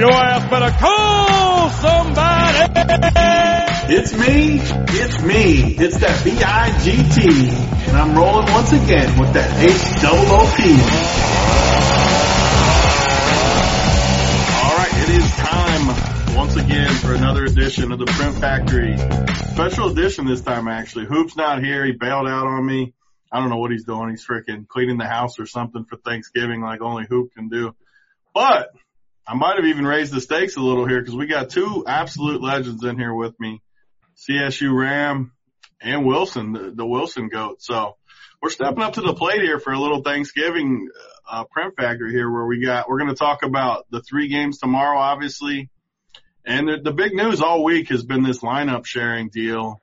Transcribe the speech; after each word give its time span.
Your 0.00 0.12
ass 0.12 0.48
better 0.48 0.70
call 0.78 1.68
somebody. 1.68 2.72
It's 3.92 4.16
me, 4.16 4.58
it's 4.58 5.20
me, 5.20 5.76
it's 5.76 5.98
that 5.98 6.24
B-I-G-T, 6.24 7.50
and 7.86 7.96
I'm 7.98 8.16
rolling 8.16 8.50
once 8.50 8.72
again 8.72 9.20
with 9.20 9.34
that 9.34 9.60
H-double-O-P. 9.60 10.62
Alright, 14.64 14.94
it 15.02 15.10
is 15.20 15.30
time 15.36 16.34
once 16.34 16.56
again 16.56 16.94
for 16.94 17.12
another 17.12 17.44
edition 17.44 17.92
of 17.92 17.98
the 17.98 18.06
Print 18.06 18.36
Factory. 18.38 18.96
Special 19.52 19.90
edition 19.90 20.26
this 20.26 20.40
time 20.40 20.66
actually. 20.66 21.04
Hoop's 21.04 21.36
not 21.36 21.62
here, 21.62 21.84
he 21.84 21.92
bailed 21.92 22.26
out 22.26 22.46
on 22.46 22.64
me. 22.64 22.94
I 23.30 23.38
don't 23.38 23.50
know 23.50 23.58
what 23.58 23.70
he's 23.70 23.84
doing, 23.84 24.08
he's 24.08 24.26
freaking 24.26 24.66
cleaning 24.66 24.96
the 24.96 25.06
house 25.06 25.38
or 25.38 25.44
something 25.44 25.84
for 25.84 25.98
Thanksgiving 25.98 26.62
like 26.62 26.80
only 26.80 27.04
Hoop 27.06 27.34
can 27.34 27.50
do. 27.50 27.74
But, 28.32 28.70
I 29.30 29.34
might 29.34 29.58
have 29.58 29.66
even 29.66 29.86
raised 29.86 30.12
the 30.12 30.20
stakes 30.20 30.56
a 30.56 30.60
little 30.60 30.88
here 30.88 30.98
because 30.98 31.14
we 31.14 31.28
got 31.28 31.50
two 31.50 31.84
absolute 31.86 32.42
legends 32.42 32.82
in 32.82 32.98
here 32.98 33.14
with 33.14 33.38
me. 33.38 33.62
CSU 34.16 34.76
Ram 34.76 35.30
and 35.80 36.04
Wilson, 36.04 36.52
the, 36.52 36.72
the 36.72 36.84
Wilson 36.84 37.28
goat. 37.28 37.62
So 37.62 37.96
we're 38.42 38.50
stepping 38.50 38.82
up 38.82 38.94
to 38.94 39.02
the 39.02 39.14
plate 39.14 39.40
here 39.40 39.60
for 39.60 39.72
a 39.72 39.78
little 39.78 40.02
Thanksgiving 40.02 40.88
uh, 41.30 41.44
print 41.44 41.74
factory 41.76 42.10
here 42.10 42.28
where 42.28 42.44
we 42.44 42.64
got, 42.64 42.88
we're 42.88 42.98
going 42.98 43.10
to 43.10 43.16
talk 43.16 43.44
about 43.44 43.86
the 43.88 44.02
three 44.02 44.26
games 44.26 44.58
tomorrow, 44.58 44.98
obviously. 44.98 45.70
And 46.44 46.66
the, 46.66 46.78
the 46.82 46.92
big 46.92 47.14
news 47.14 47.40
all 47.40 47.62
week 47.62 47.90
has 47.90 48.02
been 48.02 48.24
this 48.24 48.40
lineup 48.40 48.84
sharing 48.84 49.28
deal 49.28 49.80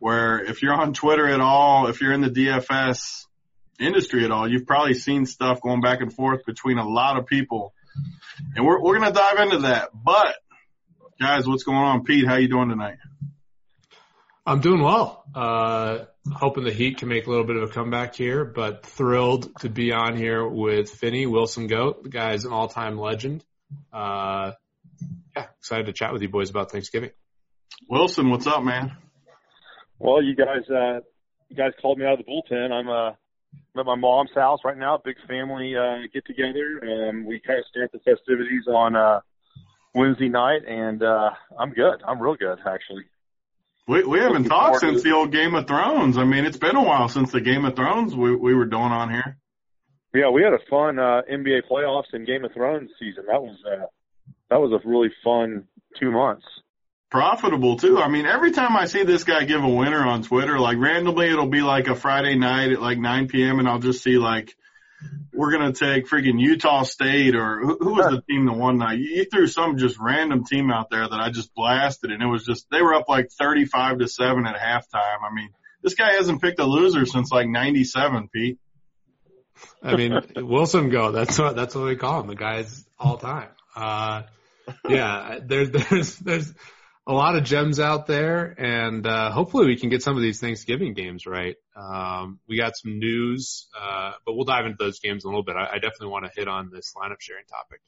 where 0.00 0.42
if 0.42 0.62
you're 0.62 0.74
on 0.74 0.94
Twitter 0.94 1.28
at 1.28 1.40
all, 1.40 1.86
if 1.86 2.00
you're 2.00 2.12
in 2.12 2.22
the 2.22 2.30
DFS 2.30 3.26
industry 3.78 4.24
at 4.24 4.32
all, 4.32 4.50
you've 4.50 4.66
probably 4.66 4.94
seen 4.94 5.26
stuff 5.26 5.60
going 5.60 5.80
back 5.80 6.00
and 6.00 6.12
forth 6.12 6.44
between 6.44 6.78
a 6.78 6.88
lot 6.88 7.16
of 7.16 7.26
people. 7.26 7.72
And 8.54 8.66
we're, 8.66 8.80
we're 8.80 8.98
going 8.98 9.12
to 9.12 9.18
dive 9.18 9.38
into 9.38 9.58
that. 9.68 9.90
But 9.94 10.34
guys, 11.20 11.46
what's 11.46 11.64
going 11.64 11.78
on? 11.78 12.04
Pete, 12.04 12.26
how 12.26 12.36
you 12.36 12.48
doing 12.48 12.68
tonight? 12.68 12.98
I'm 14.46 14.60
doing 14.60 14.82
well. 14.82 15.24
Uh, 15.34 16.06
hoping 16.32 16.64
the 16.64 16.72
Heat 16.72 16.98
can 16.98 17.08
make 17.08 17.26
a 17.26 17.30
little 17.30 17.44
bit 17.44 17.56
of 17.56 17.70
a 17.70 17.72
comeback 17.72 18.14
here, 18.14 18.44
but 18.44 18.84
thrilled 18.84 19.54
to 19.60 19.68
be 19.68 19.92
on 19.92 20.16
here 20.16 20.46
with 20.46 20.90
Finney 20.90 21.26
Wilson 21.26 21.66
Goat. 21.66 22.02
The 22.02 22.08
guy's 22.08 22.44
an 22.44 22.52
all-time 22.52 22.98
legend. 22.98 23.44
Uh, 23.92 24.52
yeah, 25.36 25.46
excited 25.58 25.86
to 25.86 25.92
chat 25.92 26.12
with 26.12 26.22
you 26.22 26.28
boys 26.28 26.50
about 26.50 26.72
Thanksgiving. 26.72 27.10
Wilson, 27.88 28.30
what's 28.30 28.46
up, 28.46 28.62
man? 28.62 28.96
Well, 29.98 30.22
you 30.22 30.34
guys, 30.34 30.68
uh, 30.68 31.00
you 31.48 31.56
guys 31.56 31.72
called 31.80 31.98
me 31.98 32.06
out 32.06 32.18
of 32.18 32.24
the 32.24 32.24
bullpen. 32.24 32.72
I'm, 32.72 32.88
uh, 32.88 33.12
I'm 33.74 33.80
at 33.80 33.86
my 33.86 33.94
mom's 33.94 34.30
house 34.34 34.60
right 34.64 34.76
now, 34.76 35.00
big 35.04 35.16
family, 35.28 35.74
uh, 35.76 36.06
get 36.12 36.26
together. 36.26 36.80
Um, 36.82 37.24
we 37.24 37.40
kind 37.40 37.58
of 37.58 37.64
start 37.66 37.92
the 37.92 37.98
festivities 38.00 38.66
on, 38.68 38.96
uh, 38.96 39.20
Wednesday 39.94 40.28
night 40.28 40.62
and, 40.66 41.02
uh, 41.02 41.30
I'm 41.58 41.70
good. 41.70 42.02
I'm 42.06 42.20
real 42.20 42.36
good, 42.36 42.58
actually. 42.66 43.04
We, 43.88 44.04
we 44.04 44.18
haven't 44.20 44.44
talked 44.44 44.80
since 44.80 45.02
the 45.02 45.12
old 45.12 45.32
Game 45.32 45.54
of 45.54 45.66
Thrones. 45.66 46.16
I 46.16 46.24
mean, 46.24 46.44
it's 46.44 46.58
been 46.58 46.76
a 46.76 46.82
while 46.82 47.08
since 47.08 47.32
the 47.32 47.40
Game 47.40 47.64
of 47.64 47.74
Thrones 47.74 48.14
we, 48.14 48.34
we 48.36 48.54
were 48.54 48.66
doing 48.66 48.92
on 48.92 49.10
here. 49.10 49.36
Yeah, 50.14 50.30
we 50.30 50.42
had 50.42 50.52
a 50.52 50.58
fun, 50.68 50.98
uh, 50.98 51.22
NBA 51.30 51.62
playoffs 51.70 52.12
and 52.12 52.26
Game 52.26 52.44
of 52.44 52.52
Thrones 52.52 52.90
season. 52.98 53.24
That 53.26 53.42
was, 53.42 53.56
uh, 53.66 53.86
that 54.48 54.60
was 54.60 54.72
a 54.72 54.88
really 54.88 55.10
fun 55.24 55.64
two 55.98 56.10
months. 56.10 56.44
Profitable 57.10 57.76
too. 57.76 57.98
I 57.98 58.08
mean, 58.08 58.24
every 58.24 58.52
time 58.52 58.76
I 58.76 58.84
see 58.84 59.02
this 59.02 59.24
guy 59.24 59.44
give 59.44 59.64
a 59.64 59.68
winner 59.68 60.06
on 60.06 60.22
Twitter, 60.22 60.60
like 60.60 60.78
randomly 60.78 61.28
it'll 61.28 61.48
be 61.48 61.60
like 61.62 61.88
a 61.88 61.96
Friday 61.96 62.36
night 62.36 62.70
at 62.70 62.80
like 62.80 62.98
9 62.98 63.26
p.m. 63.26 63.58
and 63.58 63.68
I'll 63.68 63.80
just 63.80 64.04
see 64.04 64.16
like, 64.16 64.54
we're 65.32 65.50
going 65.50 65.72
to 65.72 65.78
take 65.78 66.06
freaking 66.06 66.40
Utah 66.40 66.84
State 66.84 67.34
or 67.34 67.58
who, 67.58 67.78
who 67.80 67.94
was 67.94 68.10
the 68.10 68.22
team 68.22 68.46
the 68.46 68.52
one 68.52 68.78
night? 68.78 69.00
You 69.00 69.24
threw 69.24 69.48
some 69.48 69.76
just 69.76 69.98
random 69.98 70.44
team 70.44 70.70
out 70.70 70.88
there 70.88 71.08
that 71.08 71.20
I 71.20 71.30
just 71.30 71.52
blasted 71.52 72.12
and 72.12 72.22
it 72.22 72.26
was 72.26 72.44
just, 72.44 72.66
they 72.70 72.80
were 72.80 72.94
up 72.94 73.08
like 73.08 73.30
35 73.32 73.98
to 73.98 74.08
7 74.08 74.46
at 74.46 74.56
halftime. 74.56 75.18
I 75.28 75.34
mean, 75.34 75.50
this 75.82 75.94
guy 75.94 76.12
hasn't 76.12 76.40
picked 76.40 76.60
a 76.60 76.64
loser 76.64 77.06
since 77.06 77.32
like 77.32 77.48
97, 77.48 78.28
Pete. 78.32 78.58
I 79.82 79.96
mean, 79.96 80.12
Wilson 80.36 80.90
go. 80.90 81.10
That's 81.10 81.36
what, 81.40 81.56
that's 81.56 81.74
what 81.74 81.86
we 81.86 81.96
call 81.96 82.20
him. 82.20 82.28
The 82.28 82.36
guy's 82.36 82.86
all 83.00 83.16
time. 83.16 83.48
Uh, 83.74 84.22
yeah, 84.88 85.40
there's, 85.42 85.70
there's, 85.90 86.16
there's 86.18 86.54
a 87.10 87.12
lot 87.12 87.34
of 87.34 87.42
gems 87.42 87.80
out 87.80 88.06
there 88.06 88.54
and, 88.56 89.04
uh, 89.04 89.32
hopefully 89.32 89.66
we 89.66 89.76
can 89.76 89.90
get 89.90 90.00
some 90.00 90.14
of 90.14 90.22
these 90.22 90.38
Thanksgiving 90.38 90.94
games 90.94 91.26
right. 91.26 91.56
Um, 91.74 92.38
we 92.48 92.56
got 92.56 92.76
some 92.76 93.00
news, 93.00 93.66
uh, 93.76 94.12
but 94.24 94.34
we'll 94.34 94.44
dive 94.44 94.64
into 94.64 94.76
those 94.78 95.00
games 95.00 95.24
in 95.24 95.28
a 95.28 95.30
little 95.30 95.42
bit. 95.42 95.56
I, 95.56 95.66
I 95.72 95.74
definitely 95.74 96.08
want 96.08 96.26
to 96.26 96.30
hit 96.36 96.46
on 96.46 96.70
this 96.72 96.94
lineup 96.96 97.20
sharing 97.20 97.46
topic. 97.46 97.80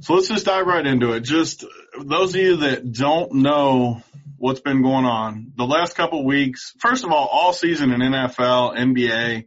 So 0.00 0.14
let's 0.14 0.26
just 0.26 0.44
dive 0.44 0.66
right 0.66 0.84
into 0.84 1.12
it. 1.12 1.20
Just 1.20 1.64
those 2.02 2.34
of 2.34 2.40
you 2.40 2.56
that 2.56 2.92
don't 2.92 3.32
know 3.34 4.02
what's 4.38 4.60
been 4.60 4.82
going 4.82 5.04
on 5.04 5.52
the 5.56 5.64
last 5.64 5.94
couple 5.94 6.24
weeks, 6.24 6.74
first 6.80 7.04
of 7.04 7.12
all, 7.12 7.28
all 7.28 7.52
season 7.52 7.92
in 7.92 8.00
NFL, 8.00 8.76
NBA, 8.76 9.46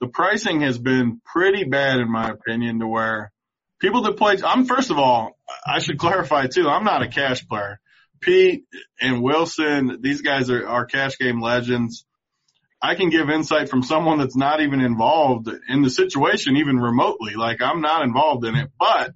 the 0.00 0.08
pricing 0.08 0.62
has 0.62 0.78
been 0.78 1.20
pretty 1.26 1.64
bad 1.64 1.98
in 1.98 2.10
my 2.10 2.30
opinion 2.30 2.80
to 2.80 2.86
where 2.86 3.32
people 3.80 4.00
that 4.02 4.16
play, 4.16 4.38
I'm 4.42 4.64
first 4.64 4.90
of 4.90 4.98
all, 4.98 5.36
I 5.66 5.80
should 5.80 5.98
clarify 5.98 6.46
too, 6.46 6.68
I'm 6.68 6.84
not 6.84 7.02
a 7.02 7.08
cash 7.08 7.46
player. 7.46 7.80
Pete 8.20 8.64
and 9.00 9.22
Wilson, 9.22 9.98
these 10.00 10.22
guys 10.22 10.50
are, 10.50 10.66
are 10.66 10.86
cash 10.86 11.18
game 11.18 11.40
legends. 11.40 12.04
I 12.80 12.94
can 12.94 13.10
give 13.10 13.28
insight 13.28 13.68
from 13.68 13.82
someone 13.82 14.18
that's 14.18 14.36
not 14.36 14.60
even 14.60 14.80
involved 14.80 15.48
in 15.68 15.82
the 15.82 15.90
situation, 15.90 16.56
even 16.56 16.76
remotely. 16.76 17.34
Like 17.34 17.60
I'm 17.60 17.80
not 17.80 18.02
involved 18.02 18.44
in 18.44 18.54
it, 18.54 18.70
but 18.78 19.12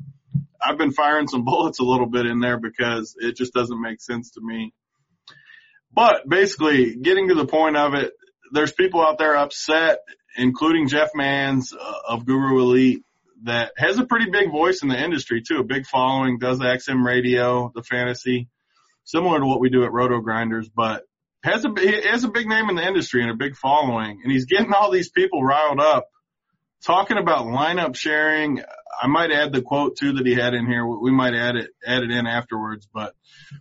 I've 0.60 0.78
been 0.78 0.92
firing 0.92 1.28
some 1.28 1.44
bullets 1.44 1.80
a 1.80 1.84
little 1.84 2.08
bit 2.08 2.26
in 2.26 2.40
there 2.40 2.58
because 2.58 3.14
it 3.18 3.36
just 3.36 3.52
doesn't 3.52 3.80
make 3.80 4.00
sense 4.00 4.32
to 4.32 4.40
me. 4.42 4.72
But 5.94 6.28
basically 6.28 6.96
getting 6.96 7.28
to 7.28 7.34
the 7.34 7.46
point 7.46 7.76
of 7.76 7.94
it, 7.94 8.12
there's 8.52 8.72
people 8.72 9.00
out 9.00 9.18
there 9.18 9.36
upset, 9.36 9.98
including 10.36 10.88
Jeff 10.88 11.10
Mans 11.14 11.72
uh, 11.72 11.94
of 12.08 12.26
Guru 12.26 12.60
Elite 12.60 13.04
that 13.44 13.72
has 13.76 13.98
a 13.98 14.06
pretty 14.06 14.30
big 14.30 14.50
voice 14.50 14.82
in 14.82 14.88
the 14.88 15.02
industry 15.02 15.42
too, 15.42 15.58
a 15.58 15.64
big 15.64 15.86
following, 15.86 16.38
does 16.38 16.58
XM 16.60 17.04
radio, 17.04 17.70
the 17.74 17.82
fantasy, 17.82 18.48
similar 19.04 19.40
to 19.40 19.46
what 19.46 19.60
we 19.60 19.70
do 19.70 19.84
at 19.84 19.92
Roto 19.92 20.20
Grinders, 20.20 20.68
but 20.68 21.02
has 21.42 21.64
a, 21.64 22.08
has 22.08 22.24
a 22.24 22.28
big 22.28 22.48
name 22.48 22.68
in 22.68 22.76
the 22.76 22.86
industry 22.86 23.22
and 23.22 23.30
a 23.30 23.36
big 23.36 23.56
following. 23.56 24.20
And 24.22 24.32
he's 24.32 24.46
getting 24.46 24.72
all 24.72 24.90
these 24.90 25.10
people 25.10 25.42
riled 25.42 25.80
up 25.80 26.08
talking 26.84 27.16
about 27.16 27.46
lineup 27.46 27.96
sharing. 27.96 28.62
I 29.00 29.06
might 29.06 29.30
add 29.30 29.52
the 29.52 29.62
quote 29.62 29.96
too 29.96 30.14
that 30.14 30.26
he 30.26 30.34
had 30.34 30.54
in 30.54 30.66
here. 30.66 30.86
We 30.86 31.10
might 31.10 31.34
add 31.34 31.56
it, 31.56 31.70
add 31.86 32.02
it 32.02 32.10
in 32.10 32.26
afterwards, 32.26 32.88
but 32.92 33.14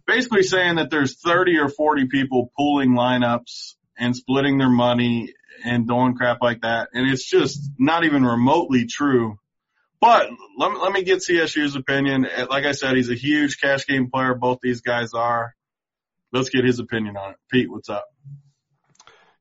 basically 0.05 0.43
saying 0.43 0.75
that 0.75 0.89
there's 0.89 1.19
30 1.19 1.57
or 1.57 1.69
40 1.69 2.07
people 2.07 2.51
pooling 2.57 2.91
lineups 2.91 3.75
and 3.97 4.15
splitting 4.15 4.57
their 4.57 4.69
money 4.69 5.33
and 5.63 5.87
doing 5.87 6.15
crap 6.15 6.39
like 6.41 6.61
that. 6.61 6.89
And 6.94 7.09
it's 7.09 7.27
just 7.27 7.59
not 7.77 8.03
even 8.03 8.23
remotely 8.25 8.85
true. 8.85 9.37
But 10.01 10.30
let 10.57 10.71
me, 10.71 10.80
let 10.81 10.92
me 10.92 11.03
get 11.03 11.19
CSU's 11.19 11.75
opinion. 11.75 12.27
Like 12.50 12.65
I 12.65 12.71
said, 12.71 12.95
he's 12.95 13.12
a 13.12 13.15
huge 13.15 13.62
cash 13.62 13.86
game 13.86 14.09
player. 14.09 14.33
Both 14.33 14.57
these 14.62 14.81
guys 14.81 15.13
are. 15.13 15.53
Let's 16.33 16.50
get 16.50 16.65
his 16.65 16.80
opinion 16.80 17.18
on 17.18 17.31
it. 17.31 17.38
Pete, 17.51 17.69
what's 17.69 17.88
up? 17.89 18.06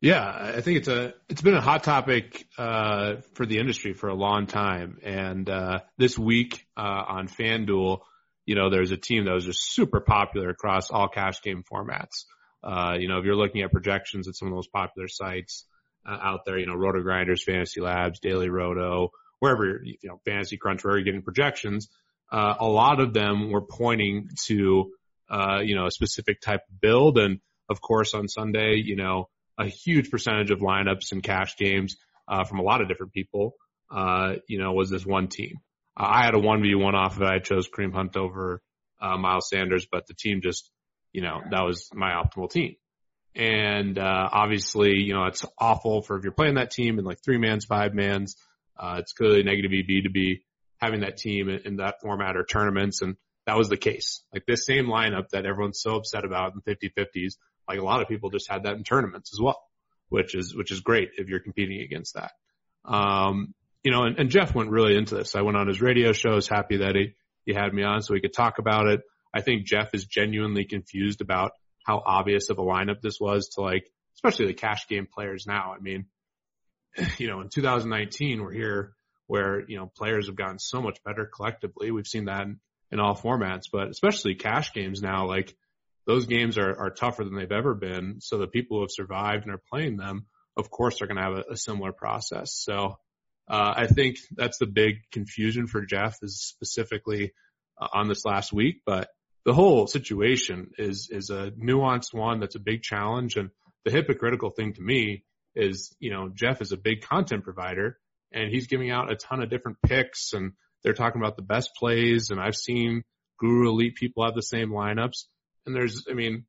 Yeah, 0.03 0.53
I 0.57 0.61
think 0.61 0.79
it's 0.79 0.89
a 0.89 1.15
it's 1.29 1.43
been 1.43 1.55
a 1.55 1.61
hot 1.61 1.85
topic 1.85 2.47
uh, 2.57 3.17
for 3.35 3.45
the 3.45 3.59
industry 3.59 3.93
for 3.93 4.09
a 4.09 4.15
long 4.15 4.47
time, 4.47 4.99
and 5.03 5.49
uh, 5.49 5.81
this 5.99 6.19
week 6.19 6.67
uh, 6.75 7.05
on 7.07 7.29
FanDuel, 7.29 8.01
you 8.47 8.55
know, 8.55 8.71
there's 8.71 8.93
a 8.93 8.97
team 8.97 9.27
that 9.27 9.33
was 9.35 9.45
just 9.45 9.75
super 9.75 10.01
popular 10.01 10.49
across 10.49 10.91
all 10.91 11.09
cash 11.09 11.43
game 11.43 11.65
formats. 11.71 12.25
Uh, 12.65 12.97
you 12.99 13.09
know, 13.09 13.19
if 13.19 13.27
you're 13.27 13.37
looking 13.37 13.61
at 13.61 13.73
projections 13.73 14.27
at 14.27 14.37
some 14.37 14.49
of 14.49 14.55
those 14.55 14.69
popular 14.69 15.07
sites 15.07 15.67
uh, 16.07 16.17
out 16.21 16.41
there, 16.47 16.59
you 16.59 16.67
know, 16.67 16.75
Roto 16.75 17.03
Grinders, 17.03 17.45
Fantasy 17.45 17.83
Labs, 17.83 18.21
Daily 18.21 18.49
Roto, 18.49 19.11
wherever 19.41 19.81
you 19.83 19.97
know, 20.05 20.21
Fantasy 20.25 20.57
Crunch, 20.57 20.85
where 20.85 20.97
you're 20.97 21.05
getting 21.05 21.23
projections, 21.23 21.89
uh, 22.31 22.55
a 22.61 22.67
lot 22.67 23.01
of 23.01 23.13
them 23.13 23.51
were 23.51 23.63
pointing 23.63 24.29
to 24.47 24.93
uh, 25.29 25.61
you 25.63 25.75
know 25.75 25.87
a 25.87 25.91
specific 25.91 26.41
type 26.41 26.61
of 26.71 26.81
build, 26.81 27.19
and 27.19 27.41
of 27.69 27.81
course 27.81 28.15
on 28.15 28.29
Sunday, 28.29 28.77
you 28.77 28.97
know 28.97 29.29
a 29.61 29.67
huge 29.67 30.11
percentage 30.11 30.51
of 30.51 30.61
lineups 30.61 31.13
and 31.13 31.23
cash 31.23 31.57
games 31.57 31.97
uh, 32.27 32.45
from 32.45 32.59
a 32.59 32.63
lot 32.63 32.81
of 32.81 32.89
different 32.89 33.13
people. 33.13 33.55
Uh, 33.91 34.35
you 34.49 34.59
know, 34.59 34.73
was 34.73 34.89
this 34.89 35.05
one 35.05 35.29
team? 35.29 35.59
Uh, 35.97 36.07
I 36.09 36.25
had 36.25 36.35
a 36.35 36.39
one 36.39 36.63
v 36.63 36.75
one 36.75 36.95
off 36.95 37.17
of 37.17 37.23
it. 37.23 37.29
I 37.29 37.39
chose 37.41 37.69
Kareem 37.69 37.93
Hunt 37.93 38.17
over 38.17 38.63
uh, 39.01 39.17
Miles 39.17 39.49
Sanders, 39.49 39.87
but 39.91 40.07
the 40.07 40.15
team 40.15 40.41
just, 40.43 40.71
you 41.13 41.23
know, 41.23 41.41
that 41.51 41.63
was 41.63 41.91
my 41.93 42.13
optimal 42.13 42.51
team. 42.51 42.77
And 43.35 43.99
uh, 43.99 44.29
obviously, 44.33 44.95
you 44.97 45.15
know, 45.15 45.27
it's 45.27 45.45
awful 45.59 46.03
for 46.03 46.17
if 46.17 46.25
you're 46.25 46.33
playing 46.33 46.55
that 46.55 46.71
team 46.71 46.99
in 46.99 47.05
like 47.05 47.23
three 47.25 47.39
mans, 47.39 47.65
five 47.65 47.95
mans. 47.95 48.37
Uh, 48.81 48.97
it's 48.99 49.13
clearly 49.13 49.43
negative 49.43 49.73
EV 49.73 50.05
to 50.05 50.11
be 50.11 50.43
having 50.79 51.01
that 51.01 51.19
team 51.19 51.49
in, 51.49 51.61
in 51.67 51.77
that 51.77 52.01
format 52.01 52.37
or 52.37 52.45
tournaments, 52.45 53.03
and 53.03 53.17
that 53.47 53.59
was 53.59 53.69
the 53.69 53.77
case. 53.77 54.23
Like 54.33 54.47
this 54.47 54.65
same 54.65 54.87
lineup 54.87 55.29
that 55.31 55.45
everyone's 55.45 55.81
so 55.81 55.97
upset 55.97 56.25
about 56.25 56.55
in 56.55 56.63
50-50s 56.63 57.35
like 57.71 57.79
a 57.79 57.85
lot 57.85 58.03
of 58.03 58.09
people 58.09 58.31
just 58.31 58.51
had 58.51 58.65
that 58.65 58.75
in 58.75 58.83
tournaments 58.83 59.33
as 59.33 59.41
well, 59.41 59.63
which 60.09 60.35
is, 60.35 60.55
which 60.55 60.73
is 60.73 60.81
great 60.81 61.11
if 61.17 61.29
you're 61.29 61.41
competing 61.41 61.81
against 61.83 62.15
that. 62.15 62.33
Um, 62.85 63.55
you 63.85 63.93
know, 63.93 64.03
and, 64.03 64.19
and 64.19 64.31
Jeff 64.31 64.55
went 64.55 64.71
really 64.71 64.97
into 64.97 65.15
this. 65.15 65.37
I 65.37 65.43
went 65.43 65.57
on 65.57 65.69
his 65.69 65.81
radio 65.81 66.13
show. 66.13 66.33
I 66.33 66.35
was 66.35 66.49
happy 66.49 66.79
that 66.79 66.97
he, 66.97 67.15
he 67.47 67.55
had 67.55 67.73
me 67.73 67.85
on 67.85 68.03
so 68.03 68.13
we 68.13 68.21
could 68.21 68.33
talk 68.33 68.59
about 68.59 68.89
it. 68.89 69.03
I 69.33 69.41
think 69.41 69.67
Jeff 69.67 69.95
is 69.95 70.05
genuinely 70.05 70.65
confused 70.65 71.21
about 71.21 71.53
how 71.87 72.03
obvious 72.05 72.51
of 72.51 72.59
a 72.59 72.63
lineup 72.63 73.01
this 73.01 73.19
was 73.21 73.51
to 73.55 73.61
like, 73.61 73.89
especially 74.17 74.47
the 74.47 74.55
cash 74.55 74.89
game 74.89 75.07
players 75.07 75.47
now. 75.47 75.73
I 75.77 75.81
mean, 75.81 76.07
you 77.19 77.29
know, 77.29 77.41
in 77.41 77.49
2019, 77.49 78.43
we're 78.43 78.53
here 78.53 78.93
where, 79.27 79.63
you 79.69 79.77
know, 79.77 79.91
players 79.97 80.27
have 80.27 80.37
gotten 80.37 80.59
so 80.59 80.83
much 80.83 81.03
better 81.05 81.25
collectively. 81.25 81.91
We've 81.91 82.07
seen 82.07 82.25
that 82.25 82.43
in, 82.43 82.59
in 82.91 83.01
all 83.01 83.15
formats, 83.15 83.65
but 83.73 83.89
especially 83.89 84.35
cash 84.35 84.73
games 84.73 85.01
now, 85.01 85.27
like 85.27 85.55
those 86.07 86.27
games 86.27 86.59
are, 86.59 86.77
are 86.77 86.91
tougher 86.91 87.25
than 87.25 87.37
they've 87.37 87.53
ever 87.53 87.75
been. 87.75 88.21
So 88.21 88.39
the 88.39 88.49
people 88.49 88.79
who 88.79 88.83
have 88.83 88.91
survived 88.91 89.45
and 89.45 89.55
are 89.55 89.63
playing 89.71 89.97
them, 89.97 90.27
of 90.57 90.71
course, 90.71 91.01
are 91.01 91.07
going 91.07 91.17
to 91.17 91.23
have 91.23 91.39
a, 91.49 91.53
a 91.53 91.57
similar 91.57 91.93
process. 91.93 92.53
So 92.53 92.97
uh, 93.49 93.75
I 93.77 93.87
think 93.87 94.17
that's 94.33 94.59
the 94.59 94.67
big 94.67 94.97
confusion 95.13 95.67
for 95.67 95.85
Jeff 95.85 96.19
is 96.23 96.41
specifically 96.41 97.33
uh, 97.81 97.89
on 97.93 98.09
this 98.09 98.25
last 98.25 98.53
week, 98.53 98.83
but 98.85 99.09
the 99.45 99.55
whole 99.55 99.87
situation 99.87 100.71
is 100.79 101.09
is 101.11 101.31
a 101.31 101.51
nuanced 101.53 102.13
one 102.13 102.41
that's 102.41 102.55
a 102.55 102.61
big 102.61 102.83
challenge. 102.83 103.37
And 103.37 103.51
the 103.85 103.91
hypocritical 103.91 104.51
thing 104.51 104.75
to 104.75 104.83
me 104.83 105.25
is, 105.55 105.95
you 105.99 106.11
know, 106.11 106.31
Jeff 106.33 106.61
is 106.61 106.73
a 106.73 106.77
big 106.77 107.03
content 107.03 107.45
provider 107.45 107.99
and 108.33 108.51
he's 108.51 108.67
giving 108.67 108.91
out 108.91 109.11
a 109.11 109.17
ton 109.17 109.43
of 109.43 109.51
different 109.51 109.79
picks 109.83 110.33
and 110.33 110.53
they're 110.83 110.95
talking 110.95 111.21
about 111.21 111.37
the 111.37 111.43
best 111.43 111.71
plays. 111.77 112.31
And 112.31 112.41
I've 112.41 112.57
seen 112.57 113.03
Guru 113.39 113.69
Elite 113.71 113.97
people 113.97 114.25
have 114.25 114.35
the 114.35 114.43
same 114.43 114.71
lineups. 114.71 115.25
And 115.67 115.75
there's, 115.75 116.07
I 116.11 116.15
mean, 116.15 116.45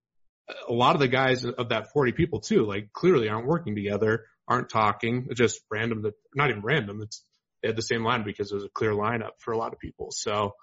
a 0.67 0.73
lot 0.73 0.95
of 0.95 1.01
the 1.01 1.07
guys 1.07 1.45
of 1.45 1.69
that 1.69 1.91
40 1.93 2.11
people 2.13 2.39
too, 2.39 2.65
like 2.65 2.91
clearly 2.93 3.29
aren't 3.29 3.47
working 3.47 3.75
together, 3.75 4.25
aren't 4.47 4.69
talking. 4.69 5.27
Just 5.33 5.61
random 5.71 6.03
that, 6.03 6.13
not 6.35 6.49
even 6.49 6.61
random. 6.61 7.01
It's, 7.01 7.23
they 7.61 7.69
had 7.69 7.77
the 7.77 7.81
same 7.81 8.03
line 8.03 8.23
because 8.23 8.51
it 8.51 8.55
was 8.55 8.63
a 8.63 8.69
clear 8.69 8.91
lineup 8.91 9.31
for 9.39 9.51
a 9.51 9.57
lot 9.57 9.73
of 9.73 9.79
people. 9.79 10.09
So, 10.11 10.53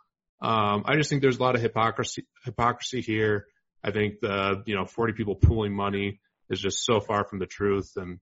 um, 0.41 0.85
I 0.87 0.97
just 0.97 1.11
think 1.11 1.23
there's 1.23 1.39
a 1.39 1.43
lot 1.43 1.57
of 1.57 1.61
hypocrisy, 1.61 2.27
hypocrisy 2.45 3.01
here. 3.01 3.47
I 3.83 3.91
think 3.91 4.21
the, 4.21 4.63
you 4.67 4.75
know, 4.75 4.85
40 4.85 5.15
people 5.15 5.35
pooling 5.35 5.75
money 5.75 6.21
is 6.51 6.61
just 6.61 6.85
so 6.85 7.01
far 7.01 7.25
from 7.25 7.39
the 7.39 7.47
truth. 7.47 7.93
And, 7.97 8.19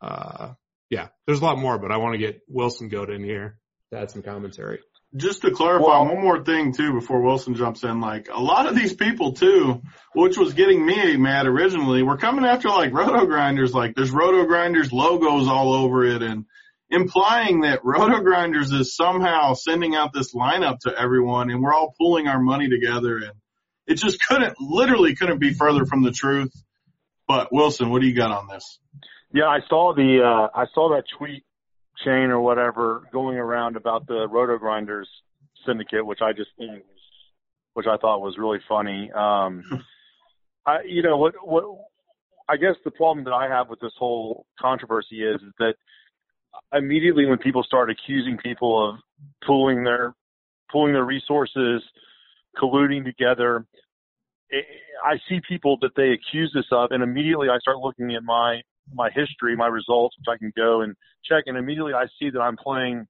uh, 0.00 0.54
yeah, 0.90 1.08
there's 1.26 1.40
a 1.40 1.44
lot 1.44 1.58
more, 1.58 1.78
but 1.78 1.92
I 1.92 1.96
want 1.96 2.14
to 2.14 2.18
get 2.18 2.40
Wilson 2.48 2.88
Goat 2.88 3.10
in 3.10 3.24
here 3.24 3.58
to 3.92 3.98
add 3.98 4.10
some 4.10 4.22
commentary 4.22 4.80
just 5.14 5.42
to 5.42 5.50
clarify 5.50 5.86
well, 5.86 6.06
one 6.06 6.20
more 6.20 6.44
thing 6.44 6.72
too 6.72 6.92
before 6.92 7.22
Wilson 7.22 7.54
jumps 7.54 7.84
in, 7.84 8.00
like 8.00 8.28
a 8.32 8.40
lot 8.40 8.66
of 8.66 8.74
these 8.74 8.92
people 8.92 9.32
too, 9.32 9.82
which 10.14 10.36
was 10.36 10.54
getting 10.54 10.84
me 10.84 11.16
mad 11.16 11.46
originally, 11.46 12.02
were 12.02 12.16
coming 12.16 12.44
after 12.44 12.68
like 12.68 12.92
roto 12.92 13.24
grinders, 13.26 13.72
like 13.72 13.94
there's 13.94 14.10
roto 14.10 14.44
grinders 14.44 14.92
logos 14.92 15.48
all 15.48 15.72
over 15.72 16.04
it 16.04 16.22
and 16.22 16.44
implying 16.90 17.62
that 17.62 17.84
roto 17.84 18.20
grinders 18.20 18.72
is 18.72 18.94
somehow 18.94 19.54
sending 19.54 19.94
out 19.94 20.12
this 20.12 20.34
lineup 20.34 20.78
to 20.80 20.98
everyone 20.98 21.50
and 21.50 21.62
we're 21.62 21.74
all 21.74 21.94
pulling 21.98 22.28
our 22.28 22.40
money 22.40 22.68
together 22.68 23.16
and 23.16 23.32
it 23.86 23.94
just 23.94 24.18
couldn't, 24.26 24.60
literally 24.60 25.14
couldn't 25.14 25.38
be 25.38 25.54
further 25.54 25.86
from 25.86 26.02
the 26.02 26.10
truth. 26.10 26.52
But 27.28 27.52
Wilson, 27.52 27.90
what 27.90 28.02
do 28.02 28.08
you 28.08 28.14
got 28.14 28.30
on 28.30 28.48
this? 28.48 28.78
Yeah, 29.36 29.48
I 29.48 29.58
saw 29.68 29.92
the, 29.94 30.22
uh, 30.24 30.58
I 30.58 30.64
saw 30.72 30.88
that 30.94 31.04
tweet 31.18 31.44
chain 32.02 32.30
or 32.30 32.40
whatever 32.40 33.02
going 33.12 33.36
around 33.36 33.76
about 33.76 34.06
the 34.06 34.26
Roto 34.26 34.56
Grinders 34.56 35.06
syndicate, 35.66 36.06
which 36.06 36.20
I 36.22 36.32
just 36.32 36.48
think 36.56 36.82
which 37.74 37.84
I 37.86 37.98
thought 37.98 38.22
was 38.22 38.38
really 38.38 38.60
funny. 38.66 39.12
Um, 39.12 39.62
I, 40.66 40.78
you 40.86 41.02
know, 41.02 41.18
what, 41.18 41.34
what, 41.42 41.64
I 42.48 42.56
guess 42.56 42.76
the 42.82 42.90
problem 42.90 43.26
that 43.26 43.34
I 43.34 43.46
have 43.46 43.68
with 43.68 43.78
this 43.80 43.92
whole 43.98 44.46
controversy 44.58 45.22
is, 45.22 45.42
is 45.42 45.52
that 45.58 45.74
immediately 46.72 47.26
when 47.26 47.36
people 47.36 47.62
start 47.62 47.90
accusing 47.90 48.38
people 48.38 48.88
of 48.88 48.96
pooling 49.46 49.84
their, 49.84 50.14
pooling 50.72 50.94
their 50.94 51.04
resources, 51.04 51.82
colluding 52.56 53.04
together, 53.04 53.66
I 55.04 55.16
see 55.28 55.40
people 55.46 55.76
that 55.82 55.90
they 55.94 56.12
accuse 56.12 56.50
this 56.54 56.64
of, 56.70 56.92
and 56.92 57.02
immediately 57.02 57.48
I 57.50 57.58
start 57.58 57.76
looking 57.76 58.14
at 58.14 58.22
my 58.22 58.62
my 58.92 59.10
history, 59.10 59.56
my 59.56 59.66
results, 59.66 60.16
which 60.18 60.32
I 60.32 60.38
can 60.38 60.52
go 60.56 60.82
and 60.82 60.94
check, 61.24 61.44
and 61.46 61.56
immediately 61.56 61.92
I 61.94 62.06
see 62.18 62.30
that 62.30 62.40
I'm 62.40 62.56
playing 62.56 63.06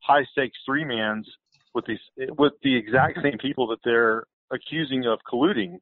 high 0.00 0.24
stakes 0.32 0.58
three 0.66 0.84
mans 0.84 1.28
with 1.74 1.84
these 1.86 1.98
with 2.38 2.52
the 2.62 2.74
exact 2.76 3.18
same 3.22 3.38
people 3.38 3.68
that 3.68 3.78
they're 3.84 4.24
accusing 4.50 5.06
of 5.06 5.20
colluding. 5.30 5.78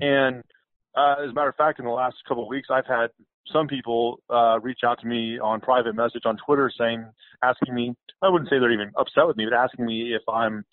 And 0.00 0.42
uh, 0.96 1.16
as 1.24 1.30
a 1.30 1.32
matter 1.32 1.48
of 1.48 1.56
fact, 1.56 1.78
in 1.78 1.84
the 1.84 1.90
last 1.90 2.16
couple 2.26 2.42
of 2.42 2.48
weeks, 2.48 2.68
I've 2.70 2.86
had 2.86 3.08
some 3.52 3.68
people 3.68 4.20
uh, 4.28 4.58
reach 4.60 4.80
out 4.84 5.00
to 5.00 5.06
me 5.06 5.38
on 5.38 5.60
private 5.60 5.94
message 5.94 6.22
on 6.24 6.36
Twitter 6.44 6.70
saying, 6.76 7.06
asking 7.42 7.74
me, 7.74 7.94
I 8.20 8.28
wouldn't 8.28 8.50
say 8.50 8.58
they're 8.58 8.72
even 8.72 8.90
upset 8.98 9.26
with 9.26 9.36
me, 9.36 9.46
but 9.48 9.56
asking 9.56 9.86
me 9.86 10.14
if 10.14 10.22
I'm 10.28 10.64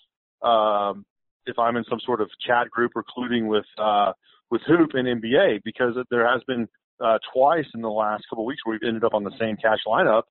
um, 0.41 1.05
if 1.45 1.59
I'm 1.59 1.77
in 1.77 1.83
some 1.89 1.99
sort 2.05 2.21
of 2.21 2.29
chat 2.45 2.69
group 2.69 2.91
or 2.95 3.03
colluding 3.03 3.47
with 3.47 3.65
uh, 3.77 4.13
with 4.49 4.61
Hoop 4.67 4.91
and 4.93 5.21
NBA 5.21 5.61
because 5.63 5.95
there 6.09 6.27
has 6.27 6.41
been 6.47 6.67
uh, 7.03 7.17
twice 7.33 7.65
in 7.73 7.81
the 7.81 7.89
last 7.89 8.23
couple 8.29 8.43
of 8.43 8.47
weeks 8.47 8.61
where 8.63 8.77
we've 8.79 8.87
ended 8.87 9.03
up 9.03 9.13
on 9.13 9.23
the 9.23 9.35
same 9.39 9.57
cash 9.57 9.79
lineup. 9.87 10.23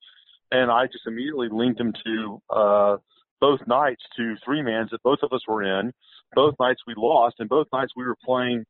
and 0.51 0.71
I 0.71 0.87
just 0.87 1.07
immediately 1.07 1.49
linked 1.51 1.81
him 1.81 1.93
to 2.05 2.43
uh, 2.51 2.97
both 3.41 3.61
nights 3.67 4.03
to 4.17 4.37
three 4.45 4.63
mans 4.63 4.91
that 4.91 5.03
both 5.03 5.19
of 5.23 5.33
us 5.33 5.41
were 5.49 5.63
in. 5.63 5.93
Both 6.35 6.55
nights 6.59 6.81
we 6.87 6.95
lost, 6.97 7.37
and 7.39 7.49
both 7.49 7.67
nights 7.73 7.93
we 7.97 8.05
were 8.05 8.17
playing, 8.25 8.65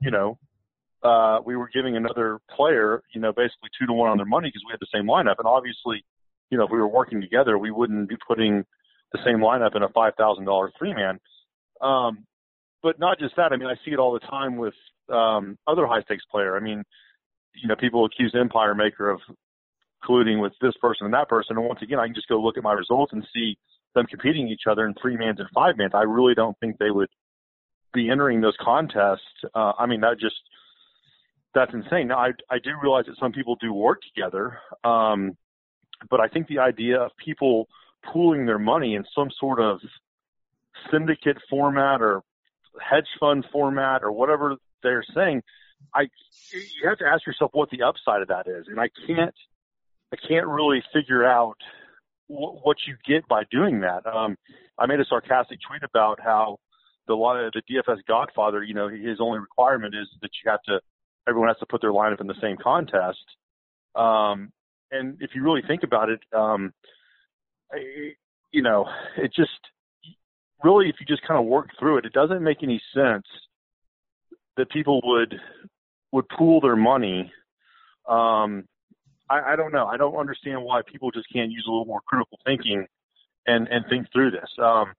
you 0.00 0.10
know, 0.10 0.38
uh, 1.02 1.38
we 1.44 1.56
were 1.56 1.70
giving 1.72 1.96
another 1.96 2.38
player, 2.54 3.02
you 3.14 3.20
know, 3.20 3.32
basically 3.32 3.70
two 3.78 3.86
to 3.86 3.92
one 3.92 4.10
on 4.10 4.16
their 4.16 4.26
money 4.26 4.48
because 4.48 4.62
we 4.66 4.72
had 4.72 4.80
the 4.80 4.86
same 4.92 5.06
lineup. 5.06 5.36
And 5.38 5.46
obviously, 5.46 6.04
you 6.50 6.58
know, 6.58 6.64
if 6.64 6.70
we 6.70 6.78
were 6.78 6.88
working 6.88 7.20
together, 7.20 7.58
we 7.58 7.70
wouldn't 7.70 8.08
be 8.08 8.16
putting 8.26 8.64
the 9.12 9.18
same 9.24 9.38
lineup 9.38 9.76
in 9.76 9.82
a 9.82 9.88
five 9.90 10.14
thousand 10.16 10.44
dollar 10.44 10.70
three 10.78 10.94
man. 10.94 11.18
Um, 11.80 12.26
but 12.82 12.98
not 12.98 13.18
just 13.18 13.36
that. 13.36 13.52
I 13.52 13.56
mean, 13.56 13.68
I 13.68 13.74
see 13.84 13.92
it 13.92 13.98
all 13.98 14.12
the 14.12 14.20
time 14.20 14.56
with 14.56 14.74
um, 15.08 15.58
other 15.66 15.86
high 15.86 16.02
stakes 16.02 16.24
player. 16.30 16.56
I 16.56 16.60
mean, 16.60 16.84
you 17.54 17.68
know, 17.68 17.76
people 17.76 18.04
accuse 18.04 18.34
Empire 18.38 18.74
Maker 18.74 19.10
of 19.10 19.20
colluding 20.04 20.40
with 20.40 20.52
this 20.60 20.74
person 20.80 21.06
and 21.06 21.14
that 21.14 21.28
person. 21.28 21.56
And 21.56 21.66
once 21.66 21.82
again, 21.82 21.98
I 21.98 22.06
can 22.06 22.14
just 22.14 22.28
go 22.28 22.40
look 22.40 22.56
at 22.56 22.62
my 22.62 22.72
results 22.72 23.12
and 23.12 23.26
see 23.34 23.58
them 23.94 24.06
competing 24.06 24.48
each 24.48 24.62
other 24.70 24.86
in 24.86 24.94
three 25.00 25.16
mans 25.16 25.40
and 25.40 25.48
five 25.54 25.76
mans. 25.76 25.92
I 25.94 26.02
really 26.02 26.34
don't 26.34 26.56
think 26.60 26.78
they 26.78 26.90
would 26.90 27.08
be 27.92 28.10
entering 28.10 28.40
those 28.40 28.56
contests. 28.60 29.22
Uh, 29.54 29.72
I 29.78 29.86
mean, 29.86 30.00
that 30.02 30.18
just 30.20 30.36
that's 31.54 31.72
insane. 31.72 32.08
Now, 32.08 32.18
I 32.18 32.30
I 32.50 32.58
do 32.62 32.70
realize 32.80 33.06
that 33.06 33.16
some 33.18 33.32
people 33.32 33.56
do 33.60 33.72
work 33.72 34.00
together, 34.14 34.58
um, 34.84 35.36
but 36.10 36.20
I 36.20 36.28
think 36.28 36.46
the 36.46 36.58
idea 36.58 37.00
of 37.00 37.10
people 37.24 37.66
pooling 38.12 38.46
their 38.46 38.58
money 38.58 38.94
in 38.94 39.04
some 39.14 39.28
sort 39.40 39.60
of 39.60 39.80
syndicate 40.90 41.38
format 41.50 42.00
or 42.00 42.22
hedge 42.80 43.08
fund 43.18 43.44
format 43.52 44.04
or 44.04 44.12
whatever 44.12 44.56
they're 44.82 45.04
saying, 45.14 45.42
I 45.94 46.02
you 46.52 46.88
have 46.88 46.98
to 46.98 47.06
ask 47.06 47.26
yourself 47.26 47.50
what 47.54 47.70
the 47.70 47.82
upside 47.82 48.22
of 48.22 48.28
that 48.28 48.46
is, 48.46 48.66
and 48.68 48.80
I 48.80 48.88
can't 49.06 49.34
I 50.12 50.16
can't 50.16 50.46
really 50.46 50.82
figure 50.92 51.24
out 51.24 51.56
w- 52.28 52.58
what 52.62 52.78
you 52.86 52.96
get 53.06 53.26
by 53.28 53.42
doing 53.50 53.80
that. 53.80 54.06
Um, 54.06 54.36
I 54.78 54.86
made 54.86 55.00
a 55.00 55.04
sarcastic 55.04 55.58
tweet 55.66 55.82
about 55.82 56.20
how 56.20 56.58
the 57.06 57.14
lot 57.14 57.36
of 57.42 57.52
the 57.52 57.62
DFS 57.62 57.98
Godfather, 58.06 58.62
you 58.62 58.74
know, 58.74 58.88
his 58.88 59.18
only 59.20 59.38
requirement 59.38 59.94
is 59.94 60.08
that 60.22 60.30
you 60.44 60.50
have 60.50 60.62
to 60.64 60.80
everyone 61.28 61.48
has 61.48 61.58
to 61.58 61.66
put 61.66 61.80
their 61.80 61.92
lineup 61.92 62.20
in 62.20 62.26
the 62.26 62.40
same 62.40 62.56
contest. 62.56 63.18
Um, 63.94 64.50
and 64.90 65.18
if 65.20 65.30
you 65.34 65.42
really 65.42 65.62
think 65.66 65.82
about 65.82 66.08
it, 66.08 66.20
um, 66.34 66.72
I, 67.70 67.78
you 68.50 68.62
know, 68.62 68.86
it 69.18 69.32
just 69.34 69.50
really, 70.64 70.88
if 70.88 70.96
you 71.00 71.06
just 71.06 71.26
kind 71.26 71.38
of 71.38 71.46
work 71.46 71.68
through 71.78 71.98
it, 71.98 72.06
it 72.06 72.12
doesn't 72.12 72.42
make 72.42 72.62
any 72.62 72.80
sense 72.94 73.26
that 74.58 74.70
people 74.70 75.00
would 75.04 75.34
would 76.12 76.28
pool 76.28 76.60
their 76.60 76.76
money. 76.76 77.32
Um, 78.08 78.64
I, 79.30 79.52
I 79.52 79.56
don't 79.56 79.72
know. 79.72 79.86
I 79.86 79.96
don't 79.96 80.16
understand 80.16 80.62
why 80.62 80.82
people 80.86 81.10
just 81.10 81.26
can't 81.32 81.50
use 81.50 81.64
a 81.66 81.70
little 81.70 81.86
more 81.86 82.00
critical 82.06 82.38
thinking 82.44 82.86
and 83.46 83.68
and 83.68 83.84
think 83.88 84.06
through 84.12 84.32
this. 84.32 84.50
Um, 84.62 84.92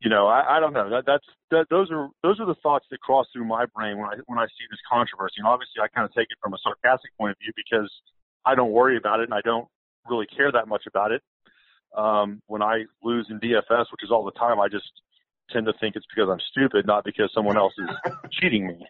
you 0.00 0.10
know, 0.10 0.26
I, 0.26 0.56
I 0.56 0.60
don't 0.60 0.74
know. 0.74 0.90
That 0.90 1.04
that's 1.06 1.24
that 1.50 1.66
those 1.70 1.90
are 1.90 2.08
those 2.22 2.40
are 2.40 2.46
the 2.46 2.56
thoughts 2.62 2.84
that 2.90 3.00
cross 3.00 3.26
through 3.32 3.46
my 3.46 3.64
brain 3.74 3.96
when 3.96 4.08
I 4.08 4.16
when 4.26 4.38
I 4.38 4.46
see 4.46 4.66
this 4.70 4.80
controversy. 4.90 5.36
And 5.38 5.46
obviously, 5.46 5.80
I 5.82 5.88
kind 5.88 6.04
of 6.04 6.12
take 6.12 6.28
it 6.30 6.38
from 6.42 6.52
a 6.52 6.58
sarcastic 6.62 7.10
point 7.18 7.30
of 7.30 7.38
view 7.38 7.52
because 7.56 7.90
I 8.44 8.54
don't 8.54 8.72
worry 8.72 8.96
about 8.96 9.20
it 9.20 9.24
and 9.24 9.34
I 9.34 9.40
don't 9.40 9.66
really 10.08 10.26
care 10.26 10.52
that 10.52 10.68
much 10.68 10.84
about 10.86 11.12
it. 11.12 11.22
Um, 11.96 12.42
when 12.48 12.60
I 12.60 12.84
lose 13.02 13.26
in 13.30 13.38
DFS, 13.38 13.86
which 13.92 14.02
is 14.02 14.10
all 14.10 14.24
the 14.24 14.32
time, 14.32 14.60
I 14.60 14.68
just 14.68 14.90
tend 15.50 15.66
to 15.66 15.72
think 15.80 15.96
it's 15.96 16.06
because 16.14 16.28
I'm 16.30 16.40
stupid, 16.50 16.86
not 16.86 17.04
because 17.04 17.30
someone 17.34 17.56
else 17.56 17.72
is 17.78 18.12
cheating 18.40 18.66
me. 18.66 18.86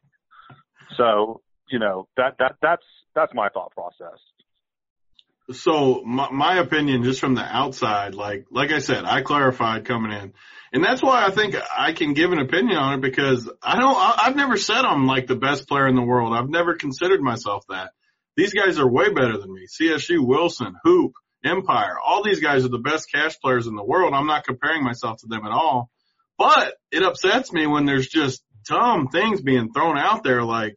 So, 0.97 1.41
you 1.71 1.79
know, 1.79 2.09
that 2.17 2.37
that 2.39 2.57
that's 2.63 2.85
that's 3.15 3.33
my 3.35 3.49
thought 3.49 3.73
process. 3.73 4.19
So 5.53 6.03
my, 6.05 6.31
my 6.31 6.59
opinion, 6.59 7.03
just 7.05 7.21
from 7.21 7.35
the 7.35 7.43
outside, 7.43 8.15
like 8.15 8.47
like 8.51 8.71
I 8.71 8.79
said, 8.79 9.05
I 9.05 9.21
clarified 9.21 9.85
coming 9.85 10.13
in, 10.13 10.33
and 10.73 10.83
that's 10.83 11.03
why 11.03 11.27
I 11.27 11.31
think 11.31 11.55
I 11.77 11.93
can 11.93 12.15
give 12.15 12.33
an 12.33 12.39
opinion 12.39 12.79
on 12.79 12.95
it 12.95 13.03
because 13.03 13.51
I 13.63 13.79
don't. 13.79 13.97
I, 13.97 14.23
I've 14.25 14.37
never 14.37 14.57
said 14.57 14.85
I'm 14.85 15.07
like 15.07 15.27
the 15.27 15.37
best 15.37 15.69
player 15.69 15.87
in 15.87 15.97
the 15.97 16.03
world. 16.03 16.35
I've 16.35 16.49
never 16.49 16.75
considered 16.75 17.21
myself 17.21 17.65
that. 17.69 17.91
These 18.37 18.53
guys 18.53 18.81
are 18.81 18.91
way 18.91 19.11
better 19.11 19.39
than 19.39 19.53
me. 19.53 19.67
CSU, 19.69 20.27
Wilson, 20.27 20.75
Hoop, 20.83 21.13
Empire, 21.45 21.97
all 22.05 22.25
these 22.25 22.41
guys 22.41 22.65
are 22.65 22.69
the 22.69 22.79
best 22.79 23.13
cash 23.13 23.39
players 23.39 23.67
in 23.67 23.77
the 23.77 23.85
world. 23.85 24.13
I'm 24.13 24.27
not 24.27 24.45
comparing 24.45 24.83
myself 24.83 25.19
to 25.21 25.27
them 25.29 25.45
at 25.45 25.53
all. 25.53 25.91
But 26.39 26.75
it 26.91 27.03
upsets 27.03 27.53
me 27.53 27.67
when 27.67 27.85
there's 27.85 28.09
just 28.09 28.43
dumb 28.69 29.09
things 29.09 29.41
being 29.41 29.73
thrown 29.73 29.99
out 29.99 30.25
there 30.25 30.43
like 30.43 30.77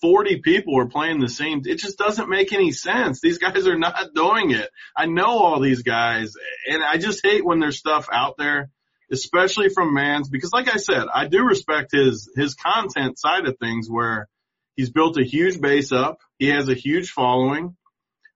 40 0.00 0.40
people 0.42 0.78
are 0.78 0.88
playing 0.88 1.20
the 1.20 1.28
same. 1.28 1.62
It 1.64 1.76
just 1.76 1.98
doesn't 1.98 2.28
make 2.28 2.52
any 2.52 2.72
sense. 2.72 3.20
These 3.20 3.38
guys 3.38 3.66
are 3.66 3.78
not 3.78 4.10
doing 4.14 4.50
it. 4.50 4.70
I 4.96 5.06
know 5.06 5.38
all 5.38 5.60
these 5.60 5.82
guys 5.82 6.34
and 6.68 6.82
I 6.82 6.98
just 6.98 7.24
hate 7.24 7.44
when 7.44 7.60
there's 7.60 7.78
stuff 7.78 8.08
out 8.12 8.36
there, 8.38 8.70
especially 9.10 9.70
from 9.70 9.94
Mans, 9.94 10.28
because 10.28 10.52
like 10.52 10.72
I 10.72 10.76
said, 10.76 11.06
I 11.12 11.26
do 11.26 11.42
respect 11.42 11.92
his, 11.92 12.30
his 12.36 12.54
content 12.54 13.18
side 13.18 13.46
of 13.46 13.56
things 13.58 13.88
where 13.90 14.28
he's 14.76 14.90
built 14.90 15.18
a 15.18 15.24
huge 15.24 15.60
base 15.60 15.90
up. 15.90 16.18
He 16.38 16.48
has 16.48 16.68
a 16.68 16.74
huge 16.74 17.10
following. 17.10 17.76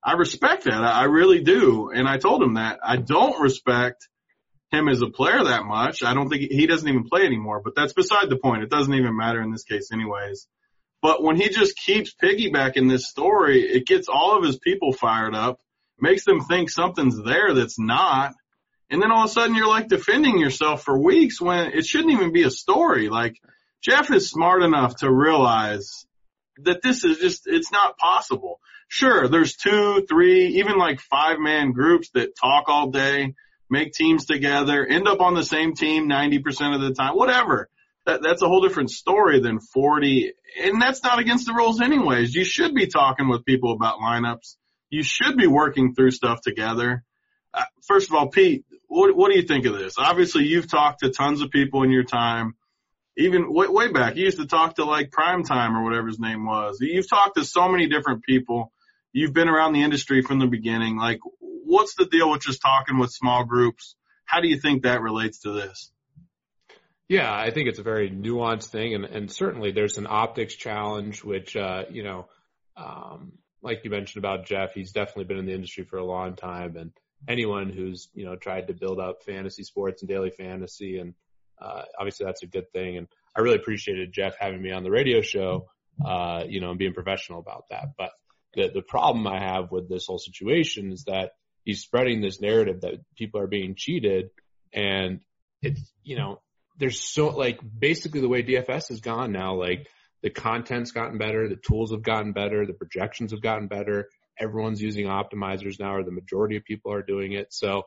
I 0.05 0.15
respect 0.15 0.65
that. 0.65 0.83
I 0.83 1.05
really 1.05 1.43
do. 1.43 1.91
And 1.95 2.09
I 2.09 2.19
told 2.19 2.43
him 2.43 2.55
that 2.55 2.81
I 2.85 2.97
don't 2.97 3.41
respect 3.41 4.09
him 4.73 4.89
as 4.89 5.03
a 5.03 5.09
player 5.09 5.45
that 5.45 5.65
much. 5.65 6.03
I 6.03 6.15
don't 6.15 6.29
think 6.29 6.51
he 6.51 6.67
doesn't 6.67 6.89
even 6.89 7.05
play 7.05 7.23
anymore, 7.23 7.61
but 7.63 7.75
that's 7.77 7.93
beside 7.93 8.31
the 8.31 8.37
point. 8.37 8.63
It 8.63 8.71
doesn't 8.71 8.95
even 8.95 9.17
matter 9.17 9.41
in 9.43 9.53
this 9.53 9.65
case 9.65 9.93
anyways. 9.93 10.49
But 11.03 11.23
when 11.23 11.37
he 11.37 11.49
just 11.49 11.77
keeps 11.77 12.15
piggybacking 12.15 12.89
this 12.89 13.09
story, 13.09 13.63
it 13.63 13.87
gets 13.87 14.09
all 14.09 14.37
of 14.37 14.45
his 14.45 14.59
people 14.59 14.93
fired 14.93 15.35
up, 15.35 15.61
makes 16.01 16.25
them 16.25 16.41
think 16.41 16.71
something's 16.71 17.23
there 17.23 17.53
that's 17.55 17.79
not. 17.79 18.35
And 18.89 19.03
then 19.03 19.11
all 19.11 19.25
of 19.25 19.31
a 19.31 19.33
sudden 19.33 19.57
you're 19.57 19.69
like 19.69 19.89
defending 19.89 20.39
yourself 20.39 20.83
for 20.83 20.99
weeks 20.99 21.41
when 21.41 21.73
it 21.73 21.85
shouldn't 21.85 22.13
even 22.13 22.33
be 22.33 22.45
a 22.45 22.51
story. 22.51 23.09
Like 23.09 23.41
Jeff 23.83 24.11
is 24.11 24.31
smart 24.31 24.63
enough 24.63 24.97
to 24.97 25.13
realize 25.13 26.07
that 26.59 26.83
this 26.83 27.05
is 27.05 27.19
just, 27.19 27.43
it's 27.47 27.73
not 27.73 27.99
possible. 27.99 28.61
Sure, 28.89 29.29
there's 29.29 29.57
two, 29.57 30.07
three, 30.09 30.59
even 30.59 30.77
like 30.79 31.01
five 31.01 31.39
man 31.39 31.73
groups 31.73 32.11
that 32.11 32.37
talk 32.37 32.65
all 32.69 32.91
day, 32.91 33.35
make 33.73 33.93
teams 33.93 34.27
together, 34.27 34.87
end 34.87 35.09
up 35.09 35.21
on 35.21 35.35
the 35.35 35.45
same 35.45 35.75
team 35.75 36.09
90% 36.09 36.77
of 36.77 36.81
the 36.81 36.95
time, 36.95 37.17
whatever 37.17 37.69
that, 38.07 38.23
that's 38.23 38.43
a 38.43 38.49
whole 38.49 38.61
different 38.61 38.91
story 38.91 39.41
than 39.41 39.61
40. 39.61 40.33
And 40.63 40.81
that's 40.81 41.03
not 41.03 41.19
against 41.19 41.47
the 41.47 41.55
rules 41.55 41.81
anyways. 41.81 42.35
You 42.35 42.45
should 42.45 42.75
be 42.75 42.87
talking 42.87 43.29
with 43.29 43.45
people 43.45 43.73
about 43.73 43.99
lineups. 43.99 44.57
You 44.91 45.03
should 45.03 45.37
be 45.37 45.47
working 45.47 45.95
through 45.95 46.11
stuff 46.11 46.41
together. 46.43 47.05
Uh, 47.55 47.65
first 47.87 48.11
of 48.11 48.17
all, 48.17 48.29
Pete, 48.29 48.65
what, 48.89 49.15
what 49.17 49.31
do 49.31 49.39
you 49.39 49.47
think 49.47 49.67
of 49.67 49.79
this? 49.79 49.95
Obviously, 49.99 50.45
you've 50.45 50.71
talked 50.71 51.01
to 51.01 51.11
tons 51.11 51.41
of 51.41 51.51
people 51.51 51.83
in 51.83 51.91
your 51.91 52.05
time. 52.05 52.55
Even 53.17 53.53
way, 53.53 53.69
way 53.69 53.93
back, 53.93 54.17
you 54.17 54.25
used 54.25 54.39
to 54.39 54.47
talk 54.47 54.77
to 54.77 54.85
like 54.85 55.11
Prime 55.11 55.45
Time 55.45 55.77
or 55.77 55.85
whatever 55.85 56.07
his 56.07 56.19
name 56.19 56.47
was. 56.47 56.79
You've 56.81 57.09
talked 57.09 57.37
to 57.37 57.45
so 57.45 57.69
many 57.69 57.87
different 57.87 58.25
people. 58.25 58.73
You've 59.13 59.35
been 59.35 59.49
around 59.49 59.75
the 59.75 59.83
industry 59.83 60.23
from 60.23 60.39
the 60.39 60.47
beginning. 60.47 60.97
Like, 60.97 61.21
what's 61.73 61.95
the 61.95 62.05
deal 62.05 62.31
with 62.31 62.43
just 62.43 62.61
talking 62.61 62.99
with 62.99 63.11
small 63.11 63.45
groups? 63.45 63.97
How 64.27 64.41
do 64.41 64.49
you 64.49 64.59
think 64.59 64.83
that 64.83 65.01
relates 65.01 65.41
to 65.41 65.53
this? 65.53 65.91
Yeah, 67.09 67.33
I 67.33 67.51
think 67.51 67.69
it's 67.69 67.79
a 67.79 67.83
very 67.83 68.11
nuanced 68.11 68.69
thing, 68.69 68.95
and, 68.95 69.05
and 69.05 69.31
certainly 69.31 69.73
there's 69.73 69.99
an 69.99 70.07
optics 70.09 70.55
challenge, 70.55 71.25
which 71.25 71.57
uh, 71.57 71.85
you 71.91 72.05
know, 72.05 72.29
um, 72.77 73.33
like 73.63 73.85
you 73.85 73.91
mentioned 73.91 74.23
about 74.23 74.47
Jeff, 74.47 74.75
he's 74.75 74.93
definitely 74.93 75.25
been 75.25 75.39
in 75.39 75.47
the 75.47 75.55
industry 75.55 75.85
for 75.85 75.97
a 75.97 76.05
long 76.05 76.37
time, 76.37 76.77
and 76.77 76.93
anyone 77.27 77.71
who's 77.71 78.09
you 78.15 78.25
know 78.25 78.37
tried 78.37 78.69
to 78.69 78.75
build 78.75 79.01
up 79.01 79.23
fantasy 79.25 79.63
sports 79.63 80.03
and 80.03 80.09
daily 80.09 80.31
fantasy, 80.31 80.99
and 80.99 81.15
uh, 81.61 81.83
obviously 81.99 82.27
that's 82.27 82.43
a 82.43 82.47
good 82.47 82.71
thing. 82.73 82.99
And 82.99 83.09
I 83.37 83.41
really 83.41 83.57
appreciated 83.57 84.13
Jeff 84.13 84.37
having 84.39 84.63
me 84.63 84.73
on 84.73 84.85
the 84.85 84.91
radio 84.91 85.21
show, 85.23 85.69
uh, 86.05 86.45
you 86.47 86.61
know, 86.61 86.71
and 86.71 86.79
being 86.79 86.95
professional 86.95 87.41
about 87.41 87.65
that. 87.71 87.93
But 87.99 88.11
the 88.55 88.71
the 88.73 88.83
problem 88.83 89.27
I 89.27 89.41
have 89.41 89.71
with 89.71 89.89
this 89.89 90.07
whole 90.07 90.19
situation 90.19 90.93
is 90.93 91.05
that 91.05 91.33
he's 91.65 91.81
spreading 91.81 92.21
this 92.21 92.41
narrative 92.41 92.83
that 92.83 93.01
people 93.17 93.41
are 93.41 93.47
being 93.47 93.75
cheated, 93.77 94.31
and 94.73 95.21
it's 95.61 95.81
you 96.03 96.17
know 96.17 96.41
there's 96.79 97.01
so 97.01 97.29
like 97.29 97.61
basically 97.79 98.21
the 98.21 98.29
way 98.29 98.43
DFS 98.43 98.89
has 98.89 99.01
gone 99.01 99.33
now, 99.33 99.55
like 99.55 99.89
the 100.23 100.31
content's 100.31 100.93
gotten 100.93 101.19
better, 101.19 101.49
the 101.49 101.57
tools 101.57 101.93
have 101.93 102.03
gotten 102.03 102.33
better, 102.33 102.67
the 102.67 102.73
projections 102.73 103.33
have 103.33 103.43
gotten 103.43 103.67
better. 103.67 104.09
Everyone's 104.39 104.81
using 104.81 105.07
optimizers 105.07 105.79
now, 105.79 105.97
or 105.97 106.05
the 106.05 106.11
majority 106.11 106.57
of 106.57 106.65
people 106.65 106.93
are 106.93 107.03
doing 107.03 107.33
it. 107.33 107.53
So, 107.53 107.83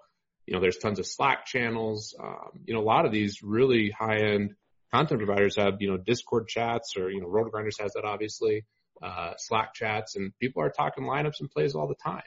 you 0.45 0.53
know, 0.53 0.61
there's 0.61 0.77
tons 0.77 0.99
of 0.99 1.07
Slack 1.07 1.45
channels. 1.45 2.15
Um, 2.21 2.61
you 2.65 2.73
know, 2.73 2.81
a 2.81 2.83
lot 2.83 3.05
of 3.05 3.11
these 3.11 3.41
really 3.41 3.89
high 3.89 4.17
end 4.17 4.51
content 4.93 5.19
providers 5.19 5.55
have, 5.55 5.81
you 5.81 5.89
know, 5.89 5.97
Discord 5.97 6.47
chats 6.47 6.93
or, 6.97 7.09
you 7.09 7.21
know, 7.21 7.27
RotoGrinders 7.27 7.81
has 7.81 7.93
that 7.93 8.05
obviously, 8.05 8.65
uh, 9.01 9.33
Slack 9.37 9.73
chats 9.73 10.15
and 10.15 10.37
people 10.39 10.61
are 10.61 10.69
talking 10.69 11.05
lineups 11.05 11.39
and 11.39 11.49
plays 11.49 11.73
all 11.73 11.87
the 11.87 11.95
time. 11.95 12.21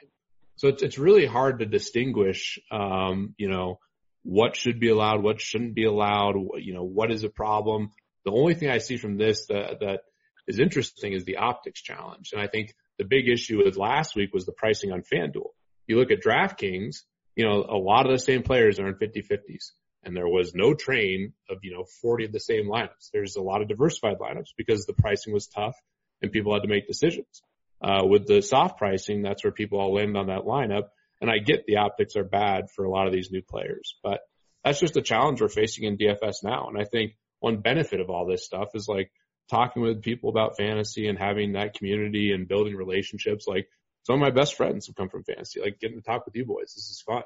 So 0.59 0.67
it's, 0.67 0.83
it's 0.83 0.97
really 0.97 1.25
hard 1.25 1.59
to 1.59 1.65
distinguish, 1.65 2.59
um, 2.69 3.33
you 3.37 3.47
know, 3.49 3.79
what 4.23 4.57
should 4.57 4.77
be 4.81 4.89
allowed, 4.89 5.23
what 5.23 5.39
shouldn't 5.39 5.73
be 5.73 5.85
allowed, 5.85 6.35
you 6.57 6.73
know, 6.73 6.83
what 6.83 7.11
is 7.11 7.23
a 7.23 7.29
problem. 7.29 7.91
The 8.25 8.31
only 8.31 8.55
thing 8.55 8.69
I 8.69 8.79
see 8.79 8.97
from 8.97 9.15
this 9.15 9.45
that, 9.47 9.79
that 9.79 10.01
is 10.47 10.59
interesting 10.59 11.13
is 11.13 11.23
the 11.23 11.37
optics 11.37 11.81
challenge. 11.81 12.31
And 12.33 12.41
I 12.41 12.47
think 12.47 12.73
the 12.97 13.05
big 13.05 13.29
issue 13.29 13.63
with 13.63 13.77
last 13.77 14.17
week 14.17 14.33
was 14.33 14.45
the 14.45 14.51
pricing 14.51 14.91
on 14.91 15.01
FanDuel. 15.01 15.47
you 15.87 15.97
look 15.97 16.11
at 16.11 16.21
DraftKings, 16.21 17.03
you 17.37 17.45
know, 17.45 17.63
a 17.63 17.79
lot 17.79 18.05
of 18.05 18.11
the 18.11 18.19
same 18.19 18.43
players 18.43 18.81
are 18.81 18.87
in 18.89 18.95
50-50s 18.95 19.71
and 20.03 20.13
there 20.13 20.27
was 20.27 20.53
no 20.53 20.73
train 20.73 21.31
of, 21.49 21.59
you 21.63 21.71
know, 21.71 21.85
40 22.01 22.25
of 22.25 22.31
the 22.33 22.39
same 22.41 22.65
lineups. 22.65 23.11
There's 23.13 23.37
a 23.37 23.41
lot 23.41 23.61
of 23.61 23.69
diversified 23.69 24.17
lineups 24.19 24.49
because 24.57 24.85
the 24.85 24.93
pricing 24.93 25.33
was 25.33 25.47
tough 25.47 25.77
and 26.21 26.33
people 26.33 26.53
had 26.53 26.63
to 26.63 26.67
make 26.67 26.85
decisions. 26.85 27.43
Uh, 27.81 28.05
with 28.05 28.27
the 28.27 28.41
soft 28.41 28.77
pricing, 28.77 29.21
that's 29.21 29.43
where 29.43 29.53
people 29.53 29.79
all 29.79 29.93
land 29.93 30.17
on 30.17 30.27
that 30.27 30.41
lineup. 30.41 30.89
And 31.21 31.29
I 31.29 31.37
get 31.37 31.65
the 31.65 31.77
optics 31.77 32.15
are 32.15 32.23
bad 32.23 32.69
for 32.75 32.85
a 32.85 32.91
lot 32.91 33.07
of 33.07 33.13
these 33.13 33.31
new 33.31 33.41
players, 33.41 33.95
but 34.03 34.21
that's 34.63 34.79
just 34.79 34.97
a 34.97 35.01
challenge 35.01 35.41
we're 35.41 35.49
facing 35.49 35.85
in 35.85 35.97
DFS 35.97 36.43
now. 36.43 36.67
And 36.67 36.77
I 36.77 36.85
think 36.85 37.13
one 37.39 37.61
benefit 37.61 37.99
of 37.99 38.09
all 38.09 38.25
this 38.25 38.45
stuff 38.45 38.69
is 38.73 38.87
like 38.87 39.11
talking 39.49 39.81
with 39.81 40.01
people 40.01 40.29
about 40.29 40.57
fantasy 40.57 41.07
and 41.07 41.17
having 41.17 41.53
that 41.53 41.73
community 41.73 42.31
and 42.31 42.47
building 42.47 42.75
relationships. 42.75 43.45
Like 43.47 43.67
some 44.03 44.15
of 44.15 44.21
my 44.21 44.31
best 44.31 44.55
friends 44.55 44.87
have 44.87 44.95
come 44.95 45.09
from 45.09 45.23
fantasy, 45.23 45.61
like 45.61 45.79
getting 45.79 45.97
to 45.97 46.03
talk 46.03 46.25
with 46.25 46.35
you 46.35 46.45
boys. 46.45 46.73
This 46.75 46.89
is 46.89 47.03
fun. 47.05 47.23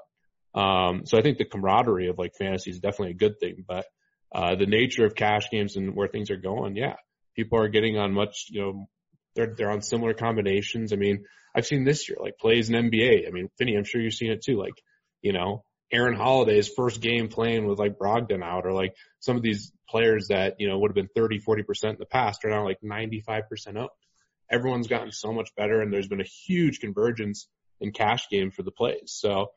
Um, 0.56 1.06
so 1.06 1.18
I 1.18 1.22
think 1.22 1.40
the 1.40 1.46
camaraderie 1.46 2.10
of 2.10 2.20
like 2.20 2.36
fantasy 2.36 2.70
is 2.70 2.80
definitely 2.80 3.12
a 3.12 3.16
good 3.16 3.40
thing, 3.40 3.66
but, 3.68 3.86
uh, 4.34 4.56
the 4.56 4.66
nature 4.66 5.06
of 5.06 5.16
cash 5.16 5.50
games 5.52 5.76
and 5.76 5.96
where 5.96 6.08
things 6.08 6.32
are 6.32 6.38
going, 6.38 6.76
yeah, 6.76 6.96
people 7.36 7.60
are 7.60 7.70
getting 7.70 7.98
on 7.98 8.14
much, 8.14 8.48
you 8.50 8.62
know, 8.62 8.90
they're, 9.36 9.54
they're 9.56 9.72
on 9.72 9.82
similar 9.82 10.14
combinations. 10.14 10.94
I 10.94 10.96
mean, 10.96 11.26
I've 11.56 11.66
seen 11.66 11.84
this 11.84 12.10
year, 12.10 12.18
like 12.20 12.38
plays 12.40 12.70
in 12.70 12.76
NBA. 12.76 13.28
I 13.28 13.32
mean, 13.32 13.50
Finney, 13.58 13.76
I'm 13.76 13.84
sure 13.84 14.02
you've 14.02 14.14
seen 14.14 14.32
it 14.32 14.44
too. 14.44 14.58
Like, 14.58 14.74
you 15.22 15.34
know, 15.34 15.64
Aaron 15.92 16.16
Holiday's 16.16 16.70
first 16.70 17.02
game 17.02 17.28
playing 17.28 17.68
with 17.68 17.78
like 17.78 18.00
Brogdon 18.00 18.44
out 18.44 18.66
or 18.66 18.74
like 18.74 18.96
some 19.20 19.38
of 19.38 19.44
these 19.44 19.72
players 19.88 20.28
that, 20.30 20.56
you 20.58 20.68
know, 20.68 20.80
would 20.80 20.90
have 20.90 20.96
been 20.96 21.10
30, 21.16 21.40
40% 21.40 21.92
in 21.92 21.96
the 22.00 22.06
past 22.06 22.44
are 22.44 22.50
now 22.50 22.66
like 22.66 22.80
95% 22.84 23.44
up. 23.78 23.94
Everyone's 24.50 24.88
gotten 24.88 25.12
so 25.12 25.32
much 25.32 25.50
better 25.56 25.82
and 25.82 25.94
there's 25.94 26.08
been 26.08 26.22
a 26.22 26.48
huge 26.48 26.80
convergence 26.80 27.48
in 27.80 27.92
cash 27.92 28.28
game 28.30 28.52
for 28.52 28.64
the 28.64 28.72
plays. 28.72 29.14
So, 29.16 29.52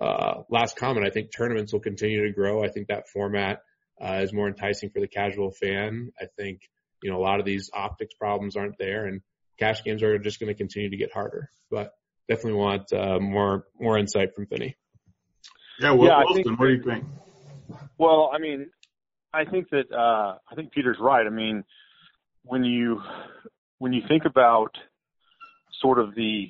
uh, 0.00 0.42
last 0.50 0.76
comment, 0.76 1.06
I 1.06 1.10
think 1.10 1.30
tournaments 1.34 1.72
will 1.72 1.80
continue 1.80 2.26
to 2.26 2.32
grow. 2.32 2.62
I 2.62 2.68
think 2.68 2.88
that 2.88 3.08
format, 3.12 3.60
uh, 4.00 4.20
is 4.22 4.32
more 4.32 4.48
enticing 4.48 4.90
for 4.90 5.00
the 5.00 5.08
casual 5.08 5.52
fan. 5.52 6.10
I 6.20 6.26
think, 6.36 6.60
you 7.06 7.12
know, 7.12 7.18
a 7.18 7.22
lot 7.22 7.38
of 7.38 7.46
these 7.46 7.70
optics 7.72 8.14
problems 8.14 8.56
aren't 8.56 8.76
there 8.78 9.06
and 9.06 9.20
cash 9.60 9.84
games 9.84 10.02
are 10.02 10.18
just 10.18 10.40
going 10.40 10.48
to 10.48 10.58
continue 10.58 10.90
to 10.90 10.96
get 10.96 11.12
harder, 11.12 11.48
but 11.70 11.92
definitely 12.28 12.58
want, 12.58 12.92
uh, 12.92 13.20
more, 13.20 13.64
more 13.78 13.96
insight 13.96 14.34
from 14.34 14.46
Finney. 14.46 14.76
Yeah, 15.78 15.92
well, 15.92 16.08
Yeah, 16.08 16.18
Wilson, 16.24 16.42
think- 16.42 16.58
what 16.58 16.66
do 16.66 16.72
you 16.72 16.82
think? 16.82 17.04
Well, 17.96 18.32
I 18.34 18.38
mean, 18.38 18.70
I 19.32 19.44
think 19.44 19.68
that 19.70 19.92
uh, 19.92 20.38
I 20.50 20.54
think 20.56 20.72
Peter's 20.72 20.96
right. 20.98 21.24
I 21.26 21.30
mean, 21.30 21.62
when 22.42 22.64
you 22.64 23.02
when 23.78 23.92
you 23.92 24.02
think 24.08 24.24
about 24.24 24.76
sort 25.80 25.98
of 25.98 26.14
the 26.14 26.48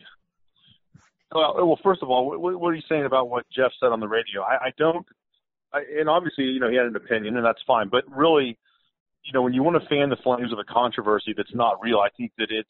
well, 1.33 1.55
well 1.57 1.79
first 1.83 2.03
of 2.03 2.11
all, 2.11 2.29
what, 2.29 2.61
what 2.61 2.69
are 2.69 2.75
you 2.75 2.83
saying 2.89 3.05
about 3.05 3.29
what 3.29 3.45
Jeff 3.55 3.73
said 3.81 3.93
on 3.93 4.01
the 4.01 4.09
radio? 4.09 4.43
I, 4.43 4.67
I 4.67 4.73
don't, 4.79 5.07
I, 5.73 5.83
and 5.99 6.09
obviously, 6.09 6.45
you 6.45 6.61
know, 6.61 6.71
he 6.71 6.77
had 6.77 6.87
an 6.87 6.97
opinion, 6.97 7.37
and 7.37 7.45
that's 7.45 7.63
fine. 7.67 7.89
But 7.89 8.05
really, 8.09 8.59
you 9.26 9.33
know, 9.33 9.42
when 9.42 9.52
you 9.52 9.62
want 9.62 9.83
to 9.83 9.88
fan 9.88 10.09
the 10.09 10.16
flames 10.23 10.52
of 10.52 10.59
a 10.59 10.64
controversy 10.64 11.35
that's 11.37 11.54
not 11.54 11.83
real, 11.83 11.99
I 11.99 12.09
think 12.16 12.30
that 12.38 12.49
it's, 12.50 12.68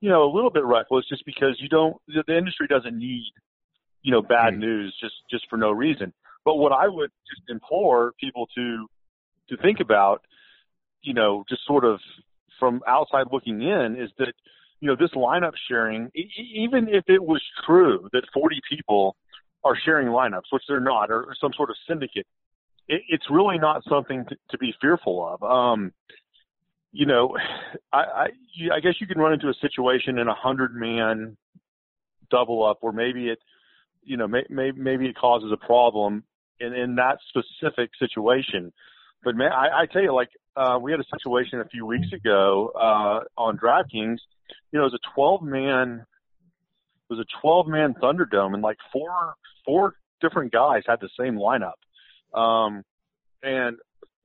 you 0.00 0.08
know, 0.08 0.22
a 0.24 0.32
little 0.32 0.50
bit 0.50 0.64
reckless 0.64 1.04
just 1.08 1.24
because 1.26 1.56
you 1.58 1.68
don't, 1.68 1.96
the, 2.06 2.22
the 2.26 2.38
industry 2.38 2.68
doesn't 2.68 2.96
need, 2.96 3.32
you 4.02 4.12
know, 4.12 4.22
bad 4.22 4.54
Hmm. 4.54 4.60
news 4.60 4.96
just 5.00 5.14
just 5.30 5.48
for 5.50 5.56
no 5.56 5.72
reason. 5.72 6.12
But 6.44 6.56
what 6.56 6.72
I 6.72 6.86
would 6.88 7.10
just 7.28 7.42
implore 7.48 8.12
people 8.20 8.46
to 8.54 8.86
to 9.48 9.56
think 9.58 9.80
about, 9.80 10.22
you 11.02 11.12
know, 11.12 11.44
just 11.48 11.66
sort 11.66 11.84
of 11.84 11.98
from 12.60 12.80
outside 12.86 13.26
looking 13.32 13.62
in, 13.62 13.96
is 13.98 14.10
that 14.18 14.32
you 14.80 14.88
know 14.88 14.96
this 14.96 15.10
lineup 15.16 15.52
sharing, 15.68 16.10
e- 16.14 16.30
even 16.54 16.88
if 16.88 17.04
it 17.08 17.22
was 17.22 17.42
true 17.66 18.08
that 18.12 18.22
40 18.32 18.60
people 18.70 19.16
are 19.64 19.76
sharing 19.84 20.08
lineups, 20.08 20.50
which 20.50 20.62
they're 20.68 20.78
not, 20.80 21.10
or 21.10 21.34
some 21.40 21.52
sort 21.56 21.70
of 21.70 21.76
syndicate, 21.88 22.26
it, 22.88 23.02
it's 23.08 23.24
really 23.30 23.58
not 23.58 23.82
something 23.88 24.24
to, 24.28 24.36
to 24.50 24.58
be 24.58 24.74
fearful 24.80 25.26
of. 25.26 25.42
Um, 25.42 25.92
you 26.92 27.06
know, 27.06 27.36
I, 27.92 27.98
I, 27.98 28.26
I 28.76 28.80
guess 28.80 28.94
you 29.00 29.06
can 29.06 29.18
run 29.18 29.32
into 29.32 29.48
a 29.48 29.54
situation 29.60 30.18
in 30.18 30.28
a 30.28 30.34
hundred 30.34 30.74
man 30.74 31.36
double 32.30 32.64
up 32.64 32.78
where 32.80 32.92
maybe 32.92 33.28
it, 33.28 33.38
you 34.02 34.16
know, 34.16 34.28
may, 34.28 34.44
may, 34.48 34.70
maybe 34.70 35.06
it 35.06 35.16
causes 35.16 35.50
a 35.52 35.66
problem 35.66 36.24
in, 36.60 36.72
in 36.72 36.96
that 36.96 37.18
specific 37.28 37.90
situation. 37.98 38.72
But 39.24 39.34
man, 39.34 39.52
I, 39.52 39.82
I 39.82 39.86
tell 39.86 40.02
you, 40.02 40.14
like, 40.14 40.30
uh, 40.56 40.78
we 40.80 40.92
had 40.92 41.00
a 41.00 41.18
situation 41.18 41.60
a 41.60 41.68
few 41.68 41.84
weeks 41.84 42.12
ago, 42.12 42.70
uh, 42.76 43.20
on 43.40 43.58
DraftKings, 43.58 44.18
you 44.70 44.78
know, 44.78 44.82
it 44.82 44.92
was 44.92 45.00
a 45.02 45.14
12 45.14 45.42
man, 45.42 46.06
it 47.10 47.12
was 47.12 47.18
a 47.18 47.40
12 47.40 47.66
man 47.66 47.94
Thunderdome 47.94 48.54
and 48.54 48.62
like 48.62 48.76
four, 48.92 49.34
four 49.64 49.94
different 50.20 50.52
guys 50.52 50.82
had 50.86 51.00
the 51.00 51.08
same 51.18 51.36
lineup. 51.36 51.72
Um, 52.34 52.82
and 53.42 53.76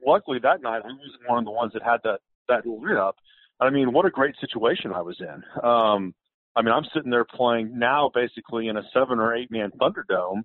luckily 0.05 0.39
that 0.39 0.61
night 0.61 0.81
I 0.83 0.87
was 0.87 1.17
one 1.27 1.39
of 1.39 1.45
the 1.45 1.51
ones 1.51 1.73
that 1.73 1.83
had 1.83 1.99
that, 2.03 2.19
that 2.47 2.65
lineup. 2.65 3.13
I 3.59 3.69
mean, 3.69 3.91
what 3.91 4.05
a 4.05 4.09
great 4.09 4.35
situation 4.39 4.91
I 4.93 5.01
was 5.01 5.19
in. 5.19 5.43
Um, 5.63 6.13
I 6.55 6.61
mean, 6.61 6.73
I'm 6.73 6.85
sitting 6.93 7.11
there 7.11 7.25
playing 7.25 7.77
now 7.77 8.09
basically 8.13 8.67
in 8.67 8.77
a 8.77 8.83
seven 8.93 9.19
or 9.19 9.35
eight 9.35 9.51
man 9.51 9.71
Thunderdome, 9.79 10.41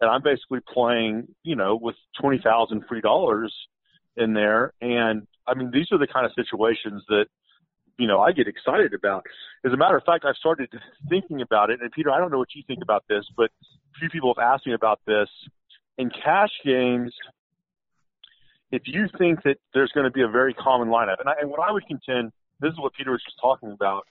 and 0.00 0.10
I'm 0.10 0.22
basically 0.22 0.60
playing, 0.72 1.28
you 1.42 1.56
know, 1.56 1.76
with 1.80 1.96
twenty 2.20 2.38
thousand 2.38 2.84
free 2.88 3.00
dollars 3.00 3.52
in 4.16 4.34
there. 4.34 4.72
And 4.80 5.26
I 5.46 5.54
mean, 5.54 5.70
these 5.72 5.86
are 5.92 5.98
the 5.98 6.06
kind 6.06 6.26
of 6.26 6.32
situations 6.34 7.02
that, 7.08 7.26
you 7.98 8.06
know, 8.06 8.20
I 8.20 8.32
get 8.32 8.46
excited 8.46 8.92
about. 8.92 9.24
As 9.64 9.72
a 9.72 9.76
matter 9.76 9.96
of 9.96 10.04
fact, 10.04 10.24
I've 10.24 10.36
started 10.36 10.68
thinking 11.08 11.40
about 11.40 11.70
it. 11.70 11.80
And 11.80 11.90
Peter, 11.90 12.10
I 12.10 12.18
don't 12.18 12.30
know 12.30 12.38
what 12.38 12.54
you 12.54 12.62
think 12.66 12.80
about 12.82 13.04
this, 13.08 13.24
but 13.36 13.50
a 13.62 13.98
few 13.98 14.10
people 14.10 14.34
have 14.36 14.44
asked 14.44 14.66
me 14.66 14.74
about 14.74 15.00
this. 15.06 15.28
In 15.98 16.10
cash 16.10 16.50
games, 16.64 17.12
if 18.70 18.82
you 18.86 19.08
think 19.18 19.42
that 19.44 19.56
there's 19.74 19.90
going 19.92 20.04
to 20.04 20.10
be 20.10 20.22
a 20.22 20.28
very 20.28 20.54
common 20.54 20.88
lineup, 20.88 21.16
and, 21.20 21.28
I, 21.28 21.34
and 21.40 21.50
what 21.50 21.60
I 21.60 21.72
would 21.72 21.86
contend, 21.86 22.32
this 22.60 22.72
is 22.72 22.78
what 22.78 22.92
Peter 22.94 23.10
was 23.10 23.22
just 23.24 23.38
talking 23.40 23.72
about. 23.72 24.04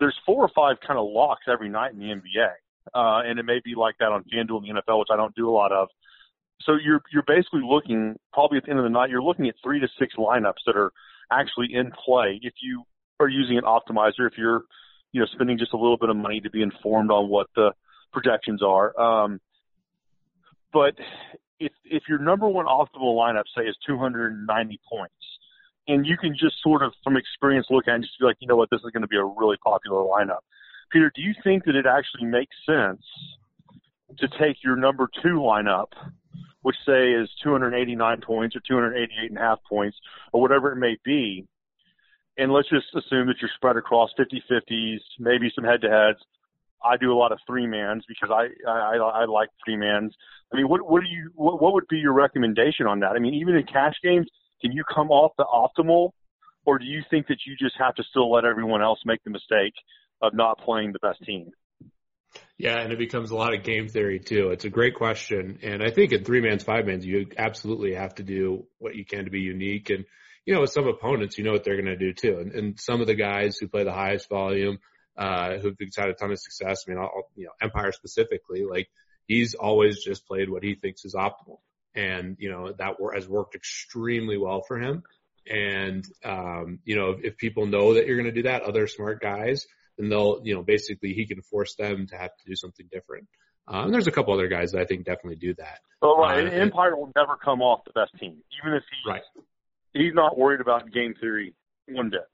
There's 0.00 0.16
four 0.26 0.44
or 0.44 0.50
five 0.54 0.76
kind 0.86 0.98
of 0.98 1.06
locks 1.08 1.42
every 1.48 1.68
night 1.68 1.92
in 1.92 1.98
the 1.98 2.06
NBA, 2.06 2.48
uh, 2.94 3.28
and 3.28 3.38
it 3.38 3.44
may 3.44 3.60
be 3.64 3.74
like 3.76 3.94
that 4.00 4.10
on 4.10 4.24
FanDuel 4.24 4.66
in 4.66 4.74
the 4.74 4.82
NFL, 4.82 4.98
which 4.98 5.08
I 5.12 5.16
don't 5.16 5.34
do 5.34 5.48
a 5.48 5.52
lot 5.52 5.72
of. 5.72 5.88
So 6.62 6.74
you're 6.74 7.02
you're 7.12 7.24
basically 7.26 7.62
looking 7.64 8.16
probably 8.32 8.58
at 8.58 8.64
the 8.64 8.70
end 8.70 8.78
of 8.78 8.84
the 8.84 8.90
night, 8.90 9.10
you're 9.10 9.22
looking 9.22 9.48
at 9.48 9.54
three 9.62 9.80
to 9.80 9.88
six 9.98 10.14
lineups 10.16 10.62
that 10.66 10.76
are 10.76 10.92
actually 11.30 11.74
in 11.74 11.90
play. 12.04 12.38
If 12.42 12.54
you 12.62 12.84
are 13.20 13.28
using 13.28 13.58
an 13.58 13.64
optimizer, 13.64 14.26
if 14.26 14.34
you're 14.38 14.62
you 15.12 15.20
know 15.20 15.26
spending 15.32 15.58
just 15.58 15.72
a 15.72 15.76
little 15.76 15.96
bit 15.96 16.08
of 16.08 16.16
money 16.16 16.40
to 16.40 16.50
be 16.50 16.62
informed 16.62 17.10
on 17.10 17.28
what 17.28 17.48
the 17.54 17.72
projections 18.12 18.62
are. 18.62 18.98
Um, 19.00 19.40
but 20.72 20.94
if 21.58 21.72
if 21.84 22.04
your 22.08 22.18
number 22.18 22.48
one 22.48 22.66
optimal 22.66 23.16
lineup 23.16 23.44
say 23.56 23.64
is 23.64 23.76
290 23.86 24.80
points, 24.90 25.14
and 25.88 26.06
you 26.06 26.16
can 26.16 26.32
just 26.32 26.56
sort 26.62 26.82
of 26.82 26.92
from 27.04 27.16
experience 27.16 27.66
look 27.70 27.88
at 27.88 27.94
and 27.94 28.04
just 28.04 28.18
be 28.18 28.26
like, 28.26 28.36
you 28.40 28.48
know 28.48 28.56
what, 28.56 28.70
this 28.70 28.80
is 28.84 28.90
going 28.92 29.02
to 29.02 29.08
be 29.08 29.16
a 29.16 29.24
really 29.24 29.56
popular 29.64 30.02
lineup. 30.02 30.40
Peter, 30.90 31.10
do 31.14 31.22
you 31.22 31.34
think 31.42 31.64
that 31.64 31.74
it 31.74 31.86
actually 31.86 32.26
makes 32.26 32.54
sense 32.66 33.02
to 34.18 34.28
take 34.38 34.62
your 34.62 34.76
number 34.76 35.08
two 35.22 35.36
lineup, 35.40 35.88
which 36.62 36.76
say 36.86 37.12
is 37.12 37.30
289 37.42 38.20
points 38.20 38.54
or 38.54 38.60
288 38.68 39.30
and 39.30 39.38
a 39.38 39.40
half 39.40 39.58
points 39.68 39.96
or 40.32 40.40
whatever 40.40 40.72
it 40.72 40.76
may 40.76 40.96
be, 41.04 41.46
and 42.38 42.52
let's 42.52 42.68
just 42.68 42.86
assume 42.94 43.26
that 43.26 43.36
you're 43.40 43.50
spread 43.56 43.76
across 43.76 44.10
50-50s, 44.18 44.98
maybe 45.18 45.50
some 45.54 45.64
head-to-heads. 45.64 46.18
I 46.84 46.96
do 46.96 47.12
a 47.12 47.18
lot 47.18 47.32
of 47.32 47.38
three 47.46 47.66
mans 47.66 48.04
because 48.06 48.30
I 48.30 48.48
I, 48.68 48.96
I 48.96 49.24
like 49.26 49.48
three 49.64 49.76
mans. 49.76 50.14
I 50.52 50.56
mean, 50.56 50.68
what 50.68 50.88
what 50.88 51.02
do 51.02 51.08
you 51.08 51.30
what, 51.34 51.60
what 51.60 51.74
would 51.74 51.88
be 51.88 51.98
your 51.98 52.12
recommendation 52.12 52.86
on 52.86 53.00
that? 53.00 53.12
I 53.16 53.18
mean, 53.18 53.34
even 53.34 53.54
in 53.56 53.64
cash 53.64 53.94
games, 54.02 54.28
can 54.60 54.72
you 54.72 54.84
come 54.92 55.10
off 55.10 55.32
the 55.36 55.44
optimal, 55.44 56.10
or 56.64 56.78
do 56.78 56.84
you 56.84 57.02
think 57.10 57.26
that 57.28 57.38
you 57.46 57.56
just 57.58 57.76
have 57.78 57.94
to 57.96 58.04
still 58.10 58.30
let 58.30 58.44
everyone 58.44 58.82
else 58.82 59.00
make 59.04 59.22
the 59.24 59.30
mistake 59.30 59.74
of 60.20 60.34
not 60.34 60.58
playing 60.58 60.92
the 60.92 60.98
best 61.00 61.22
team? 61.24 61.50
Yeah, 62.56 62.78
and 62.78 62.92
it 62.92 62.98
becomes 62.98 63.30
a 63.30 63.36
lot 63.36 63.54
of 63.54 63.64
game 63.64 63.88
theory 63.88 64.20
too. 64.20 64.50
It's 64.50 64.64
a 64.64 64.70
great 64.70 64.94
question. 64.94 65.58
And 65.62 65.82
I 65.82 65.90
think 65.90 66.12
in 66.12 66.24
three 66.24 66.40
mans, 66.40 66.62
five 66.62 66.86
mans, 66.86 67.04
you 67.04 67.26
absolutely 67.36 67.94
have 67.94 68.14
to 68.14 68.22
do 68.22 68.66
what 68.78 68.94
you 68.94 69.04
can 69.04 69.24
to 69.24 69.30
be 69.30 69.40
unique. 69.40 69.90
And, 69.90 70.04
you 70.46 70.54
know, 70.54 70.60
with 70.60 70.70
some 70.70 70.86
opponents, 70.86 71.36
you 71.36 71.44
know 71.44 71.52
what 71.52 71.64
they're 71.64 71.80
going 71.80 71.86
to 71.86 71.96
do 71.96 72.12
too. 72.12 72.38
And, 72.38 72.52
and 72.52 72.80
some 72.80 73.00
of 73.00 73.06
the 73.06 73.14
guys 73.14 73.58
who 73.58 73.68
play 73.68 73.84
the 73.84 73.92
highest 73.92 74.28
volume, 74.28 74.78
uh, 75.16 75.58
who've 75.58 75.76
had 75.96 76.08
a 76.08 76.14
ton 76.14 76.32
of 76.32 76.38
success, 76.38 76.84
I 76.86 76.90
mean, 76.90 76.98
I'll, 76.98 77.28
you 77.36 77.44
know, 77.44 77.52
Empire 77.60 77.92
specifically, 77.92 78.64
like 78.64 78.88
he's 79.26 79.54
always 79.54 80.02
just 80.02 80.26
played 80.26 80.50
what 80.50 80.62
he 80.62 80.74
thinks 80.74 81.04
is 81.04 81.14
optimal. 81.14 81.58
And, 81.94 82.36
you 82.38 82.50
know, 82.50 82.72
that 82.72 82.96
has 83.14 83.28
worked 83.28 83.54
extremely 83.54 84.38
well 84.38 84.62
for 84.62 84.78
him. 84.78 85.02
And, 85.46 86.04
um, 86.24 86.78
you 86.84 86.96
know, 86.96 87.10
if, 87.10 87.24
if 87.24 87.36
people 87.36 87.66
know 87.66 87.94
that 87.94 88.06
you're 88.06 88.16
going 88.16 88.32
to 88.32 88.42
do 88.42 88.44
that, 88.44 88.62
other 88.62 88.86
smart 88.86 89.20
guys, 89.20 89.66
then 89.98 90.08
they'll, 90.08 90.40
you 90.42 90.54
know, 90.54 90.62
basically 90.62 91.12
he 91.12 91.26
can 91.26 91.42
force 91.42 91.74
them 91.74 92.06
to 92.06 92.16
have 92.16 92.30
to 92.30 92.44
do 92.46 92.56
something 92.56 92.88
different. 92.90 93.28
Uh, 93.70 93.82
and 93.84 93.92
there's 93.92 94.06
a 94.06 94.10
couple 94.10 94.32
other 94.32 94.48
guys 94.48 94.72
that 94.72 94.80
I 94.80 94.84
think 94.86 95.04
definitely 95.04 95.36
do 95.36 95.54
that. 95.54 95.80
Well, 96.00 96.16
right. 96.16 96.46
Uh, 96.46 96.50
Empire 96.50 96.96
will 96.96 97.12
never 97.14 97.36
come 97.36 97.60
off 97.60 97.84
the 97.84 97.92
best 97.92 98.12
team, 98.18 98.38
even 98.60 98.74
if 98.76 98.82
he's 98.90 99.12
Right. 99.12 99.22
he's 99.92 100.14
not 100.14 100.36
worried 100.36 100.60
about 100.60 100.90
game 100.90 101.14
theory 101.20 101.54
one 101.88 102.10
bit. 102.10 102.26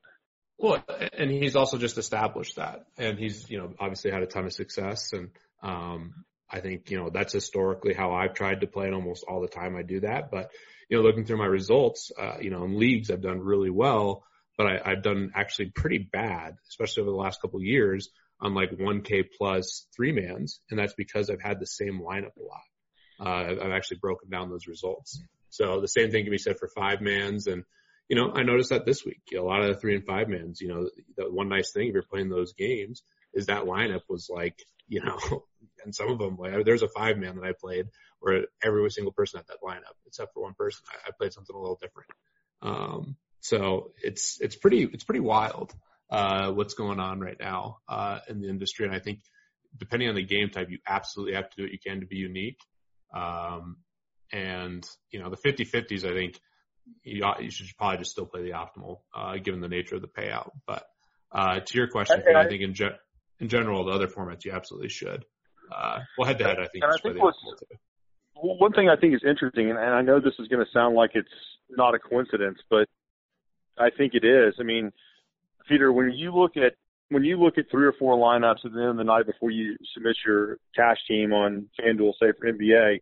Well, 0.59 0.85
and 1.13 1.31
he's 1.31 1.57
also 1.57 1.79
just 1.79 1.99
established 1.99 2.57
that, 2.57 2.87
and 2.97 3.19
he's 3.19 3.49
you 3.49 3.59
know 3.59 3.73
obviously 3.79 4.11
had 4.11 4.23
a 4.23 4.27
ton 4.27 4.45
of 4.45 4.53
success, 4.53 5.13
and 5.13 5.31
Um, 5.63 6.25
I 6.51 6.61
think, 6.61 6.91
you 6.91 6.99
know, 6.99 7.11
that's 7.11 7.33
historically 7.33 7.95
how 7.95 8.13
I've 8.13 8.35
tried 8.35 8.63
to 8.63 8.67
play 8.67 8.87
it 8.87 8.95
almost 8.95 9.25
all 9.29 9.41
the 9.43 9.49
time. 9.49 9.77
I 9.77 9.83
do 9.83 10.01
that, 10.01 10.31
but 10.31 10.51
you 10.89 10.97
know, 10.97 11.03
looking 11.03 11.27
through 11.27 11.39
my 11.39 11.47
results, 11.47 12.11
uh, 12.19 12.39
you 12.41 12.51
know, 12.51 12.65
in 12.65 12.79
leagues, 12.79 13.11
I've 13.11 13.21
done 13.21 13.41
really 13.41 13.71
well, 13.71 14.25
but 14.57 14.67
I, 14.67 14.93
I've 14.93 15.03
done 15.03 15.33
actually 15.35 15.71
pretty 15.71 15.99
bad, 15.99 16.57
especially 16.71 17.03
over 17.03 17.11
the 17.11 17.17
last 17.17 17.43
couple 17.43 17.59
of 17.59 17.67
years 17.67 18.09
on 18.41 18.55
like 18.55 18.71
1K 18.71 19.27
plus 19.37 19.87
three 19.95 20.13
mans. 20.13 20.61
And 20.71 20.79
that's 20.79 20.95
because 20.95 21.29
I've 21.29 21.43
had 21.43 21.61
the 21.61 21.67
same 21.67 22.01
lineup 22.01 22.37
a 22.39 22.43
lot. 22.43 22.63
Uh, 23.21 23.65
I've 23.65 23.73
actually 23.73 23.99
broken 23.99 24.31
down 24.31 24.49
those 24.49 24.67
results. 24.67 25.23
So 25.51 25.81
the 25.81 25.89
same 25.89 26.11
thing 26.11 26.25
can 26.25 26.31
be 26.31 26.39
said 26.39 26.59
for 26.59 26.69
five 26.69 27.01
mans. 27.03 27.47
And, 27.47 27.65
you 28.09 28.17
know, 28.17 28.33
I 28.35 28.43
noticed 28.43 28.71
that 28.71 28.87
this 28.87 29.05
week, 29.05 29.21
a 29.37 29.41
lot 29.41 29.63
of 29.63 29.69
the 29.69 29.81
three 29.81 29.95
and 29.95 30.05
five 30.05 30.29
mans, 30.29 30.61
you 30.61 30.69
know, 30.69 30.89
the 31.17 31.31
one 31.31 31.49
nice 31.49 31.73
thing 31.73 31.89
if 31.89 31.95
you're 31.95 32.03
playing 32.03 32.31
those 32.31 32.55
games 32.55 33.03
is 33.35 33.47
that 33.47 33.65
lineup 33.65 34.01
was 34.09 34.29
like, 34.31 34.59
you 34.89 35.03
know, 35.03 35.19
and 35.85 35.95
some 35.95 36.11
of 36.11 36.19
them, 36.19 36.37
like, 36.39 36.65
there's 36.65 36.83
a 36.83 36.89
five 36.89 37.19
man 37.19 37.37
that 37.37 37.45
I 37.45 37.53
played 37.53 37.87
where 38.21 38.47
every 38.65 38.91
single 38.91 39.13
person 39.13 39.39
had 39.39 39.47
that 39.49 39.63
lineup 39.63 39.95
except 40.07 40.33
for 40.33 40.43
one 40.43 40.55
person. 40.55 40.83
I, 40.91 41.09
I 41.09 41.11
played 41.19 41.35
something 41.35 41.55
a 41.55 41.59
little 41.59 41.79
different. 41.81 42.11
Um, 42.63 43.17
so 43.41 43.93
it's, 44.03 44.39
it's 44.41 44.57
pretty, 44.57 44.83
it's 44.85 45.05
pretty 45.05 45.21
wild, 45.21 45.75
uh, 46.11 46.51
what's 46.51 46.75
going 46.75 47.01
on 47.01 47.21
right 47.21 47.39
now, 47.39 47.79
uh, 47.89 48.21
in 48.29 48.41
the 48.41 48.49
industry. 48.49 48.87
And 48.87 48.95
I 48.95 49.01
think 49.01 49.21
depending 49.77 50.09
on 50.09 50.15
the 50.15 50.25
game 50.25 50.49
type, 50.49 50.71
you 50.71 50.79
absolutely 50.89 51.35
have 51.35 51.51
to 51.51 51.57
do 51.57 51.63
what 51.65 51.73
you 51.73 51.79
can 51.79 52.01
to 52.01 52.07
be 52.07 52.17
unique. 52.17 52.59
Um, 53.15 53.77
and 54.33 54.87
you 55.11 55.23
know, 55.23 55.31
the 55.31 55.37
50 55.37 55.67
50s, 55.67 56.05
I 56.05 56.15
think 56.15 56.41
you, 57.03 57.25
you 57.41 57.51
should 57.51 57.67
probably 57.77 57.99
just 57.99 58.13
still 58.13 58.27
play 58.27 58.43
the 58.43 58.51
optimal, 58.51 59.01
uh, 59.15 59.37
given 59.37 59.61
the 59.61 59.69
nature 59.69 59.97
of 59.97 60.03
the 60.03 60.09
payout. 60.09 60.51
But, 60.67 60.85
uh, 61.33 61.61
to 61.61 61.79
your 61.79 61.89
question, 61.89 62.23
I, 62.27 62.39
I, 62.39 62.45
I 62.45 62.49
think 62.49 62.63
in, 62.63 62.75
ge- 62.75 62.99
in 63.41 63.49
general, 63.49 63.85
the 63.85 63.93
other 63.93 64.09
formats 64.09 64.45
you 64.45 64.53
absolutely 64.53 64.89
should. 64.89 65.25
Uh, 65.71 66.01
well, 66.17 66.27
head 66.27 66.39
to 66.39 66.45
head, 66.45 66.59
I 66.59 66.67
think. 66.69 66.85
And 66.85 66.93
I 66.93 66.97
think 67.03 67.19
one 68.41 68.73
thing 68.73 68.89
I 68.89 68.97
think 68.97 69.15
is 69.15 69.23
interesting, 69.29 69.71
and, 69.71 69.79
and 69.79 69.95
I 69.95 70.03
know 70.03 70.21
this 70.21 70.35
is 70.39 70.49
going 70.49 70.65
to 70.65 70.71
sound 70.73 70.95
like 70.95 71.11
it's 71.15 71.29
not 71.71 71.95
a 71.95 71.99
coincidence, 71.99 72.59
but 72.71 72.89
I 73.77 73.91
think 73.91 74.15
it 74.15 74.25
is. 74.25 74.55
I 74.61 74.63
mean, 74.63 74.93
Peter, 75.69 75.93
when 75.93 76.13
you 76.13 76.35
look 76.35 76.57
at 76.57 76.75
when 77.11 77.25
you 77.25 77.41
look 77.43 77.57
at 77.57 77.71
three 77.71 77.87
or 77.87 77.95
four 77.99 78.17
lineups 78.17 78.65
at 78.65 78.73
the 78.73 78.81
end 78.81 78.91
of 78.91 78.97
the 78.99 79.05
night 79.05 79.27
before 79.27 79.51
you 79.51 79.77
submit 79.95 80.17
your 80.27 80.59
cash 80.77 80.99
team 81.09 81.33
on 81.33 81.69
FanDuel, 81.81 82.13
say 82.21 82.33
for 82.39 82.53
NBA, 82.53 83.01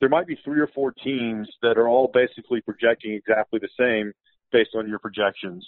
there 0.00 0.08
might 0.08 0.26
be 0.26 0.38
three 0.44 0.60
or 0.60 0.68
four 0.68 0.92
teams 0.92 1.48
that 1.62 1.76
are 1.78 1.88
all 1.88 2.10
basically 2.12 2.60
projecting 2.60 3.12
exactly 3.12 3.58
the 3.58 3.68
same 3.78 4.12
based 4.52 4.70
on 4.76 4.88
your 4.88 4.98
projections. 4.98 5.66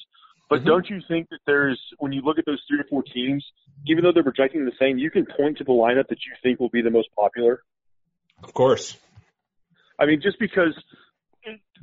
But 0.48 0.60
mm-hmm. 0.60 0.68
don't 0.68 0.90
you 0.90 1.00
think 1.06 1.28
that 1.30 1.40
there's 1.46 1.80
when 1.98 2.12
you 2.12 2.22
look 2.22 2.38
at 2.38 2.46
those 2.46 2.62
three 2.68 2.80
or 2.80 2.86
four 2.88 3.02
teams, 3.02 3.44
even 3.86 4.02
though 4.02 4.12
they're 4.12 4.22
projecting 4.22 4.64
the 4.64 4.72
same, 4.78 4.98
you 4.98 5.10
can 5.10 5.26
point 5.26 5.58
to 5.58 5.64
the 5.64 5.72
lineup 5.72 6.08
that 6.08 6.18
you 6.26 6.32
think 6.42 6.60
will 6.60 6.70
be 6.70 6.82
the 6.82 6.90
most 6.90 7.08
popular? 7.16 7.62
Of 8.42 8.54
course. 8.54 8.96
I 9.98 10.06
mean, 10.06 10.20
just 10.22 10.38
because 10.38 10.74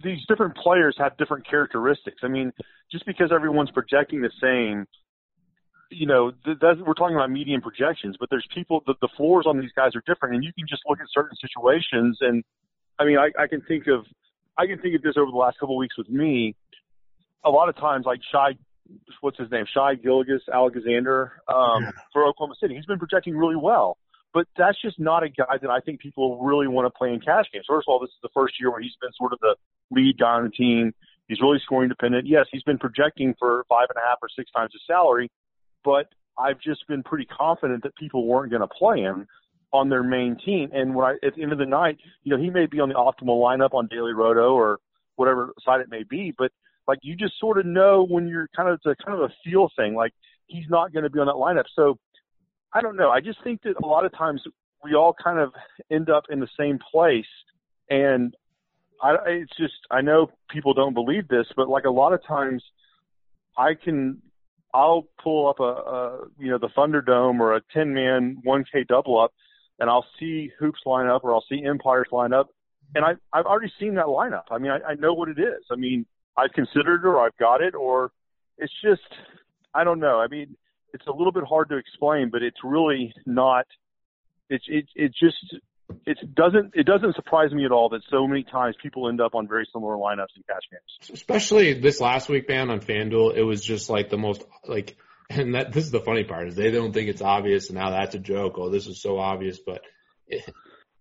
these 0.04 0.20
different 0.28 0.56
players 0.58 0.96
have 1.00 1.18
different 1.18 1.48
characteristics. 1.48 2.18
I 2.24 2.28
mean, 2.28 2.52
just 2.92 3.06
because 3.06 3.32
everyone's 3.34 3.72
projecting 3.72 4.22
the 4.22 4.32
same, 4.42 4.86
you 5.90 6.06
know, 6.06 6.32
that, 6.46 6.84
we're 6.86 6.94
talking 6.94 7.16
about 7.16 7.32
median 7.32 7.62
projections, 7.62 8.18
but 8.20 8.30
there's 8.30 8.48
people, 8.54 8.84
the, 8.86 8.96
the 9.02 9.10
floors 9.16 9.46
on 9.48 9.60
these 9.60 9.72
guys 9.76 9.96
are 9.96 10.04
different, 10.06 10.36
and 10.36 10.44
you 10.44 10.52
can 10.54 10.68
just 10.68 10.82
look 10.88 11.00
at 11.00 11.08
certain 11.14 11.38
situations. 11.38 12.18
And 12.22 12.44
I 13.00 13.06
mean, 13.06 13.18
I, 13.18 13.32
I 13.42 13.48
can 13.48 13.62
think 13.62 13.88
of, 13.88 14.06
I 14.58 14.66
can 14.66 14.80
think 14.80 14.96
of 14.96 15.02
this 15.02 15.16
over 15.18 15.32
the 15.32 15.38
last 15.38 15.60
couple 15.60 15.76
of 15.76 15.80
weeks 15.80 15.98
with 15.98 16.10
me. 16.10 16.56
A 17.46 17.50
lot 17.50 17.70
of 17.70 17.78
times, 17.78 18.06
like 18.06 18.20
Shai, 18.32 18.58
what's 19.22 19.38
his 19.38 19.50
name, 19.52 19.66
Shai 19.74 19.96
Gilgis 19.96 20.42
Alexander 20.52 21.34
um, 21.48 21.84
yeah. 21.84 21.92
for 22.12 22.26
Oklahoma 22.26 22.56
City, 22.60 22.76
he's 22.76 22.86
been 22.86 23.00
projecting 23.00 23.38
really 23.38 23.56
well. 23.56 23.98
But 24.34 24.46
that's 24.58 24.80
just 24.82 25.00
not 25.00 25.24
a 25.24 25.30
guy 25.30 25.58
that 25.62 25.70
I 25.70 25.80
think 25.80 26.02
people 26.02 26.44
really 26.44 26.68
want 26.68 26.86
to 26.86 26.96
play 26.96 27.14
in 27.14 27.22
cash 27.22 27.46
games. 27.52 27.66
First 27.68 27.88
of 27.88 27.94
all, 27.94 28.00
this 28.00 28.10
is 28.10 28.22
the 28.22 28.30
first 28.34 28.60
year 28.60 28.70
where 28.70 28.82
he's 28.82 28.96
been 29.02 29.12
sort 29.18 29.34
of 29.34 29.40
the 29.40 29.56
lead 29.90 30.18
guy 30.20 30.34
on 30.34 30.44
the 30.44 30.50
team. 30.50 30.94
He's 31.28 31.42
really 31.42 31.60
scoring 31.64 31.90
dependent. 31.90 32.28
Yes, 32.28 32.46
he's 32.52 32.64
been 32.64 32.78
projecting 32.78 33.36
for 33.40 33.66
five 33.70 33.88
and 33.90 33.98
a 33.98 34.08
half 34.08 34.20
or 34.22 34.30
six 34.36 34.52
times 34.52 34.72
his 34.74 34.82
salary, 34.86 35.30
but 35.88 36.10
I've 36.38 36.60
just 36.60 36.86
been 36.90 37.02
pretty 37.02 37.24
confident 37.24 37.82
that 37.84 37.96
people 37.96 38.28
weren't 38.28 38.52
going 38.52 38.62
to 38.62 38.68
play 38.68 39.00
him 39.00 39.26
on 39.72 39.88
their 39.88 40.04
main 40.04 40.38
team. 40.46 40.70
And 40.74 40.94
when 40.94 41.06
I, 41.06 41.26
at 41.26 41.36
the 41.36 41.44
end 41.44 41.54
of 41.54 41.60
the 41.60 41.66
night, 41.66 41.98
you 42.24 42.36
know, 42.36 42.44
he 42.44 42.50
may 42.50 42.66
be 42.66 42.82
on 42.82 42.90
the 42.90 42.96
optimal 42.96 43.42
lineup 43.42 43.74
on 43.74 43.88
Daily 43.88 44.12
Roto 44.12 44.54
or 44.54 44.80
whatever 45.16 45.54
side 45.64 45.80
it 45.80 45.90
may 45.90 46.04
be, 46.04 46.34
but 46.38 46.52
like 46.90 47.00
you 47.04 47.16
just 47.16 47.40
sort 47.40 47.58
of 47.58 47.66
know 47.66 48.06
when 48.06 48.28
you're 48.28 48.50
kind 48.54 48.68
of, 48.68 48.82
it's 48.84 48.86
a 48.86 49.06
kind 49.06 49.18
of 49.18 49.30
a 49.30 49.34
feel 49.46 49.70
thing. 49.78 49.96
Like 49.96 50.12
he's 50.48 50.66
not 50.70 50.92
going 50.92 51.04
to 51.04 51.10
be 51.10 51.20
on 51.20 51.28
that 51.28 51.36
lineup. 51.36 51.66
So 51.74 51.98
I 52.74 52.82
don't 52.82 52.98
know. 52.98 53.10
I 53.10 53.22
just 53.22 53.42
think 53.42 53.62
that 53.64 53.76
a 53.82 53.88
lot 53.88 54.06
of 54.06 54.12
times 54.12 54.42
we 54.84 54.94
all 54.94 55.16
kind 55.24 55.40
of 55.40 55.54
end 55.90 56.10
up 56.10 56.26
in 56.30 56.42
the 56.42 56.50
same 56.60 56.80
place, 56.92 57.26
and 57.90 58.36
I, 59.02 59.16
it's 59.28 59.56
just 59.58 59.74
I 59.90 60.02
know 60.02 60.32
people 60.50 60.74
don't 60.74 60.94
believe 60.94 61.30
this, 61.30 61.48
but 61.56 61.70
like 61.70 61.86
a 61.86 61.90
lot 61.90 62.12
of 62.12 62.20
times, 62.28 62.62
I 63.58 63.74
can 63.74 64.22
I'll 64.78 65.08
pull 65.24 65.50
up 65.50 65.60
a, 65.60 65.64
a 65.64 66.20
you 66.38 66.52
know 66.52 66.60
the 66.60 66.70
Thunderdome 66.78 67.40
or 67.40 67.56
a 67.56 67.62
ten 67.74 67.96
man 67.96 68.38
one 68.44 68.64
K 68.72 68.86
double 68.88 69.20
up, 69.20 69.34
and 69.80 69.90
I'll 69.90 70.06
see 70.20 70.52
hoops 70.60 70.82
line 70.86 71.08
up 71.08 71.24
or 71.24 71.34
I'll 71.34 71.44
see 71.50 71.66
empires 71.66 72.08
line 72.12 72.32
up, 72.32 72.50
and 72.94 73.04
I 73.04 73.14
I've 73.34 73.48
already 73.48 73.74
seen 73.80 73.96
that 73.96 74.06
lineup. 74.06 74.44
I 74.52 74.60
mean 74.60 74.72
I, 74.72 74.92
I 74.92 74.94
know 74.94 75.14
what 75.14 75.30
it 75.30 75.40
is. 75.40 75.66
I 75.72 75.76
mean 75.76 76.06
I've 76.38 76.54
considered 76.54 77.02
it 77.04 77.08
or 77.08 77.20
I've 77.20 77.36
got 77.38 77.62
it 77.62 77.74
or 77.74 78.12
it's 78.60 78.74
just 78.84 79.02
I 79.74 79.84
don't 79.84 80.00
know. 80.00 80.20
I 80.20 80.28
mean 80.28 80.56
it's 80.94 81.08
a 81.08 81.12
little 81.12 81.32
bit 81.32 81.44
hard 81.44 81.70
to 81.70 81.78
explain, 81.78 82.30
but 82.32 82.44
it's 82.44 82.64
really 82.64 83.12
not. 83.26 83.66
It's 84.52 84.66
it 84.68 84.86
it 84.96 85.12
just 85.20 85.56
it 86.06 86.36
doesn't 86.36 86.72
it 86.74 86.86
doesn't 86.86 87.16
surprise 87.16 87.52
me 87.52 87.66
at 87.66 87.72
all 87.72 87.90
that 87.90 88.02
so 88.10 88.28
many 88.28 88.44
times 88.44 88.76
people 88.82 89.08
end 89.10 89.22
up 89.22 89.36
on 89.36 89.48
very 89.48 89.68
similar 89.72 89.96
lineups 89.96 90.36
in 90.36 90.44
cash 90.44 90.62
games. 90.72 91.12
Especially 91.14 91.74
this 91.74 92.02
last 92.02 92.30
week, 92.30 92.50
man, 92.50 92.70
on 92.70 92.82
FanDuel, 92.82 93.36
it 93.36 93.44
was 93.44 93.64
just 93.64 93.90
like 93.90 94.10
the 94.10 94.18
most 94.18 94.44
like, 94.66 94.98
and 95.30 95.56
that 95.56 95.72
this 95.72 95.86
is 95.86 95.92
the 95.92 96.02
funny 96.02 96.24
part 96.24 96.48
is 96.48 96.56
they 96.56 96.72
don't 96.72 96.94
think 96.94 97.10
it's 97.10 97.22
obvious, 97.22 97.70
and 97.70 97.78
now 97.78 97.92
that's 97.92 98.16
a 98.16 98.20
joke. 98.20 98.56
Oh, 98.58 98.70
this 98.70 98.88
is 98.88 99.02
so 99.02 99.18
obvious, 99.18 99.60
but 99.66 99.82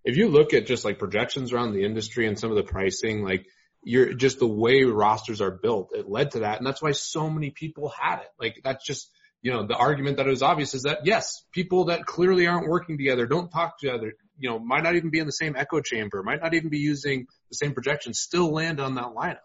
if 0.04 0.16
you 0.16 0.28
look 0.28 0.54
at 0.54 0.66
just 0.66 0.84
like 0.84 0.98
projections 0.98 1.52
around 1.52 1.72
the 1.72 1.84
industry 1.84 2.26
and 2.26 2.38
some 2.38 2.50
of 2.50 2.56
the 2.56 2.62
pricing, 2.62 3.24
like 3.24 3.46
you're 3.82 4.14
just 4.14 4.38
the 4.38 4.46
way 4.46 4.84
rosters 4.84 5.40
are 5.40 5.50
built, 5.50 5.90
it 5.94 6.08
led 6.08 6.32
to 6.32 6.40
that, 6.40 6.58
and 6.58 6.66
that's 6.66 6.82
why 6.82 6.92
so 6.92 7.28
many 7.28 7.50
people 7.50 7.88
had 7.88 8.20
it. 8.20 8.28
Like 8.38 8.60
that's 8.62 8.84
just 8.84 9.10
you 9.42 9.52
know, 9.52 9.66
the 9.66 9.76
argument 9.76 10.16
that 10.16 10.28
is 10.28 10.42
obvious 10.42 10.74
is 10.74 10.82
that 10.82 11.00
yes, 11.04 11.44
people 11.52 11.86
that 11.86 12.04
clearly 12.04 12.46
aren't 12.46 12.68
working 12.68 12.98
together, 12.98 13.26
don't 13.26 13.50
talk 13.50 13.78
together, 13.78 14.14
you 14.38 14.50
know, 14.50 14.58
might 14.58 14.82
not 14.82 14.96
even 14.96 15.10
be 15.10 15.18
in 15.18 15.26
the 15.26 15.32
same 15.32 15.56
echo 15.56 15.80
chamber, 15.80 16.22
might 16.22 16.40
not 16.42 16.54
even 16.54 16.68
be 16.68 16.78
using 16.78 17.26
the 17.50 17.54
same 17.54 17.72
projections, 17.72 18.20
still 18.20 18.52
land 18.52 18.80
on 18.80 18.94
that 18.94 19.06
lineup. 19.06 19.38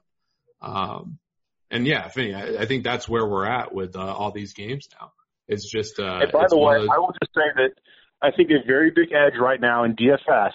Um, 0.61 1.19
and 1.69 1.87
yeah, 1.87 2.05
if 2.05 2.17
any, 2.17 2.33
I, 2.33 2.61
I 2.61 2.65
think 2.65 2.83
that's 2.83 3.07
where 3.07 3.25
we're 3.25 3.45
at 3.45 3.73
with 3.73 3.95
uh, 3.95 4.01
all 4.01 4.31
these 4.31 4.53
games 4.53 4.87
now. 4.99 5.11
It's 5.47 5.69
just. 5.69 5.99
Uh, 5.99 6.19
and 6.21 6.31
by 6.31 6.45
the 6.49 6.57
way, 6.57 6.75
I 6.75 6.97
will 6.97 7.13
just 7.21 7.33
say 7.33 7.49
that 7.55 7.71
I 8.21 8.31
think 8.31 8.49
a 8.51 8.65
very 8.65 8.91
big 8.91 9.11
edge 9.11 9.33
right 9.39 9.59
now 9.59 9.83
in 9.83 9.95
DFS, 9.95 10.53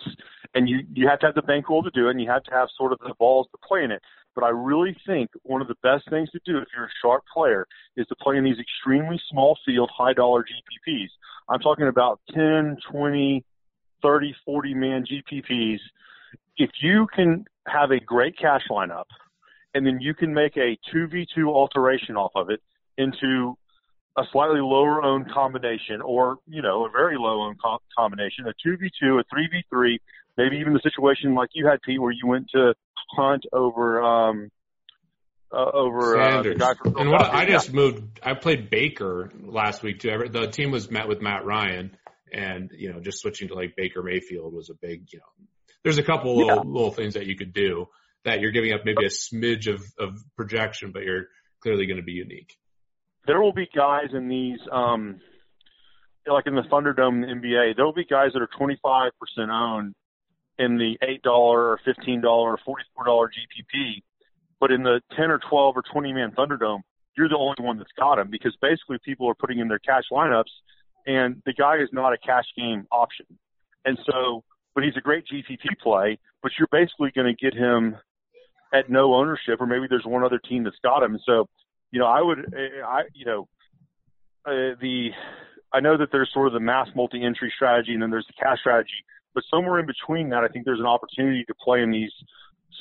and 0.54 0.68
you 0.68 0.80
you 0.94 1.08
have 1.08 1.18
to 1.20 1.26
have 1.26 1.34
the 1.34 1.42
bankroll 1.42 1.82
to 1.82 1.90
do 1.90 2.08
it, 2.08 2.12
and 2.12 2.20
you 2.20 2.30
have 2.30 2.44
to 2.44 2.50
have 2.52 2.68
sort 2.76 2.92
of 2.92 2.98
the 3.00 3.14
balls 3.18 3.48
to 3.52 3.58
play 3.66 3.82
in 3.82 3.90
it. 3.90 4.02
But 4.34 4.44
I 4.44 4.50
really 4.50 4.94
think 5.06 5.30
one 5.42 5.62
of 5.62 5.68
the 5.68 5.76
best 5.82 6.08
things 6.10 6.30
to 6.30 6.40
do 6.44 6.58
if 6.58 6.68
you're 6.74 6.84
a 6.84 6.98
sharp 7.02 7.24
player 7.32 7.66
is 7.96 8.06
to 8.08 8.14
play 8.16 8.36
in 8.36 8.44
these 8.44 8.58
extremely 8.60 9.20
small 9.30 9.58
field, 9.64 9.90
high 9.96 10.12
dollar 10.12 10.42
GPPs. 10.42 11.08
I'm 11.48 11.60
talking 11.60 11.88
about 11.88 12.20
10, 12.34 12.76
20, 12.90 13.44
30, 14.02 14.34
40 14.44 14.74
man 14.74 15.04
GPPs. 15.04 15.78
If 16.56 16.70
you 16.82 17.06
can 17.14 17.44
have 17.66 17.90
a 17.90 18.00
great 18.00 18.38
cash 18.38 18.62
lineup 18.70 19.04
and 19.74 19.86
then 19.86 20.00
you 20.00 20.14
can 20.14 20.32
make 20.32 20.56
a 20.56 20.78
2v2 20.94 21.46
alteration 21.46 22.16
off 22.16 22.32
of 22.34 22.50
it 22.50 22.60
into 22.96 23.56
a 24.16 24.22
slightly 24.32 24.60
lower 24.60 25.02
owned 25.02 25.30
combination 25.30 26.00
or, 26.00 26.38
you 26.48 26.62
know, 26.62 26.86
a 26.86 26.90
very 26.90 27.16
low 27.18 27.42
owned 27.42 27.58
co- 27.62 27.82
combination, 27.96 28.46
a 28.46 28.54
2v2, 28.66 29.20
a 29.20 29.24
3v3, 29.24 29.98
maybe 30.38 30.56
even 30.56 30.72
the 30.72 30.80
situation 30.82 31.34
like 31.34 31.50
you 31.52 31.66
had, 31.66 31.80
Pete, 31.82 32.00
where 32.00 32.12
you 32.12 32.26
went 32.26 32.48
to 32.50 32.74
Hunt 33.14 33.44
over 33.52 34.02
um, 34.02 34.50
uh, 35.52 35.70
over 35.72 36.20
uh, 36.20 36.42
the 36.42 36.54
And 36.98 37.10
what 37.10 37.22
I 37.22 37.46
just 37.46 37.72
moved. 37.72 38.20
I 38.22 38.34
played 38.34 38.68
Baker 38.68 39.30
last 39.44 39.82
week 39.82 40.00
too. 40.00 40.28
The 40.28 40.48
team 40.48 40.70
was 40.70 40.90
met 40.90 41.06
with 41.06 41.22
Matt 41.22 41.44
Ryan, 41.44 41.96
and 42.32 42.70
you 42.74 42.92
know, 42.92 43.00
just 43.00 43.20
switching 43.20 43.48
to 43.48 43.54
like 43.54 43.74
Baker 43.76 44.02
Mayfield 44.02 44.52
was 44.52 44.70
a 44.70 44.74
big. 44.74 45.12
You 45.12 45.18
know, 45.18 45.46
there's 45.82 45.98
a 45.98 46.02
couple 46.02 46.38
yeah. 46.38 46.54
little 46.54 46.64
little 46.64 46.90
things 46.92 47.14
that 47.14 47.26
you 47.26 47.36
could 47.36 47.52
do 47.52 47.88
that 48.24 48.40
you're 48.40 48.50
giving 48.50 48.72
up 48.72 48.82
maybe 48.84 49.04
a 49.04 49.08
smidge 49.08 49.72
of 49.72 49.82
of 49.98 50.18
projection, 50.36 50.92
but 50.92 51.02
you're 51.02 51.26
clearly 51.60 51.86
going 51.86 51.98
to 51.98 52.02
be 52.02 52.12
unique. 52.12 52.56
There 53.26 53.40
will 53.40 53.52
be 53.52 53.68
guys 53.74 54.08
in 54.12 54.28
these. 54.28 54.58
um 54.70 55.20
like 56.28 56.46
in 56.48 56.56
the 56.56 56.62
Thunderdome 56.62 57.22
in 57.22 57.40
the 57.40 57.46
NBA, 57.46 57.76
there 57.76 57.84
will 57.84 57.92
be 57.92 58.04
guys 58.04 58.32
that 58.32 58.42
are 58.42 58.48
25% 58.58 59.12
owned 59.48 59.94
in 60.58 60.76
the 60.76 60.98
eight 61.02 61.22
dollar 61.22 61.70
or 61.70 61.80
fifteen 61.84 62.20
dollar 62.20 62.52
or 62.52 62.58
forty 62.64 62.84
four 62.94 63.04
dollar 63.04 63.28
GPP, 63.28 64.02
but 64.58 64.70
in 64.70 64.82
the 64.82 65.00
ten 65.16 65.30
or 65.30 65.38
twelve 65.38 65.76
or 65.76 65.82
twenty 65.82 66.12
man 66.12 66.32
Thunderdome, 66.32 66.80
you're 67.16 67.28
the 67.28 67.36
only 67.36 67.56
one 67.60 67.78
that's 67.78 67.92
got 67.98 68.18
him 68.18 68.28
because 68.30 68.56
basically 68.60 68.98
people 69.04 69.28
are 69.28 69.34
putting 69.34 69.58
in 69.58 69.68
their 69.68 69.78
cash 69.78 70.04
lineups, 70.10 70.50
and 71.06 71.42
the 71.46 71.52
guy 71.52 71.76
is 71.76 71.88
not 71.92 72.12
a 72.12 72.18
cash 72.18 72.46
game 72.56 72.86
option. 72.90 73.26
And 73.84 73.98
so, 74.10 74.42
but 74.74 74.84
he's 74.84 74.96
a 74.96 75.00
great 75.00 75.24
GPP 75.32 75.78
play, 75.82 76.18
but 76.42 76.52
you're 76.58 76.68
basically 76.70 77.10
going 77.14 77.34
to 77.34 77.44
get 77.44 77.54
him 77.54 77.96
at 78.74 78.90
no 78.90 79.14
ownership, 79.14 79.60
or 79.60 79.66
maybe 79.66 79.86
there's 79.88 80.04
one 80.04 80.24
other 80.24 80.38
team 80.38 80.64
that's 80.64 80.76
got 80.82 81.02
him. 81.02 81.18
So, 81.24 81.48
you 81.92 82.00
know, 82.00 82.06
I 82.06 82.20
would, 82.20 82.54
I, 82.84 83.02
you 83.14 83.24
know, 83.24 83.48
uh, 84.44 84.74
the, 84.80 85.10
I 85.72 85.80
know 85.80 85.96
that 85.96 86.08
there's 86.12 86.30
sort 86.32 86.48
of 86.48 86.52
the 86.52 86.60
mass 86.60 86.88
multi-entry 86.94 87.52
strategy 87.54 87.94
and 87.94 88.02
then 88.02 88.10
there's 88.10 88.26
the 88.26 88.42
cash 88.42 88.58
strategy, 88.60 89.04
but 89.34 89.44
somewhere 89.50 89.78
in 89.78 89.86
between 89.86 90.30
that, 90.30 90.44
I 90.44 90.48
think 90.48 90.64
there's 90.64 90.80
an 90.80 90.86
opportunity 90.86 91.44
to 91.44 91.54
play 91.62 91.82
in 91.82 91.90
these 91.90 92.12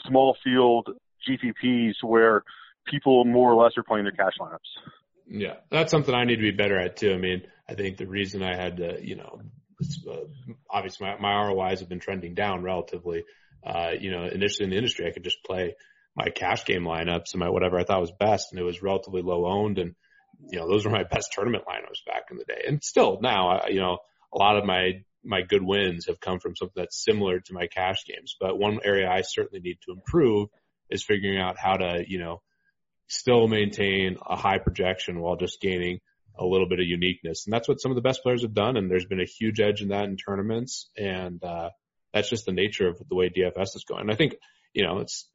small 0.08 0.38
field 0.44 0.90
GPPs 1.28 1.96
where 2.04 2.44
people 2.86 3.26
more 3.26 3.52
or 3.52 3.62
less 3.62 3.74
are 3.78 3.84
playing 3.84 4.06
their 4.06 4.14
cash 4.14 4.34
lineups. 4.40 4.60
Yeah, 5.28 5.56
that's 5.72 5.92
something 5.92 6.14
I 6.14 6.26
need 6.26 6.38
to 6.38 6.42
be 6.42 6.52
better 6.52 6.80
at 6.80 6.98
too. 6.98 7.12
I 7.12 7.18
mean, 7.18 7.42
I 7.68 7.74
think 7.74 7.98
the 7.98 8.08
reason 8.08 8.44
I 8.44 8.56
had 8.56 8.78
to, 8.78 8.98
you 9.02 9.16
know, 9.16 9.42
uh, 10.10 10.16
obviously 10.70 11.08
my, 11.08 11.18
my 11.20 11.48
ROIs 11.48 11.80
have 11.80 11.90
been 11.90 12.00
trending 12.00 12.34
down 12.34 12.64
relatively. 12.64 13.24
Uh, 13.66 13.92
you 14.00 14.12
know, 14.12 14.26
initially 14.26 14.66
in 14.66 14.70
the 14.70 14.78
industry, 14.78 15.08
I 15.08 15.12
could 15.12 15.24
just 15.24 15.44
play 15.44 15.76
my 16.16 16.30
cash 16.30 16.66
game 16.66 16.84
lineups 16.84 17.34
and 17.34 17.40
my 17.40 17.50
whatever 17.50 17.80
I 17.80 17.84
thought 17.84 18.02
was 18.02 18.12
best, 18.12 18.52
and 18.52 18.60
it 18.60 18.64
was 18.64 18.84
relatively 18.84 19.22
low 19.22 19.46
owned, 19.46 19.80
and 19.80 19.96
you 20.52 20.60
know, 20.60 20.68
those 20.68 20.86
were 20.86 20.92
my 20.92 21.04
best 21.04 21.32
tournament 21.32 21.64
lineups 21.68 22.06
back 22.06 22.24
in 22.32 22.38
the 22.38 22.46
day, 22.46 22.64
and 22.68 22.84
still 22.84 23.20
now, 23.22 23.50
I, 23.50 23.70
you 23.70 23.80
know, 23.80 23.98
a 24.34 24.38
lot 24.38 24.58
of 24.58 24.66
my 24.66 25.04
my 25.24 25.42
good 25.42 25.64
wins 25.64 26.06
have 26.08 26.20
come 26.20 26.40
from 26.40 26.56
something 26.56 26.84
that's 26.84 27.04
similar 27.04 27.40
to 27.40 27.54
my 27.54 27.68
cash 27.68 28.06
games. 28.08 28.36
But 28.40 28.60
one 28.60 28.80
area 28.84 29.10
I 29.10 29.22
certainly 29.22 29.60
need 29.60 29.80
to 29.86 29.94
improve 29.94 30.50
is 30.90 31.04
figuring 31.04 31.40
out 31.40 31.58
how 31.58 31.78
to, 31.78 32.04
you 32.08 32.20
know, 32.20 32.42
still 33.08 33.48
maintain 33.48 34.18
a 34.26 34.36
high 34.36 34.58
projection 34.58 35.20
while 35.20 35.36
just 35.36 35.62
gaining 35.62 36.00
a 36.38 36.46
little 36.46 36.68
bit 36.68 36.80
of 36.80 36.86
uniqueness. 36.86 37.46
And 37.46 37.54
that's 37.54 37.68
what 37.68 37.80
some 37.82 37.92
of 37.92 37.96
the 37.96 38.02
best 38.02 38.22
players 38.24 38.42
have 38.42 38.54
done. 38.54 38.78
And 38.78 38.90
there's 38.90 39.06
been 39.06 39.22
a 39.22 39.26
huge 39.26 39.60
edge 39.60 39.82
in 39.82 39.90
that 39.90 40.06
in 40.06 40.18
tournaments. 40.18 40.90
And, 40.98 41.44
uh, 41.44 41.70
that's 42.14 42.30
just 42.30 42.46
the 42.46 42.54
nature 42.54 42.88
of 42.88 42.98
the 43.08 43.16
way 43.16 43.30
DFS 43.30 43.76
is 43.76 43.86
going. 43.88 44.02
And 44.02 44.12
I 44.12 44.16
think, 44.16 44.36
you 44.74 44.86
know, 44.86 45.00
it's, 45.00 45.30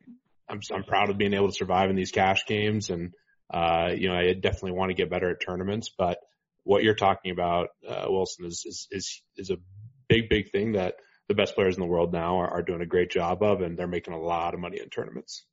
I'm, 0.48 0.60
I'm 0.74 0.84
proud 0.84 1.10
of 1.10 1.18
being 1.18 1.34
able 1.34 1.48
to 1.48 1.54
survive 1.54 1.90
in 1.90 1.96
these 1.96 2.10
cash 2.10 2.46
games. 2.46 2.90
And, 2.90 3.12
uh, 3.52 3.90
you 3.94 4.08
know, 4.08 4.14
I 4.14 4.32
definitely 4.32 4.72
want 4.72 4.90
to 4.90 4.94
get 4.94 5.10
better 5.10 5.30
at 5.30 5.40
tournaments, 5.44 5.90
but 5.96 6.18
what 6.64 6.82
you're 6.82 6.94
talking 6.94 7.32
about, 7.32 7.68
uh, 7.88 8.06
Wilson 8.08 8.46
is, 8.46 8.64
is, 8.66 8.88
is, 8.90 9.22
is 9.36 9.50
a 9.50 9.56
big, 10.08 10.28
big 10.28 10.50
thing 10.50 10.72
that 10.72 10.94
the 11.28 11.34
best 11.34 11.54
players 11.54 11.76
in 11.76 11.80
the 11.80 11.86
world 11.86 12.12
now 12.12 12.40
are, 12.40 12.50
are 12.50 12.62
doing 12.62 12.80
a 12.80 12.86
great 12.86 13.10
job 13.10 13.42
of, 13.42 13.60
and 13.60 13.78
they're 13.78 13.86
making 13.86 14.14
a 14.14 14.20
lot 14.20 14.54
of 14.54 14.60
money 14.60 14.78
in 14.80 14.88
tournaments. 14.88 15.44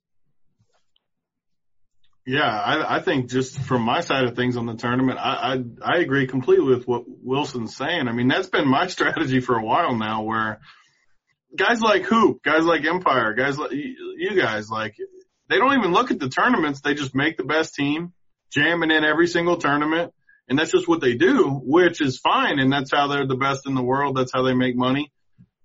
Yeah, 2.28 2.42
I, 2.42 2.96
I 2.96 3.00
think 3.00 3.30
just 3.30 3.58
from 3.58 3.80
my 3.80 4.00
side 4.02 4.24
of 4.24 4.36
things 4.36 4.58
on 4.58 4.66
the 4.66 4.74
tournament, 4.74 5.18
I, 5.18 5.54
I 5.54 5.94
I 5.94 6.00
agree 6.00 6.26
completely 6.26 6.66
with 6.74 6.86
what 6.86 7.04
Wilson's 7.06 7.74
saying. 7.74 8.06
I 8.06 8.12
mean, 8.12 8.28
that's 8.28 8.50
been 8.50 8.68
my 8.68 8.86
strategy 8.96 9.40
for 9.40 9.56
a 9.56 9.64
while 9.64 9.94
now, 9.94 10.24
where 10.24 10.60
guys 11.56 11.80
like 11.80 12.02
Hoop, 12.02 12.42
guys 12.42 12.66
like 12.66 12.84
Empire, 12.84 13.32
guys 13.32 13.56
like 13.56 13.70
you 13.72 14.38
guys, 14.38 14.68
like 14.68 14.94
they 15.48 15.56
don't 15.56 15.78
even 15.78 15.92
look 15.92 16.10
at 16.10 16.20
the 16.20 16.28
tournaments; 16.28 16.82
they 16.82 16.92
just 16.92 17.14
make 17.14 17.38
the 17.38 17.44
best 17.44 17.74
team, 17.74 18.12
jamming 18.52 18.90
in 18.90 19.04
every 19.04 19.26
single 19.26 19.56
tournament, 19.56 20.12
and 20.50 20.58
that's 20.58 20.72
just 20.72 20.86
what 20.86 21.00
they 21.00 21.14
do, 21.14 21.58
which 21.64 22.02
is 22.02 22.18
fine, 22.18 22.58
and 22.58 22.70
that's 22.70 22.92
how 22.92 23.06
they're 23.06 23.26
the 23.26 23.36
best 23.36 23.66
in 23.66 23.74
the 23.74 23.82
world. 23.82 24.18
That's 24.18 24.32
how 24.34 24.42
they 24.42 24.52
make 24.52 24.76
money. 24.76 25.10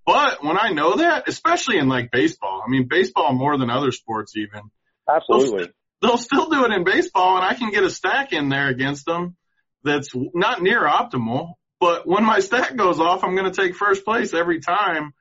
But 0.06 0.42
when 0.42 0.56
I 0.58 0.70
know 0.70 0.96
that, 0.96 1.28
especially 1.28 1.76
in 1.76 1.90
like 1.90 2.10
baseball, 2.10 2.62
I 2.66 2.70
mean, 2.70 2.88
baseball 2.88 3.34
more 3.34 3.58
than 3.58 3.68
other 3.68 3.90
sports 3.90 4.34
even. 4.34 4.70
Absolutely 5.06 5.68
they'll 6.04 6.18
still 6.18 6.50
do 6.50 6.64
it 6.66 6.72
in 6.72 6.84
baseball 6.84 7.36
and 7.36 7.44
I 7.44 7.54
can 7.54 7.70
get 7.70 7.82
a 7.82 7.90
stack 7.90 8.32
in 8.32 8.48
there 8.48 8.68
against 8.68 9.06
them 9.06 9.36
that's 9.82 10.10
not 10.34 10.62
near 10.62 10.82
optimal. 10.82 11.54
But 11.80 12.06
when 12.06 12.24
my 12.24 12.40
stack 12.40 12.76
goes 12.76 13.00
off, 13.00 13.24
I'm 13.24 13.34
going 13.34 13.50
to 13.50 13.62
take 13.62 13.74
first 13.74 14.04
place 14.04 14.32
every 14.34 14.60
time. 14.60 15.12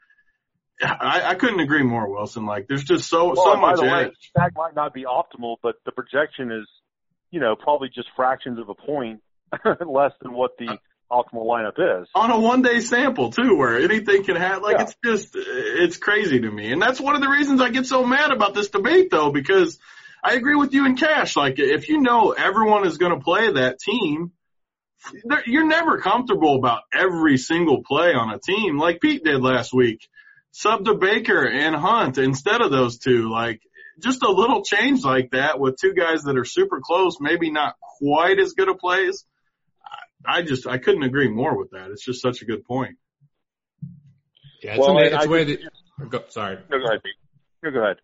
I, 0.81 1.21
I 1.25 1.35
couldn't 1.35 1.59
agree 1.59 1.83
more, 1.83 2.09
Wilson. 2.09 2.45
Like 2.45 2.67
there's 2.67 2.83
just 2.83 3.09
so, 3.09 3.27
well, 3.27 3.35
so 3.35 3.55
much 3.55 3.77
by 3.77 3.85
the 3.85 3.91
edge. 3.91 4.07
Way, 4.07 4.13
stack 4.29 4.51
might 4.55 4.75
not 4.75 4.93
be 4.93 5.05
optimal, 5.05 5.57
but 5.61 5.75
the 5.85 5.91
projection 5.91 6.51
is, 6.51 6.67
you 7.31 7.39
know, 7.39 7.55
probably 7.55 7.89
just 7.89 8.09
fractions 8.15 8.59
of 8.59 8.69
a 8.69 8.75
point 8.75 9.21
less 9.85 10.11
than 10.21 10.33
what 10.33 10.57
the 10.57 10.77
optimal 11.11 11.45
lineup 11.45 12.01
is. 12.01 12.07
On 12.15 12.31
a 12.31 12.39
one 12.39 12.61
day 12.61 12.79
sample 12.81 13.31
too, 13.31 13.55
where 13.55 13.79
anything 13.79 14.23
can 14.23 14.35
happen. 14.35 14.63
Like 14.63 14.77
yeah. 14.77 14.83
it's 14.83 14.95
just, 15.03 15.35
it's 15.35 15.97
crazy 15.97 16.39
to 16.41 16.51
me. 16.51 16.71
And 16.71 16.81
that's 16.81 16.99
one 16.99 17.15
of 17.15 17.21
the 17.21 17.29
reasons 17.29 17.61
I 17.61 17.69
get 17.69 17.85
so 17.85 18.05
mad 18.05 18.31
about 18.31 18.53
this 18.53 18.69
debate 18.69 19.09
though, 19.11 19.31
because 19.31 19.79
I 20.23 20.35
agree 20.35 20.55
with 20.55 20.73
you 20.73 20.85
in 20.85 20.95
cash. 20.95 21.35
Like 21.35 21.59
if 21.59 21.89
you 21.89 21.99
know 21.99 22.31
everyone 22.31 22.87
is 22.87 22.97
going 22.97 23.17
to 23.17 23.23
play 23.23 23.51
that 23.51 23.79
team, 23.79 24.31
you're 25.45 25.67
never 25.67 25.99
comfortable 25.99 26.55
about 26.55 26.83
every 26.93 27.37
single 27.37 27.83
play 27.83 28.13
on 28.13 28.33
a 28.33 28.39
team 28.39 28.77
like 28.77 29.01
Pete 29.01 29.23
did 29.23 29.41
last 29.41 29.73
week. 29.73 30.07
Sub 30.51 30.85
to 30.85 30.93
Baker 30.95 31.45
and 31.45 31.75
Hunt 31.75 32.17
instead 32.17 32.61
of 32.61 32.71
those 32.71 32.99
two. 32.99 33.29
Like 33.29 33.61
just 33.99 34.23
a 34.23 34.31
little 34.31 34.63
change 34.63 35.03
like 35.03 35.31
that 35.31 35.59
with 35.59 35.75
two 35.79 35.93
guys 35.93 36.23
that 36.23 36.37
are 36.37 36.45
super 36.45 36.79
close, 36.81 37.17
maybe 37.19 37.51
not 37.51 37.75
quite 37.99 38.39
as 38.39 38.53
good 38.53 38.69
of 38.69 38.77
plays. 38.77 39.25
I 40.25 40.41
just, 40.41 40.67
I 40.67 40.77
couldn't 40.77 41.03
agree 41.03 41.27
more 41.27 41.57
with 41.57 41.71
that. 41.71 41.91
It's 41.91 42.05
just 42.05 42.21
such 42.21 42.41
a 42.41 42.45
good 42.45 42.63
point. 42.63 42.95
Yeah, 44.61 44.75
it's 44.75 44.79
well, 44.79 44.97
a, 44.97 45.03
it's 45.03 45.25
I, 45.25 45.27
way 45.27 45.43
that, 45.43 45.59
oh, 46.01 46.05
go, 46.05 46.23
sorry. 46.29 46.59
No, 46.69 46.77
go 46.79 46.85
ahead, 46.85 47.03
Pete. 47.03 47.15
No, 47.61 47.71
go 47.71 47.83
ahead. 47.83 47.97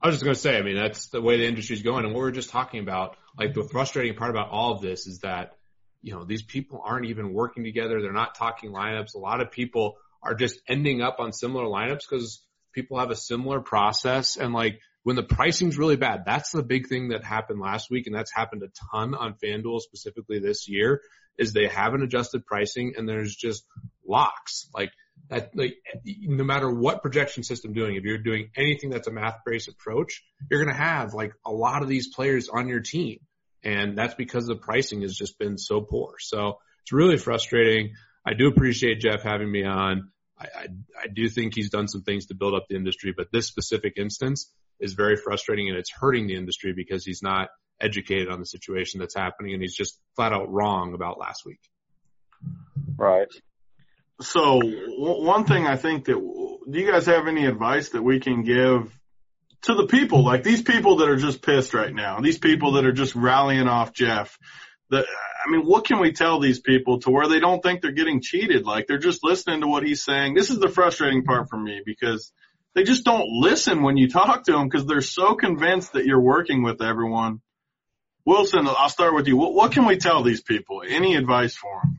I 0.00 0.06
was 0.06 0.16
just 0.16 0.24
going 0.24 0.34
to 0.34 0.40
say, 0.40 0.56
I 0.56 0.62
mean, 0.62 0.76
that's 0.76 1.08
the 1.08 1.20
way 1.20 1.38
the 1.38 1.46
industry 1.46 1.74
is 1.74 1.82
going. 1.82 2.04
And 2.04 2.14
what 2.14 2.22
we 2.22 2.28
are 2.28 2.32
just 2.32 2.50
talking 2.50 2.80
about, 2.80 3.16
like 3.36 3.52
the 3.54 3.68
frustrating 3.70 4.14
part 4.14 4.30
about 4.30 4.50
all 4.50 4.72
of 4.72 4.80
this 4.80 5.06
is 5.06 5.20
that, 5.20 5.56
you 6.02 6.14
know, 6.14 6.24
these 6.24 6.42
people 6.42 6.80
aren't 6.84 7.06
even 7.06 7.32
working 7.32 7.64
together. 7.64 8.00
They're 8.00 8.12
not 8.12 8.36
talking 8.36 8.72
lineups. 8.72 9.14
A 9.14 9.18
lot 9.18 9.40
of 9.40 9.50
people 9.50 9.96
are 10.22 10.34
just 10.34 10.60
ending 10.68 11.02
up 11.02 11.16
on 11.18 11.32
similar 11.32 11.64
lineups 11.64 12.02
because 12.08 12.44
people 12.72 12.98
have 12.98 13.10
a 13.10 13.16
similar 13.16 13.60
process. 13.60 14.36
And 14.36 14.52
like 14.52 14.78
when 15.02 15.16
the 15.16 15.24
pricing's 15.24 15.78
really 15.78 15.96
bad, 15.96 16.22
that's 16.24 16.52
the 16.52 16.62
big 16.62 16.88
thing 16.88 17.08
that 17.08 17.24
happened 17.24 17.60
last 17.60 17.90
week. 17.90 18.06
And 18.06 18.14
that's 18.14 18.32
happened 18.32 18.62
a 18.62 18.68
ton 18.92 19.16
on 19.16 19.34
FanDuel 19.42 19.80
specifically 19.80 20.38
this 20.38 20.68
year 20.68 21.02
is 21.38 21.52
they 21.52 21.66
haven't 21.66 22.02
adjusted 22.02 22.46
pricing 22.46 22.94
and 22.96 23.08
there's 23.08 23.34
just 23.34 23.64
locks. 24.06 24.68
Like 24.72 24.90
that 25.30 25.50
like 25.54 25.76
no 26.04 26.44
matter 26.44 26.70
what 26.70 27.02
projection 27.02 27.42
system 27.42 27.72
doing, 27.72 27.96
if 27.96 28.04
you're 28.04 28.18
doing 28.18 28.50
anything 28.56 28.90
that's 28.90 29.08
a 29.08 29.12
math 29.12 29.38
based 29.44 29.68
approach, 29.68 30.22
you're 30.50 30.64
to 30.64 30.72
have 30.72 31.14
like 31.14 31.32
a 31.44 31.52
lot 31.52 31.82
of 31.82 31.88
these 31.88 32.08
players 32.14 32.48
on 32.48 32.68
your 32.68 32.80
team. 32.80 33.18
And 33.62 33.98
that's 33.98 34.14
because 34.14 34.46
the 34.46 34.56
pricing 34.56 35.02
has 35.02 35.14
just 35.14 35.38
been 35.38 35.58
so 35.58 35.80
poor. 35.80 36.14
So 36.20 36.58
it's 36.82 36.92
really 36.92 37.18
frustrating. 37.18 37.94
I 38.24 38.34
do 38.34 38.48
appreciate 38.48 39.00
Jeff 39.00 39.22
having 39.22 39.50
me 39.50 39.64
on. 39.64 40.10
I, 40.38 40.44
I, 40.44 40.66
I 41.04 41.06
do 41.12 41.28
think 41.28 41.54
he's 41.54 41.70
done 41.70 41.88
some 41.88 42.02
things 42.02 42.26
to 42.26 42.34
build 42.34 42.54
up 42.54 42.66
the 42.68 42.76
industry, 42.76 43.12
but 43.16 43.28
this 43.32 43.46
specific 43.46 43.94
instance 43.96 44.52
is 44.80 44.92
very 44.92 45.16
frustrating 45.16 45.68
and 45.68 45.76
it's 45.76 45.90
hurting 45.90 46.28
the 46.28 46.36
industry 46.36 46.72
because 46.72 47.04
he's 47.04 47.22
not 47.22 47.48
educated 47.80 48.28
on 48.28 48.38
the 48.38 48.46
situation 48.46 49.00
that's 49.00 49.14
happening 49.14 49.52
and 49.52 49.62
he's 49.62 49.74
just 49.74 49.98
flat 50.16 50.32
out 50.32 50.50
wrong 50.50 50.94
about 50.94 51.18
last 51.18 51.44
week. 51.44 51.60
Right. 52.96 53.28
So 54.20 54.60
one 54.62 55.44
thing 55.44 55.66
I 55.66 55.76
think 55.76 56.06
that 56.06 56.14
do 56.14 56.78
you 56.78 56.90
guys 56.90 57.06
have 57.06 57.28
any 57.28 57.46
advice 57.46 57.90
that 57.90 58.02
we 58.02 58.20
can 58.20 58.42
give 58.42 58.92
to 59.62 59.74
the 59.74 59.86
people 59.86 60.24
like 60.24 60.42
these 60.42 60.62
people 60.62 60.96
that 60.96 61.08
are 61.08 61.16
just 61.16 61.42
pissed 61.42 61.72
right 61.74 61.94
now, 61.94 62.20
these 62.20 62.38
people 62.38 62.72
that 62.72 62.84
are 62.84 62.92
just 62.92 63.14
rallying 63.14 63.68
off 63.68 63.92
Jeff? 63.92 64.36
I 64.92 65.04
mean, 65.50 65.62
what 65.62 65.84
can 65.84 66.00
we 66.00 66.12
tell 66.12 66.40
these 66.40 66.60
people 66.60 66.98
to 67.00 67.10
where 67.10 67.28
they 67.28 67.40
don't 67.40 67.62
think 67.62 67.80
they're 67.80 67.92
getting 67.92 68.20
cheated? 68.20 68.64
Like 68.64 68.86
they're 68.86 68.98
just 68.98 69.22
listening 69.22 69.60
to 69.60 69.68
what 69.68 69.86
he's 69.86 70.02
saying. 70.02 70.34
This 70.34 70.50
is 70.50 70.58
the 70.58 70.68
frustrating 70.68 71.24
part 71.24 71.48
for 71.48 71.58
me 71.58 71.82
because 71.84 72.32
they 72.74 72.82
just 72.82 73.04
don't 73.04 73.26
listen 73.28 73.82
when 73.82 73.96
you 73.96 74.08
talk 74.08 74.44
to 74.44 74.52
them 74.52 74.68
because 74.68 74.86
they're 74.86 75.00
so 75.00 75.34
convinced 75.34 75.92
that 75.92 76.06
you're 76.06 76.20
working 76.20 76.62
with 76.62 76.82
everyone. 76.82 77.40
Wilson, 78.24 78.66
I'll 78.68 78.88
start 78.88 79.14
with 79.14 79.26
you. 79.26 79.36
What, 79.36 79.54
what 79.54 79.72
can 79.72 79.86
we 79.86 79.96
tell 79.96 80.22
these 80.22 80.42
people? 80.42 80.82
Any 80.86 81.16
advice 81.16 81.54
for 81.54 81.80
them? 81.82 81.98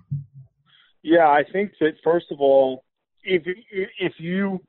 Yeah, 1.10 1.28
I 1.28 1.42
think 1.52 1.72
that 1.80 1.94
first 2.04 2.28
of 2.30 2.40
all, 2.40 2.84
if 3.24 3.42
if 4.00 4.14
you 4.20 4.60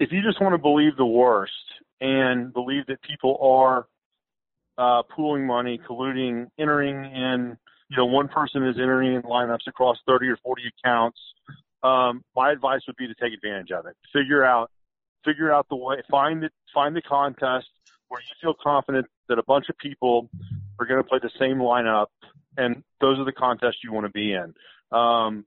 if 0.00 0.10
you 0.10 0.22
just 0.22 0.40
want 0.40 0.54
to 0.54 0.58
believe 0.58 0.96
the 0.96 1.04
worst 1.04 1.52
and 2.00 2.54
believe 2.54 2.86
that 2.86 3.02
people 3.02 3.36
are 3.42 3.86
uh, 4.78 5.02
pooling 5.14 5.46
money, 5.46 5.78
colluding, 5.86 6.46
entering 6.58 7.04
in, 7.04 7.58
you 7.90 7.96
know, 7.98 8.06
one 8.06 8.28
person 8.28 8.66
is 8.66 8.76
entering 8.80 9.14
in 9.14 9.22
lineups 9.22 9.66
across 9.66 9.98
30 10.06 10.28
or 10.28 10.38
40 10.38 10.62
accounts. 10.82 11.18
Um, 11.82 12.24
my 12.34 12.50
advice 12.50 12.80
would 12.86 12.96
be 12.96 13.06
to 13.06 13.14
take 13.20 13.34
advantage 13.34 13.70
of 13.70 13.84
it. 13.84 13.96
Figure 14.10 14.44
out, 14.44 14.70
figure 15.22 15.52
out 15.52 15.66
the 15.68 15.76
way, 15.76 15.96
find 16.10 16.44
it, 16.44 16.52
find 16.72 16.96
the 16.96 17.02
contest 17.02 17.66
where 18.08 18.22
you 18.22 18.34
feel 18.40 18.54
confident 18.62 19.04
that 19.28 19.38
a 19.38 19.42
bunch 19.42 19.66
of 19.68 19.76
people 19.76 20.30
are 20.80 20.86
going 20.86 21.02
to 21.02 21.06
play 21.06 21.18
the 21.20 21.30
same 21.38 21.58
lineup, 21.58 22.06
and 22.56 22.82
those 23.02 23.18
are 23.18 23.26
the 23.26 23.32
contests 23.32 23.84
you 23.84 23.92
want 23.92 24.06
to 24.06 24.12
be 24.12 24.32
in. 24.32 24.54
Um, 24.96 25.44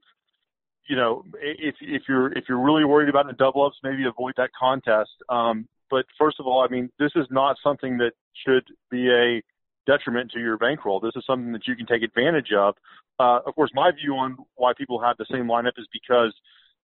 you 0.88 0.96
know, 0.96 1.24
if 1.40 1.76
if 1.80 2.02
you're 2.08 2.32
if 2.32 2.44
you're 2.48 2.60
really 2.60 2.84
worried 2.84 3.08
about 3.08 3.26
the 3.26 3.32
double 3.32 3.64
ups, 3.64 3.76
maybe 3.82 4.04
avoid 4.06 4.34
that 4.36 4.50
contest. 4.58 5.10
Um, 5.28 5.68
but 5.90 6.06
first 6.18 6.40
of 6.40 6.46
all, 6.46 6.64
I 6.64 6.68
mean, 6.68 6.90
this 6.98 7.12
is 7.14 7.26
not 7.30 7.56
something 7.62 7.98
that 7.98 8.12
should 8.44 8.64
be 8.90 9.10
a 9.10 9.42
detriment 9.86 10.30
to 10.32 10.40
your 10.40 10.56
bankroll. 10.56 11.00
This 11.00 11.12
is 11.16 11.24
something 11.26 11.52
that 11.52 11.66
you 11.66 11.76
can 11.76 11.86
take 11.86 12.02
advantage 12.02 12.52
of. 12.56 12.74
Uh, 13.20 13.40
of 13.46 13.54
course, 13.54 13.70
my 13.74 13.90
view 13.90 14.14
on 14.14 14.36
why 14.56 14.72
people 14.76 15.00
have 15.00 15.16
the 15.18 15.26
same 15.30 15.46
lineup 15.46 15.72
is 15.76 15.86
because 15.92 16.32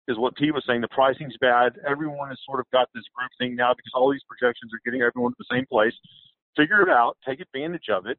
is 0.08 0.18
what 0.18 0.36
Pete 0.36 0.54
was 0.54 0.64
saying. 0.66 0.80
The 0.80 0.88
pricing's 0.88 1.36
bad. 1.40 1.78
Everyone 1.88 2.28
has 2.28 2.38
sort 2.46 2.60
of 2.60 2.66
got 2.70 2.88
this 2.94 3.04
group 3.14 3.30
thing 3.38 3.56
now 3.56 3.74
because 3.74 3.92
all 3.94 4.10
these 4.10 4.22
projections 4.28 4.72
are 4.72 4.80
getting 4.84 5.02
everyone 5.02 5.32
to 5.32 5.36
the 5.38 5.56
same 5.56 5.66
place. 5.66 5.94
Figure 6.56 6.82
it 6.82 6.88
out. 6.88 7.16
Take 7.26 7.40
advantage 7.40 7.88
of 7.90 8.06
it. 8.06 8.18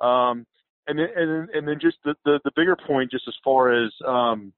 Um, 0.00 0.46
and 0.88 0.98
then, 0.98 1.08
and 1.16 1.50
and 1.50 1.68
then 1.68 1.78
just 1.80 1.98
the, 2.04 2.14
the, 2.24 2.40
the 2.44 2.52
bigger 2.56 2.76
point, 2.76 3.10
just 3.10 3.24
as 3.28 3.34
far 3.42 3.72
as, 3.72 3.92
um, 4.06 4.52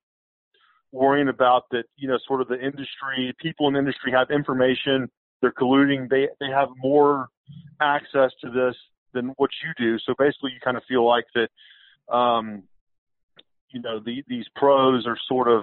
worrying 0.93 1.29
about 1.29 1.65
that, 1.71 1.85
you 1.97 2.09
know, 2.09 2.19
sort 2.27 2.41
of 2.41 2.49
the 2.49 2.55
industry, 2.55 3.35
people 3.41 3.69
in 3.69 3.77
industry 3.77 4.13
have 4.13 4.31
information. 4.31 5.11
They're 5.41 5.53
colluding. 5.53 6.09
They, 6.09 6.29
they 6.41 6.51
have 6.53 6.69
more 6.77 7.29
access 7.81 8.33
to 8.43 8.51
this 8.51 8.75
than 9.13 9.29
what 9.37 9.51
you 9.63 9.73
do. 9.77 9.99
So 9.99 10.15
basically 10.19 10.53
you 10.53 10.61
kind 10.63 10.77
of 10.77 10.83
feel 10.89 11.07
like 11.07 11.27
that, 11.35 12.15
um, 12.15 12.65
you 13.71 13.81
know, 13.81 14.01
the, 14.01 14.25
these 14.29 14.47
pros 14.57 15.07
are 15.07 15.19
sort 15.29 15.49
of, 15.49 15.63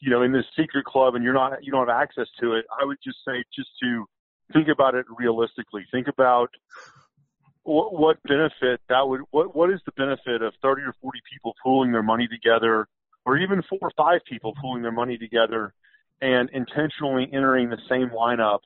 you 0.00 0.10
know, 0.10 0.22
in 0.22 0.32
this 0.32 0.44
secret 0.56 0.84
club 0.84 1.14
and 1.14 1.24
you're 1.24 1.34
not, 1.34 1.62
you 1.62 1.70
don't 1.70 1.86
have 1.86 1.96
access 1.96 2.26
to 2.40 2.54
it. 2.54 2.64
I 2.80 2.84
would 2.84 2.98
just 3.04 3.18
say 3.26 3.44
just 3.54 3.68
to 3.82 4.06
think 4.52 4.68
about 4.68 4.94
it 4.94 5.06
realistically. 5.16 5.84
Think 5.90 6.08
about 6.08 6.50
what, 7.62 7.92
what 7.92 8.22
benefit 8.22 8.80
that 8.88 9.06
would, 9.06 9.22
what, 9.30 9.54
what 9.54 9.70
is 9.70 9.80
the 9.86 9.92
benefit 9.92 10.42
of 10.42 10.54
30 10.62 10.82
or 10.82 10.94
40 11.02 11.20
people 11.32 11.54
pooling 11.62 11.92
their 11.92 12.02
money 12.02 12.28
together 12.28 12.88
or 13.26 13.36
even 13.36 13.60
four 13.68 13.80
or 13.82 13.90
five 13.96 14.20
people 14.24 14.54
pooling 14.60 14.82
their 14.82 14.92
money 14.92 15.18
together 15.18 15.74
and 16.22 16.48
intentionally 16.50 17.28
entering 17.32 17.68
the 17.68 17.78
same 17.90 18.08
lineup 18.10 18.60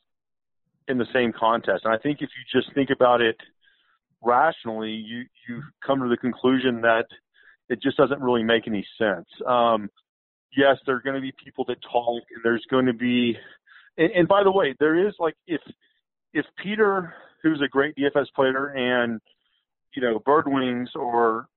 in 0.86 0.98
the 0.98 1.06
same 1.12 1.32
contest. 1.32 1.84
And 1.84 1.94
I 1.94 1.98
think 1.98 2.18
if 2.20 2.28
you 2.36 2.60
just 2.60 2.72
think 2.74 2.90
about 2.90 3.22
it 3.22 3.36
rationally, 4.22 4.90
you, 4.90 5.24
you 5.48 5.62
come 5.84 6.00
to 6.00 6.08
the 6.08 6.16
conclusion 6.16 6.82
that 6.82 7.06
it 7.70 7.80
just 7.82 7.96
doesn't 7.96 8.20
really 8.20 8.42
make 8.42 8.68
any 8.68 8.86
sense. 8.98 9.26
Um, 9.46 9.88
yes, 10.54 10.76
there 10.84 10.96
are 10.96 11.00
going 11.00 11.16
to 11.16 11.22
be 11.22 11.32
people 11.42 11.64
that 11.68 11.78
talk 11.90 12.22
and 12.34 12.44
there's 12.44 12.64
going 12.70 12.86
to 12.86 12.92
be, 12.92 13.36
and, 13.96 14.10
and 14.12 14.28
by 14.28 14.44
the 14.44 14.52
way, 14.52 14.74
there 14.78 15.08
is 15.08 15.14
like, 15.18 15.34
if, 15.46 15.62
if 16.34 16.44
Peter, 16.62 17.14
who's 17.42 17.62
a 17.64 17.68
great 17.68 17.96
DFS 17.96 18.26
player 18.36 18.66
and, 18.66 19.20
you 19.94 20.02
know, 20.02 20.18
Birdwings 20.20 20.88
or 20.94 21.48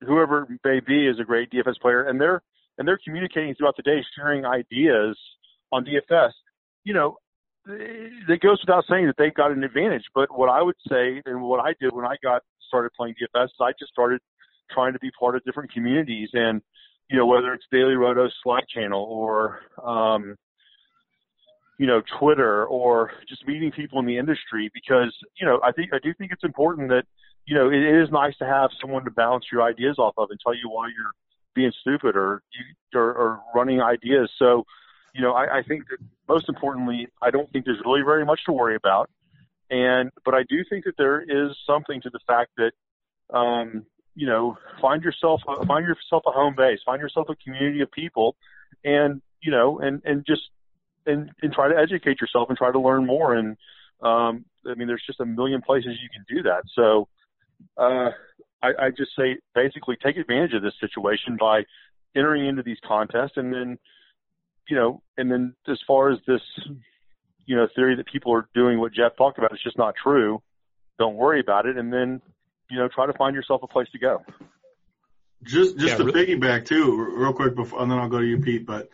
whoever 0.00 0.46
may 0.64 0.80
be 0.80 1.06
is 1.06 1.18
a 1.20 1.24
great 1.24 1.50
DFS 1.50 1.80
player 1.80 2.04
and 2.04 2.20
they're, 2.20 2.42
and 2.78 2.86
they're 2.88 3.00
communicating 3.04 3.54
throughout 3.54 3.76
the 3.76 3.82
day, 3.82 4.04
sharing 4.16 4.44
ideas 4.44 5.18
on 5.72 5.84
DFS, 5.84 6.30
you 6.84 6.94
know, 6.94 7.16
it 7.66 8.40
goes 8.40 8.60
without 8.66 8.84
saying 8.88 9.06
that 9.06 9.16
they've 9.18 9.34
got 9.34 9.52
an 9.52 9.62
advantage. 9.62 10.04
But 10.14 10.36
what 10.36 10.48
I 10.48 10.62
would 10.62 10.76
say 10.88 11.22
and 11.26 11.42
what 11.42 11.60
I 11.60 11.74
did 11.80 11.92
when 11.92 12.06
I 12.06 12.16
got 12.22 12.42
started 12.66 12.90
playing 12.96 13.14
DFS 13.14 13.44
is 13.46 13.52
I 13.60 13.72
just 13.78 13.92
started 13.92 14.20
trying 14.70 14.92
to 14.92 14.98
be 14.98 15.10
part 15.18 15.36
of 15.36 15.44
different 15.44 15.72
communities 15.72 16.30
and, 16.32 16.62
you 17.10 17.16
know, 17.16 17.26
whether 17.26 17.52
it's 17.52 17.64
Daily 17.70 17.94
Roto's 17.94 18.34
Slack 18.42 18.64
channel 18.68 19.02
or, 19.02 19.60
um, 19.84 20.36
you 21.80 21.86
know, 21.86 22.02
Twitter 22.18 22.66
or 22.66 23.10
just 23.26 23.48
meeting 23.48 23.70
people 23.72 23.98
in 24.00 24.04
the 24.04 24.18
industry 24.18 24.70
because, 24.74 25.16
you 25.40 25.46
know, 25.46 25.60
I 25.64 25.72
think, 25.72 25.94
I 25.94 25.98
do 25.98 26.12
think 26.12 26.30
it's 26.30 26.44
important 26.44 26.90
that, 26.90 27.04
you 27.46 27.54
know, 27.54 27.70
it 27.70 27.82
is 28.02 28.10
nice 28.10 28.36
to 28.36 28.44
have 28.44 28.68
someone 28.78 29.02
to 29.04 29.10
bounce 29.10 29.46
your 29.50 29.62
ideas 29.62 29.96
off 29.98 30.12
of 30.18 30.28
and 30.28 30.38
tell 30.44 30.54
you 30.54 30.68
why 30.68 30.88
you're 30.88 31.12
being 31.54 31.72
stupid 31.80 32.16
or, 32.16 32.42
you 32.52 32.98
or, 33.00 33.14
or 33.14 33.40
running 33.54 33.80
ideas. 33.80 34.30
So, 34.38 34.66
you 35.14 35.22
know, 35.22 35.32
I, 35.32 35.60
I 35.60 35.62
think 35.62 35.84
that 35.88 35.96
most 36.28 36.50
importantly, 36.50 37.08
I 37.22 37.30
don't 37.30 37.50
think 37.50 37.64
there's 37.64 37.80
really 37.82 38.02
very 38.02 38.26
much 38.26 38.40
to 38.44 38.52
worry 38.52 38.76
about. 38.76 39.08
And, 39.70 40.10
but 40.22 40.34
I 40.34 40.42
do 40.50 40.62
think 40.68 40.84
that 40.84 40.98
there 40.98 41.22
is 41.22 41.56
something 41.66 42.02
to 42.02 42.10
the 42.10 42.20
fact 42.26 42.50
that, 42.58 42.72
um, 43.34 43.86
you 44.14 44.26
know, 44.26 44.58
find 44.82 45.02
yourself, 45.02 45.40
find 45.66 45.86
yourself 45.86 46.24
a 46.26 46.30
home 46.30 46.54
base, 46.54 46.80
find 46.84 47.00
yourself 47.00 47.30
a 47.30 47.36
community 47.36 47.80
of 47.80 47.90
people 47.90 48.36
and, 48.84 49.22
you 49.42 49.50
know, 49.50 49.78
and, 49.78 50.02
and 50.04 50.26
just, 50.26 50.42
and, 51.10 51.30
and 51.42 51.52
try 51.52 51.68
to 51.68 51.76
educate 51.76 52.20
yourself 52.20 52.48
and 52.48 52.58
try 52.58 52.72
to 52.72 52.80
learn 52.80 53.06
more. 53.06 53.34
And, 53.34 53.56
um, 54.02 54.44
I 54.66 54.74
mean, 54.76 54.88
there's 54.88 55.04
just 55.06 55.20
a 55.20 55.26
million 55.26 55.62
places 55.62 55.98
you 56.02 56.08
can 56.12 56.24
do 56.36 56.42
that. 56.44 56.62
So, 56.74 57.08
uh, 57.76 58.10
I, 58.62 58.86
I 58.86 58.90
just 58.90 59.12
say 59.16 59.38
basically 59.54 59.96
take 60.02 60.16
advantage 60.16 60.54
of 60.54 60.62
this 60.62 60.74
situation 60.80 61.36
by 61.38 61.62
entering 62.14 62.46
into 62.46 62.62
these 62.62 62.78
contests 62.86 63.36
and 63.36 63.52
then, 63.52 63.78
you 64.68 64.76
know, 64.76 65.02
and 65.16 65.30
then 65.30 65.54
as 65.68 65.78
far 65.86 66.10
as 66.10 66.18
this, 66.26 66.42
you 67.46 67.56
know, 67.56 67.66
theory 67.74 67.96
that 67.96 68.06
people 68.06 68.32
are 68.32 68.48
doing 68.54 68.78
what 68.78 68.92
Jeff 68.92 69.16
talked 69.16 69.38
about, 69.38 69.52
it's 69.52 69.62
just 69.62 69.78
not 69.78 69.94
true. 70.00 70.42
Don't 70.98 71.16
worry 71.16 71.40
about 71.40 71.66
it. 71.66 71.76
And 71.76 71.92
then, 71.92 72.20
you 72.70 72.78
know, 72.78 72.88
try 72.88 73.06
to 73.06 73.12
find 73.14 73.34
yourself 73.34 73.62
a 73.62 73.66
place 73.66 73.88
to 73.92 73.98
go. 73.98 74.22
Just, 75.42 75.78
just 75.78 75.92
Yeah, 75.92 75.96
to 75.96 76.04
really- 76.04 76.26
piggyback 76.26 76.66
too, 76.66 76.96
real 77.16 77.32
quick 77.32 77.54
before, 77.54 77.80
and 77.82 77.90
then 77.90 77.98
I'll 77.98 78.08
go 78.08 78.18
to 78.18 78.26
you, 78.26 78.38
Pete. 78.40 78.66
But 78.66 78.90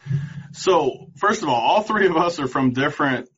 so 0.53 1.09
first 1.17 1.43
of 1.43 1.49
all, 1.49 1.61
all 1.61 1.83
three 1.83 2.07
of 2.07 2.17
us 2.17 2.39
are 2.39 2.47
from 2.49 2.73
different. 2.73 3.29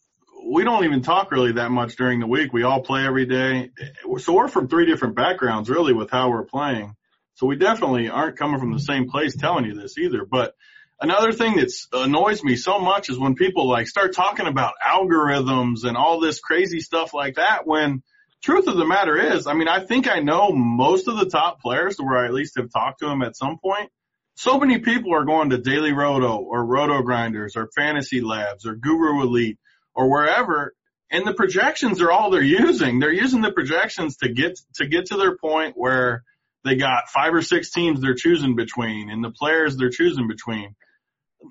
We 0.50 0.64
don't 0.64 0.84
even 0.84 1.02
talk 1.02 1.30
really 1.30 1.52
that 1.52 1.70
much 1.70 1.96
during 1.96 2.20
the 2.20 2.26
week. 2.26 2.52
We 2.52 2.62
all 2.62 2.80
play 2.82 3.04
every 3.06 3.26
day. 3.26 3.70
So 4.18 4.34
we're 4.34 4.48
from 4.48 4.68
three 4.68 4.86
different 4.86 5.14
backgrounds 5.16 5.68
really 5.68 5.92
with 5.92 6.10
how 6.10 6.30
we're 6.30 6.44
playing. 6.44 6.94
So 7.34 7.46
we 7.46 7.56
definitely 7.56 8.08
aren't 8.08 8.36
coming 8.36 8.58
from 8.58 8.72
the 8.72 8.80
same 8.80 9.08
place 9.10 9.36
telling 9.36 9.64
you 9.64 9.74
this 9.74 9.96
either. 9.98 10.24
But 10.24 10.54
another 11.00 11.32
thing 11.32 11.56
that 11.56 11.70
annoys 11.92 12.42
me 12.42 12.56
so 12.56 12.78
much 12.78 13.10
is 13.10 13.18
when 13.18 13.34
people 13.34 13.68
like 13.68 13.88
start 13.88 14.14
talking 14.14 14.46
about 14.46 14.74
algorithms 14.84 15.84
and 15.84 15.96
all 15.96 16.20
this 16.20 16.40
crazy 16.40 16.80
stuff 16.80 17.14
like 17.14 17.36
that 17.36 17.66
when 17.66 18.02
truth 18.42 18.66
of 18.68 18.76
the 18.76 18.86
matter 18.86 19.16
is, 19.16 19.46
I 19.46 19.54
mean, 19.54 19.68
I 19.68 19.84
think 19.84 20.08
I 20.08 20.20
know 20.20 20.50
most 20.52 21.08
of 21.08 21.16
the 21.16 21.26
top 21.26 21.60
players 21.60 21.96
where 21.98 22.18
I 22.18 22.26
at 22.26 22.32
least 22.32 22.56
have 22.56 22.70
talked 22.70 23.00
to 23.00 23.06
them 23.06 23.22
at 23.22 23.36
some 23.36 23.58
point. 23.58 23.90
So 24.36 24.58
many 24.58 24.78
people 24.78 25.14
are 25.14 25.24
going 25.24 25.50
to 25.50 25.58
Daily 25.58 25.92
Roto 25.92 26.36
or 26.36 26.64
Roto 26.64 27.02
Grinders 27.02 27.56
or 27.56 27.68
Fantasy 27.76 28.20
Labs 28.20 28.66
or 28.66 28.76
Guru 28.76 29.22
Elite 29.22 29.58
or 29.94 30.10
wherever. 30.10 30.74
And 31.10 31.26
the 31.26 31.34
projections 31.34 32.00
are 32.00 32.10
all 32.10 32.30
they're 32.30 32.42
using. 32.42 33.00
They're 33.00 33.12
using 33.12 33.40
the 33.40 33.50
projections 33.50 34.18
to 34.18 34.28
get, 34.28 34.58
to 34.76 34.86
get 34.86 35.06
to 35.06 35.16
their 35.16 35.36
point 35.36 35.74
where 35.76 36.22
they 36.64 36.76
got 36.76 37.08
five 37.08 37.34
or 37.34 37.42
six 37.42 37.70
teams 37.70 38.00
they're 38.00 38.14
choosing 38.14 38.54
between 38.54 39.10
and 39.10 39.24
the 39.24 39.30
players 39.30 39.76
they're 39.76 39.90
choosing 39.90 40.28
between. 40.28 40.76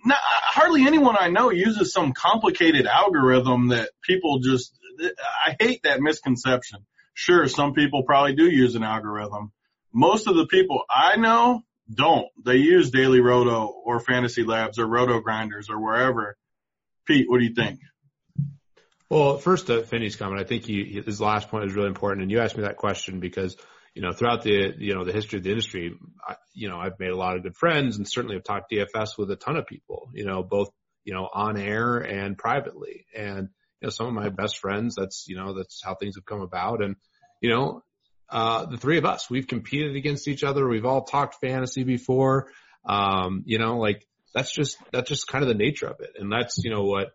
Now, 0.06 0.18
hardly 0.22 0.86
anyone 0.86 1.16
I 1.20 1.30
know 1.30 1.50
uses 1.50 1.92
some 1.92 2.14
complicated 2.14 2.86
algorithm 2.88 3.70
that 3.70 3.90
people 4.04 4.40
just, 4.40 4.78
I 5.00 5.56
hate 5.60 5.84
that 5.84 6.02
misconception. 6.02 6.86
Sure, 7.14 7.48
some 7.48 7.74
people 7.74 8.04
probably 8.04 8.36
do 8.36 8.46
use 8.46 8.76
an 8.76 8.84
algorithm. 8.84 9.52
Most 9.94 10.28
of 10.28 10.36
the 10.36 10.46
people 10.46 10.84
I 10.90 11.16
know 11.18 11.64
don't. 11.92 12.28
They 12.46 12.58
use 12.58 12.92
Daily 12.92 13.22
Roto 13.22 13.68
or 13.68 14.00
Fantasy 14.00 14.44
Labs 14.44 14.78
or 14.78 14.86
Roto 14.86 15.20
Grinders 15.20 15.70
or 15.70 15.82
wherever. 15.82 16.38
Pete, 17.08 17.30
what 17.30 17.40
do 17.40 17.46
you 17.46 17.56
think? 17.56 17.80
Well, 19.10 19.38
first 19.38 19.68
to 19.68 19.84
Finney's 19.84 20.18
comment, 20.18 20.42
I 20.42 20.44
think 20.44 20.66
he, 20.66 21.02
his 21.04 21.22
last 21.22 21.50
point 21.50 21.66
is 21.66 21.74
really 21.74 21.88
important. 21.88 22.24
And 22.24 22.32
you 22.32 22.42
asked 22.42 22.58
me 22.58 22.64
that 22.64 22.76
question 22.76 23.22
because, 23.22 23.56
you 23.94 24.02
know, 24.02 24.12
throughout 24.12 24.44
the, 24.44 24.74
you 24.78 24.94
know, 24.94 25.06
the 25.06 25.14
history 25.14 25.38
of 25.38 25.44
the 25.44 25.50
industry, 25.50 25.96
I, 26.28 26.36
you 26.54 26.70
know, 26.70 26.78
I've 26.78 27.00
made 27.00 27.12
a 27.12 27.18
lot 27.18 27.38
of 27.38 27.44
good 27.44 27.56
friends 27.56 27.98
and 27.98 28.06
certainly 28.08 28.36
have 28.36 28.44
talked 28.44 28.72
DFS 28.72 29.18
with 29.18 29.32
a 29.32 29.38
ton 29.38 29.56
of 29.56 29.66
people, 29.66 30.10
you 30.14 30.26
know, 30.26 30.44
both, 30.44 30.70
you 31.06 31.14
know, 31.14 31.30
on 31.34 31.58
air 31.58 31.98
and 31.98 32.38
privately. 32.38 33.06
And, 33.16 33.50
you 33.82 33.88
know, 33.88 33.90
some 33.90 34.08
of 34.08 34.14
my 34.14 34.30
best 34.30 34.58
friends, 34.58 34.96
that's, 34.96 35.26
you 35.28 35.36
know, 35.36 35.54
that's 35.54 35.82
how 35.84 35.96
things 35.96 36.16
have 36.16 36.26
come 36.26 36.42
about. 36.42 36.84
And, 36.84 36.96
you 37.42 37.50
know, 37.50 37.84
uh, 38.30 38.66
the 38.66 38.78
three 38.78 38.98
of 38.98 39.06
us, 39.06 39.30
we've 39.30 39.48
competed 39.48 39.96
against 39.96 40.28
each 40.28 40.44
other. 40.44 40.68
We've 40.68 40.86
all 40.86 41.04
talked 41.04 41.36
fantasy 41.40 41.84
before. 41.84 42.52
Um, 42.86 43.44
you 43.46 43.60
know, 43.60 43.78
like 43.78 44.08
that's 44.34 44.54
just, 44.54 44.78
that's 44.92 45.10
just 45.10 45.28
kind 45.28 45.44
of 45.44 45.48
the 45.48 45.56
nature 45.56 45.88
of 45.88 46.00
it. 46.00 46.12
And 46.18 46.32
that's, 46.32 46.58
you 46.64 46.72
know, 46.72 46.84
what, 46.84 47.10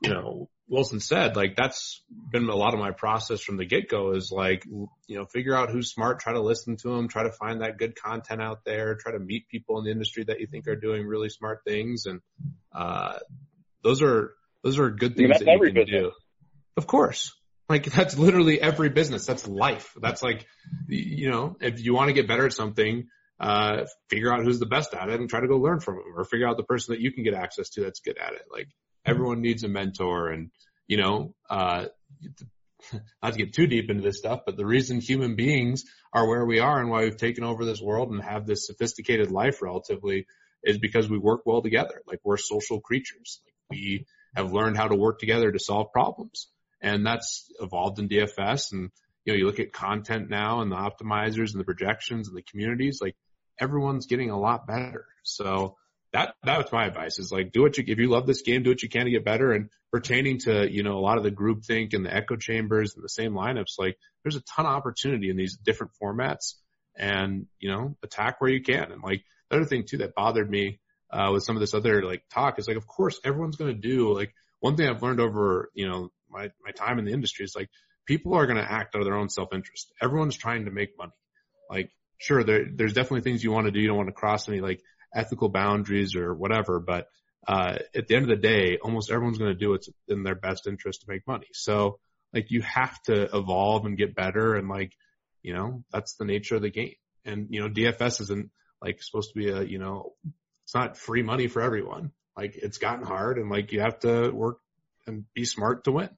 you 0.00 0.10
know, 0.10 0.48
Wilson 0.68 1.00
said, 1.00 1.36
like 1.36 1.54
that's 1.56 2.02
been 2.30 2.48
a 2.48 2.54
lot 2.54 2.72
of 2.72 2.80
my 2.80 2.92
process 2.92 3.40
from 3.42 3.56
the 3.56 3.64
get 3.64 3.88
go 3.88 4.12
is 4.12 4.32
like, 4.34 4.64
you 4.64 5.18
know, 5.18 5.26
figure 5.26 5.54
out 5.54 5.70
who's 5.70 5.90
smart, 5.90 6.20
try 6.20 6.32
to 6.32 6.40
listen 6.40 6.76
to 6.78 6.96
them, 6.96 7.08
try 7.08 7.24
to 7.24 7.32
find 7.32 7.60
that 7.60 7.78
good 7.78 7.94
content 7.94 8.40
out 8.40 8.64
there, 8.64 8.94
try 8.94 9.12
to 9.12 9.18
meet 9.18 9.48
people 9.48 9.78
in 9.78 9.84
the 9.84 9.90
industry 9.90 10.24
that 10.24 10.40
you 10.40 10.46
think 10.46 10.66
are 10.68 10.76
doing 10.76 11.06
really 11.06 11.28
smart 11.28 11.60
things. 11.66 12.06
And, 12.06 12.20
uh, 12.74 13.18
those 13.82 14.02
are, 14.02 14.34
those 14.62 14.78
are 14.78 14.90
good 14.90 15.16
mean, 15.16 15.28
things 15.28 15.28
that's 15.28 15.44
that 15.44 15.50
you 15.50 15.54
every 15.54 15.72
can 15.72 15.84
business. 15.84 16.02
do. 16.02 16.12
Of 16.76 16.86
course. 16.86 17.32
Like 17.68 17.84
that's 17.84 18.18
literally 18.18 18.60
every 18.60 18.90
business. 18.90 19.26
That's 19.26 19.46
life. 19.46 19.94
That's 20.00 20.22
like, 20.22 20.46
you 20.88 21.30
know, 21.30 21.56
if 21.60 21.80
you 21.80 21.94
want 21.94 22.08
to 22.08 22.12
get 22.12 22.28
better 22.28 22.46
at 22.46 22.52
something, 22.52 23.08
uh, 23.40 23.86
figure 24.08 24.32
out 24.32 24.44
who's 24.44 24.58
the 24.58 24.66
best 24.66 24.94
at 24.94 25.08
it 25.08 25.20
and 25.20 25.28
try 25.28 25.40
to 25.40 25.48
go 25.48 25.56
learn 25.56 25.80
from 25.80 25.96
them 25.96 26.04
or 26.16 26.24
figure 26.24 26.48
out 26.48 26.56
the 26.56 26.62
person 26.64 26.94
that 26.94 27.00
you 27.00 27.12
can 27.12 27.24
get 27.24 27.34
access 27.34 27.70
to 27.70 27.80
that's 27.82 28.00
good 28.00 28.18
at 28.18 28.34
it. 28.34 28.42
Like 28.50 28.68
everyone 29.04 29.40
needs 29.40 29.64
a 29.64 29.68
mentor 29.68 30.28
and, 30.28 30.50
you 30.86 30.96
know, 30.96 31.34
uh, 31.48 31.86
not 33.22 33.32
to 33.32 33.38
get 33.38 33.54
too 33.54 33.66
deep 33.66 33.90
into 33.90 34.02
this 34.02 34.18
stuff, 34.18 34.40
but 34.44 34.56
the 34.56 34.66
reason 34.66 35.00
human 35.00 35.36
beings 35.36 35.84
are 36.12 36.28
where 36.28 36.44
we 36.44 36.60
are 36.60 36.80
and 36.80 36.90
why 36.90 37.04
we've 37.04 37.16
taken 37.16 37.44
over 37.44 37.64
this 37.64 37.80
world 37.80 38.10
and 38.10 38.22
have 38.22 38.46
this 38.46 38.66
sophisticated 38.66 39.30
life 39.30 39.62
relatively 39.62 40.26
is 40.62 40.78
because 40.78 41.08
we 41.08 41.18
work 41.18 41.42
well 41.46 41.62
together. 41.62 42.02
Like 42.06 42.20
we're 42.24 42.36
social 42.36 42.80
creatures. 42.80 43.40
Like 43.44 43.54
we 43.70 44.06
have 44.34 44.52
learned 44.52 44.76
how 44.76 44.88
to 44.88 44.96
work 44.96 45.18
together 45.18 45.50
to 45.50 45.58
solve 45.58 45.92
problems. 45.92 46.48
And 46.80 47.06
that's 47.06 47.50
evolved 47.60 47.98
in 47.98 48.08
DFS. 48.08 48.72
And, 48.72 48.90
you 49.24 49.32
know, 49.32 49.38
you 49.38 49.46
look 49.46 49.60
at 49.60 49.72
content 49.72 50.30
now 50.30 50.62
and 50.62 50.72
the 50.72 50.76
optimizers 50.76 51.52
and 51.52 51.60
the 51.60 51.64
projections 51.64 52.28
and 52.28 52.36
the 52.36 52.42
communities, 52.42 52.98
like 53.00 53.16
everyone's 53.60 54.06
getting 54.06 54.30
a 54.30 54.38
lot 54.38 54.66
better. 54.66 55.06
So, 55.22 55.76
that 56.12 56.34
that's 56.42 56.72
my 56.72 56.86
advice 56.86 57.18
is 57.18 57.32
like 57.32 57.52
do 57.52 57.62
what 57.62 57.78
you 57.78 57.84
if 57.86 57.98
you 57.98 58.08
love 58.08 58.26
this 58.26 58.42
game, 58.42 58.62
do 58.62 58.70
what 58.70 58.82
you 58.82 58.88
can 58.88 59.06
to 59.06 59.10
get 59.10 59.24
better. 59.24 59.52
And 59.52 59.70
pertaining 59.90 60.38
to 60.40 60.70
you 60.70 60.82
know 60.82 60.98
a 60.98 61.00
lot 61.00 61.16
of 61.16 61.24
the 61.24 61.30
group 61.30 61.64
think 61.64 61.92
and 61.94 62.04
the 62.04 62.14
echo 62.14 62.36
chambers 62.36 62.94
and 62.94 63.02
the 63.02 63.08
same 63.08 63.32
lineups, 63.32 63.78
like 63.78 63.98
there's 64.22 64.36
a 64.36 64.42
ton 64.42 64.66
of 64.66 64.72
opportunity 64.72 65.30
in 65.30 65.36
these 65.36 65.56
different 65.56 65.92
formats, 66.02 66.54
and 66.96 67.46
you 67.58 67.70
know 67.70 67.96
attack 68.02 68.40
where 68.40 68.50
you 68.50 68.62
can. 68.62 68.92
And 68.92 69.02
like 69.02 69.24
the 69.50 69.56
other 69.56 69.64
thing 69.64 69.84
too 69.88 69.98
that 69.98 70.14
bothered 70.14 70.50
me 70.50 70.80
uh, 71.12 71.30
with 71.32 71.44
some 71.44 71.56
of 71.56 71.60
this 71.60 71.74
other 71.74 72.02
like 72.02 72.22
talk 72.32 72.58
is 72.58 72.66
like 72.66 72.76
of 72.76 72.86
course 72.86 73.20
everyone's 73.24 73.56
going 73.56 73.74
to 73.74 73.80
do 73.80 74.14
like 74.14 74.34
one 74.60 74.76
thing 74.76 74.88
I've 74.88 75.02
learned 75.02 75.20
over 75.20 75.70
you 75.74 75.88
know 75.88 76.10
my 76.30 76.50
my 76.64 76.70
time 76.72 76.98
in 76.98 77.04
the 77.04 77.12
industry 77.12 77.44
is 77.44 77.54
like 77.54 77.68
people 78.06 78.34
are 78.34 78.46
going 78.46 78.58
to 78.58 78.70
act 78.70 78.94
out 78.94 79.00
of 79.00 79.06
their 79.06 79.16
own 79.16 79.28
self 79.28 79.50
interest. 79.52 79.92
Everyone's 80.00 80.36
trying 80.36 80.64
to 80.64 80.70
make 80.70 80.96
money. 80.98 81.12
Like 81.70 81.90
sure 82.18 82.44
there 82.44 82.66
there's 82.72 82.94
definitely 82.94 83.22
things 83.22 83.42
you 83.42 83.52
want 83.52 83.66
to 83.66 83.70
do. 83.70 83.80
You 83.80 83.88
don't 83.88 83.96
want 83.96 84.08
to 84.08 84.14
cross 84.14 84.48
any 84.48 84.60
like 84.60 84.80
ethical 85.14 85.48
boundaries 85.48 86.16
or 86.16 86.34
whatever. 86.34 86.80
But 86.80 87.08
uh, 87.46 87.78
at 87.94 88.06
the 88.06 88.14
end 88.14 88.24
of 88.24 88.28
the 88.28 88.48
day, 88.48 88.78
almost 88.82 89.10
everyone's 89.10 89.38
going 89.38 89.52
to 89.52 89.58
do 89.58 89.70
what's 89.70 89.88
in 90.08 90.22
their 90.22 90.34
best 90.34 90.66
interest 90.66 91.02
to 91.02 91.10
make 91.10 91.26
money. 91.26 91.48
So 91.52 91.98
like 92.32 92.50
you 92.50 92.62
have 92.62 93.00
to 93.02 93.36
evolve 93.36 93.84
and 93.84 93.96
get 93.96 94.14
better, 94.14 94.54
and 94.54 94.68
like 94.68 94.92
you 95.42 95.54
know 95.54 95.84
that's 95.92 96.14
the 96.14 96.24
nature 96.24 96.56
of 96.56 96.62
the 96.62 96.70
game. 96.70 96.94
And 97.24 97.48
you 97.50 97.60
know 97.60 97.68
DFS 97.68 98.20
isn't 98.22 98.50
like 98.80 99.02
supposed 99.02 99.32
to 99.32 99.38
be 99.38 99.48
a 99.48 99.62
you 99.62 99.78
know 99.78 100.12
it's 100.72 100.74
not 100.74 100.96
free 100.96 101.22
money 101.22 101.48
for 101.48 101.60
everyone. 101.60 102.12
Like 102.34 102.56
it's 102.56 102.78
gotten 102.78 103.04
hard, 103.04 103.36
and 103.36 103.50
like 103.50 103.72
you 103.72 103.82
have 103.82 103.98
to 104.00 104.30
work 104.30 104.56
and 105.06 105.26
be 105.34 105.44
smart 105.44 105.84
to 105.84 105.92
win. 105.92 106.08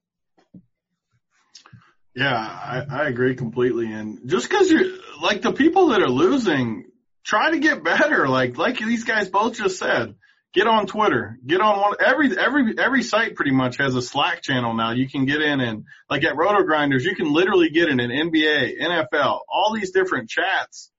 Yeah, 2.14 2.36
I, 2.36 2.86
I 2.88 3.08
agree 3.08 3.34
completely. 3.34 3.90
And 3.90 4.30
just 4.30 4.48
because 4.48 4.70
you're 4.70 4.92
like 5.20 5.42
the 5.42 5.52
people 5.52 5.88
that 5.88 6.02
are 6.02 6.08
losing, 6.08 6.84
try 7.24 7.50
to 7.50 7.58
get 7.58 7.82
better. 7.82 8.28
Like, 8.28 8.56
like 8.56 8.78
these 8.78 9.02
guys 9.02 9.28
both 9.28 9.56
just 9.56 9.76
said, 9.76 10.14
get 10.52 10.68
on 10.68 10.86
Twitter, 10.86 11.36
get 11.44 11.60
on 11.60 11.80
one, 11.80 11.94
every, 11.98 12.38
every, 12.38 12.78
every 12.78 13.02
site 13.02 13.34
pretty 13.34 13.50
much 13.50 13.78
has 13.78 13.96
a 13.96 14.02
Slack 14.02 14.40
channel 14.42 14.74
now. 14.74 14.92
You 14.92 15.08
can 15.08 15.26
get 15.26 15.42
in 15.42 15.60
and 15.60 15.86
like 16.08 16.22
at 16.22 16.36
Roto 16.36 16.62
Grinders, 16.62 17.04
you 17.04 17.16
can 17.16 17.32
literally 17.32 17.70
get 17.70 17.88
in 17.88 17.98
an 17.98 18.10
NBA, 18.10 18.80
NFL, 18.80 19.40
all 19.52 19.74
these 19.74 19.90
different 19.90 20.30
chats. 20.30 20.92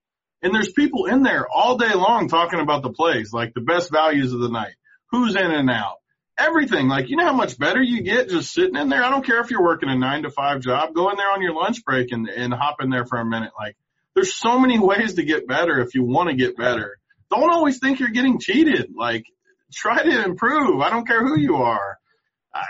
And 0.46 0.54
there's 0.54 0.72
people 0.72 1.08
in 1.08 1.24
there 1.24 1.48
all 1.50 1.76
day 1.76 1.96
long 1.96 2.28
talking 2.28 2.60
about 2.60 2.84
the 2.84 2.92
plays, 2.92 3.34
like 3.34 3.56
the 3.56 3.62
best 3.62 3.92
values 3.92 4.32
of 4.32 4.40
the 4.42 4.50
night, 4.50 4.76
who's 5.10 5.36
in 5.36 5.52
and 5.52 5.72
out, 5.72 5.96
everything. 6.38 6.88
Like, 6.88 7.10
you 7.10 7.16
know 7.16 7.26
how 7.26 7.34
much 7.34 7.58
better 7.58 7.82
you 7.82 8.04
get 8.04 8.30
just 8.30 8.54
sitting 8.54 8.76
in 8.76 8.90
there? 8.90 9.04
I 9.04 9.10
don't 9.10 9.26
care 9.26 9.42
if 9.42 9.50
you're 9.50 9.64
working 9.64 9.90
a 9.90 9.98
nine 9.98 10.22
to 10.22 10.30
five 10.30 10.62
job, 10.62 10.94
go 10.94 11.10
in 11.10 11.18
there 11.18 11.32
on 11.32 11.42
your 11.42 11.56
lunch 11.56 11.84
break 11.84 12.12
and, 12.12 12.30
and 12.30 12.54
hop 12.54 12.76
in 12.80 12.92
there 12.92 13.08
for 13.08 13.18
a 13.18 13.26
minute. 13.26 13.54
Like, 13.60 13.76
there's 14.14 14.36
so 14.36 14.60
many 14.60 14.78
ways 14.92 15.16
to 15.16 15.24
get 15.24 15.48
better 15.48 15.80
if 15.80 15.96
you 15.96 16.04
want 16.04 16.30
to 16.30 16.36
get 16.36 16.56
better. 16.56 17.00
Don't 17.32 17.52
always 17.52 17.80
think 17.80 18.00
you're 18.00 18.10
getting 18.10 18.40
cheated. 18.40 18.94
Like, 18.96 19.26
try 19.74 20.04
to 20.04 20.26
improve. 20.26 20.80
I 20.80 20.92
don't 20.92 21.08
care 21.08 21.26
who 21.26 21.40
you 21.40 21.56
are. 21.56 21.98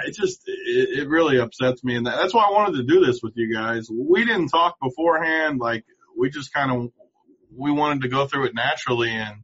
It 0.07 0.15
just, 0.15 0.43
it, 0.45 0.99
it 0.99 1.09
really 1.09 1.39
upsets 1.39 1.83
me. 1.83 1.97
And 1.97 2.07
that, 2.07 2.15
that's 2.15 2.33
why 2.33 2.45
I 2.45 2.53
wanted 2.53 2.77
to 2.77 2.83
do 2.83 3.05
this 3.05 3.19
with 3.21 3.33
you 3.35 3.53
guys. 3.53 3.89
We 3.91 4.23
didn't 4.23 4.47
talk 4.47 4.77
beforehand. 4.81 5.59
Like, 5.59 5.83
we 6.17 6.29
just 6.29 6.53
kind 6.53 6.71
of, 6.71 6.91
we 7.55 7.71
wanted 7.71 8.01
to 8.03 8.09
go 8.09 8.27
through 8.27 8.45
it 8.45 8.55
naturally 8.55 9.09
and 9.09 9.43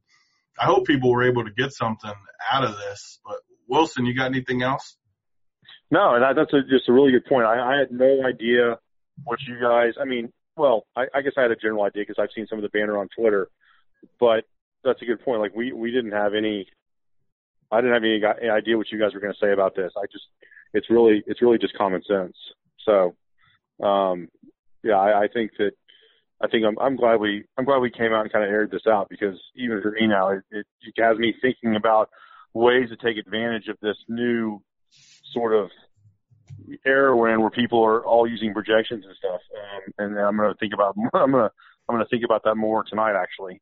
I 0.60 0.66
hope 0.66 0.86
people 0.86 1.12
were 1.12 1.24
able 1.24 1.44
to 1.46 1.52
get 1.52 1.72
something 1.74 2.12
out 2.52 2.64
of 2.64 2.76
this. 2.78 3.20
But 3.26 3.38
Wilson, 3.68 4.06
you 4.06 4.16
got 4.16 4.28
anything 4.28 4.62
else? 4.62 4.98
No, 5.90 6.20
that, 6.20 6.36
that's 6.36 6.54
a, 6.54 6.62
just 6.70 6.90
a 6.90 6.94
really 6.94 7.12
good 7.12 7.26
point. 7.26 7.46
I, 7.46 7.76
I 7.76 7.80
had 7.80 7.92
no 7.92 8.24
idea 8.26 8.78
what 9.24 9.40
you 9.48 9.60
guys. 9.62 9.94
I 10.00 10.06
mean, 10.06 10.32
well, 10.56 10.86
I, 10.96 11.06
I 11.14 11.22
guess 11.22 11.34
I 11.38 11.42
had 11.42 11.52
a 11.52 11.56
general 11.56 11.84
idea 11.84 12.04
because 12.04 12.22
I've 12.22 12.34
seen 12.36 12.48
some 12.48 12.60
of 12.60 12.64
the 12.64 12.70
banner 12.70 12.98
on 12.98 13.08
Twitter, 13.18 13.50
but 14.20 14.44
that's 14.84 15.02
a 15.02 15.06
good 15.06 15.24
point. 15.24 15.42
Like 15.42 15.56
we 15.56 15.72
we 15.72 15.92
didn't 15.92 16.12
have 16.12 16.34
any. 16.34 16.68
I 17.72 17.80
didn't 17.80 17.94
have 17.94 18.04
any, 18.04 18.22
any 18.42 18.50
idea 18.50 18.78
what 18.78 18.92
you 18.92 19.00
guys 19.00 19.14
were 19.14 19.22
going 19.22 19.34
to 19.34 19.40
say 19.40 19.54
about 19.54 19.76
this. 19.78 19.94
I 19.96 20.06
just, 20.12 20.26
it's 20.74 20.90
really, 20.90 21.24
it's 21.26 21.42
really 21.42 21.58
just 21.58 21.74
common 21.78 22.04
sense. 22.04 22.36
So, 22.86 23.16
um, 23.82 24.28
yeah, 24.84 24.98
I, 24.98 25.24
I 25.24 25.28
think 25.34 25.52
that, 25.58 25.72
I 26.44 26.48
think 26.48 26.66
I'm, 26.66 26.78
I'm 26.80 26.96
glad 26.96 27.20
we, 27.20 27.44
I'm 27.58 27.66
glad 27.66 27.80
we 27.80 27.92
came 27.92 28.14
out 28.14 28.22
and 28.22 28.32
kind 28.32 28.44
of 28.44 28.50
aired 28.50 28.72
this 28.72 28.88
out 28.88 29.10
because 29.10 29.40
even 29.56 29.82
for 29.82 29.92
me 29.92 30.08
now, 30.08 30.30
it, 30.30 30.44
it, 30.50 30.66
it 30.82 31.02
has 31.02 31.18
me 31.18 31.34
thinking 31.42 31.76
about 31.76 32.10
ways 32.54 32.90
to 32.90 32.98
take 32.98 33.18
advantage 33.18 33.68
of 33.68 33.78
this 33.82 33.98
new 34.10 34.62
sort 35.34 35.54
of 35.54 35.70
era 36.86 37.16
we're 37.16 37.34
in 37.34 37.42
where 37.42 37.50
people 37.50 37.84
are 37.84 38.06
all 38.06 38.28
using 38.28 38.54
projections 38.54 39.06
and 39.06 39.16
stuff. 39.18 39.42
Um, 39.56 39.94
and 39.98 40.20
I'm 40.20 40.38
going 40.38 40.52
to 40.52 40.58
think 40.58 40.74
about, 40.74 40.96
I'm 41.14 41.32
going 41.32 41.44
to, 41.46 41.52
I'm 41.88 41.96
going 41.96 42.06
to 42.06 42.10
think 42.10 42.24
about 42.24 42.44
that 42.46 42.56
more 42.56 42.84
tonight, 42.84 43.16
actually. 43.16 43.62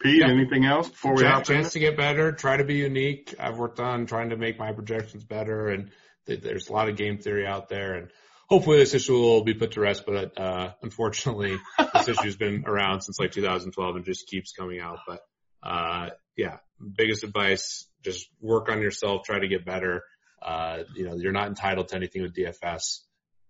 Pete, 0.00 0.20
yeah. 0.20 0.28
anything 0.28 0.66
else 0.66 0.88
before 0.88 1.14
we 1.14 1.22
have 1.22 1.42
a 1.42 1.44
chance 1.44 1.72
to 1.72 1.78
get 1.78 1.96
better? 1.96 2.32
Try 2.32 2.58
to 2.58 2.64
be 2.64 2.74
unique. 2.74 3.34
I've 3.38 3.58
worked 3.58 3.80
on 3.80 4.06
trying 4.06 4.30
to 4.30 4.36
make 4.36 4.58
my 4.58 4.72
projections 4.72 5.24
better, 5.24 5.68
and 5.68 5.90
th- 6.26 6.42
there's 6.42 6.68
a 6.68 6.72
lot 6.72 6.88
of 6.88 6.96
game 6.96 7.18
theory 7.18 7.46
out 7.46 7.68
there, 7.70 7.94
and 7.94 8.08
hopefully 8.48 8.78
this 8.78 8.94
issue 8.94 9.14
will 9.14 9.44
be 9.44 9.54
put 9.54 9.72
to 9.72 9.80
rest. 9.80 10.04
But 10.06 10.38
uh, 10.38 10.72
unfortunately, 10.82 11.56
this 11.94 12.08
issue's 12.08 12.36
been 12.36 12.64
around 12.66 13.02
since 13.02 13.18
like 13.18 13.32
2012 13.32 13.96
and 13.96 14.04
just 14.04 14.26
keeps 14.28 14.52
coming 14.52 14.80
out. 14.80 14.98
But 15.06 15.20
uh, 15.62 16.10
yeah, 16.36 16.58
biggest 16.96 17.24
advice: 17.24 17.86
just 18.02 18.28
work 18.40 18.68
on 18.70 18.80
yourself, 18.80 19.22
try 19.24 19.38
to 19.38 19.48
get 19.48 19.64
better. 19.64 20.02
Uh, 20.42 20.80
you 20.94 21.08
know, 21.08 21.16
you're 21.16 21.32
not 21.32 21.48
entitled 21.48 21.88
to 21.88 21.96
anything 21.96 22.22
with 22.22 22.34
DFS. 22.34 23.00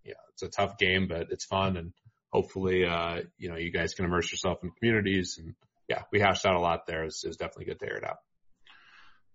Yeah, 0.05 0.15
it's 0.33 0.43
a 0.43 0.49
tough 0.49 0.79
game, 0.79 1.09
but 1.09 1.29
it's 1.31 1.45
fun, 1.45 1.77
and 1.77 1.93
hopefully, 2.31 2.85
uh, 2.85 3.23
you 3.39 3.49
know, 3.49 3.57
you 3.57 3.73
guys 3.73 3.95
can 3.95 4.05
immerse 4.05 4.31
yourself 4.31 4.59
in 4.63 4.71
communities 4.73 5.39
and 5.39 5.55
yeah, 5.89 6.03
we 6.13 6.21
hashed 6.21 6.47
out 6.47 6.57
a 6.57 6.61
lot 6.61 6.87
there. 6.87 7.05
It's, 7.05 7.25
it's 7.25 7.37
definitely 7.37 7.67
good 7.67 7.81
to 7.81 7.87
air 7.87 7.99
it 7.99 8.05
out. 8.05 8.17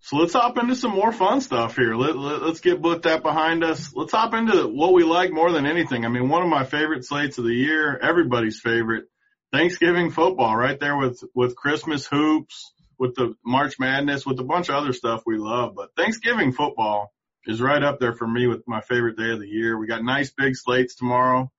So 0.01 0.17
let's 0.17 0.33
hop 0.33 0.57
into 0.57 0.75
some 0.75 0.91
more 0.91 1.11
fun 1.11 1.41
stuff 1.41 1.75
here. 1.75 1.93
Let, 1.95 2.17
let, 2.17 2.41
us 2.43 2.61
get 2.61 2.81
put 2.81 3.03
that 3.03 3.21
behind 3.21 3.63
us. 3.63 3.93
Let's 3.93 4.13
hop 4.13 4.33
into 4.33 4.67
what 4.67 4.93
we 4.93 5.03
like 5.03 5.31
more 5.31 5.51
than 5.51 5.65
anything. 5.65 6.05
I 6.05 6.09
mean, 6.09 6.29
one 6.29 6.41
of 6.41 6.47
my 6.47 6.63
favorite 6.63 7.05
slates 7.05 7.37
of 7.37 7.43
the 7.43 7.53
year, 7.53 7.97
everybody's 7.97 8.59
favorite, 8.59 9.05
Thanksgiving 9.51 10.11
football 10.11 10.55
right 10.55 10.79
there 10.79 10.97
with, 10.97 11.21
with 11.35 11.55
Christmas 11.55 12.07
hoops, 12.07 12.71
with 12.97 13.15
the 13.15 13.35
March 13.45 13.75
Madness, 13.79 14.25
with 14.25 14.39
a 14.39 14.43
bunch 14.43 14.69
of 14.69 14.75
other 14.75 14.93
stuff 14.93 15.23
we 15.25 15.37
love. 15.37 15.73
But 15.75 15.89
Thanksgiving 15.97 16.53
football 16.53 17.11
is 17.45 17.61
right 17.61 17.83
up 17.83 17.99
there 17.99 18.13
for 18.13 18.27
me 18.27 18.47
with 18.47 18.63
my 18.67 18.81
favorite 18.81 19.17
day 19.17 19.31
of 19.31 19.39
the 19.39 19.47
year. 19.47 19.77
We 19.77 19.87
got 19.87 20.03
nice 20.03 20.31
big 20.31 20.55
slates 20.55 20.95
tomorrow. 20.95 21.51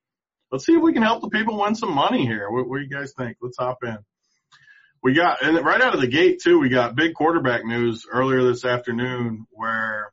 Let's 0.50 0.64
see 0.64 0.74
if 0.74 0.82
we 0.82 0.92
can 0.92 1.02
help 1.02 1.20
the 1.20 1.30
people 1.30 1.60
win 1.60 1.74
some 1.74 1.94
money 1.94 2.26
here. 2.26 2.50
What, 2.50 2.68
what 2.68 2.78
do 2.78 2.84
you 2.84 2.90
guys 2.90 3.12
think? 3.16 3.36
Let's 3.40 3.58
hop 3.58 3.78
in 3.84 3.98
we 5.02 5.14
got, 5.14 5.42
and 5.42 5.64
right 5.64 5.80
out 5.80 5.94
of 5.94 6.00
the 6.00 6.06
gate 6.06 6.40
too, 6.42 6.58
we 6.58 6.68
got 6.68 6.94
big 6.94 7.14
quarterback 7.14 7.64
news 7.64 8.06
earlier 8.10 8.42
this 8.42 8.64
afternoon 8.64 9.46
where 9.50 10.12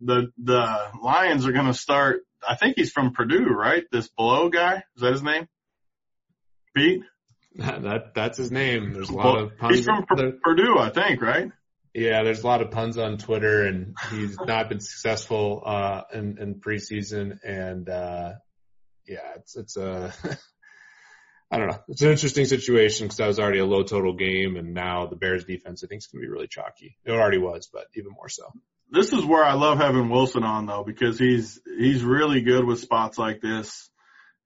the, 0.00 0.32
the 0.42 0.78
Lions 1.02 1.46
are 1.46 1.52
going 1.52 1.66
to 1.66 1.74
start, 1.74 2.22
I 2.46 2.56
think 2.56 2.74
he's 2.76 2.90
from 2.90 3.12
Purdue, 3.12 3.46
right? 3.46 3.84
This 3.92 4.08
Blough 4.08 4.48
guy. 4.48 4.82
Is 4.96 5.02
that 5.02 5.12
his 5.12 5.22
name? 5.22 5.46
Pete? 6.76 7.02
That, 7.56 8.14
that's 8.14 8.38
his 8.38 8.50
name. 8.50 8.92
There's 8.92 9.10
a 9.10 9.12
lot 9.14 9.24
well, 9.24 9.44
of 9.44 9.58
puns. 9.58 9.76
He's 9.76 9.84
from 9.84 10.04
P- 10.06 10.38
Purdue, 10.42 10.78
I 10.78 10.90
think, 10.90 11.20
right? 11.20 11.50
Yeah, 11.94 12.22
there's 12.22 12.42
a 12.42 12.46
lot 12.46 12.62
of 12.62 12.70
puns 12.70 12.98
on 12.98 13.18
Twitter 13.18 13.66
and 13.66 13.96
he's 14.10 14.36
not 14.38 14.68
been 14.68 14.80
successful, 14.80 15.62
uh, 15.64 16.02
in, 16.14 16.38
in 16.38 16.54
preseason 16.54 17.38
and, 17.44 17.88
uh, 17.88 18.32
yeah, 19.06 19.34
it's, 19.36 19.56
it's 19.56 19.76
a, 19.76 20.12
I 21.50 21.58
don't 21.58 21.66
know. 21.66 21.80
It's 21.88 22.02
an 22.02 22.10
interesting 22.10 22.44
situation 22.44 23.06
because 23.06 23.16
that 23.16 23.26
was 23.26 23.40
already 23.40 23.58
a 23.58 23.66
low 23.66 23.82
total 23.82 24.12
game, 24.12 24.56
and 24.56 24.72
now 24.72 25.06
the 25.06 25.16
Bears 25.16 25.44
defense 25.44 25.82
I 25.82 25.88
think 25.88 25.98
is 26.00 26.06
going 26.06 26.22
to 26.22 26.26
be 26.26 26.30
really 26.30 26.46
chalky. 26.46 26.96
It 27.04 27.10
already 27.10 27.38
was, 27.38 27.68
but 27.72 27.86
even 27.96 28.12
more 28.12 28.28
so. 28.28 28.44
This 28.92 29.12
is 29.12 29.24
where 29.24 29.44
I 29.44 29.54
love 29.54 29.78
having 29.78 30.10
Wilson 30.10 30.44
on 30.44 30.66
though 30.66 30.84
because 30.84 31.18
he's 31.18 31.60
he's 31.78 32.02
really 32.04 32.40
good 32.40 32.64
with 32.64 32.78
spots 32.78 33.18
like 33.18 33.40
this, 33.40 33.90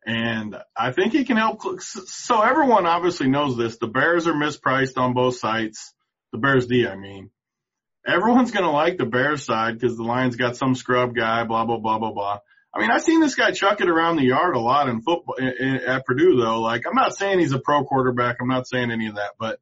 and 0.07 0.57
I 0.76 0.92
think 0.92 1.12
he 1.12 1.24
can 1.24 1.36
help. 1.36 1.61
So 1.80 2.40
everyone 2.40 2.86
obviously 2.86 3.28
knows 3.28 3.57
this. 3.57 3.76
The 3.78 3.86
Bears 3.86 4.26
are 4.26 4.34
mispriced 4.34 4.96
on 4.96 5.12
both 5.12 5.36
sites. 5.36 5.92
The 6.32 6.38
Bears 6.38 6.66
D, 6.66 6.86
I 6.86 6.96
mean. 6.96 7.30
Everyone's 8.07 8.50
going 8.50 8.66
to 8.66 8.70
like 8.70 8.98
the 8.98 9.07
Bears 9.07 9.46
side 9.46 9.78
because 9.78 9.96
the 9.96 10.02
Lions 10.02 10.36
got 10.36 10.57
some 10.57 10.74
scrub 10.74 11.14
guy, 11.14 11.44
blah 11.44 11.64
blah 11.64 11.78
blah 11.78 11.98
blah 11.98 12.12
blah. 12.12 12.38
I 12.75 12.81
mean, 12.81 12.91
I've 12.91 13.03
seen 13.03 13.20
this 13.20 13.37
guy 13.37 13.53
chuck 13.53 13.81
it 13.81 13.89
around 13.89 14.16
the 14.16 14.25
yard 14.25 14.57
a 14.57 14.61
lot 14.61 14.89
in 14.89 15.01
football 15.01 15.37
at 15.39 16.05
Purdue 16.05 16.37
though. 16.37 16.61
Like, 16.61 16.83
I'm 16.89 16.97
not 16.97 17.16
saying 17.16 17.39
he's 17.39 17.53
a 17.53 17.61
pro 17.61 17.85
quarterback. 17.85 18.39
I'm 18.41 18.49
not 18.49 18.66
saying 18.66 18.91
any 18.91 19.07
of 19.07 19.14
that, 19.14 19.33
but 19.39 19.61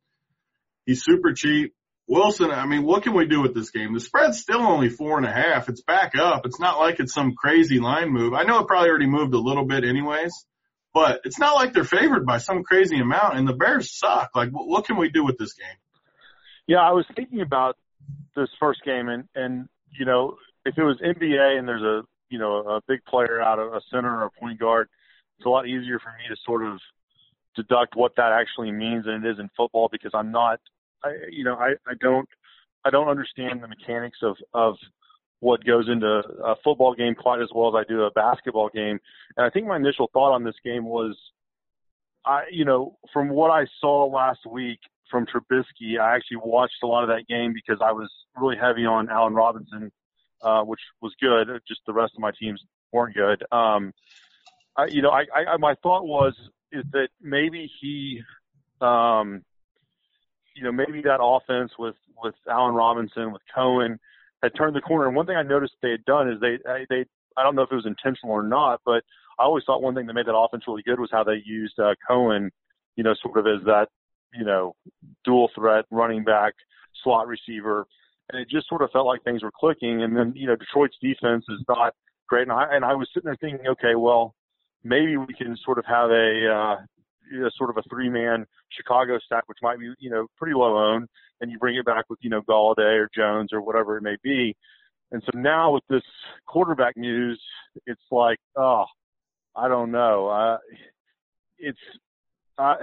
he's 0.86 1.04
super 1.04 1.34
cheap. 1.34 1.74
Wilson, 2.08 2.50
I 2.50 2.66
mean, 2.66 2.84
what 2.84 3.02
can 3.02 3.14
we 3.14 3.26
do 3.26 3.40
with 3.40 3.54
this 3.54 3.70
game? 3.70 3.92
The 3.92 4.00
spread's 4.00 4.40
still 4.40 4.60
only 4.60 4.88
four 4.88 5.18
and 5.18 5.26
a 5.26 5.32
half. 5.32 5.68
It's 5.68 5.82
back 5.82 6.12
up. 6.18 6.46
It's 6.46 6.58
not 6.58 6.78
like 6.78 7.00
it's 7.00 7.12
some 7.12 7.34
crazy 7.34 7.78
line 7.78 8.10
move. 8.10 8.34
I 8.34 8.42
know 8.42 8.60
it 8.60 8.66
probably 8.66 8.88
already 8.88 9.06
moved 9.06 9.34
a 9.34 9.38
little 9.38 9.64
bit 9.66 9.84
anyways, 9.84 10.32
but 10.92 11.20
it's 11.24 11.38
not 11.38 11.54
like 11.54 11.72
they're 11.72 11.84
favored 11.84 12.26
by 12.26 12.38
some 12.38 12.64
crazy 12.64 12.98
amount 12.98 13.36
and 13.36 13.46
the 13.46 13.52
Bears 13.52 13.96
suck. 13.96 14.30
Like, 14.34 14.50
what 14.52 14.86
can 14.86 14.96
we 14.96 15.10
do 15.10 15.24
with 15.24 15.38
this 15.38 15.52
game? 15.52 15.76
Yeah, 16.66 16.80
I 16.80 16.92
was 16.92 17.06
thinking 17.14 17.40
about 17.40 17.76
this 18.36 18.48
first 18.58 18.82
game 18.84 19.08
and, 19.08 19.28
and, 19.34 19.68
you 19.98 20.04
know, 20.04 20.36
if 20.64 20.76
it 20.76 20.82
was 20.82 21.00
NBA 21.02 21.58
and 21.58 21.68
there's 21.68 21.82
a 21.82 22.02
you 22.32 22.38
know, 22.38 22.56
a 22.56 22.80
big 22.88 23.04
player 23.04 23.40
out 23.40 23.58
of 23.58 23.72
a 23.74 23.80
center 23.92 24.10
or 24.10 24.24
a 24.24 24.30
point 24.40 24.58
guard, 24.58 24.88
it's 25.38 25.46
a 25.46 25.48
lot 25.48 25.68
easier 25.68 26.00
for 26.00 26.08
me 26.18 26.24
to 26.28 26.36
sort 26.44 26.64
of 26.64 26.78
deduct 27.54 27.94
what 27.94 28.16
that 28.16 28.32
actually 28.32 28.72
means 28.72 29.04
than 29.04 29.24
it 29.24 29.30
is 29.30 29.38
in 29.38 29.48
football 29.56 29.88
because 29.92 30.10
I'm 30.14 30.32
not 30.32 30.58
I, 31.04 31.10
you 31.30 31.44
know, 31.44 31.54
I, 31.54 31.72
I 31.86 31.94
don't, 32.00 32.28
I 32.84 32.90
don't 32.90 33.08
understand 33.08 33.62
the 33.62 33.68
mechanics 33.68 34.18
of, 34.22 34.36
of 34.54 34.74
what 35.40 35.64
goes 35.64 35.88
into 35.88 36.22
a 36.44 36.54
football 36.62 36.94
game 36.94 37.14
quite 37.14 37.40
as 37.40 37.48
well 37.54 37.68
as 37.68 37.84
I 37.84 37.88
do 37.88 38.02
a 38.02 38.10
basketball 38.10 38.70
game. 38.72 38.98
And 39.36 39.46
I 39.46 39.50
think 39.50 39.66
my 39.66 39.76
initial 39.76 40.10
thought 40.12 40.32
on 40.32 40.44
this 40.44 40.54
game 40.64 40.84
was, 40.84 41.16
I, 42.24 42.44
you 42.50 42.64
know, 42.64 42.96
from 43.12 43.28
what 43.28 43.50
I 43.50 43.66
saw 43.80 44.06
last 44.06 44.40
week 44.48 44.78
from 45.10 45.26
Trubisky, 45.26 45.98
I 46.00 46.14
actually 46.14 46.38
watched 46.44 46.82
a 46.82 46.86
lot 46.86 47.02
of 47.02 47.08
that 47.08 47.26
game 47.28 47.52
because 47.52 47.82
I 47.84 47.92
was 47.92 48.10
really 48.36 48.56
heavy 48.56 48.86
on 48.86 49.08
Allen 49.10 49.34
Robinson, 49.34 49.90
uh, 50.42 50.62
which 50.62 50.80
was 51.00 51.12
good. 51.20 51.48
Just 51.66 51.80
the 51.86 51.92
rest 51.92 52.14
of 52.14 52.20
my 52.20 52.32
teams 52.38 52.62
weren't 52.92 53.14
good. 53.14 53.44
Um, 53.52 53.92
I, 54.76 54.86
you 54.86 55.02
know, 55.02 55.10
I, 55.10 55.24
I, 55.34 55.56
my 55.58 55.74
thought 55.82 56.06
was 56.06 56.34
is 56.70 56.84
that 56.92 57.08
maybe 57.20 57.70
he, 57.80 58.22
um, 58.80 59.42
you 60.56 60.64
know, 60.64 60.72
maybe 60.72 61.02
that 61.02 61.22
offense 61.22 61.72
with 61.78 61.96
with 62.22 62.34
Allen 62.48 62.74
Robinson, 62.74 63.32
with 63.32 63.42
Cohen, 63.54 63.98
had 64.42 64.54
turned 64.54 64.76
the 64.76 64.80
corner. 64.80 65.06
And 65.06 65.16
one 65.16 65.26
thing 65.26 65.36
I 65.36 65.42
noticed 65.42 65.74
they 65.82 65.90
had 65.90 66.04
done 66.04 66.30
is 66.30 66.40
they 66.40 66.58
they 66.88 67.04
I 67.36 67.42
don't 67.42 67.54
know 67.54 67.62
if 67.62 67.72
it 67.72 67.76
was 67.76 67.86
intentional 67.86 68.32
or 68.32 68.42
not, 68.42 68.80
but 68.84 69.04
I 69.38 69.44
always 69.44 69.64
thought 69.64 69.82
one 69.82 69.94
thing 69.94 70.06
that 70.06 70.14
made 70.14 70.26
that 70.26 70.36
offense 70.36 70.64
really 70.66 70.82
good 70.82 71.00
was 71.00 71.10
how 71.10 71.24
they 71.24 71.42
used 71.44 71.78
uh, 71.78 71.94
Cohen, 72.06 72.50
you 72.96 73.04
know, 73.04 73.14
sort 73.22 73.38
of 73.38 73.46
as 73.46 73.64
that 73.66 73.88
you 74.34 74.44
know 74.44 74.74
dual 75.24 75.50
threat 75.54 75.84
running 75.90 76.24
back 76.24 76.54
slot 77.02 77.26
receiver, 77.26 77.86
and 78.32 78.40
it 78.40 78.48
just 78.48 78.68
sort 78.68 78.82
of 78.82 78.90
felt 78.90 79.06
like 79.06 79.22
things 79.22 79.42
were 79.42 79.52
clicking. 79.54 80.02
And 80.02 80.16
then 80.16 80.32
you 80.34 80.46
know 80.46 80.56
Detroit's 80.56 80.96
defense 81.00 81.44
is 81.48 81.60
not 81.68 81.94
great, 82.28 82.42
and 82.42 82.52
I 82.52 82.64
and 82.72 82.84
I 82.84 82.94
was 82.94 83.08
sitting 83.12 83.26
there 83.26 83.36
thinking, 83.36 83.66
okay, 83.68 83.94
well 83.94 84.34
maybe 84.84 85.16
we 85.16 85.34
can 85.34 85.56
sort 85.64 85.78
of 85.78 85.84
have 85.86 86.10
a 86.10 86.48
uh, 86.48 86.76
you 87.30 87.48
sort 87.56 87.70
of 87.70 87.76
a 87.76 87.82
three 87.88 88.08
man 88.08 88.46
Chicago 88.70 89.18
stack, 89.24 89.44
which 89.48 89.58
might 89.62 89.78
be, 89.78 89.92
you 89.98 90.10
know, 90.10 90.26
pretty 90.36 90.54
low 90.54 90.76
owned, 90.76 91.08
and 91.40 91.50
you 91.50 91.58
bring 91.58 91.76
it 91.76 91.84
back 91.84 92.08
with, 92.08 92.18
you 92.22 92.30
know, 92.30 92.42
Golladay 92.42 92.98
or 92.98 93.08
Jones 93.14 93.52
or 93.52 93.60
whatever 93.60 93.96
it 93.96 94.02
may 94.02 94.16
be. 94.22 94.56
And 95.10 95.22
so 95.24 95.38
now 95.38 95.72
with 95.72 95.84
this 95.88 96.02
quarterback 96.46 96.96
news, 96.96 97.40
it's 97.86 98.00
like, 98.10 98.38
oh, 98.56 98.84
I 99.54 99.68
don't 99.68 99.90
know. 99.90 100.28
Uh, 100.28 100.58
it's, 101.58 101.78
uh, 102.58 102.76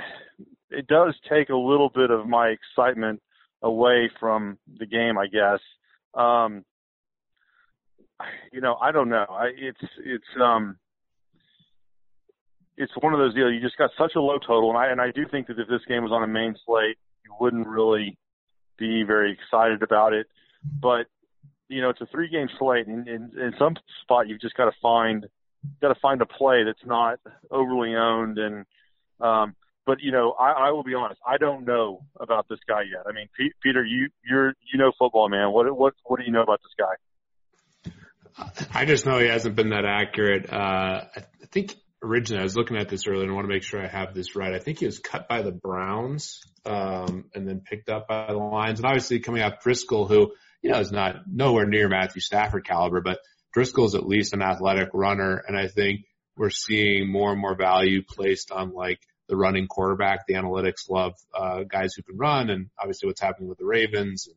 it 0.69 0.87
does 0.87 1.15
take 1.29 1.49
a 1.49 1.55
little 1.55 1.89
bit 1.89 2.11
of 2.11 2.27
my 2.27 2.49
excitement 2.49 3.21
away 3.61 4.09
from 4.19 4.57
the 4.77 4.85
game, 4.85 5.17
I 5.17 5.27
guess. 5.27 5.59
Um, 6.13 6.63
you 8.51 8.61
know, 8.61 8.75
I 8.75 8.91
don't 8.91 9.09
know. 9.09 9.25
I, 9.29 9.49
it's, 9.55 9.79
it's, 10.03 10.41
um, 10.41 10.77
it's 12.79 12.93
one 13.01 13.13
of 13.13 13.19
those 13.19 13.35
deals. 13.35 13.53
You 13.53 13.59
just 13.61 13.77
got 13.77 13.91
such 13.97 14.13
a 14.15 14.21
low 14.21 14.39
total, 14.39 14.69
and 14.69 14.77
I 14.77 14.87
and 14.87 15.01
I 15.01 15.11
do 15.11 15.25
think 15.29 15.47
that 15.47 15.59
if 15.59 15.67
this 15.67 15.81
game 15.87 16.01
was 16.01 16.13
on 16.13 16.23
a 16.23 16.27
main 16.27 16.55
slate, 16.65 16.97
you 17.25 17.35
wouldn't 17.39 17.67
really 17.67 18.17
be 18.77 19.03
very 19.03 19.33
excited 19.33 19.83
about 19.83 20.13
it. 20.13 20.27
But 20.81 21.07
you 21.67 21.81
know, 21.81 21.89
it's 21.89 21.99
a 22.01 22.07
three 22.07 22.29
game 22.29 22.47
slate, 22.57 22.87
and 22.87 23.05
in, 23.07 23.31
in 23.37 23.53
some 23.59 23.75
spot 24.01 24.29
you've 24.29 24.41
just 24.41 24.55
got 24.55 24.65
to 24.65 24.71
find 24.81 25.27
got 25.81 25.89
to 25.89 25.99
find 26.01 26.21
a 26.21 26.25
play 26.25 26.63
that's 26.63 26.85
not 26.85 27.19
overly 27.51 27.95
owned. 27.95 28.37
And 28.37 28.65
um, 29.19 29.55
but 29.89 30.01
you 30.01 30.11
know, 30.11 30.35
I, 30.39 30.67
I 30.67 30.71
will 30.71 30.83
be 30.83 30.93
honest, 30.93 31.19
I 31.27 31.37
don't 31.37 31.65
know 31.65 32.05
about 32.19 32.45
this 32.47 32.59
guy 32.67 32.81
yet. 32.81 33.07
I 33.07 33.11
mean, 33.11 33.27
P- 33.35 33.53
Peter, 33.63 33.83
you 33.83 34.09
you're 34.23 34.49
you 34.71 34.77
know 34.77 34.91
football, 34.99 35.29
man. 35.29 35.51
What 35.51 35.65
what 35.75 35.95
what 36.05 36.19
do 36.19 36.27
you 36.27 36.31
know 36.31 36.43
about 36.43 36.59
this 36.61 36.75
guy? 36.77 38.53
I 38.71 38.85
just 38.85 39.07
know 39.07 39.17
he 39.17 39.25
hasn't 39.25 39.55
been 39.55 39.71
that 39.71 39.85
accurate. 39.85 40.53
Uh, 40.53 41.05
I 41.15 41.45
think 41.51 41.75
originally 42.03 42.39
I 42.39 42.43
was 42.43 42.55
looking 42.55 42.77
at 42.77 42.87
this 42.87 43.07
earlier 43.07 43.23
and 43.23 43.31
I 43.31 43.33
want 43.33 43.45
to 43.45 43.51
make 43.51 43.63
sure 43.63 43.83
I 43.83 43.87
have 43.87 44.13
this 44.13 44.35
right. 44.35 44.53
I 44.53 44.59
think 44.59 44.77
he 44.77 44.85
was 44.85 44.99
cut 44.99 45.27
by 45.27 45.41
the 45.41 45.51
Browns, 45.51 46.39
um, 46.67 47.25
and 47.33 47.47
then 47.47 47.61
picked 47.61 47.89
up 47.89 48.07
by 48.07 48.27
the 48.27 48.37
Lions. 48.37 48.77
And 48.79 48.85
obviously 48.85 49.21
coming 49.21 49.41
out 49.41 49.63
Driskel, 49.63 50.07
who, 50.07 50.33
you 50.61 50.69
know, 50.69 50.79
is 50.79 50.91
not 50.91 51.23
nowhere 51.25 51.65
near 51.65 51.89
Matthew 51.89 52.21
Stafford 52.21 52.63
caliber, 52.63 53.01
but 53.01 53.21
Driskel 53.57 53.87
is 53.87 53.95
at 53.95 54.05
least 54.05 54.33
an 54.33 54.43
athletic 54.43 54.89
runner. 54.93 55.43
And 55.47 55.57
I 55.57 55.65
think 55.65 56.01
we're 56.37 56.51
seeing 56.51 57.11
more 57.11 57.31
and 57.31 57.41
more 57.41 57.55
value 57.55 58.03
placed 58.03 58.51
on 58.51 58.71
like 58.71 58.99
the 59.29 59.37
running 59.37 59.67
quarterback. 59.67 60.27
The 60.27 60.33
analytics 60.33 60.89
love, 60.89 61.13
uh, 61.33 61.63
guys 61.63 61.93
who 61.95 62.03
can 62.03 62.17
run 62.17 62.49
and 62.49 62.69
obviously 62.77 63.07
what's 63.07 63.21
happening 63.21 63.47
with 63.47 63.59
the 63.59 63.65
Ravens. 63.65 64.27
And, 64.27 64.35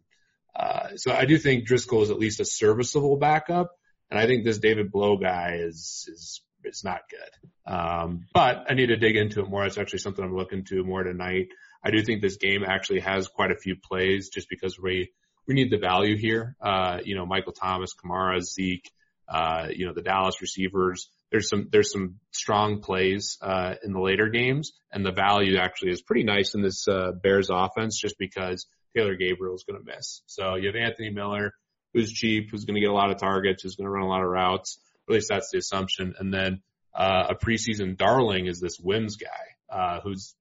uh, 0.54 0.96
so 0.96 1.12
I 1.12 1.24
do 1.24 1.38
think 1.38 1.66
Driskel 1.66 2.02
is 2.02 2.10
at 2.10 2.18
least 2.18 2.38
a 2.38 2.44
serviceable 2.44 3.16
backup. 3.16 3.72
And 4.10 4.20
I 4.20 4.26
think 4.26 4.44
this 4.44 4.58
David 4.58 4.92
Blough 4.92 5.16
guy 5.16 5.56
is, 5.62 6.06
is 6.12 6.42
it's 6.62 6.84
not 6.84 7.00
good. 7.10 7.72
Um, 7.72 8.26
but 8.34 8.66
I 8.68 8.74
need 8.74 8.88
to 8.88 8.96
dig 8.96 9.16
into 9.16 9.40
it 9.40 9.48
more. 9.48 9.64
It's 9.64 9.78
actually 9.78 10.00
something 10.00 10.24
I'm 10.24 10.36
looking 10.36 10.64
to 10.66 10.84
more 10.84 11.02
tonight. 11.02 11.48
I 11.82 11.90
do 11.90 12.02
think 12.02 12.20
this 12.20 12.36
game 12.36 12.62
actually 12.64 13.00
has 13.00 13.26
quite 13.26 13.50
a 13.50 13.56
few 13.56 13.76
plays 13.76 14.28
just 14.28 14.48
because 14.48 14.78
we, 14.78 15.10
we 15.48 15.54
need 15.54 15.70
the 15.70 15.78
value 15.78 16.16
here. 16.16 16.54
Uh, 16.60 16.98
you 17.02 17.16
know, 17.16 17.26
Michael 17.26 17.52
Thomas, 17.52 17.94
Kamara, 17.94 18.40
Zeke, 18.42 18.88
uh, 19.28 19.68
you 19.74 19.86
know, 19.86 19.94
the 19.94 20.02
Dallas 20.02 20.40
receivers. 20.40 21.08
There's 21.32 21.48
some, 21.48 21.68
there's 21.72 21.92
some 21.92 22.20
strong 22.30 22.80
plays, 22.80 23.38
uh, 23.42 23.74
in 23.82 23.92
the 23.92 24.00
later 24.00 24.28
games 24.28 24.72
and 24.92 25.04
the 25.04 25.12
value 25.12 25.56
actually 25.56 25.90
is 25.90 26.02
pretty 26.02 26.24
nice 26.24 26.54
in 26.54 26.62
this, 26.62 26.86
uh, 26.86 27.12
Bears 27.22 27.48
offense 27.50 27.98
just 27.98 28.16
because 28.18 28.66
Taylor 28.96 29.16
Gabriel 29.16 29.54
is 29.54 29.64
going 29.68 29.82
to 29.82 29.92
miss. 29.96 30.22
So 30.26 30.54
you 30.56 30.66
have 30.66 30.76
Anthony 30.76 31.10
Miller, 31.10 31.52
who's 31.94 32.12
cheap, 32.12 32.50
who's 32.50 32.64
going 32.64 32.74
to 32.74 32.80
get 32.80 32.90
a 32.90 32.94
lot 32.94 33.10
of 33.10 33.18
targets, 33.18 33.62
who's 33.62 33.76
going 33.76 33.86
to 33.86 33.90
run 33.90 34.04
a 34.04 34.08
lot 34.08 34.22
of 34.22 34.28
routes. 34.28 34.78
At 35.08 35.14
least 35.14 35.28
that's 35.28 35.50
the 35.50 35.58
assumption. 35.58 36.14
And 36.18 36.32
then 36.32 36.62
uh, 36.94 37.28
a 37.30 37.34
preseason 37.34 37.96
darling 37.96 38.46
is 38.46 38.60
this 38.60 38.78
Wims 38.78 39.16
guy, 39.16 39.74
uh, 39.74 40.00
who's 40.00 40.34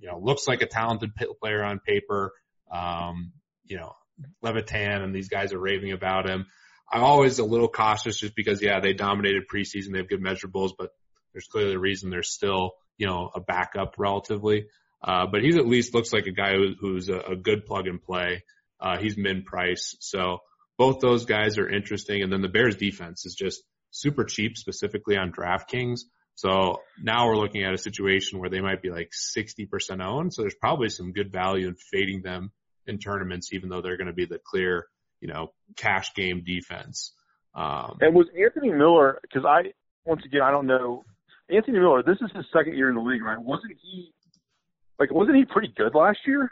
you 0.00 0.08
know 0.08 0.18
looks 0.18 0.46
like 0.46 0.62
a 0.62 0.66
talented 0.66 1.10
player 1.40 1.62
on 1.62 1.80
paper. 1.80 2.32
Um, 2.70 3.32
you 3.64 3.76
know, 3.76 3.92
Levitan 4.42 5.02
and 5.02 5.14
these 5.14 5.28
guys 5.28 5.52
are 5.52 5.58
raving 5.58 5.92
about 5.92 6.28
him. 6.28 6.46
I'm 6.90 7.02
always 7.02 7.38
a 7.38 7.44
little 7.44 7.68
cautious 7.68 8.18
just 8.18 8.36
because 8.36 8.62
yeah 8.62 8.80
they 8.80 8.92
dominated 8.92 9.44
preseason, 9.52 9.92
they 9.92 9.98
have 9.98 10.08
good 10.08 10.22
measurables, 10.22 10.72
but 10.78 10.90
there's 11.32 11.46
clearly 11.46 11.74
a 11.74 11.78
reason 11.78 12.10
they're 12.10 12.22
still 12.22 12.72
you 12.98 13.06
know 13.06 13.30
a 13.34 13.40
backup 13.40 13.94
relatively. 13.98 14.66
Uh, 15.02 15.26
but 15.30 15.42
he's 15.42 15.56
at 15.56 15.66
least 15.66 15.94
looks 15.94 16.12
like 16.12 16.26
a 16.26 16.32
guy 16.32 16.54
who, 16.54 16.74
who's 16.80 17.08
a, 17.08 17.18
a 17.18 17.36
good 17.36 17.66
plug 17.66 17.86
and 17.86 18.02
play. 18.02 18.42
Uh, 18.80 18.98
he's 18.98 19.16
min 19.16 19.42
price, 19.42 19.96
so 20.00 20.38
both 20.78 21.00
those 21.00 21.24
guys 21.24 21.58
are 21.58 21.68
interesting. 21.68 22.22
And 22.22 22.32
then 22.32 22.42
the 22.42 22.48
Bears 22.48 22.76
defense 22.76 23.26
is 23.26 23.34
just 23.34 23.62
super 23.90 24.24
cheap 24.24 24.56
specifically 24.56 25.16
on 25.16 25.32
DraftKings. 25.32 26.00
So 26.34 26.80
now 27.02 27.26
we're 27.26 27.38
looking 27.38 27.64
at 27.64 27.72
a 27.72 27.78
situation 27.78 28.38
where 28.38 28.50
they 28.50 28.60
might 28.60 28.82
be 28.82 28.90
like 28.90 29.10
60% 29.12 30.04
owned. 30.04 30.34
So 30.34 30.42
there's 30.42 30.54
probably 30.54 30.90
some 30.90 31.12
good 31.12 31.32
value 31.32 31.68
in 31.68 31.76
fading 31.76 32.20
them 32.22 32.52
in 32.86 32.98
tournaments, 32.98 33.52
even 33.52 33.70
though 33.70 33.80
they're 33.80 33.96
going 33.96 34.08
to 34.08 34.12
be 34.12 34.26
the 34.26 34.38
clear, 34.44 34.86
you 35.26 35.32
know, 35.32 35.52
cash 35.76 36.14
game 36.14 36.42
defense. 36.44 37.12
Um, 37.54 37.98
and 38.00 38.14
was 38.14 38.26
Anthony 38.40 38.70
Miller, 38.70 39.20
cause 39.32 39.42
I, 39.44 39.72
once 40.04 40.22
again, 40.24 40.42
I 40.42 40.52
don't 40.52 40.66
know, 40.66 41.04
Anthony 41.50 41.80
Miller, 41.80 42.02
this 42.02 42.18
is 42.20 42.30
his 42.34 42.44
second 42.52 42.76
year 42.76 42.88
in 42.88 42.94
the 42.94 43.00
league, 43.00 43.22
right? 43.22 43.40
Wasn't 43.40 43.72
he, 43.82 44.12
like, 45.00 45.12
wasn't 45.12 45.36
he 45.36 45.44
pretty 45.44 45.72
good 45.76 45.94
last 45.94 46.18
year? 46.26 46.50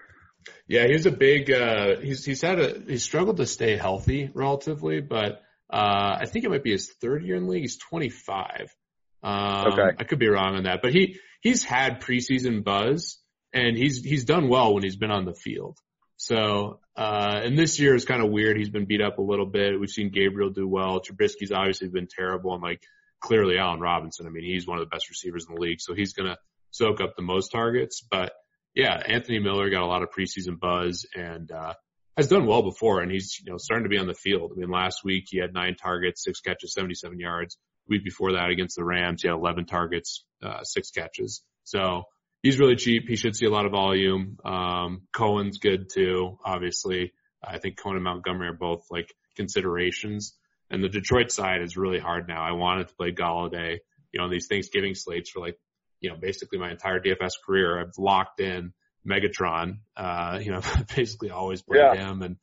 Yeah, 0.66 0.86
he's 0.88 1.06
a 1.06 1.10
big, 1.10 1.50
uh, 1.50 2.00
he's, 2.00 2.24
he's 2.24 2.42
had 2.42 2.58
a, 2.58 2.80
he's 2.86 3.04
struggled 3.04 3.36
to 3.36 3.46
stay 3.46 3.76
healthy 3.76 4.30
relatively, 4.34 5.00
but 5.00 5.42
uh, 5.70 6.16
I 6.20 6.26
think 6.26 6.44
it 6.44 6.50
might 6.50 6.64
be 6.64 6.72
his 6.72 6.90
third 7.00 7.22
year 7.24 7.36
in 7.36 7.44
the 7.44 7.50
league. 7.50 7.62
He's 7.62 7.78
25. 7.78 8.74
Um, 9.22 9.66
okay. 9.72 9.96
I 9.98 10.04
could 10.04 10.18
be 10.18 10.28
wrong 10.28 10.56
on 10.56 10.64
that, 10.64 10.80
but 10.82 10.92
he, 10.92 11.20
he's 11.40 11.62
had 11.64 12.00
preseason 12.00 12.64
buzz 12.64 13.18
and 13.52 13.76
he's, 13.76 14.02
he's 14.02 14.24
done 14.24 14.48
well 14.48 14.74
when 14.74 14.82
he's 14.82 14.96
been 14.96 15.12
on 15.12 15.24
the 15.24 15.34
field. 15.34 15.78
So, 16.16 16.80
uh, 16.96 17.40
and 17.42 17.58
this 17.58 17.78
year 17.80 17.94
is 17.94 18.04
kind 18.04 18.22
of 18.22 18.30
weird. 18.30 18.56
He's 18.56 18.70
been 18.70 18.86
beat 18.86 19.02
up 19.02 19.18
a 19.18 19.22
little 19.22 19.46
bit. 19.46 19.78
We've 19.78 19.90
seen 19.90 20.10
Gabriel 20.10 20.50
do 20.50 20.66
well. 20.66 21.00
Trubisky's 21.00 21.52
obviously 21.52 21.88
been 21.88 22.08
terrible 22.08 22.54
and 22.54 22.62
like 22.62 22.82
clearly 23.20 23.58
Allen 23.58 23.80
Robinson. 23.80 24.26
I 24.26 24.30
mean, 24.30 24.44
he's 24.44 24.66
one 24.66 24.78
of 24.78 24.84
the 24.84 24.94
best 24.94 25.08
receivers 25.08 25.46
in 25.48 25.54
the 25.54 25.60
league. 25.60 25.80
So 25.80 25.94
he's 25.94 26.12
going 26.12 26.28
to 26.28 26.38
soak 26.70 27.00
up 27.00 27.16
the 27.16 27.22
most 27.22 27.50
targets, 27.50 28.04
but 28.08 28.32
yeah, 28.74 29.00
Anthony 29.06 29.38
Miller 29.38 29.70
got 29.70 29.82
a 29.82 29.86
lot 29.86 30.02
of 30.02 30.10
preseason 30.10 30.58
buzz 30.58 31.06
and, 31.14 31.50
uh, 31.50 31.74
has 32.16 32.28
done 32.28 32.46
well 32.46 32.62
before 32.62 33.00
and 33.00 33.10
he's, 33.10 33.40
you 33.44 33.50
know, 33.50 33.58
starting 33.58 33.84
to 33.84 33.88
be 33.88 33.98
on 33.98 34.06
the 34.06 34.14
field. 34.14 34.52
I 34.54 34.58
mean, 34.58 34.70
last 34.70 35.04
week 35.04 35.24
he 35.28 35.38
had 35.38 35.52
nine 35.52 35.74
targets, 35.74 36.24
six 36.24 36.40
catches, 36.40 36.74
77 36.74 37.18
yards. 37.18 37.56
The 37.86 37.96
week 37.96 38.04
before 38.04 38.32
that 38.32 38.50
against 38.50 38.76
the 38.76 38.84
Rams, 38.84 39.22
he 39.22 39.28
had 39.28 39.34
11 39.34 39.66
targets, 39.66 40.24
uh, 40.42 40.62
six 40.62 40.90
catches. 40.90 41.42
So 41.64 42.04
he's 42.44 42.60
really 42.60 42.76
cheap. 42.76 43.08
He 43.08 43.16
should 43.16 43.34
see 43.34 43.46
a 43.46 43.50
lot 43.50 43.64
of 43.64 43.72
volume. 43.72 44.36
Um, 44.44 45.08
Cohen's 45.12 45.58
good 45.58 45.88
too, 45.92 46.38
obviously. 46.44 47.12
I 47.42 47.58
think 47.58 47.78
Cohen 47.78 47.96
and 47.96 48.04
Montgomery 48.04 48.48
are 48.48 48.52
both 48.52 48.86
like 48.90 49.12
considerations. 49.34 50.34
And 50.70 50.84
the 50.84 50.88
Detroit 50.88 51.32
side 51.32 51.62
is 51.62 51.76
really 51.76 51.98
hard 51.98 52.28
now. 52.28 52.42
I 52.42 52.52
wanted 52.52 52.88
to 52.88 52.94
play 52.94 53.12
Golladay, 53.12 53.78
you 54.12 54.20
know, 54.20 54.30
these 54.30 54.46
Thanksgiving 54.46 54.94
slates 54.94 55.30
for 55.30 55.40
like, 55.40 55.58
you 56.00 56.10
know, 56.10 56.16
basically 56.20 56.58
my 56.58 56.70
entire 56.70 57.00
DFS 57.00 57.32
career. 57.44 57.80
I've 57.80 57.98
locked 57.98 58.40
in 58.40 58.72
Megatron. 59.08 59.78
Uh, 59.96 60.38
you 60.42 60.52
know, 60.52 60.60
basically 60.96 61.30
always 61.30 61.62
played 61.62 61.80
yeah. 61.80 62.10
him, 62.10 62.22
and 62.22 62.36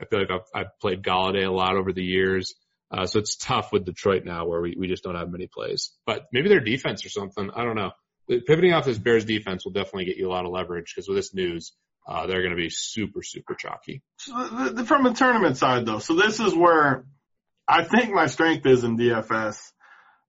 I 0.00 0.06
feel 0.06 0.20
like 0.20 0.30
I've, 0.30 0.62
I've 0.62 0.78
played 0.80 1.02
Golladay 1.02 1.46
a 1.46 1.52
lot 1.52 1.76
over 1.76 1.92
the 1.92 2.02
years. 2.02 2.54
Uh, 2.90 3.06
so 3.06 3.18
it's 3.18 3.36
tough 3.36 3.72
with 3.72 3.84
Detroit 3.84 4.24
now, 4.24 4.46
where 4.46 4.60
we 4.60 4.76
we 4.78 4.86
just 4.86 5.02
don't 5.02 5.16
have 5.16 5.30
many 5.30 5.48
plays. 5.48 5.92
But 6.06 6.26
maybe 6.32 6.48
their 6.48 6.60
defense 6.60 7.04
or 7.04 7.08
something. 7.08 7.50
I 7.54 7.64
don't 7.64 7.76
know. 7.76 7.90
Pivoting 8.28 8.72
off 8.72 8.84
this 8.84 8.98
Bears 8.98 9.24
defense 9.24 9.64
will 9.64 9.72
definitely 9.72 10.06
get 10.06 10.16
you 10.16 10.28
a 10.28 10.32
lot 10.32 10.46
of 10.46 10.52
leverage 10.52 10.92
because 10.94 11.08
with 11.08 11.16
this 11.18 11.34
news, 11.34 11.72
uh, 12.08 12.26
they're 12.26 12.42
going 12.42 12.56
to 12.56 12.62
be 12.62 12.70
super, 12.70 13.22
super 13.22 13.54
chalky. 13.54 14.02
From 14.84 15.04
the 15.04 15.14
tournament 15.14 15.56
side 15.56 15.86
though, 15.86 15.98
so 15.98 16.14
this 16.14 16.40
is 16.40 16.54
where 16.54 17.04
I 17.66 17.84
think 17.84 18.12
my 18.12 18.26
strength 18.26 18.66
is 18.66 18.84
in 18.84 18.96
DFS. 18.96 19.58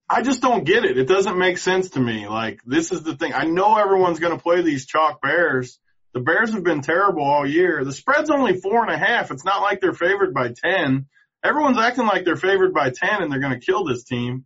I 0.10 0.22
just 0.22 0.42
don't 0.42 0.66
get 0.66 0.86
it. 0.86 0.98
It 0.98 1.08
doesn't 1.08 1.38
make 1.38 1.58
sense 1.58 1.92
to 1.92 2.00
me. 2.00 2.28
Like 2.28 2.60
this 2.66 2.92
is 2.92 3.04
the 3.04 3.16
thing. 3.16 3.34
I 3.34 3.46
know 3.46 3.78
everyone's 3.78 4.20
going 4.20 4.38
to 4.38 4.42
play 4.42 4.62
these 4.62 4.86
chalk 4.86 5.22
bears. 5.22 5.80
The 6.16 6.22
Bears 6.22 6.54
have 6.54 6.64
been 6.64 6.80
terrible 6.80 7.24
all 7.24 7.46
year. 7.46 7.84
The 7.84 7.92
spread's 7.92 8.30
only 8.30 8.56
four 8.62 8.82
and 8.82 8.92
a 8.92 8.98
half. 8.98 9.32
It's 9.32 9.44
not 9.44 9.62
like 9.62 9.82
they're 9.82 9.94
favored 9.94 10.34
by 10.34 10.54
10. 10.54 11.08
Everyone's 11.44 11.78
acting 11.78 12.06
like 12.06 12.24
they're 12.24 12.38
favored 12.38 12.74
by 12.74 12.90
10 12.90 13.22
and 13.22 13.30
they're 13.30 13.42
going 13.42 13.60
to 13.60 13.66
kill 13.66 13.84
this 13.84 14.06
team. 14.06 14.46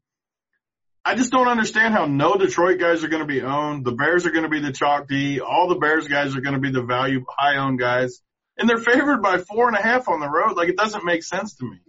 I 1.05 1.15
just 1.15 1.31
don't 1.31 1.47
understand 1.47 1.93
how 1.93 2.05
no 2.05 2.35
Detroit 2.35 2.79
guys 2.79 3.03
are 3.03 3.07
going 3.07 3.21
to 3.21 3.27
be 3.27 3.41
owned. 3.41 3.85
The 3.85 3.93
Bears 3.93 4.25
are 4.25 4.31
going 4.31 4.43
to 4.43 4.49
be 4.49 4.59
the 4.59 4.71
chalk 4.71 5.07
D. 5.07 5.39
All 5.39 5.67
the 5.67 5.75
Bears 5.75 6.07
guys 6.07 6.35
are 6.35 6.41
going 6.41 6.53
to 6.55 6.59
be 6.59 6.71
the 6.71 6.83
value 6.83 7.25
high 7.27 7.57
owned 7.57 7.79
guys. 7.79 8.21
And 8.57 8.69
they're 8.69 8.77
favored 8.77 9.21
by 9.21 9.37
four 9.37 9.67
and 9.69 9.77
a 9.77 9.81
half 9.81 10.09
on 10.09 10.19
the 10.19 10.29
road. 10.29 10.57
Like 10.57 10.67
it 10.69 10.77
doesn't 10.77 11.05
make 11.05 11.23
sense 11.23 11.55
to 11.55 11.65
me. 11.65 11.79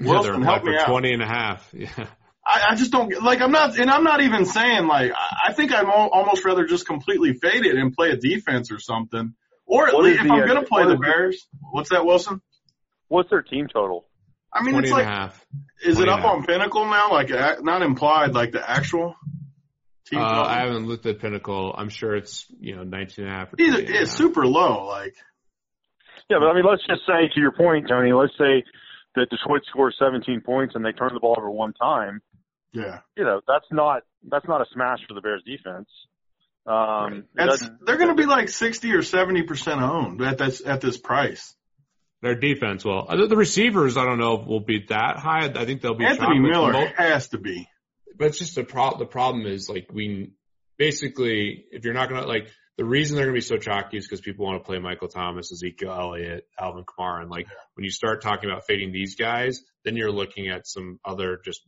Wilson, 0.00 0.40
yeah, 0.42 0.46
help 0.46 0.64
me 0.64 0.76
out. 0.76 0.88
20 0.88 1.12
and 1.12 1.22
a 1.22 1.26
half. 1.26 1.68
Yeah. 1.74 2.06
I, 2.48 2.62
I 2.70 2.74
just 2.76 2.92
don't 2.92 3.08
get, 3.08 3.20
like, 3.24 3.40
I'm 3.40 3.50
not, 3.50 3.76
and 3.76 3.90
I'm 3.90 4.04
not 4.04 4.20
even 4.20 4.44
saying 4.46 4.86
like, 4.86 5.10
I 5.10 5.48
I 5.48 5.52
think 5.52 5.72
I'd 5.72 5.84
al- 5.84 6.10
almost 6.12 6.44
rather 6.44 6.64
just 6.64 6.86
completely 6.86 7.32
fade 7.34 7.66
it 7.66 7.74
and 7.74 7.92
play 7.92 8.10
a 8.10 8.16
defense 8.16 8.70
or 8.70 8.78
something. 8.78 9.34
Or 9.64 9.88
at 9.88 9.94
What 9.94 10.04
least 10.04 10.20
if 10.20 10.26
the, 10.28 10.32
I'm 10.32 10.42
uh, 10.42 10.46
going 10.46 10.60
to 10.60 10.66
play 10.68 10.82
what 10.84 10.88
the 10.90 10.94
is 10.94 11.00
the- 11.00 11.06
Bears, 11.06 11.48
what's 11.72 11.90
that, 11.90 12.04
Wilson? 12.06 12.40
What's 13.08 13.30
their 13.30 13.42
team 13.42 13.66
total? 13.66 14.05
I 14.56 14.62
mean, 14.62 14.72
20 14.72 14.88
it's 14.88 14.96
and 14.96 14.98
like, 14.98 15.06
a 15.06 15.08
half. 15.08 15.46
is 15.84 15.98
it 16.00 16.08
up 16.08 16.20
half. 16.20 16.28
on 16.28 16.44
Pinnacle 16.46 16.84
now? 16.86 17.10
Like, 17.10 17.30
not 17.62 17.82
implied, 17.82 18.34
like 18.34 18.52
the 18.52 18.68
actual 18.68 19.14
team 20.06 20.20
Uh. 20.20 20.42
I 20.44 20.60
haven't 20.60 20.86
looked 20.86 21.06
at 21.06 21.18
Pinnacle. 21.20 21.74
I'm 21.76 21.88
sure 21.88 22.14
it's, 22.16 22.46
you 22.60 22.76
know, 22.76 22.84
19 22.84 23.24
and 23.24 23.34
a 23.34 23.36
half 23.36 23.52
or 23.52 23.56
Either, 23.58 23.72
20 23.82 23.86
and 23.86 23.96
it's 23.96 24.10
half. 24.10 24.18
super 24.18 24.46
low. 24.46 24.86
Like, 24.86 25.14
Yeah, 26.30 26.38
but 26.40 26.46
I 26.46 26.54
mean, 26.54 26.64
let's 26.68 26.86
just 26.86 27.02
say 27.06 27.28
to 27.34 27.40
your 27.40 27.52
point, 27.52 27.88
Tony. 27.88 28.12
Let's 28.12 28.32
say 28.38 28.64
that 29.14 29.28
Detroit 29.30 29.62
scores 29.68 29.96
17 29.98 30.40
points 30.42 30.74
and 30.74 30.84
they 30.84 30.92
turn 30.92 31.10
the 31.14 31.20
ball 31.20 31.34
over 31.38 31.50
one 31.50 31.72
time. 31.72 32.20
yeah. 32.72 33.00
You 33.16 33.24
know, 33.24 33.40
that's 33.46 33.66
not 33.70 34.02
that's 34.28 34.46
not 34.46 34.60
a 34.60 34.66
smash 34.72 34.98
for 35.08 35.14
the 35.14 35.20
Bears 35.20 35.42
defense. 35.46 35.88
Um, 36.66 37.24
it 37.36 37.70
they're 37.86 37.96
going 37.96 38.08
to 38.08 38.20
be 38.20 38.26
like 38.26 38.48
60 38.48 38.92
or 38.92 38.98
70% 39.02 39.80
owned 39.80 40.20
at 40.20 40.36
this, 40.36 40.60
at 40.66 40.80
this 40.80 40.98
price. 40.98 41.54
Their 42.22 42.34
defense 42.34 42.84
will. 42.84 43.06
uh, 43.08 43.26
The 43.26 43.36
receivers, 43.36 43.96
I 43.96 44.04
don't 44.04 44.18
know 44.18 44.40
if 44.40 44.46
will 44.46 44.60
be 44.60 44.86
that 44.88 45.16
high. 45.18 45.44
I 45.54 45.64
think 45.64 45.80
they'll 45.82 45.94
be 45.94 46.04
Anthony 46.06 46.38
Miller 46.40 46.72
mo- 46.72 46.88
has 46.96 47.28
to 47.28 47.38
be. 47.38 47.68
but 48.16 48.28
it's 48.28 48.38
just 48.38 48.54
the 48.54 48.64
pro- 48.64 48.96
the 48.98 49.06
problem 49.06 49.46
is 49.46 49.68
like 49.68 49.88
we 49.92 50.32
basically 50.78 51.64
if 51.72 51.84
you're 51.84 51.94
not 51.94 52.08
gonna 52.08 52.26
like 52.26 52.48
the 52.78 52.84
reason 52.84 53.16
they're 53.16 53.24
gonna 53.26 53.34
be 53.34 53.40
so 53.40 53.56
chalky 53.56 53.96
is 53.96 54.06
because 54.06 54.20
people 54.20 54.44
want 54.46 54.62
to 54.62 54.66
play 54.66 54.78
Michael 54.78 55.08
Thomas, 55.08 55.50
Ezekiel 55.52 55.92
Elliott, 55.92 56.46
Alvin 56.60 56.84
Kamara, 56.84 57.22
and 57.22 57.30
like 57.30 57.46
when 57.74 57.84
you 57.84 57.90
start 57.90 58.22
talking 58.22 58.50
about 58.50 58.66
fading 58.66 58.92
these 58.92 59.16
guys, 59.16 59.62
then 59.84 59.96
you're 59.96 60.12
looking 60.12 60.48
at 60.48 60.66
some 60.66 60.98
other 61.04 61.40
just 61.44 61.62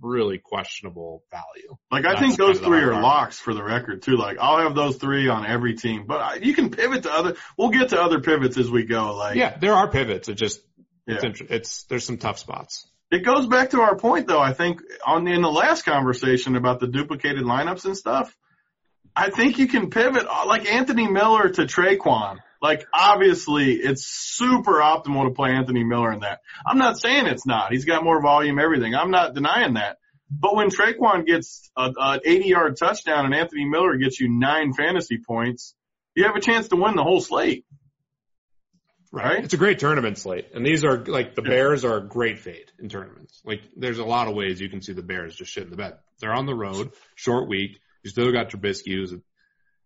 really 0.00 0.38
questionable 0.38 1.24
value. 1.30 1.76
Like 1.90 2.04
I 2.04 2.10
That's 2.10 2.20
think 2.20 2.36
those 2.36 2.46
kind 2.46 2.56
of 2.56 2.62
the 2.62 2.66
three 2.66 2.96
are 2.96 3.02
locks 3.02 3.38
for 3.38 3.54
the 3.54 3.62
record 3.62 4.02
too. 4.02 4.16
Like 4.16 4.38
I'll 4.40 4.58
have 4.58 4.74
those 4.74 4.96
three 4.96 5.28
on 5.28 5.46
every 5.46 5.74
team, 5.74 6.04
but 6.06 6.20
I, 6.20 6.34
you 6.36 6.54
can 6.54 6.70
pivot 6.70 7.04
to 7.04 7.12
other. 7.12 7.36
We'll 7.56 7.70
get 7.70 7.90
to 7.90 8.00
other 8.00 8.20
pivots 8.20 8.56
as 8.56 8.70
we 8.70 8.84
go. 8.84 9.14
Like 9.14 9.36
Yeah, 9.36 9.56
there 9.56 9.74
are 9.74 9.90
pivots. 9.90 10.28
It 10.28 10.34
just 10.34 10.60
yeah. 11.06 11.16
it's 11.16 11.24
inter- 11.24 11.46
it's 11.50 11.84
there's 11.84 12.04
some 12.04 12.18
tough 12.18 12.38
spots. 12.38 12.88
It 13.10 13.24
goes 13.24 13.46
back 13.46 13.70
to 13.70 13.80
our 13.80 13.96
point 13.96 14.26
though. 14.26 14.40
I 14.40 14.52
think 14.52 14.80
on 15.06 15.24
the, 15.24 15.32
in 15.32 15.42
the 15.42 15.50
last 15.50 15.84
conversation 15.84 16.56
about 16.56 16.80
the 16.80 16.88
duplicated 16.88 17.44
lineups 17.44 17.84
and 17.84 17.96
stuff. 17.96 18.34
I 19.16 19.30
think 19.30 19.58
you 19.58 19.68
can 19.68 19.90
pivot 19.90 20.24
like 20.24 20.68
Anthony 20.68 21.06
Miller 21.06 21.48
to 21.48 21.62
Traquan. 21.66 22.38
Like 22.64 22.86
obviously 22.94 23.74
it's 23.74 24.06
super 24.06 24.80
optimal 24.80 25.28
to 25.28 25.34
play 25.34 25.50
Anthony 25.50 25.84
Miller 25.84 26.10
in 26.14 26.20
that. 26.20 26.40
I'm 26.64 26.78
not 26.78 26.98
saying 26.98 27.26
it's 27.26 27.46
not. 27.46 27.72
He's 27.72 27.84
got 27.84 28.02
more 28.02 28.22
volume, 28.22 28.58
everything. 28.58 28.94
I'm 28.94 29.10
not 29.10 29.34
denying 29.34 29.74
that. 29.74 29.98
But 30.30 30.56
when 30.56 30.70
Traquan 30.70 31.26
gets 31.26 31.70
a, 31.76 31.92
a 31.94 32.20
80 32.24 32.48
yard 32.48 32.76
touchdown 32.78 33.26
and 33.26 33.34
Anthony 33.34 33.66
Miller 33.66 33.98
gets 33.98 34.18
you 34.18 34.30
nine 34.30 34.72
fantasy 34.72 35.18
points, 35.18 35.74
you 36.14 36.24
have 36.24 36.36
a 36.36 36.40
chance 36.40 36.68
to 36.68 36.76
win 36.76 36.96
the 36.96 37.02
whole 37.02 37.20
slate. 37.20 37.66
Right? 39.12 39.44
It's 39.44 39.52
a 39.52 39.58
great 39.58 39.78
tournament 39.78 40.16
slate. 40.16 40.46
And 40.54 40.64
these 40.64 40.86
are 40.86 41.04
like 41.04 41.34
the 41.34 41.42
Yeah. 41.42 41.50
Bears 41.50 41.84
are 41.84 41.98
a 41.98 42.08
great 42.08 42.38
fade 42.38 42.72
in 42.78 42.88
tournaments. 42.88 43.42
Like 43.44 43.60
there's 43.76 43.98
a 43.98 44.06
lot 44.06 44.26
of 44.26 44.34
ways 44.34 44.58
you 44.58 44.70
can 44.70 44.80
see 44.80 44.94
the 44.94 45.02
Bears 45.02 45.36
just 45.36 45.52
shit 45.52 45.64
in 45.64 45.70
the 45.70 45.76
bed. 45.76 45.98
They're 46.18 46.32
on 46.32 46.46
the 46.46 46.54
road, 46.54 46.92
short 47.14 47.46
week. 47.46 47.78
You 48.02 48.08
still 48.08 48.32
got 48.32 48.48
Trubisky 48.48 48.94
who's 48.94 49.12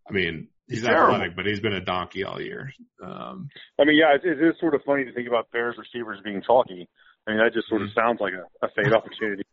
I 0.08 0.12
mean, 0.12 0.46
he's, 0.68 0.78
He's 0.78 0.86
terrible. 0.86 1.14
athletic, 1.14 1.36
but 1.36 1.46
he's 1.46 1.60
been 1.60 1.72
a 1.74 1.80
donkey 1.80 2.24
all 2.24 2.40
year. 2.40 2.72
Um, 3.02 3.48
I 3.80 3.84
mean, 3.84 3.96
yeah, 3.96 4.14
it, 4.14 4.24
it 4.24 4.42
is 4.42 4.54
sort 4.60 4.74
of 4.74 4.82
funny 4.84 5.04
to 5.04 5.12
think 5.12 5.28
about 5.28 5.50
Bears 5.50 5.76
receivers 5.78 6.20
being 6.22 6.42
chalky. 6.46 6.88
I 7.26 7.30
mean, 7.30 7.40
that 7.40 7.52
just 7.52 7.68
sort 7.68 7.82
of 7.82 7.88
sounds 7.94 8.20
like 8.20 8.32
a, 8.34 8.66
a 8.66 8.68
fade 8.76 8.92
opportunity. 8.92 9.44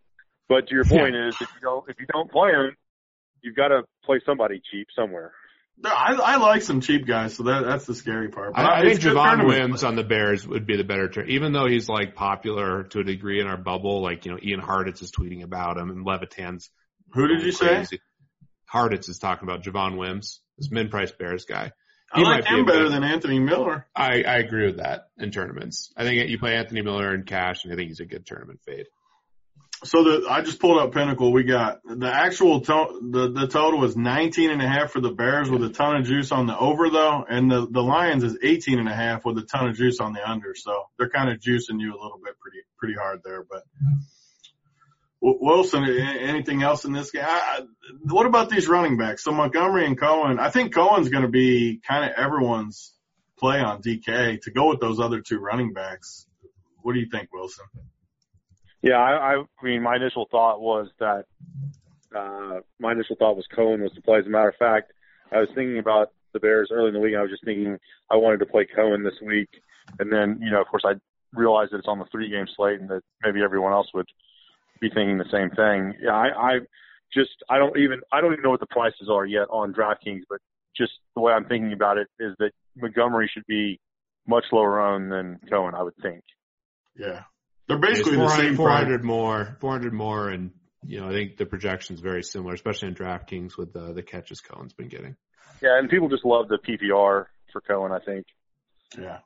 But 0.47 0.67
to 0.67 0.75
your 0.75 0.85
point 0.85 1.15
is, 1.15 1.35
if 1.41 1.49
you 1.55 1.61
don't 1.61 1.89
if 1.89 1.99
you 1.99 2.05
don't 2.11 2.31
play 2.31 2.51
them, 2.51 2.75
you've 3.41 3.55
got 3.55 3.69
to 3.69 3.83
play 4.05 4.21
somebody 4.25 4.61
cheap 4.71 4.87
somewhere. 4.95 5.33
No, 5.77 5.89
I, 5.89 6.13
I 6.13 6.35
like 6.37 6.61
some 6.61 6.79
cheap 6.79 7.05
guys, 7.05 7.35
so 7.35 7.43
that, 7.43 7.65
that's 7.65 7.85
the 7.85 7.95
scary 7.95 8.29
part. 8.29 8.53
But 8.53 8.63
I, 8.63 8.79
I 8.79 8.79
it's 8.83 9.03
think 9.03 9.15
Javon 9.15 9.25
tournament 9.37 9.47
Wims 9.47 9.83
on 9.83 9.97
the 9.97 10.05
Bears 10.05 10.47
would 10.47 10.65
be 10.65 10.77
the 10.77 10.85
better 10.85 11.09
turn, 11.09 11.29
even 11.29 11.51
though 11.51 11.67
he's 11.67 11.89
like 11.89 12.15
popular 12.15 12.83
to 12.83 12.99
a 12.99 13.03
degree 13.03 13.41
in 13.41 13.47
our 13.47 13.57
bubble. 13.57 14.01
Like, 14.01 14.25
you 14.25 14.31
know, 14.31 14.39
Ian 14.41 14.61
Hartitz 14.61 15.01
is 15.01 15.11
tweeting 15.11 15.43
about 15.43 15.77
him 15.77 15.89
and 15.89 16.05
Levitan's. 16.05 16.69
Who 17.13 17.27
did 17.27 17.43
you 17.43 17.51
say? 17.51 17.67
crazy. 17.67 17.99
Hartitz 18.71 19.09
is 19.09 19.19
talking 19.19 19.47
about 19.47 19.63
Javon 19.63 19.97
Wims, 19.97 20.39
this 20.57 20.71
min 20.71 20.89
price 20.89 21.11
Bears 21.11 21.45
guy. 21.45 21.71
I 22.11 22.21
like 22.21 22.45
be 22.45 22.51
him 22.51 22.61
a 22.61 22.65
better 22.65 22.89
than 22.89 23.03
Anthony 23.03 23.39
Miller. 23.39 23.87
I, 23.95 24.23
I 24.23 24.37
agree 24.37 24.67
with 24.67 24.77
that 24.77 25.07
in 25.17 25.31
tournaments. 25.31 25.91
I 25.97 26.03
think 26.03 26.29
you 26.29 26.39
play 26.39 26.55
Anthony 26.55 26.81
Miller 26.81 27.13
in 27.13 27.23
cash, 27.23 27.63
and 27.63 27.73
I 27.73 27.75
think 27.75 27.89
he's 27.89 27.99
a 27.99 28.05
good 28.05 28.25
tournament 28.25 28.61
fade. 28.65 28.85
So 29.83 30.03
the 30.03 30.27
I 30.29 30.41
just 30.41 30.59
pulled 30.59 30.79
up 30.79 30.93
Pinnacle. 30.93 31.33
We 31.33 31.43
got 31.43 31.81
the 31.83 32.07
actual 32.07 32.61
to, 32.61 32.99
the 33.11 33.31
the 33.31 33.47
total 33.47 33.83
is 33.83 33.97
19 33.97 34.49
and 34.49 34.61
a 34.61 34.67
half 34.67 34.91
for 34.91 35.01
the 35.01 35.11
Bears 35.11 35.49
with 35.49 35.63
a 35.63 35.69
ton 35.69 35.97
of 35.97 36.05
juice 36.05 36.31
on 36.31 36.47
the 36.47 36.57
over 36.57 36.89
though, 36.89 37.25
and 37.29 37.51
the 37.51 37.67
the 37.69 37.81
Lions 37.81 38.23
is 38.23 38.37
18 38.41 38.79
and 38.79 38.87
a 38.87 38.95
half 38.95 39.25
with 39.25 39.37
a 39.37 39.43
ton 39.43 39.67
of 39.67 39.75
juice 39.75 39.99
on 39.99 40.13
the 40.13 40.27
under. 40.27 40.55
So 40.55 40.71
they're 40.97 41.09
kind 41.09 41.29
of 41.29 41.39
juicing 41.39 41.79
you 41.79 41.91
a 41.91 42.01
little 42.01 42.19
bit 42.23 42.39
pretty 42.39 42.59
pretty 42.79 42.95
hard 42.95 43.21
there. 43.23 43.43
But 43.43 43.63
Wilson, 45.25 45.83
anything 45.85 46.61
else 46.61 46.85
in 46.85 46.93
this 46.93 47.11
game? 47.11 47.23
I, 47.25 47.61
what 48.03 48.27
about 48.27 48.49
these 48.49 48.67
running 48.67 48.97
backs? 48.97 49.23
So 49.23 49.31
Montgomery 49.31 49.85
and 49.85 49.99
Cohen. 49.99 50.39
I 50.39 50.49
think 50.49 50.73
Cohen's 50.73 51.09
going 51.09 51.23
to 51.23 51.29
be 51.29 51.81
kind 51.87 52.05
of 52.05 52.11
everyone's 52.15 52.93
play 53.37 53.59
on 53.59 53.81
DK 53.81 54.41
to 54.41 54.51
go 54.51 54.69
with 54.69 54.79
those 54.79 54.99
other 54.99 55.21
two 55.21 55.39
running 55.39 55.73
backs. 55.73 56.27
What 56.83 56.93
do 56.93 56.99
you 56.99 57.07
think, 57.11 57.33
Wilson? 57.33 57.65
Yeah, 58.81 58.97
I, 58.97 59.37
I 59.37 59.43
mean, 59.63 59.81
my 59.81 59.95
initial 59.95 60.27
thought 60.29 60.61
was 60.61 60.89
that 60.99 61.25
uh, 62.15 62.59
my 62.79 62.91
initial 62.91 63.15
thought 63.17 63.35
was 63.35 63.47
Cohen 63.53 63.81
was 63.81 63.91
the 63.95 64.01
play. 64.01 64.19
As 64.19 64.27
a 64.27 64.29
matter 64.29 64.49
of 64.49 64.55
fact, 64.57 64.93
I 65.31 65.39
was 65.39 65.49
thinking 65.55 65.79
about 65.79 66.11
the 66.33 66.39
Bears 66.39 66.69
early 66.71 66.89
in 66.89 66.93
the 66.93 66.99
week. 66.99 67.13
And 67.13 67.19
I 67.19 67.23
was 67.23 67.31
just 67.31 67.43
thinking 67.43 67.77
I 68.11 68.17
wanted 68.17 68.37
to 68.41 68.45
play 68.45 68.67
Cohen 68.73 69.03
this 69.03 69.19
week, 69.25 69.49
and 69.97 70.11
then 70.11 70.39
you 70.39 70.51
know, 70.51 70.61
of 70.61 70.67
course, 70.67 70.83
I 70.85 70.93
realized 71.33 71.71
that 71.71 71.79
it's 71.79 71.87
on 71.87 71.97
the 71.97 72.05
three 72.11 72.29
game 72.29 72.45
slate, 72.55 72.79
and 72.79 72.89
that 72.89 73.01
maybe 73.23 73.41
everyone 73.43 73.73
else 73.73 73.87
would 73.95 74.07
be 74.79 74.89
thinking 74.89 75.17
the 75.17 75.25
same 75.31 75.49
thing. 75.49 75.93
Yeah, 76.01 76.13
I, 76.13 76.27
I 76.27 76.51
just 77.13 77.43
I 77.49 77.57
don't 77.57 77.77
even 77.77 78.01
I 78.11 78.21
don't 78.21 78.33
even 78.33 78.43
know 78.43 78.51
what 78.51 78.59
the 78.59 78.67
prices 78.67 79.09
are 79.11 79.25
yet 79.25 79.47
on 79.49 79.73
DraftKings, 79.73 80.23
but 80.29 80.39
just 80.75 80.93
the 81.15 81.21
way 81.21 81.33
I'm 81.33 81.45
thinking 81.45 81.73
about 81.73 81.97
it 81.97 82.07
is 82.19 82.35
that 82.39 82.51
Montgomery 82.75 83.29
should 83.33 83.45
be 83.47 83.79
much 84.27 84.45
lower 84.51 84.81
owned 84.81 85.11
than 85.11 85.39
Cohen, 85.49 85.75
I 85.75 85.83
would 85.83 85.95
think. 86.01 86.23
Yeah. 86.97 87.23
They're 87.67 87.79
basically 87.79 88.13
the 88.13 88.27
400, 88.27 88.35
same 88.35 88.55
price. 88.55 88.83
400 88.83 89.03
more, 89.03 89.57
400 89.59 89.93
more, 89.93 90.29
and 90.29 90.51
you 90.85 91.01
know 91.01 91.09
I 91.09 91.13
think 91.13 91.37
the 91.37 91.45
projection's 91.45 91.99
very 91.99 92.21
similar, 92.21 92.53
especially 92.53 92.89
in 92.89 92.95
DraftKings 92.95 93.57
with 93.57 93.73
the 93.73 93.93
the 93.93 94.03
catches 94.03 94.41
Cohen's 94.41 94.73
been 94.73 94.87
getting. 94.87 95.15
Yeah, 95.61 95.79
and 95.79 95.89
people 95.89 96.09
just 96.09 96.25
love 96.25 96.47
the 96.47 96.57
PPR 96.57 97.25
for 97.51 97.61
Cohen. 97.67 97.91
I 97.91 97.99
think. 97.99 98.25
Yeah. 98.99 99.19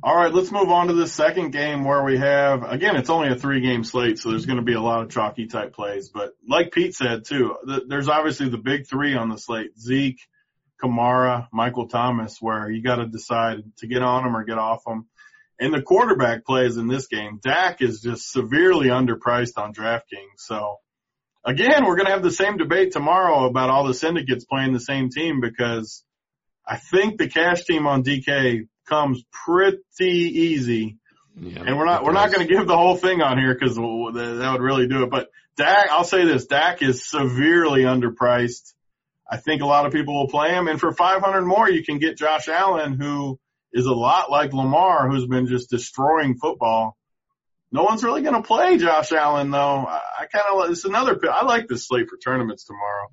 All 0.00 0.14
right, 0.14 0.32
let's 0.32 0.52
move 0.52 0.68
on 0.68 0.88
to 0.88 0.92
the 0.92 1.08
second 1.08 1.50
game 1.50 1.84
where 1.84 2.04
we 2.04 2.18
have, 2.18 2.62
again, 2.62 2.94
it's 2.94 3.10
only 3.10 3.28
a 3.28 3.34
three 3.34 3.60
game 3.60 3.82
slate, 3.82 4.18
so 4.18 4.30
there's 4.30 4.46
going 4.46 4.58
to 4.58 4.64
be 4.64 4.74
a 4.74 4.80
lot 4.80 5.02
of 5.02 5.10
chalky 5.10 5.46
type 5.46 5.72
plays. 5.72 6.08
But 6.08 6.34
like 6.46 6.70
Pete 6.70 6.94
said 6.94 7.24
too, 7.24 7.56
th- 7.66 7.82
there's 7.88 8.08
obviously 8.08 8.48
the 8.48 8.58
big 8.58 8.86
three 8.86 9.16
on 9.16 9.28
the 9.28 9.36
slate, 9.36 9.76
Zeke, 9.78 10.20
Kamara, 10.80 11.48
Michael 11.52 11.88
Thomas, 11.88 12.38
where 12.40 12.70
you 12.70 12.80
got 12.80 12.96
to 12.96 13.06
decide 13.06 13.64
to 13.78 13.88
get 13.88 14.02
on 14.02 14.22
them 14.22 14.36
or 14.36 14.44
get 14.44 14.58
off 14.58 14.84
them. 14.84 15.08
And 15.58 15.74
the 15.74 15.82
quarterback 15.82 16.44
plays 16.44 16.76
in 16.76 16.86
this 16.86 17.08
game, 17.08 17.40
Dak 17.42 17.82
is 17.82 18.00
just 18.00 18.30
severely 18.30 18.88
underpriced 18.88 19.58
on 19.58 19.74
DraftKings. 19.74 20.36
So 20.36 20.76
again, 21.44 21.84
we're 21.84 21.96
going 21.96 22.06
to 22.06 22.12
have 22.12 22.22
the 22.22 22.30
same 22.30 22.56
debate 22.56 22.92
tomorrow 22.92 23.46
about 23.46 23.70
all 23.70 23.86
the 23.86 23.94
syndicates 23.94 24.44
playing 24.44 24.74
the 24.74 24.80
same 24.80 25.08
team 25.10 25.40
because 25.40 26.04
I 26.64 26.76
think 26.76 27.18
the 27.18 27.28
cash 27.28 27.64
team 27.64 27.88
on 27.88 28.04
DK 28.04 28.68
comes 28.88 29.22
pretty 29.30 29.80
easy. 30.00 30.98
Yeah, 31.40 31.62
And 31.64 31.78
we're 31.78 31.84
not, 31.84 32.04
we're 32.04 32.12
not 32.12 32.32
going 32.32 32.46
to 32.46 32.52
give 32.52 32.66
the 32.66 32.76
whole 32.76 32.96
thing 32.96 33.22
on 33.22 33.38
here 33.38 33.54
because 33.54 33.76
that 33.76 34.50
would 34.52 34.62
really 34.62 34.88
do 34.88 35.04
it. 35.04 35.10
But 35.10 35.28
Dak, 35.56 35.90
I'll 35.90 36.04
say 36.04 36.24
this, 36.24 36.46
Dak 36.46 36.82
is 36.82 37.08
severely 37.08 37.82
underpriced. 37.82 38.74
I 39.30 39.36
think 39.36 39.62
a 39.62 39.66
lot 39.66 39.86
of 39.86 39.92
people 39.92 40.14
will 40.14 40.28
play 40.28 40.50
him. 40.50 40.68
And 40.68 40.80
for 40.80 40.92
500 40.92 41.42
more, 41.42 41.70
you 41.70 41.84
can 41.84 41.98
get 41.98 42.16
Josh 42.16 42.48
Allen, 42.48 42.98
who 42.98 43.38
is 43.72 43.86
a 43.86 43.92
lot 43.92 44.30
like 44.30 44.52
Lamar, 44.52 45.08
who's 45.08 45.26
been 45.26 45.46
just 45.46 45.70
destroying 45.70 46.36
football. 46.38 46.96
No 47.70 47.84
one's 47.84 48.02
really 48.02 48.22
going 48.22 48.34
to 48.34 48.42
play 48.42 48.78
Josh 48.78 49.12
Allen 49.12 49.50
though. 49.50 49.86
I, 49.86 50.00
I 50.20 50.26
kind 50.26 50.44
of, 50.50 50.70
it's 50.70 50.84
another, 50.84 51.20
I 51.30 51.44
like 51.44 51.68
this 51.68 51.86
slate 51.86 52.08
for 52.08 52.16
tournaments 52.16 52.64
tomorrow. 52.64 53.08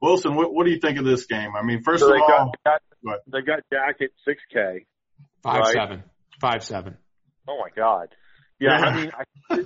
Wilson, 0.00 0.34
what, 0.34 0.54
what 0.54 0.64
do 0.64 0.70
you 0.70 0.80
think 0.80 0.98
of 0.98 1.04
this 1.04 1.26
game? 1.26 1.50
I 1.56 1.62
mean, 1.62 1.82
first 1.82 2.00
So 2.00 2.08
of 2.08 2.14
they 2.14 2.20
all, 2.20 2.52
got, 2.64 2.80
go 3.04 3.16
they 3.26 3.42
got 3.42 3.60
Dak 3.70 3.96
at 4.00 4.10
6K. 4.26 4.86
Five 5.42 5.60
Right. 5.60 5.72
seven. 5.74 6.02
Five 6.40 6.64
seven. 6.64 6.96
Oh 7.48 7.58
my 7.58 7.68
God. 7.74 8.08
Yeah, 8.60 8.78
Yeah. 8.78 8.84
I 8.86 8.96
mean, 8.96 9.10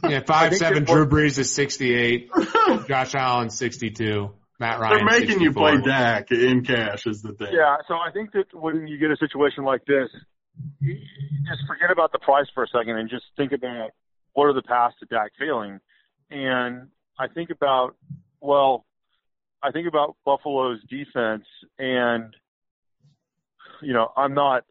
I, 0.05 0.09
Yeah, 0.11 0.21
five 0.27 0.51
think 0.51 0.63
seven. 0.63 0.85
Drew 0.85 1.07
Brees 1.07 1.39
is 1.39 1.53
sixty 1.53 1.95
eight. 1.95 2.31
Josh 2.89 3.15
Allen 3.15 3.51
sixty 3.51 3.91
two. 3.91 4.31
Matt 4.61 4.79
Ryan. 4.79 4.99
they're 4.99 5.07
Ryan. 5.07 5.21
making 5.29 5.41
you 5.41 5.53
play 5.53 5.81
Dak 5.81 6.31
in 6.31 6.63
cash 6.65 7.07
is 7.07 7.21
the 7.23 7.33
thing. 7.33 7.49
yeah. 7.53 7.77
So 7.89 7.95
I 7.95 8.11
think 8.13 8.33
that 8.33 8.47
when 8.55 8.87
you 8.87 8.99
get 8.99 9.11
a 9.11 9.17
situation 9.17 9.65
like 9.65 9.85
this, 9.87 10.09
you- 10.81 10.95
you 10.95 11.39
just 11.49 11.67
forget 11.67 11.91
about 11.91 12.13
the 12.13 12.19
price 12.21 12.47
for 12.55 12.63
a 12.63 12.69
second 12.69 12.97
and 12.99 13.09
just 13.11 13.25
think 13.37 13.53
about 13.53 13.91
what 14.35 14.45
are 14.45 14.53
the 14.53 14.63
paths 14.63 14.95
to 15.01 15.07
Dak 15.07 15.33
failing. 15.39 15.81
And 16.31 16.89
I 17.19 17.27
think 17.29 17.51
about, 17.51 17.97
well, 18.41 18.87
I 19.63 19.71
think 19.73 19.89
about 19.89 20.17
Buffalo's 20.25 20.81
defense 20.89 21.45
and, 21.79 22.35
you 23.83 23.93
know, 23.93 24.13
I'm 24.17 24.35
not, 24.35 24.65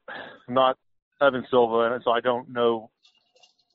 I'm 0.48 0.54
not 0.54 0.78
Evan 1.22 1.46
Silva, 1.50 1.94
and 1.94 2.04
so 2.04 2.12
I 2.12 2.20
don't 2.20 2.50
know 2.50 2.90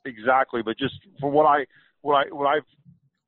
exactly, 0.05 0.63
but 0.63 0.79
just 0.79 0.95
from 1.21 1.33
what 1.33 1.45
I, 1.45 1.67
what 2.03 2.15
I, 2.15 2.35
what 2.35 2.47
I've, 2.47 2.65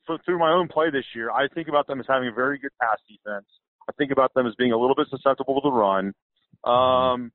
for, 0.07 0.19
through 0.25 0.39
my 0.39 0.53
own 0.53 0.69
play 0.69 0.91
this 0.91 1.05
year, 1.15 1.31
I 1.31 1.49
think 1.49 1.69
about 1.69 1.87
them 1.87 2.01
as 2.01 2.07
having 2.09 2.29
a 2.29 2.33
very 2.33 2.59
good 2.59 2.73
pass 2.81 2.99
defense. 3.09 3.47
I 3.89 3.93
think 3.93 4.11
about 4.11 4.35
them 4.35 4.47
as 4.47 4.55
being 4.57 4.73
a 4.73 4.79
little 4.79 4.95
bit 4.95 5.07
susceptible 5.11 5.61
to 5.61 5.69
the 5.69 5.73
run. 5.73 6.13
Um, 6.65 7.33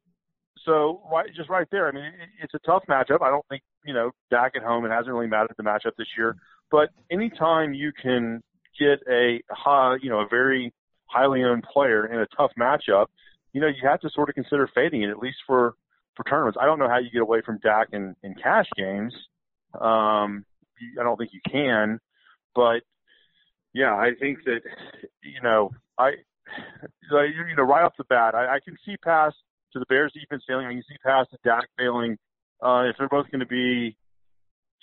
so 0.65 1.01
right, 1.11 1.29
just 1.35 1.49
right 1.49 1.67
there. 1.71 1.87
I 1.87 1.91
mean, 1.91 2.05
it, 2.05 2.29
it's 2.43 2.53
a 2.53 2.59
tough 2.59 2.83
matchup. 2.89 3.21
I 3.21 3.29
don't 3.29 3.45
think 3.49 3.63
you 3.85 3.93
know 3.93 4.11
Dak 4.29 4.53
at 4.55 4.63
home. 4.63 4.85
It 4.85 4.89
hasn't 4.89 5.13
really 5.13 5.27
mattered 5.27 5.55
the 5.57 5.63
matchup 5.63 5.95
this 5.97 6.07
year. 6.17 6.35
But 6.71 6.89
anytime 7.11 7.73
you 7.73 7.91
can 7.91 8.41
get 8.79 8.99
a 9.09 9.41
high, 9.49 9.97
you 10.01 10.09
know, 10.09 10.19
a 10.19 10.27
very 10.27 10.73
highly 11.05 11.43
owned 11.43 11.63
player 11.63 12.05
in 12.05 12.19
a 12.19 12.27
tough 12.37 12.51
matchup, 12.59 13.07
you 13.51 13.61
know, 13.61 13.67
you 13.67 13.87
have 13.87 13.99
to 14.01 14.09
sort 14.09 14.29
of 14.29 14.35
consider 14.35 14.69
fading 14.73 15.03
it 15.03 15.09
at 15.09 15.19
least 15.19 15.37
for 15.45 15.75
for 16.15 16.23
tournaments. 16.23 16.57
I 16.61 16.65
don't 16.65 16.79
know 16.79 16.89
how 16.89 16.99
you 16.99 17.09
get 17.11 17.21
away 17.21 17.41
from 17.45 17.59
Dak 17.63 17.89
in 17.91 18.15
in 18.23 18.35
cash 18.35 18.67
games. 18.75 19.13
Um, 19.73 20.45
I 20.99 21.03
don't 21.03 21.17
think 21.17 21.31
you 21.33 21.41
can, 21.49 21.99
but 22.55 22.81
yeah, 23.73 23.95
I 23.95 24.11
think 24.19 24.39
that 24.45 24.61
you 25.23 25.41
know 25.41 25.71
I 25.97 26.11
you 27.11 27.55
know 27.55 27.63
right 27.63 27.83
off 27.83 27.93
the 27.97 28.03
bat 28.05 28.35
I, 28.35 28.55
I 28.55 28.59
can 28.63 28.77
see 28.85 28.97
past 28.97 29.35
to 29.73 29.79
the 29.79 29.85
Bears 29.87 30.13
defense 30.13 30.43
failing. 30.47 30.67
I 30.67 30.73
can 30.73 30.83
see 30.87 30.97
past 31.03 31.31
to 31.31 31.37
Dak 31.43 31.67
failing. 31.77 32.17
Uh, 32.61 32.85
if 32.89 32.95
they're 32.97 33.09
both 33.09 33.29
going 33.29 33.41
to 33.41 33.45
be 33.45 33.97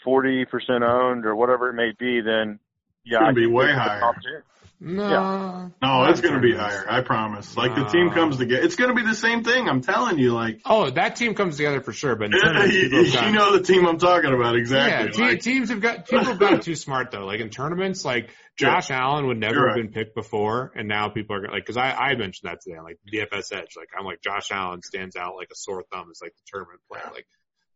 40% 0.07 0.47
owned 0.83 1.25
or 1.25 1.35
whatever 1.37 1.71
it 1.71 1.75
may 1.75 1.93
be, 1.99 2.21
then 2.21 2.59
yeah, 3.05 3.21
gonna 3.21 3.33
be 3.35 3.47
way 3.47 3.67
there's 3.67 3.77
a 3.77 3.81
higher. 3.81 4.03
opportunity. 4.05 4.45
No. 4.83 5.71
No, 5.83 6.05
it's 6.05 6.23
going 6.23 6.33
to 6.33 6.41
be 6.41 6.55
higher. 6.55 6.87
I 6.91 7.03
promise. 7.03 7.55
Like 7.55 7.75
the 7.75 7.85
team 7.85 8.09
comes 8.13 8.39
together. 8.39 8.63
It's 8.65 8.77
going 8.77 8.89
to 8.89 8.95
be 8.97 9.07
the 9.07 9.15
same 9.15 9.45
thing. 9.45 9.69
I'm 9.69 9.83
telling 9.83 10.19
you. 10.19 10.33
Like 10.33 10.63
Oh, 10.65 10.89
that 10.89 11.17
team 11.17 11.35
comes 11.35 11.59
together 11.59 11.83
for 11.83 11.93
sure. 11.93 12.17
But 12.17 12.27
in 12.27 12.33
you, 12.33 12.41
tournaments, 12.41 12.73
people 12.73 12.99
have 13.03 13.13
gotten- 13.13 13.35
know 13.35 13.59
the 13.59 13.63
team 13.63 13.87
I'm 13.87 13.99
talking 13.99 14.33
about 14.33 14.57
exactly. 14.57 15.09
Yeah, 15.09 15.13
te- 15.29 15.33
Like, 15.35 15.43
teams 15.43 15.69
have 15.69 15.83
got 15.83 16.09
people 16.09 16.25
have 16.25 16.39
gotten 16.39 16.61
too 16.61 16.75
smart 16.77 17.11
though. 17.11 17.27
Like 17.27 17.41
in 17.41 17.51
tournaments, 17.51 18.07
like 18.07 18.31
Josh 18.59 18.91
Allen 18.91 19.27
would 19.27 19.37
never 19.39 19.55
You're 19.55 19.69
have 19.69 19.77
right. 19.77 19.85
been 19.85 19.93
picked 19.93 20.15
before, 20.15 20.73
and 20.75 20.89
now 20.89 21.11
people 21.11 21.37
are 21.37 21.41
gonna- 21.43 21.53
like 21.53 21.67
because 21.67 21.77
I 21.77 21.91
I 21.93 22.15
mentioned 22.15 22.51
that 22.51 22.63
today 22.63 22.79
on 22.79 22.85
like 22.85 22.99
DFS 23.13 23.53
Edge. 23.55 23.75
Like 23.77 23.89
I'm 23.99 24.07
like 24.07 24.23
Josh 24.23 24.51
Allen 24.51 24.81
stands 24.81 25.15
out 25.15 25.37
like 25.37 25.49
a 25.53 25.57
sore 25.57 25.85
thumb 25.93 26.09
as 26.11 26.21
like 26.23 26.33
the 26.33 26.43
tournament 26.51 26.81
player. 26.91 27.05
Like 27.13 27.27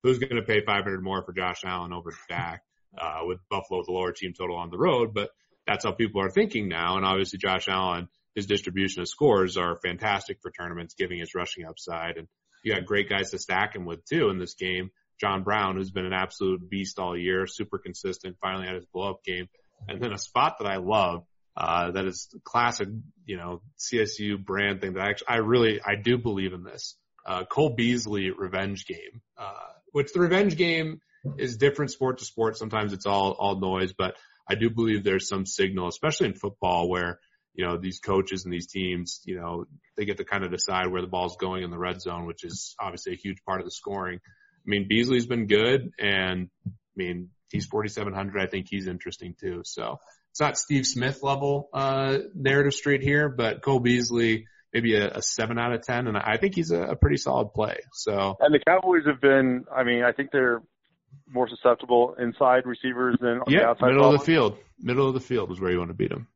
who's 0.02 0.18
going 0.18 0.36
to 0.36 0.42
pay 0.42 0.62
500 0.64 1.02
more 1.02 1.22
for 1.22 1.34
Josh 1.34 1.64
Allen 1.66 1.92
over 1.92 2.14
Dak 2.30 2.62
uh, 2.98 3.20
with 3.22 3.38
Buffalo 3.50 3.82
the 3.84 3.92
lower 3.92 4.12
team 4.12 4.32
total 4.36 4.56
on 4.56 4.70
the 4.70 4.78
road? 4.78 5.14
But 5.14 5.30
that's 5.66 5.84
how 5.84 5.92
people 5.92 6.20
are 6.22 6.30
thinking 6.30 6.68
now, 6.68 6.96
and 6.96 7.06
obviously 7.06 7.38
Josh 7.38 7.68
Allen. 7.68 8.08
His 8.34 8.46
distribution 8.46 9.00
of 9.00 9.08
scores 9.08 9.56
are 9.56 9.76
fantastic 9.76 10.38
for 10.42 10.50
tournaments, 10.50 10.94
giving 10.94 11.20
his 11.20 11.34
rushing 11.34 11.64
upside, 11.64 12.16
and 12.16 12.26
you 12.64 12.74
got 12.74 12.84
great 12.84 13.08
guys 13.08 13.30
to 13.30 13.38
stack 13.38 13.76
him 13.76 13.84
with 13.84 14.04
too 14.06 14.28
in 14.30 14.38
this 14.38 14.54
game. 14.54 14.90
John 15.20 15.44
Brown, 15.44 15.76
who's 15.76 15.90
been 15.90 16.06
an 16.06 16.12
absolute 16.12 16.68
beast 16.68 16.98
all 16.98 17.16
year, 17.16 17.46
super 17.46 17.78
consistent, 17.78 18.36
finally 18.40 18.66
had 18.66 18.74
his 18.74 18.86
blow 18.86 19.10
up 19.10 19.24
game. 19.24 19.48
And 19.88 20.02
then 20.02 20.12
a 20.12 20.18
spot 20.18 20.56
that 20.58 20.66
I 20.66 20.76
love, 20.76 21.24
uh, 21.56 21.92
that 21.92 22.06
is 22.06 22.34
classic, 22.42 22.88
you 23.24 23.36
know, 23.36 23.62
CSU 23.78 24.44
brand 24.44 24.80
thing 24.80 24.94
that 24.94 25.04
I 25.04 25.10
actually, 25.10 25.28
I 25.28 25.36
really, 25.36 25.80
I 25.84 25.94
do 25.94 26.18
believe 26.18 26.52
in 26.52 26.64
this. 26.64 26.96
Uh, 27.26 27.44
Cole 27.44 27.70
Beasley 27.70 28.30
revenge 28.30 28.86
game, 28.86 29.22
uh, 29.38 29.52
which 29.92 30.12
the 30.12 30.20
revenge 30.20 30.56
game 30.56 31.00
is 31.38 31.56
different 31.56 31.90
sport 31.90 32.18
to 32.18 32.24
sport. 32.24 32.56
Sometimes 32.56 32.92
it's 32.92 33.06
all, 33.06 33.32
all 33.32 33.58
noise, 33.58 33.92
but 33.92 34.16
I 34.48 34.54
do 34.54 34.70
believe 34.70 35.04
there's 35.04 35.28
some 35.28 35.46
signal, 35.46 35.88
especially 35.88 36.28
in 36.28 36.34
football 36.34 36.88
where, 36.88 37.18
you 37.54 37.64
know, 37.64 37.76
these 37.76 38.00
coaches 38.00 38.44
and 38.44 38.52
these 38.52 38.66
teams, 38.66 39.20
you 39.24 39.40
know, 39.40 39.64
they 39.96 40.04
get 40.04 40.18
to 40.18 40.24
kind 40.24 40.44
of 40.44 40.50
decide 40.50 40.88
where 40.88 41.02
the 41.02 41.08
ball's 41.08 41.36
going 41.36 41.62
in 41.62 41.70
the 41.70 41.78
red 41.78 42.00
zone, 42.00 42.26
which 42.26 42.44
is 42.44 42.74
obviously 42.80 43.12
a 43.12 43.16
huge 43.16 43.38
part 43.46 43.60
of 43.60 43.66
the 43.66 43.70
scoring. 43.70 44.18
I 44.22 44.66
mean, 44.66 44.86
Beasley's 44.88 45.26
been 45.26 45.46
good 45.46 45.92
and 45.98 46.48
I 46.66 46.70
mean, 46.96 47.30
he's 47.50 47.66
4,700. 47.66 48.42
I 48.42 48.46
think 48.46 48.66
he's 48.68 48.86
interesting 48.86 49.34
too. 49.40 49.62
So 49.64 49.98
it's 50.32 50.40
not 50.40 50.58
Steve 50.58 50.86
Smith 50.86 51.22
level, 51.22 51.68
uh, 51.72 52.18
narrative 52.34 52.74
street 52.74 53.02
here, 53.02 53.28
but 53.28 53.62
Cole 53.62 53.80
Beasley, 53.80 54.46
maybe 54.72 54.96
a, 54.96 55.08
a 55.08 55.22
seven 55.22 55.58
out 55.58 55.72
of 55.72 55.82
10. 55.82 56.08
And 56.08 56.16
I 56.16 56.36
think 56.38 56.54
he's 56.54 56.70
a, 56.70 56.82
a 56.82 56.96
pretty 56.96 57.16
solid 57.16 57.52
play. 57.54 57.78
So 57.92 58.36
And 58.40 58.52
the 58.54 58.58
Cowboys 58.58 59.06
have 59.06 59.20
been. 59.20 59.64
I 59.74 59.84
mean, 59.84 60.02
I 60.02 60.12
think 60.12 60.30
they're 60.32 60.60
more 61.28 61.48
susceptible 61.48 62.14
inside 62.18 62.66
receivers 62.66 63.16
than 63.20 63.38
on 63.38 63.44
the 63.46 63.52
yeah, 63.52 63.70
outside. 63.70 63.88
middle 63.88 64.12
of 64.12 64.18
the 64.18 64.24
field, 64.24 64.56
middle 64.78 65.08
of 65.08 65.14
the 65.14 65.20
field 65.20 65.50
is 65.50 65.60
where 65.60 65.70
you 65.70 65.78
want 65.78 65.90
to 65.90 65.94
beat 65.94 66.10
them. 66.10 66.28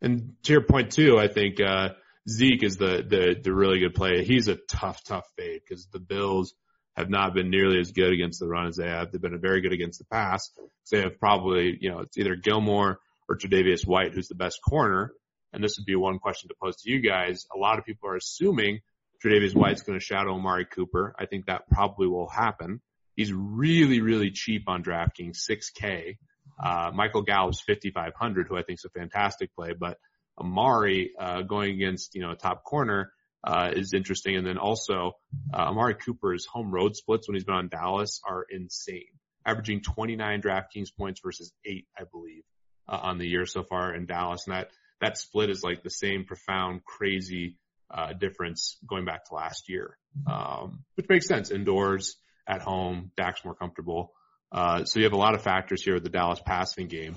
And 0.00 0.34
to 0.44 0.52
your 0.52 0.62
point 0.62 0.92
too, 0.92 1.18
I 1.18 1.28
think, 1.28 1.60
uh, 1.60 1.90
Zeke 2.28 2.62
is 2.62 2.76
the, 2.76 3.04
the, 3.06 3.36
the 3.42 3.52
really 3.52 3.80
good 3.80 3.94
player. 3.94 4.22
He's 4.22 4.48
a 4.48 4.56
tough, 4.56 5.04
tough 5.04 5.26
fade 5.36 5.60
because 5.66 5.86
the 5.92 6.00
Bills 6.00 6.54
have 6.96 7.10
not 7.10 7.34
been 7.34 7.50
nearly 7.50 7.80
as 7.80 7.92
good 7.92 8.12
against 8.12 8.40
the 8.40 8.48
run 8.48 8.66
as 8.66 8.76
they 8.76 8.88
have. 8.88 9.10
They've 9.10 9.20
been 9.20 9.40
very 9.40 9.60
good 9.60 9.72
against 9.72 9.98
the 9.98 10.06
pass. 10.06 10.50
So 10.84 10.96
they 10.96 11.02
have 11.02 11.18
probably, 11.18 11.76
you 11.80 11.90
know, 11.90 12.00
it's 12.00 12.16
either 12.16 12.36
Gilmore 12.36 13.00
or 13.28 13.36
Tre'Davious 13.36 13.86
White 13.86 14.12
who's 14.14 14.28
the 14.28 14.34
best 14.34 14.60
corner. 14.66 15.12
And 15.52 15.62
this 15.62 15.76
would 15.78 15.86
be 15.86 15.96
one 15.96 16.18
question 16.18 16.48
to 16.48 16.54
pose 16.60 16.76
to 16.76 16.90
you 16.90 17.00
guys. 17.00 17.46
A 17.54 17.58
lot 17.58 17.78
of 17.78 17.84
people 17.84 18.08
are 18.08 18.16
assuming 18.16 18.80
Tre'Davious 19.24 19.54
White's 19.54 19.82
going 19.82 19.98
to 19.98 20.04
shadow 20.04 20.34
Amari 20.34 20.66
Cooper. 20.66 21.14
I 21.18 21.26
think 21.26 21.46
that 21.46 21.68
probably 21.70 22.06
will 22.06 22.28
happen. 22.28 22.80
He's 23.16 23.32
really, 23.32 24.00
really 24.00 24.30
cheap 24.30 24.68
on 24.68 24.82
DraftKings, 24.82 25.38
6K. 25.48 26.18
Uh, 26.62 26.90
Michael 26.94 27.22
Gallup's 27.22 27.62
5,500, 27.66 28.46
who 28.48 28.56
I 28.56 28.62
think 28.62 28.78
is 28.78 28.84
a 28.84 28.98
fantastic 28.98 29.54
play, 29.54 29.72
but 29.78 29.98
Amari, 30.38 31.12
uh, 31.18 31.42
going 31.42 31.74
against, 31.74 32.14
you 32.14 32.22
know, 32.22 32.32
a 32.32 32.36
top 32.36 32.64
corner, 32.64 33.12
uh, 33.44 33.70
is 33.74 33.92
interesting. 33.92 34.36
And 34.36 34.46
then 34.46 34.58
also, 34.58 35.12
uh, 35.52 35.58
Amari 35.58 35.94
Cooper's 35.94 36.46
home 36.46 36.70
road 36.70 36.96
splits 36.96 37.28
when 37.28 37.34
he's 37.34 37.44
been 37.44 37.54
on 37.54 37.68
Dallas 37.68 38.20
are 38.26 38.44
insane, 38.50 39.12
averaging 39.46 39.82
29 39.82 40.42
DraftKings 40.42 40.88
points 40.96 41.20
versus 41.22 41.52
eight, 41.64 41.86
I 41.98 42.04
believe, 42.10 42.42
uh, 42.88 42.98
on 43.02 43.18
the 43.18 43.28
year 43.28 43.46
so 43.46 43.62
far 43.62 43.94
in 43.94 44.06
Dallas. 44.06 44.46
And 44.46 44.56
that, 44.56 44.70
that 45.00 45.18
split 45.18 45.50
is 45.50 45.62
like 45.62 45.82
the 45.82 45.90
same 45.90 46.24
profound, 46.24 46.84
crazy, 46.84 47.58
uh, 47.90 48.12
difference 48.12 48.78
going 48.88 49.04
back 49.04 49.26
to 49.26 49.34
last 49.34 49.68
year. 49.68 49.98
Um, 50.26 50.84
which 50.94 51.08
makes 51.08 51.26
sense 51.26 51.50
indoors, 51.50 52.16
at 52.46 52.60
home, 52.60 53.10
Dak's 53.16 53.44
more 53.44 53.54
comfortable. 53.54 54.12
Uh, 54.52 54.84
so 54.84 55.00
you 55.00 55.04
have 55.04 55.12
a 55.12 55.18
lot 55.18 55.34
of 55.34 55.42
factors 55.42 55.82
here 55.82 55.94
with 55.94 56.04
the 56.04 56.10
Dallas 56.10 56.40
passing 56.44 56.86
game. 56.86 57.16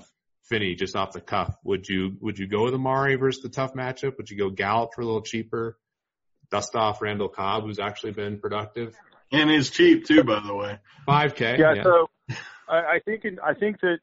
Finney, 0.49 0.75
just 0.75 0.95
off 0.95 1.11
the 1.11 1.19
cuff, 1.19 1.55
would 1.63 1.87
you 1.87 2.15
would 2.21 2.39
you 2.39 2.47
go 2.47 2.63
with 2.63 2.73
Amari 2.73 3.15
versus 3.15 3.43
the 3.43 3.49
tough 3.49 3.73
matchup? 3.73 4.17
Would 4.17 4.29
you 4.29 4.37
go 4.37 4.49
Gallup 4.49 4.91
for 4.95 5.01
a 5.01 5.05
little 5.05 5.21
cheaper? 5.21 5.77
Dust 6.49 6.73
off 6.75 7.01
Randall 7.01 7.27
Cobb, 7.27 7.63
who's 7.63 7.79
actually 7.79 8.13
been 8.13 8.39
productive. 8.39 8.95
and 9.31 9.49
he's 9.49 9.69
cheap 9.69 10.05
too, 10.05 10.23
by 10.23 10.39
the 10.45 10.55
way. 10.55 10.79
Five 11.05 11.35
K. 11.35 11.57
Yeah, 11.59 11.83
so 11.83 12.09
I, 12.69 12.77
I 12.77 12.99
think 13.03 13.25
in, 13.25 13.39
I 13.39 13.53
think 13.53 13.81
that 13.81 13.99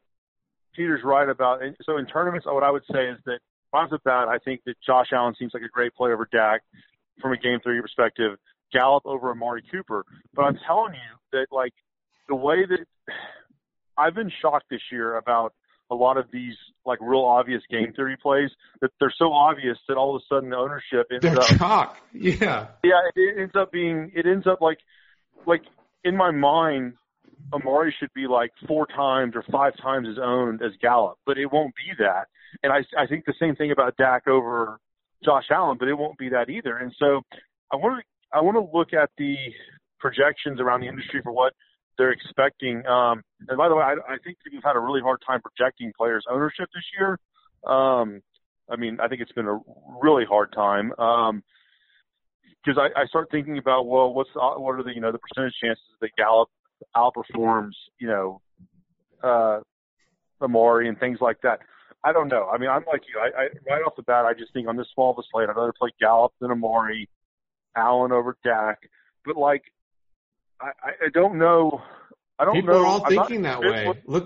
Peter's 0.75 1.01
right 1.03 1.27
about. 1.27 1.63
and 1.63 1.75
So 1.83 1.97
in 1.97 2.05
tournaments, 2.05 2.45
what 2.45 2.63
I 2.63 2.69
would 2.69 2.83
say 2.91 3.07
is 3.09 3.17
that 3.25 3.39
off 3.73 3.89
the 3.89 3.99
bat, 4.05 4.27
I 4.27 4.37
think 4.37 4.61
that 4.65 4.75
Josh 4.85 5.07
Allen 5.11 5.33
seems 5.37 5.53
like 5.53 5.63
a 5.63 5.69
great 5.69 5.93
play 5.95 6.11
over 6.11 6.27
Dak 6.31 6.61
from 7.21 7.33
a 7.33 7.37
game 7.37 7.59
theory 7.63 7.81
perspective. 7.81 8.37
Gallup 8.73 9.03
over 9.05 9.31
Amari 9.31 9.63
Cooper, 9.71 10.05
but 10.33 10.43
I'm 10.43 10.59
telling 10.65 10.93
you 10.93 10.99
that 11.33 11.47
like 11.51 11.73
the 12.27 12.35
way 12.35 12.65
that 12.65 12.85
I've 13.97 14.15
been 14.15 14.31
shocked 14.41 14.65
this 14.69 14.81
year 14.91 15.17
about 15.17 15.53
a 15.91 15.95
lot 15.95 16.17
of 16.17 16.25
these 16.31 16.55
like 16.85 16.99
real 17.01 17.21
obvious 17.21 17.61
game 17.69 17.93
theory 17.95 18.17
plays 18.21 18.49
that 18.81 18.91
they're 18.99 19.13
so 19.17 19.31
obvious 19.31 19.77
that 19.87 19.97
all 19.97 20.15
of 20.15 20.21
a 20.21 20.25
sudden 20.33 20.49
the 20.49 20.55
ownership 20.55 21.07
ends 21.11 21.21
they're 21.21 21.61
up. 21.61 21.97
Yeah. 22.13 22.67
yeah, 22.83 23.01
it, 23.15 23.39
ends 23.39 23.55
up 23.55 23.71
being 23.71 24.11
it 24.15 24.25
ends 24.25 24.47
up 24.47 24.61
like 24.61 24.79
like 25.45 25.61
in 26.03 26.17
my 26.17 26.31
mind, 26.31 26.93
Amari 27.53 27.93
should 27.99 28.13
be 28.13 28.27
like 28.27 28.51
four 28.67 28.87
times 28.87 29.33
or 29.35 29.43
five 29.51 29.73
times 29.77 30.07
as 30.09 30.17
owned 30.21 30.61
as 30.61 30.71
Gallup, 30.81 31.17
but 31.25 31.37
it 31.37 31.51
won't 31.51 31.73
be 31.75 32.03
that. 32.03 32.27
And 32.63 32.73
I 32.73 32.79
I 32.97 33.05
think 33.07 33.25
the 33.25 33.33
same 33.39 33.55
thing 33.55 33.71
about 33.71 33.97
Dak 33.97 34.27
over 34.27 34.79
Josh 35.23 35.45
Allen, 35.51 35.77
but 35.79 35.87
it 35.87 35.93
won't 35.93 36.17
be 36.17 36.29
that 36.29 36.49
either. 36.49 36.77
And 36.77 36.93
so 36.97 37.21
I 37.71 37.75
to 37.75 38.01
I 38.33 38.41
want 38.41 38.55
to 38.55 38.77
look 38.77 38.93
at 38.93 39.09
the 39.17 39.35
projections 39.99 40.59
around 40.59 40.81
the 40.81 40.87
industry 40.87 41.21
for 41.23 41.31
what 41.31 41.53
they're 41.97 42.11
expecting. 42.11 42.85
Um, 42.85 43.21
and 43.47 43.57
by 43.57 43.69
the 43.69 43.75
way, 43.75 43.83
I, 43.83 43.93
I 44.13 44.17
think 44.23 44.37
we've 44.51 44.61
had 44.63 44.75
a 44.75 44.79
really 44.79 45.01
hard 45.01 45.19
time 45.25 45.41
projecting 45.41 45.91
players' 45.97 46.25
ownership 46.29 46.67
this 46.73 46.83
year. 46.99 47.19
Um, 47.65 48.21
I 48.69 48.75
mean, 48.75 48.99
I 49.01 49.07
think 49.07 49.21
it's 49.21 49.31
been 49.31 49.47
a 49.47 49.59
really 50.01 50.25
hard 50.25 50.51
time. 50.53 50.91
Um, 50.99 51.43
because 52.65 52.79
I, 52.81 52.99
I 52.99 53.05
start 53.05 53.27
thinking 53.31 53.57
about 53.57 53.85
well, 53.85 54.13
what's 54.13 54.29
what 54.33 54.73
are 54.73 54.83
the 54.83 54.93
you 54.93 55.01
know 55.01 55.11
the 55.11 55.19
percentage 55.19 55.53
chances 55.61 55.83
that 56.01 56.09
Gallup 56.17 56.49
outperforms 56.95 57.73
you 57.99 58.07
know 58.07 58.41
uh, 59.23 59.59
Amari 60.41 60.89
and 60.89 60.99
things 60.99 61.19
like 61.21 61.39
that. 61.43 61.59
I 62.03 62.11
don't 62.11 62.27
know. 62.27 62.49
I 62.51 62.57
mean, 62.57 62.69
I'm 62.69 62.83
like 62.87 63.01
you. 63.07 63.19
I, 63.19 63.43
I 63.43 63.47
right 63.67 63.81
off 63.85 63.95
the 63.95 64.03
bat, 64.03 64.25
I 64.25 64.33
just 64.33 64.53
think 64.53 64.67
on 64.67 64.77
this 64.77 64.87
small 64.93 65.11
of 65.11 65.17
a 65.17 65.23
slate, 65.31 65.49
I'd 65.49 65.55
rather 65.55 65.73
play 65.77 65.91
Gallup 65.99 66.33
than 66.39 66.51
Amari, 66.51 67.09
Allen 67.75 68.11
over 68.11 68.37
Dak. 68.43 68.89
But 69.25 69.37
like, 69.37 69.63
I, 70.61 70.67
I 71.05 71.09
don't 71.13 71.37
know. 71.37 71.81
I 72.39 72.45
don't 72.45 72.55
People 72.55 72.73
know. 72.73 72.81
are 72.81 72.85
all 72.85 73.03
I'm 73.05 73.09
thinking 73.09 73.43
that 73.43 73.59
way. 73.61 73.83
convinced 73.85 74.07
Look, 74.07 74.25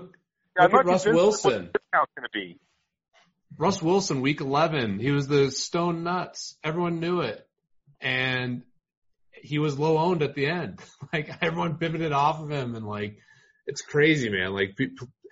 What, 0.56 0.72
look 0.72 0.82
at 0.82 0.86
Russ 0.86 1.06
what 1.06 1.14
Wilson. 1.14 1.70
discount's 1.72 2.12
going 2.16 2.24
to 2.24 2.30
be. 2.32 2.58
Russ 3.58 3.82
Wilson, 3.82 4.20
week 4.20 4.40
11, 4.40 4.98
he 5.00 5.10
was 5.10 5.26
the 5.28 5.50
stone 5.50 6.02
nuts. 6.02 6.56
Everyone 6.64 7.00
knew 7.00 7.20
it. 7.20 7.46
And 8.00 8.62
he 9.42 9.58
was 9.58 9.78
low 9.78 9.98
owned 9.98 10.22
at 10.22 10.34
the 10.34 10.46
end. 10.46 10.80
Like 11.12 11.28
everyone 11.42 11.76
pivoted 11.78 12.12
off 12.12 12.40
of 12.40 12.52
him 12.52 12.76
and 12.76 12.86
like, 12.86 13.18
it's 13.66 13.82
crazy, 13.82 14.30
man. 14.30 14.54
Like 14.54 14.78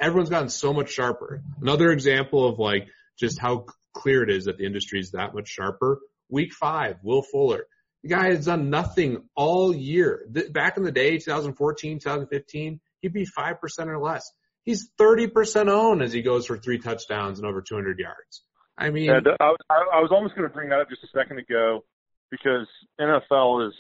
everyone's 0.01 0.29
gotten 0.29 0.49
so 0.49 0.73
much 0.73 0.91
sharper. 0.91 1.41
Another 1.61 1.93
example 1.93 2.49
of 2.49 2.59
like 2.59 2.89
just 3.16 3.39
how 3.41 3.66
clear 3.95 4.25
it 4.25 4.31
is 4.31 4.47
that 4.47 4.59
the 4.59 4.66
industry 4.66 4.99
is 4.99 5.12
that 5.12 5.35
much 5.35 5.47
sharper. 5.49 6.01
Week 6.29 6.53
five, 6.53 6.97
Will 7.05 7.23
Fuller. 7.23 7.66
The 8.03 8.09
guy 8.11 8.26
has 8.30 8.46
done 8.46 8.70
nothing 8.70 9.28
all 9.34 9.74
year. 9.74 10.26
Back 10.51 10.76
in 10.76 10.84
the 10.84 10.92
day, 10.92 11.18
2014, 11.18 11.99
2015, 11.99 12.80
he'd 13.01 13.12
be 13.12 13.26
5% 13.26 13.86
or 13.86 13.99
less. 13.99 14.30
He's 14.64 14.90
30% 15.01 15.68
owned 15.68 16.03
as 16.03 16.12
he 16.12 16.22
goes 16.22 16.46
for 16.46 16.59
three 16.59 16.78
touchdowns 16.78 17.38
and 17.38 17.49
over 17.49 17.62
200 17.62 17.99
yards. 17.99 18.42
I 18.76 18.90
mean, 18.90 19.07
Yeah, 19.07 19.16
uh, 19.18 19.22
was- 19.40 19.57
I, 19.70 19.74
I 19.96 20.01
was 20.01 20.11
almost 20.12 20.36
going 20.36 20.49
to 20.49 20.55
bring 20.55 20.68
that 20.68 20.80
up 20.80 20.88
just 20.88 21.03
a 21.03 21.09
second 21.09 21.38
ago 21.38 21.84
because 22.30 22.66
NFL 23.01 23.68
is 23.68 23.74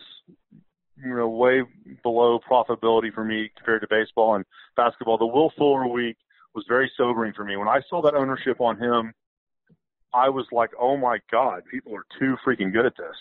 you 0.96 1.14
know 1.14 1.28
way 1.28 1.62
below 2.02 2.40
profitability 2.40 3.12
for 3.14 3.24
me 3.24 3.50
compared 3.56 3.82
to 3.82 3.86
baseball 3.88 4.34
and 4.34 4.44
basketball. 4.76 5.18
The 5.18 5.26
Will 5.26 5.52
Fuller 5.56 5.86
week 5.86 6.16
was 6.54 6.64
very 6.68 6.90
sobering 6.96 7.32
for 7.34 7.44
me. 7.44 7.56
When 7.56 7.68
I 7.68 7.80
saw 7.88 8.02
that 8.02 8.14
ownership 8.14 8.60
on 8.60 8.78
him, 8.78 9.12
I 10.12 10.30
was 10.30 10.46
like, 10.50 10.70
"Oh 10.80 10.96
my 10.96 11.18
god, 11.30 11.62
people 11.70 11.94
are 11.94 12.04
too 12.18 12.36
freaking 12.44 12.72
good 12.72 12.86
at 12.86 12.96
this." 12.96 13.16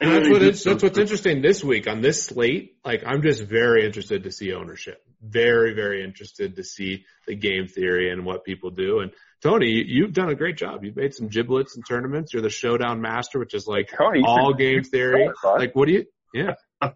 And 0.00 0.12
that's 0.12 0.28
what 0.28 0.42
it's, 0.42 0.64
that's 0.64 0.82
what's 0.82 0.98
interesting 0.98 1.42
this 1.42 1.64
week 1.64 1.88
on 1.88 2.00
this 2.00 2.24
slate. 2.24 2.76
Like 2.84 3.02
I'm 3.06 3.22
just 3.22 3.42
very 3.42 3.84
interested 3.84 4.24
to 4.24 4.32
see 4.32 4.52
ownership. 4.52 5.02
Very, 5.20 5.74
very 5.74 6.04
interested 6.04 6.56
to 6.56 6.64
see 6.64 7.04
the 7.26 7.34
game 7.34 7.66
theory 7.66 8.10
and 8.10 8.24
what 8.24 8.44
people 8.44 8.70
do. 8.70 9.00
And 9.00 9.10
Tony, 9.42 9.68
you, 9.68 9.84
you've 9.86 10.12
done 10.12 10.28
a 10.28 10.34
great 10.34 10.56
job. 10.56 10.84
You've 10.84 10.96
made 10.96 11.14
some 11.14 11.28
giblets 11.28 11.76
and 11.76 11.84
tournaments. 11.86 12.32
You're 12.32 12.42
the 12.42 12.50
showdown 12.50 13.00
master, 13.00 13.38
which 13.38 13.54
is 13.54 13.66
like 13.66 13.90
Tony, 13.96 14.22
all 14.24 14.54
game 14.54 14.84
theory. 14.84 15.26
it. 15.26 15.34
Like 15.44 15.74
what 15.74 15.88
do 15.88 15.94
you? 15.94 16.04
Yeah. 16.32 16.54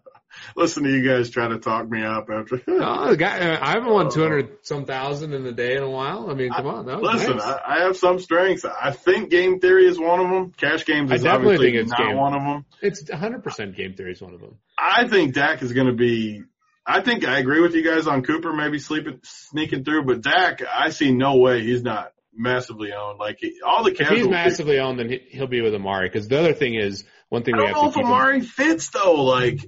Listen 0.55 0.83
to 0.83 0.89
you 0.89 1.07
guys 1.07 1.29
try 1.29 1.47
to 1.47 1.59
talk 1.59 1.89
me 1.89 2.03
up 2.03 2.27
after. 2.33 2.57
The 2.65 3.15
guy, 3.17 3.57
I 3.61 3.71
haven't 3.71 3.91
won 3.91 4.09
200 4.11 4.65
some 4.65 4.85
thousand 4.85 5.33
in 5.33 5.45
a 5.45 5.51
day 5.51 5.75
in 5.75 5.83
a 5.83 5.89
while. 5.89 6.29
I 6.29 6.33
mean, 6.33 6.51
come 6.51 6.67
on. 6.67 6.85
That 6.85 7.01
was 7.01 7.13
Listen, 7.15 7.37
nice. 7.37 7.45
I, 7.45 7.61
I 7.65 7.79
have 7.83 7.97
some 7.97 8.19
strengths. 8.19 8.65
I 8.65 8.91
think 8.91 9.29
game 9.29 9.59
theory 9.59 9.85
is 9.87 9.99
one 9.99 10.19
of 10.19 10.29
them. 10.29 10.51
Cash 10.57 10.85
games 10.85 11.11
is 11.11 11.23
definitely 11.23 11.55
obviously 11.55 11.71
think 11.71 11.81
it's 11.83 11.91
not 11.91 12.07
game. 12.07 12.17
one 12.17 12.33
of 12.33 12.41
them. 12.43 12.65
It's 12.81 13.03
100% 13.03 13.75
game 13.75 13.93
theory 13.93 14.11
is 14.13 14.21
one 14.21 14.33
of 14.33 14.39
them. 14.41 14.57
I 14.77 15.07
think 15.07 15.33
Dak 15.33 15.61
is 15.61 15.73
going 15.73 15.87
to 15.87 15.93
be. 15.93 16.43
I 16.85 17.01
think 17.01 17.25
I 17.25 17.39
agree 17.39 17.61
with 17.61 17.75
you 17.75 17.83
guys 17.83 18.07
on 18.07 18.23
Cooper 18.23 18.51
maybe 18.51 18.77
sleeping, 18.79 19.19
sneaking 19.23 19.83
through, 19.85 20.03
but 20.03 20.21
Dak, 20.21 20.61
I 20.69 20.89
see 20.89 21.11
no 21.13 21.37
way 21.37 21.61
he's 21.63 21.81
not 21.81 22.11
massively 22.35 22.91
owned. 22.91 23.19
Like 23.19 23.37
he- 23.39 23.59
all 23.65 23.83
the 23.83 23.91
If 23.91 23.97
casual. 23.99 24.17
he's 24.17 24.27
massively 24.27 24.79
owned, 24.79 24.99
then 24.99 25.09
he- 25.09 25.21
he'll 25.29 25.47
be 25.47 25.61
with 25.61 25.73
Amari. 25.75 26.09
Because 26.09 26.27
the 26.27 26.39
other 26.39 26.53
thing 26.53 26.73
is, 26.75 27.03
one 27.29 27.43
thing 27.43 27.53
I 27.55 27.57
we 27.57 27.63
don't 27.63 27.67
have 27.67 27.75
know 27.77 27.81
to 27.83 27.87
if 27.89 27.93
keep 27.95 28.01
in- 28.05 28.11
Amari 28.11 28.41
fits 28.41 28.89
though. 28.89 29.23
Like, 29.23 29.59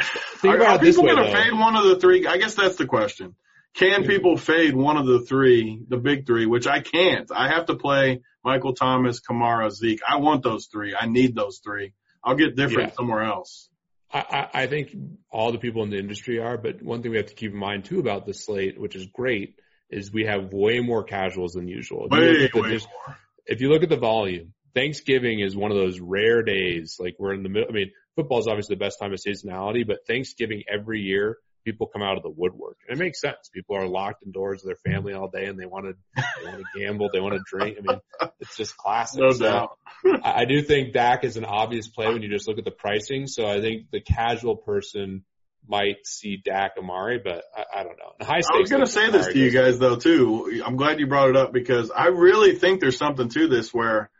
Think 0.00 0.54
are, 0.56 0.62
are 0.64 0.78
people 0.78 1.04
going 1.04 1.16
to 1.24 1.32
fade 1.32 1.52
one 1.52 1.76
of 1.76 1.84
the 1.84 1.96
three? 1.98 2.26
I 2.26 2.38
guess 2.38 2.54
that's 2.54 2.76
the 2.76 2.86
question. 2.86 3.34
Can 3.74 4.04
people 4.04 4.36
fade 4.36 4.74
one 4.74 4.96
of 4.96 5.06
the 5.06 5.20
three, 5.20 5.82
the 5.88 5.96
big 5.96 6.26
three, 6.26 6.46
which 6.46 6.66
I 6.66 6.80
can't. 6.80 7.30
I 7.34 7.48
have 7.48 7.66
to 7.66 7.74
play 7.76 8.20
Michael 8.44 8.74
Thomas, 8.74 9.20
Kamara, 9.20 9.70
Zeke. 9.70 10.00
I 10.06 10.16
want 10.16 10.42
those 10.42 10.66
three. 10.66 10.94
I 10.98 11.06
need 11.06 11.34
those 11.34 11.60
three. 11.64 11.92
I'll 12.22 12.34
get 12.36 12.54
different 12.56 12.90
Yeah. 12.90 12.94
somewhere 12.96 13.22
else. 13.22 13.68
I, 14.12 14.48
I 14.52 14.62
I 14.62 14.66
think 14.66 14.94
all 15.30 15.52
the 15.52 15.58
people 15.58 15.82
in 15.84 15.90
the 15.90 15.98
industry 15.98 16.38
are, 16.38 16.58
but 16.58 16.82
one 16.82 17.00
thing 17.02 17.12
we 17.12 17.16
have 17.16 17.26
to 17.28 17.34
keep 17.34 17.52
in 17.52 17.58
mind 17.58 17.86
too 17.86 17.98
about 17.98 18.26
the 18.26 18.34
slate, 18.34 18.78
which 18.78 18.94
is 18.94 19.06
great, 19.06 19.56
is 19.90 20.12
we 20.12 20.26
have 20.26 20.52
way 20.52 20.80
more 20.80 21.02
casuals 21.04 21.52
than 21.52 21.66
usual. 21.66 22.08
If 22.10 22.12
you 22.12 22.18
Way, 22.62 22.68
the- 22.68 22.86
more. 23.06 23.16
if 23.46 23.60
you 23.62 23.70
look 23.70 23.82
at 23.82 23.88
the 23.88 23.96
volume, 23.96 24.52
Thanksgiving 24.74 25.40
is 25.40 25.56
one 25.56 25.70
of 25.70 25.78
those 25.78 25.98
rare 25.98 26.42
days. 26.42 26.96
Like 27.00 27.16
we're 27.18 27.32
in 27.32 27.42
the 27.42 27.48
middle. 27.48 27.68
I 27.70 27.72
mean, 27.72 27.90
football 28.16 28.38
is 28.38 28.46
obviously 28.46 28.76
the 28.76 28.80
best 28.84 28.98
time 29.00 29.12
of 29.12 29.18
seasonality, 29.18 29.86
but 29.86 30.06
Thanksgiving 30.06 30.62
every 30.72 31.00
year, 31.00 31.38
people 31.64 31.86
come 31.86 32.02
out 32.02 32.16
of 32.16 32.22
the 32.22 32.30
woodwork, 32.30 32.78
and 32.88 32.98
it 32.98 33.02
makes 33.02 33.20
sense. 33.20 33.48
People 33.54 33.76
are 33.76 33.86
locked 33.86 34.22
indoors 34.24 34.62
with 34.62 34.76
their 34.76 34.92
family 34.92 35.12
all 35.14 35.28
day, 35.28 35.46
and 35.46 35.58
they 35.58 35.66
want 35.66 35.86
to 35.86 35.94
they 36.40 36.46
want 36.50 36.58
to 36.62 36.64
gamble, 36.80 37.10
they 37.12 37.20
want 37.20 37.34
to 37.34 37.40
drink. 37.46 37.78
I 37.78 37.82
mean, 37.92 38.00
it's 38.40 38.56
just 38.56 38.76
classic. 38.76 39.20
No 39.20 39.30
So, 39.30 39.44
doubt. 39.44 39.78
I 40.22 40.42
I 40.42 40.44
do 40.44 40.62
think 40.62 40.92
Dak 40.92 41.24
is 41.24 41.36
an 41.36 41.44
obvious 41.44 41.88
play 41.88 42.06
when 42.08 42.22
you 42.22 42.28
just 42.28 42.48
look 42.48 42.58
at 42.58 42.64
the 42.64 42.70
pricing. 42.72 43.26
So 43.26 43.46
I 43.46 43.60
think 43.60 43.90
the 43.90 44.00
casual 44.00 44.56
person 44.56 45.24
might 45.68 46.04
see 46.04 46.38
Dak 46.44 46.72
Amari, 46.76 47.20
but 47.22 47.44
I, 47.56 47.80
I 47.80 47.82
don't 47.84 47.96
know. 47.96 48.12
The 48.18 48.24
high 48.24 48.40
stakes. 48.40 48.48
I 48.52 48.58
was 48.60 48.70
going 48.70 48.84
to 48.84 48.90
say 48.90 49.10
this 49.10 49.26
to 49.28 49.38
you 49.38 49.50
guys 49.52 49.78
though 49.78 49.96
too. 49.96 50.60
I'm 50.66 50.76
glad 50.76 50.98
you 50.98 51.06
brought 51.06 51.30
it 51.30 51.36
up 51.36 51.52
because 51.52 51.90
I 51.90 52.06
really 52.08 52.56
think 52.56 52.80
there's 52.80 52.98
something 52.98 53.28
to 53.28 53.46
this 53.46 53.72
where 53.72 54.10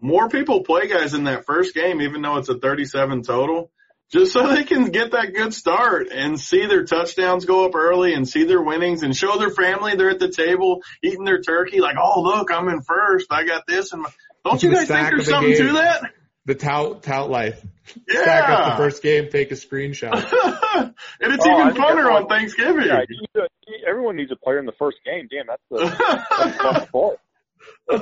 more 0.00 0.28
people 0.28 0.62
play 0.62 0.88
guys 0.88 1.14
in 1.14 1.24
that 1.24 1.44
first 1.44 1.74
game, 1.74 2.00
even 2.00 2.22
though 2.22 2.36
it's 2.36 2.48
a 2.48 2.58
37 2.58 3.22
total, 3.22 3.70
just 4.10 4.32
so 4.32 4.48
they 4.48 4.64
can 4.64 4.90
get 4.90 5.12
that 5.12 5.34
good 5.34 5.54
start 5.54 6.08
and 6.12 6.38
see 6.38 6.66
their 6.66 6.84
touchdowns 6.84 7.44
go 7.44 7.66
up 7.66 7.74
early 7.74 8.12
and 8.14 8.28
see 8.28 8.44
their 8.44 8.60
winnings 8.60 9.02
and 9.02 9.16
show 9.16 9.38
their 9.38 9.50
family 9.50 9.94
they're 9.94 10.10
at 10.10 10.18
the 10.18 10.30
table 10.30 10.82
eating 11.02 11.24
their 11.24 11.40
turkey. 11.40 11.80
Like, 11.80 11.96
oh 12.00 12.22
look, 12.22 12.50
I'm 12.52 12.68
in 12.68 12.82
first. 12.82 13.28
I 13.30 13.44
got 13.44 13.66
this. 13.66 13.92
And 13.92 14.02
my... 14.02 14.10
don't 14.44 14.62
you 14.62 14.70
The 14.70 14.76
guys 14.76 14.88
think 14.88 15.10
there's 15.10 15.26
the 15.26 15.30
something 15.30 15.56
to 15.56 15.72
that? 15.74 16.10
The 16.46 16.54
tout 16.56 17.02
tout 17.02 17.30
life. 17.30 17.64
Yeah. 18.08 18.22
Stack 18.22 18.48
up 18.48 18.70
the 18.72 18.82
first 18.82 19.02
game, 19.02 19.28
take 19.30 19.52
a 19.52 19.54
screenshot. 19.54 20.12
and 20.14 20.94
it's 21.20 21.44
Oh, 21.46 21.60
even 21.60 21.74
think 21.74 21.84
funner 21.84 22.12
on 22.12 22.26
Thanksgiving. 22.26 22.86
Yeah, 22.86 23.02
you 23.08 23.24
uh, 23.36 23.42
need 23.42 23.82
to, 23.82 23.88
everyone 23.88 24.16
needs 24.16 24.32
a 24.32 24.36
player 24.36 24.58
in 24.58 24.66
the 24.66 24.72
first 24.78 24.98
game. 25.04 25.28
Damn, 25.30 25.46
that's 25.46 25.62
the 25.70 26.24
that's 26.38 26.56
the 26.56 26.62
tough 26.62 26.92
part. 26.92 27.20
so 27.90 27.96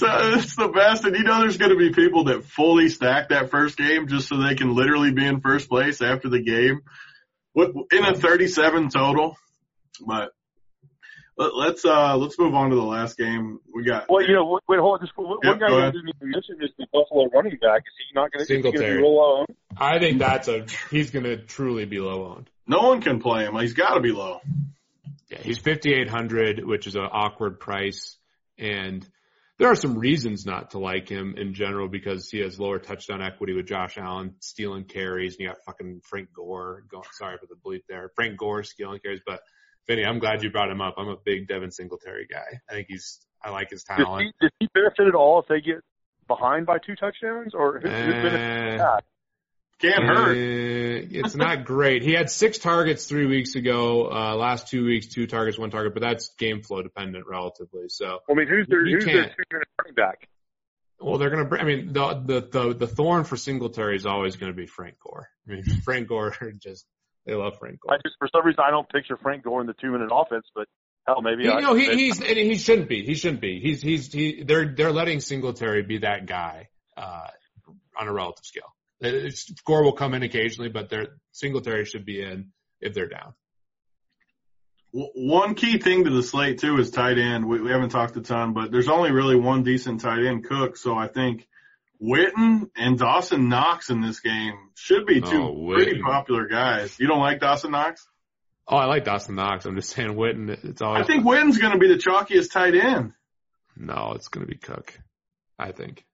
it's 0.00 0.56
the 0.56 0.68
best, 0.74 1.04
and 1.04 1.14
you 1.16 1.22
know 1.22 1.40
there's 1.40 1.58
going 1.58 1.70
to 1.70 1.76
be 1.76 1.92
people 1.92 2.24
that 2.24 2.44
fully 2.44 2.88
stack 2.88 3.28
that 3.28 3.50
first 3.50 3.76
game 3.76 4.08
just 4.08 4.28
so 4.28 4.36
they 4.38 4.54
can 4.54 4.74
literally 4.74 5.12
be 5.12 5.24
in 5.26 5.40
first 5.40 5.68
place 5.68 6.00
after 6.00 6.28
the 6.28 6.40
game, 6.42 6.80
What 7.52 7.70
in 7.92 8.04
a 8.04 8.14
37 8.14 8.88
total. 8.90 9.36
But 10.06 10.30
let, 11.36 11.54
let's 11.54 11.84
uh 11.84 12.16
let's 12.16 12.38
move 12.38 12.54
on 12.54 12.70
to 12.70 12.76
the 12.76 12.82
last 12.82 13.16
game 13.16 13.58
we 13.74 13.84
got. 13.84 14.06
Well, 14.08 14.22
you 14.26 14.34
know, 14.34 14.58
wait, 14.68 14.80
hold 14.80 15.00
on. 15.00 15.06
Just 15.06 15.16
one 15.16 15.38
Yep, 15.42 15.60
guy 15.60 15.68
go 15.68 15.86
you 15.86 15.92
didn't 15.92 16.08
even 16.16 16.30
mention 16.30 16.56
is 16.60 16.70
the 16.78 16.86
Buffalo 16.92 17.28
running 17.32 17.58
back. 17.60 17.82
Is 17.86 17.92
he 17.98 18.14
not 18.14 18.32
going 18.32 18.38
to? 18.38 18.42
Is 18.42 18.48
he 18.48 18.54
going 18.62 18.62
to 18.64 18.70
be 18.72 18.78
Singletary. 18.78 19.02
real 19.02 19.16
low? 19.16 19.46
I 19.76 19.98
think 19.98 20.18
that's 20.18 20.48
a 20.48 20.66
he's 20.90 21.10
going 21.10 21.24
to 21.24 21.36
truly 21.36 21.84
be 21.84 22.00
low 22.00 22.34
owned. 22.34 22.50
no 22.66 22.80
one 22.88 23.00
can 23.00 23.20
play 23.20 23.44
him. 23.44 23.54
He's 23.58 23.74
got 23.74 23.94
to 23.94 24.00
be 24.00 24.12
low. 24.12 24.40
Yeah, 25.30 25.38
he's 25.38 25.58
5800, 25.58 26.64
which 26.64 26.86
is 26.86 26.94
an 26.94 27.08
awkward 27.10 27.58
price 27.58 28.18
and 28.58 29.06
there 29.58 29.70
are 29.70 29.74
some 29.76 29.98
reasons 29.98 30.44
not 30.46 30.70
to 30.72 30.78
like 30.78 31.08
him 31.08 31.34
in 31.36 31.54
general 31.54 31.88
because 31.88 32.28
he 32.30 32.40
has 32.40 32.58
lower 32.58 32.78
touchdown 32.78 33.22
equity 33.22 33.52
with 33.52 33.66
Josh 33.66 33.96
Allen 33.98 34.34
stealing 34.40 34.84
carries 34.84 35.34
and 35.34 35.40
you 35.40 35.48
got 35.48 35.58
fucking 35.66 36.00
Frank 36.04 36.30
Gore 36.34 36.84
going, 36.90 37.04
sorry 37.12 37.36
for 37.38 37.46
the 37.46 37.54
bleep 37.54 37.82
there. 37.88 38.10
Frank 38.16 38.36
Gore 38.38 38.64
stealing 38.64 38.98
carries, 39.00 39.20
but 39.26 39.40
Finney, 39.86 40.04
I'm 40.04 40.18
glad 40.18 40.42
you 40.42 40.50
brought 40.50 40.70
him 40.70 40.80
up. 40.80 40.94
I'm 40.96 41.08
a 41.08 41.16
big 41.24 41.48
Devin 41.48 41.70
Singletary 41.70 42.26
guy. 42.30 42.60
I 42.68 42.72
think 42.72 42.86
he's, 42.88 43.20
I 43.42 43.50
like 43.50 43.70
his 43.70 43.84
Does 43.84 43.96
talent. 43.98 44.32
he, 44.40 44.46
does 44.46 44.50
he 44.60 44.68
benefit 44.74 45.06
at 45.06 45.14
all 45.14 45.40
if 45.40 45.46
they 45.48 45.60
get 45.60 45.80
behind 46.28 46.66
by 46.66 46.78
two 46.78 46.94
touchdowns, 46.96 47.52
or 47.54 47.80
who, 47.80 47.88
who 47.88 48.12
benefits 48.12 48.34
Eh, 48.34 48.68
from 48.70 48.78
that? 48.78 49.04
Can't 49.82 50.04
hurt. 50.04 50.36
Uh, 50.36 51.08
it's 51.10 51.34
not 51.34 51.64
great. 51.64 52.02
He 52.02 52.12
had 52.12 52.30
six 52.30 52.58
targets 52.58 53.06
three 53.06 53.26
weeks 53.26 53.56
ago. 53.56 54.10
Uh, 54.10 54.36
last 54.36 54.68
two 54.68 54.84
weeks, 54.84 55.08
two 55.08 55.26
targets, 55.26 55.58
one 55.58 55.70
target, 55.70 55.92
but 55.92 56.02
that's 56.02 56.34
game 56.38 56.62
flow 56.62 56.82
dependent 56.82 57.26
relatively. 57.26 57.88
So, 57.88 58.20
I 58.30 58.34
mean, 58.34 58.46
who's 58.46 58.66
their 58.68 58.84
who's 58.84 59.04
their 59.04 59.24
can't. 59.24 59.32
two 59.36 59.42
unit 59.50 59.68
running 59.78 59.94
back? 59.94 60.28
well, 61.02 61.18
they're 61.18 61.30
going 61.30 61.48
to, 61.48 61.60
I 61.60 61.64
mean, 61.64 61.92
the, 61.92 62.22
the, 62.24 62.48
the, 62.48 62.74
the 62.74 62.86
thorn 62.86 63.24
for 63.24 63.36
Singletary 63.36 63.96
is 63.96 64.06
always 64.06 64.36
going 64.36 64.52
to 64.52 64.56
be 64.56 64.66
Frank 64.66 64.96
Gore. 65.00 65.28
I 65.48 65.52
mean, 65.52 65.64
Frank 65.84 66.08
Gore 66.08 66.34
just, 66.62 66.86
they 67.26 67.34
love 67.34 67.58
Frank 67.58 67.80
I 67.88 67.96
just 68.04 68.16
for 68.18 68.28
some 68.32 68.44
reason 68.44 68.62
I 68.66 68.70
don't 68.70 68.88
picture 68.88 69.16
Frank 69.16 69.44
Gore 69.44 69.60
in 69.60 69.66
the 69.66 69.74
two 69.74 69.90
minute 69.90 70.10
offense, 70.12 70.46
but 70.54 70.68
Hell, 71.06 71.20
maybe 71.20 71.44
You 71.44 71.52
I, 71.52 71.60
know, 71.60 71.74
he, 71.74 71.92
he's 71.96 72.20
and 72.20 72.38
he 72.38 72.56
shouldn't 72.56 72.88
be. 72.88 73.04
He 73.04 73.14
shouldn't 73.14 73.40
be. 73.40 73.58
He's 73.60 73.82
he's 73.82 74.12
he. 74.12 74.44
They're 74.44 74.66
they're 74.66 74.92
letting 74.92 75.18
Singletary 75.18 75.82
be 75.82 75.98
that 75.98 76.26
guy 76.26 76.68
uh, 76.96 77.26
on 77.98 78.06
a 78.06 78.12
relative 78.12 78.44
scale. 78.44 78.72
It's, 79.02 79.46
score 79.58 79.82
will 79.82 79.92
come 79.92 80.14
in 80.14 80.22
occasionally, 80.22 80.70
but 80.70 80.88
their 80.88 81.08
Singletary 81.32 81.84
should 81.84 82.04
be 82.04 82.22
in 82.22 82.52
if 82.80 82.94
they're 82.94 83.08
down. 83.08 83.34
One 84.92 85.54
key 85.54 85.78
thing 85.78 86.04
to 86.04 86.10
the 86.10 86.22
slate 86.22 86.58
too 86.58 86.78
is 86.78 86.90
tight 86.90 87.18
end. 87.18 87.48
We, 87.48 87.60
we 87.62 87.70
haven't 87.70 87.90
talked 87.90 88.16
a 88.16 88.20
ton, 88.20 88.52
but 88.52 88.70
there's 88.70 88.88
only 88.88 89.10
really 89.10 89.36
one 89.36 89.62
decent 89.62 90.02
tight 90.02 90.24
end, 90.24 90.44
Cook. 90.44 90.76
So 90.76 90.94
I 90.94 91.08
think 91.08 91.48
Witten 92.02 92.68
and 92.76 92.98
Dawson 92.98 93.48
Knox 93.48 93.88
in 93.88 94.02
this 94.02 94.20
game 94.20 94.52
should 94.74 95.06
be 95.06 95.22
two 95.22 95.42
Oh, 95.42 95.72
pretty 95.74 96.02
popular 96.02 96.46
guys. 96.46 96.98
You 97.00 97.06
don't 97.06 97.20
like 97.20 97.40
Dawson 97.40 97.70
Knox? 97.70 98.06
Oh, 98.68 98.76
I 98.76 98.84
like 98.84 99.04
Dawson 99.04 99.34
Knox. 99.34 99.64
I'm 99.64 99.76
just 99.76 99.90
saying 99.90 100.10
Witten. 100.10 100.50
It's 100.62 100.82
always 100.82 101.04
I 101.04 101.06
think 101.06 101.24
Witten's 101.24 101.56
going 101.56 101.72
to 101.72 101.78
be 101.78 101.88
the 101.88 101.98
chalkiest 101.98 102.52
tight 102.52 102.74
end 102.74 103.14
no. 103.76 104.12
It's 104.14 104.28
going 104.28 104.46
to 104.46 104.50
be 104.50 104.58
Cook. 104.58 104.98
I 105.58 105.72
think. 105.72 106.04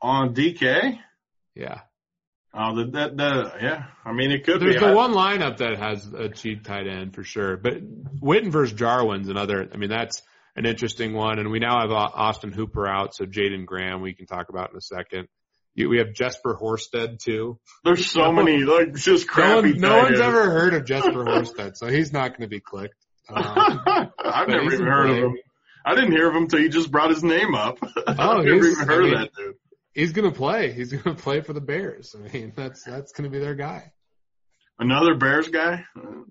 on 0.00 0.34
DK. 0.34 0.98
Yeah. 1.56 1.80
Oh, 2.58 2.74
the, 2.76 2.90
that, 2.92 3.16
the, 3.16 3.52
yeah. 3.60 3.84
I 4.04 4.12
mean, 4.12 4.30
it 4.30 4.44
could 4.44 4.60
There's 4.60 4.74
be. 4.76 4.80
the 4.80 4.86
I- 4.86 4.94
one 4.94 5.12
lineup 5.12 5.58
that 5.58 5.76
has 5.78 6.06
a 6.14 6.28
cheap 6.28 6.64
tight 6.64 6.86
end 6.86 7.14
for 7.14 7.22
sure, 7.24 7.56
but 7.56 7.74
Witten 8.20 8.50
versus 8.50 8.78
Jarwin's 8.78 9.28
another. 9.28 9.68
I 9.72 9.76
mean, 9.76 9.90
that's 9.90 10.22
an 10.54 10.64
interesting 10.64 11.12
one, 11.12 11.38
and 11.38 11.50
we 11.50 11.58
now 11.58 11.80
have 11.80 11.90
Austin 11.90 12.52
Hooper 12.52 12.86
out, 12.86 13.14
so 13.14 13.26
Jaeden 13.26 13.66
Graham 13.66 14.00
we 14.00 14.14
can 14.14 14.26
talk 14.26 14.48
about 14.48 14.70
in 14.70 14.76
a 14.76 14.80
second. 14.80 15.28
You- 15.74 15.90
We 15.90 15.98
have 15.98 16.14
Jesper 16.14 16.56
Horsted 16.58 17.18
too. 17.18 17.58
There's 17.84 18.10
so 18.10 18.32
many, 18.32 18.58
like, 18.64 18.94
just 18.94 19.26
No, 19.36 19.56
one, 19.56 19.78
no 19.78 19.98
one's 19.98 20.20
ever 20.20 20.48
heard 20.50 20.72
of 20.72 20.86
Jesper 20.86 21.24
Horsted, 21.26 21.76
so 21.76 21.88
he's 21.88 22.12
not 22.12 22.30
going 22.30 22.42
to 22.42 22.48
be 22.48 22.60
clicked. 22.60 22.94
Um, 23.28 24.12
I've 24.24 24.46
never 24.48 24.72
even 24.72 24.86
heard 24.86 25.10
of 25.10 25.16
him. 25.16 25.36
I 25.84 25.94
didn't 25.96 26.12
hear 26.12 26.28
of 26.28 26.36
him 26.36 26.44
until 26.44 26.60
you 26.60 26.68
just 26.68 26.90
brought 26.92 27.10
his 27.10 27.22
name 27.24 27.54
up. 27.56 27.78
I've 28.06 28.44
never 28.44 28.64
even 28.66 28.80
I 28.80 28.84
heard 28.84 29.04
mean- 29.04 29.14
of 29.14 29.20
that 29.20 29.30
dude. 29.36 29.54
He's 29.96 30.12
going 30.12 30.30
to 30.30 30.36
play. 30.36 30.72
He's 30.72 30.92
going 30.92 31.16
to 31.16 31.22
play 31.22 31.40
for 31.40 31.52
the 31.52 31.60
Bears. 31.60 32.14
I 32.14 32.28
mean, 32.32 32.52
that's 32.54 32.84
that's 32.84 33.12
going 33.12 33.24
to 33.24 33.30
be 33.30 33.42
their 33.42 33.54
guy. 33.54 33.92
Another 34.78 35.14
Bears 35.14 35.48
guy? 35.48 35.86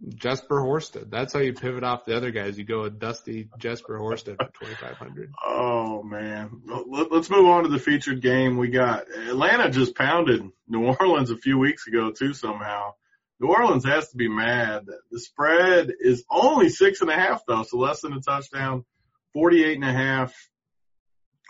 Jesper 0.07 0.61
Horsted. 0.61 1.09
That's 1.09 1.33
how 1.33 1.39
you 1.39 1.53
pivot 1.53 1.83
off 1.83 2.05
the 2.05 2.15
other 2.15 2.29
guys. 2.29 2.59
You 2.59 2.63
go 2.63 2.83
with 2.83 2.99
Dusty 2.99 3.49
Jesper 3.57 3.97
Horsted 3.97 4.37
for 4.37 4.65
2,500. 4.65 5.31
Oh 5.43 6.03
man. 6.03 6.61
Let's 6.87 7.31
move 7.31 7.47
on 7.47 7.63
to 7.63 7.69
the 7.69 7.79
featured 7.79 8.21
game. 8.21 8.57
We 8.57 8.67
got 8.67 9.09
Atlanta 9.09 9.71
just 9.71 9.95
pounded 9.95 10.43
New 10.67 10.93
Orleans 10.99 11.31
a 11.31 11.37
few 11.37 11.57
weeks 11.57 11.87
ago 11.87 12.11
too 12.11 12.33
somehow. 12.33 12.93
New 13.39 13.47
Orleans 13.47 13.83
has 13.85 14.09
to 14.11 14.15
be 14.15 14.29
mad. 14.29 14.85
The 15.09 15.19
spread 15.19 15.91
is 15.99 16.23
only 16.29 16.69
six 16.69 17.01
and 17.01 17.09
a 17.09 17.15
half 17.15 17.41
though, 17.47 17.63
so 17.63 17.77
less 17.79 18.01
than 18.01 18.13
a 18.13 18.21
touchdown. 18.21 18.85
Forty-eight 19.33 19.75
and 19.75 19.83
a 19.83 19.91
half. 19.91 20.35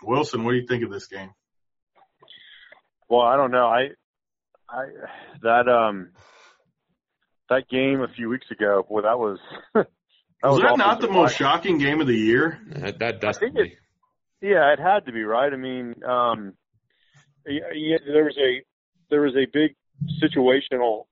Wilson, 0.02 0.44
what 0.44 0.52
do 0.52 0.58
you 0.58 0.66
think 0.66 0.82
of 0.82 0.90
this 0.90 1.06
game? 1.06 1.30
Well, 3.08 3.20
I 3.22 3.36
don't 3.36 3.50
know. 3.50 3.66
I, 3.66 3.88
I 4.68 4.86
that 5.42 5.68
um, 5.68 6.10
that 7.48 7.68
game 7.68 8.00
a 8.02 8.08
few 8.08 8.28
weeks 8.28 8.50
ago. 8.50 8.84
Boy, 8.88 9.02
that 9.02 9.18
was. 9.18 9.38
that 9.74 9.86
Was 10.42 10.60
that 10.60 10.76
not 10.78 11.00
the 11.00 11.08
most 11.08 11.16
watch. 11.32 11.36
shocking 11.36 11.78
game 11.78 12.00
of 12.00 12.06
the 12.06 12.16
year? 12.16 12.60
That, 12.68 12.98
that 12.98 13.20
Dusty. 13.20 13.46
think 13.46 13.58
it- 13.58 13.78
Yeah, 14.40 14.72
it 14.72 14.78
had 14.80 15.06
to 15.06 15.12
be 15.12 15.22
right. 15.24 15.52
I 15.52 15.56
mean, 15.56 15.94
um, 16.04 16.54
yeah, 17.46 17.60
yeah, 17.74 17.96
there 18.06 18.24
was 18.24 18.36
a 18.38 18.62
there 19.10 19.20
was 19.22 19.34
a 19.36 19.46
big 19.52 19.76
situational 20.22 21.04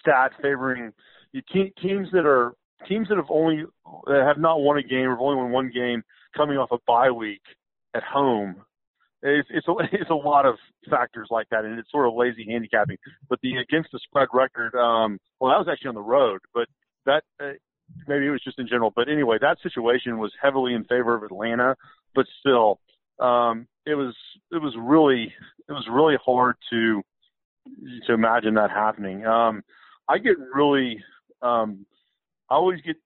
stat 0.00 0.32
favoring 0.42 0.92
the 1.32 1.42
te- 1.52 1.72
teams 1.82 2.08
that 2.12 2.26
are 2.26 2.54
teams 2.86 3.08
that 3.08 3.16
have 3.16 3.30
only 3.30 3.64
that 4.06 4.24
have 4.26 4.38
not 4.38 4.60
won 4.60 4.76
a 4.78 4.82
game 4.82 5.06
or 5.08 5.10
have 5.12 5.20
only 5.20 5.36
won 5.42 5.50
one 5.52 5.70
game 5.74 6.02
coming 6.36 6.58
off 6.58 6.70
a 6.70 6.76
bye 6.86 7.10
week 7.10 7.40
at 7.94 8.02
home. 8.02 8.56
It's 9.24 9.48
it's 9.50 9.66
a, 9.66 9.72
it's 9.92 10.10
a 10.10 10.14
lot 10.14 10.46
of 10.46 10.56
factors 10.88 11.28
like 11.30 11.48
that, 11.50 11.64
and 11.64 11.78
it's 11.78 11.90
sort 11.90 12.06
of 12.06 12.14
lazy 12.14 12.46
handicapping. 12.48 12.98
But 13.28 13.40
the 13.42 13.56
against 13.56 13.90
the 13.92 13.98
spread 14.04 14.28
record, 14.32 14.74
um, 14.74 15.18
well, 15.40 15.50
that 15.50 15.58
was 15.58 15.68
actually 15.70 15.88
on 15.88 15.94
the 15.94 16.02
road, 16.02 16.40
but 16.52 16.68
that 17.06 17.22
uh, 17.42 17.52
maybe 18.06 18.26
it 18.26 18.30
was 18.30 18.42
just 18.44 18.58
in 18.58 18.68
general. 18.68 18.92
But 18.94 19.08
anyway, 19.08 19.38
that 19.40 19.58
situation 19.62 20.18
was 20.18 20.32
heavily 20.40 20.74
in 20.74 20.84
favor 20.84 21.14
of 21.14 21.22
Atlanta, 21.22 21.74
but 22.14 22.26
still, 22.40 22.80
um, 23.18 23.66
it 23.86 23.94
was 23.94 24.14
it 24.52 24.60
was 24.60 24.74
really 24.78 25.32
it 25.68 25.72
was 25.72 25.86
really 25.90 26.16
hard 26.24 26.56
to 26.70 27.02
to 28.06 28.12
imagine 28.12 28.54
that 28.54 28.70
happening. 28.70 29.24
Um, 29.24 29.62
I 30.06 30.18
get 30.18 30.36
really 30.54 31.02
um, 31.40 31.86
I 32.50 32.54
always 32.56 32.80
get 32.82 32.96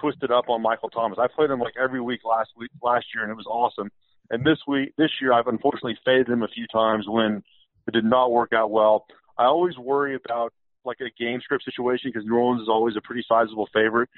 twisted 0.00 0.30
up 0.30 0.48
on 0.48 0.62
Michael 0.62 0.90
Thomas. 0.90 1.18
I 1.20 1.26
played 1.28 1.50
him 1.50 1.60
like 1.60 1.74
every 1.82 2.00
week 2.00 2.20
last 2.24 2.50
week 2.56 2.70
last 2.82 3.06
year, 3.14 3.24
and 3.24 3.30
it 3.30 3.36
was 3.36 3.46
awesome. 3.46 3.90
And 4.30 4.44
this 4.44 4.58
week, 4.66 4.92
this 4.96 5.10
year, 5.20 5.32
I've 5.32 5.46
unfortunately 5.46 5.98
faded 6.04 6.28
him 6.28 6.42
a 6.42 6.48
few 6.48 6.66
times 6.72 7.06
when 7.08 7.42
it 7.86 7.92
did 7.92 8.04
not 8.04 8.32
work 8.32 8.52
out 8.52 8.70
well. 8.70 9.06
I 9.36 9.44
always 9.44 9.76
worry 9.76 10.14
about 10.14 10.52
like 10.84 10.98
a 11.00 11.10
game 11.22 11.40
script 11.42 11.64
situation 11.64 12.10
because 12.12 12.26
New 12.26 12.36
Orleans 12.36 12.62
is 12.62 12.68
always 12.68 12.96
a 12.96 13.00
pretty 13.00 13.24
sizable 13.28 13.68
favorite, 13.72 14.08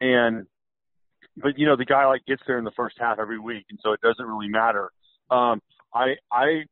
and 0.00 0.46
but 1.36 1.58
you 1.58 1.66
know 1.66 1.76
the 1.76 1.84
guy 1.84 2.06
like 2.06 2.24
gets 2.26 2.42
there 2.46 2.58
in 2.58 2.64
the 2.64 2.72
first 2.72 2.96
half 2.98 3.18
every 3.18 3.38
week, 3.38 3.66
and 3.70 3.78
so 3.82 3.92
it 3.92 4.00
doesn't 4.00 4.24
really 4.24 4.48
matter. 4.48 4.90
Um, 5.30 5.60
I 5.94 6.14
I 6.30 6.64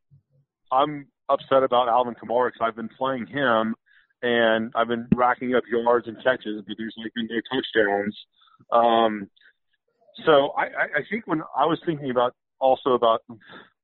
I'm 0.70 1.06
upset 1.28 1.62
about 1.62 1.88
Alvin 1.88 2.14
Kamara 2.14 2.48
because 2.48 2.66
I've 2.66 2.76
been 2.76 2.88
playing 2.88 3.26
him, 3.26 3.74
and 4.22 4.72
I've 4.74 4.88
been 4.88 5.08
racking 5.14 5.54
up 5.54 5.64
yards 5.70 6.08
and 6.08 6.16
catches, 6.22 6.62
but 6.66 6.76
there's 6.78 6.94
like 6.96 7.12
been 7.14 7.28
no 7.30 7.40
touchdowns. 7.52 8.16
Um, 8.70 9.30
so 10.24 10.52
I, 10.58 10.64
I 10.64 10.84
I 10.96 11.02
think 11.10 11.26
when 11.26 11.42
I 11.56 11.66
was 11.66 11.80
thinking 11.86 12.10
about 12.10 12.34
also 12.62 12.90
about 12.90 13.20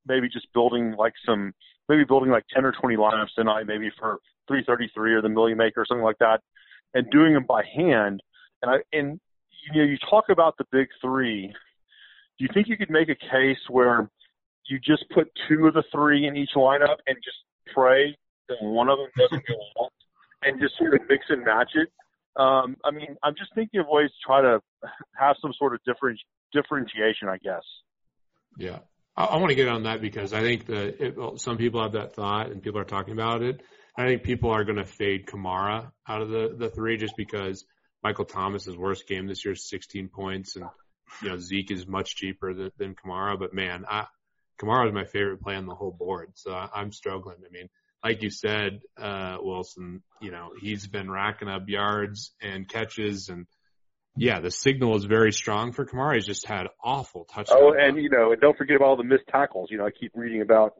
maybe 0.06 0.28
just 0.28 0.46
building 0.54 0.94
like 0.96 1.12
some 1.26 1.52
maybe 1.88 2.04
building 2.04 2.30
like 2.30 2.44
10 2.54 2.64
or 2.64 2.72
20 2.72 2.96
lineups 2.96 3.34
tonight, 3.36 3.66
maybe 3.66 3.90
for 3.98 4.18
333 4.46 5.14
or 5.14 5.22
the 5.22 5.28
Million 5.28 5.58
Maker 5.58 5.82
or 5.82 5.86
something 5.86 6.04
like 6.04 6.18
that, 6.18 6.40
and 6.94 7.10
doing 7.10 7.34
them 7.34 7.44
by 7.46 7.62
hand. 7.74 8.22
And 8.62 8.70
I 8.70 8.76
and 8.96 9.20
you 9.72 9.80
know 9.80 9.86
you 9.86 9.98
talk 10.10 10.26
about 10.30 10.56
the 10.58 10.64
big 10.72 10.88
three. 11.00 11.52
Do 12.38 12.44
you 12.44 12.48
think 12.54 12.68
you 12.68 12.76
could 12.76 12.90
make 12.90 13.08
a 13.08 13.14
case 13.14 13.58
where 13.68 14.08
you 14.68 14.78
just 14.78 15.04
put 15.14 15.28
two 15.48 15.66
of 15.66 15.74
the 15.74 15.82
three 15.92 16.26
in 16.26 16.36
each 16.36 16.50
lineup 16.54 16.96
and 17.06 17.16
just 17.24 17.38
pray 17.74 18.16
that 18.48 18.56
one 18.60 18.88
of 18.88 18.98
them 18.98 19.08
doesn't 19.16 19.46
go 19.46 19.54
off, 19.76 19.92
and 20.42 20.60
just 20.60 20.76
sort 20.78 20.94
of 20.94 21.00
mix 21.08 21.24
and 21.28 21.44
match 21.44 21.70
it? 21.74 21.88
Um, 22.40 22.76
I 22.84 22.92
mean, 22.92 23.16
I'm 23.22 23.34
just 23.36 23.52
thinking 23.54 23.80
of 23.80 23.86
ways 23.88 24.10
to 24.10 24.26
try 24.26 24.40
to 24.40 24.60
have 25.16 25.36
some 25.42 25.52
sort 25.58 25.74
of 25.74 25.80
different 25.84 26.20
differentiation, 26.52 27.28
I 27.28 27.38
guess. 27.38 27.62
Yeah. 28.58 28.80
I, 29.16 29.24
I 29.24 29.36
want 29.36 29.50
to 29.50 29.54
get 29.54 29.68
on 29.68 29.84
that 29.84 30.02
because 30.02 30.34
I 30.34 30.40
think 30.40 30.66
that 30.66 31.34
some 31.38 31.56
people 31.56 31.82
have 31.82 31.92
that 31.92 32.14
thought 32.14 32.50
and 32.50 32.62
people 32.62 32.80
are 32.80 32.84
talking 32.84 33.14
about 33.14 33.42
it. 33.42 33.62
I 33.96 34.06
think 34.06 34.22
people 34.22 34.50
are 34.50 34.64
going 34.64 34.76
to 34.76 34.84
fade 34.84 35.26
Kamara 35.26 35.90
out 36.06 36.22
of 36.22 36.28
the, 36.28 36.54
the 36.56 36.70
three 36.70 36.98
just 36.98 37.14
because 37.16 37.64
Michael 38.02 38.26
Thomas's 38.26 38.76
worst 38.76 39.08
game 39.08 39.26
this 39.26 39.44
year 39.44 39.52
is 39.52 39.68
16 39.68 40.08
points 40.08 40.54
and, 40.56 40.66
you 41.22 41.30
know, 41.30 41.38
Zeke 41.38 41.72
is 41.72 41.86
much 41.86 42.14
cheaper 42.14 42.54
than, 42.54 42.70
than 42.76 42.94
Kamara, 42.94 43.38
but 43.38 43.54
man, 43.54 43.84
I, 43.88 44.06
Kamara 44.60 44.88
is 44.88 44.94
my 44.94 45.04
favorite 45.04 45.40
play 45.40 45.56
on 45.56 45.66
the 45.66 45.74
whole 45.74 45.90
board. 45.90 46.32
So 46.34 46.52
I, 46.52 46.68
I'm 46.74 46.92
struggling. 46.92 47.38
I 47.44 47.50
mean, 47.50 47.68
like 48.04 48.22
you 48.22 48.30
said, 48.30 48.80
uh, 48.96 49.38
Wilson, 49.40 50.02
you 50.20 50.30
know, 50.30 50.50
he's 50.60 50.86
been 50.86 51.10
racking 51.10 51.48
up 51.48 51.68
yards 51.68 52.32
and 52.40 52.68
catches 52.68 53.28
and 53.28 53.46
yeah, 54.18 54.40
the 54.40 54.50
signal 54.50 54.96
is 54.96 55.04
very 55.04 55.32
strong 55.32 55.72
for 55.72 55.86
Kamara. 55.86 56.14
He's 56.14 56.26
just 56.26 56.46
had 56.46 56.66
awful 56.82 57.24
touchdowns. 57.24 57.60
Oh, 57.62 57.74
and 57.78 57.96
you 57.96 58.10
know, 58.10 58.32
and 58.32 58.40
don't 58.40 58.56
forget 58.56 58.76
about 58.76 58.86
all 58.86 58.96
the 58.96 59.04
missed 59.04 59.26
tackles. 59.30 59.70
You 59.70 59.78
know, 59.78 59.86
I 59.86 59.90
keep 59.90 60.12
reading 60.14 60.42
about 60.42 60.74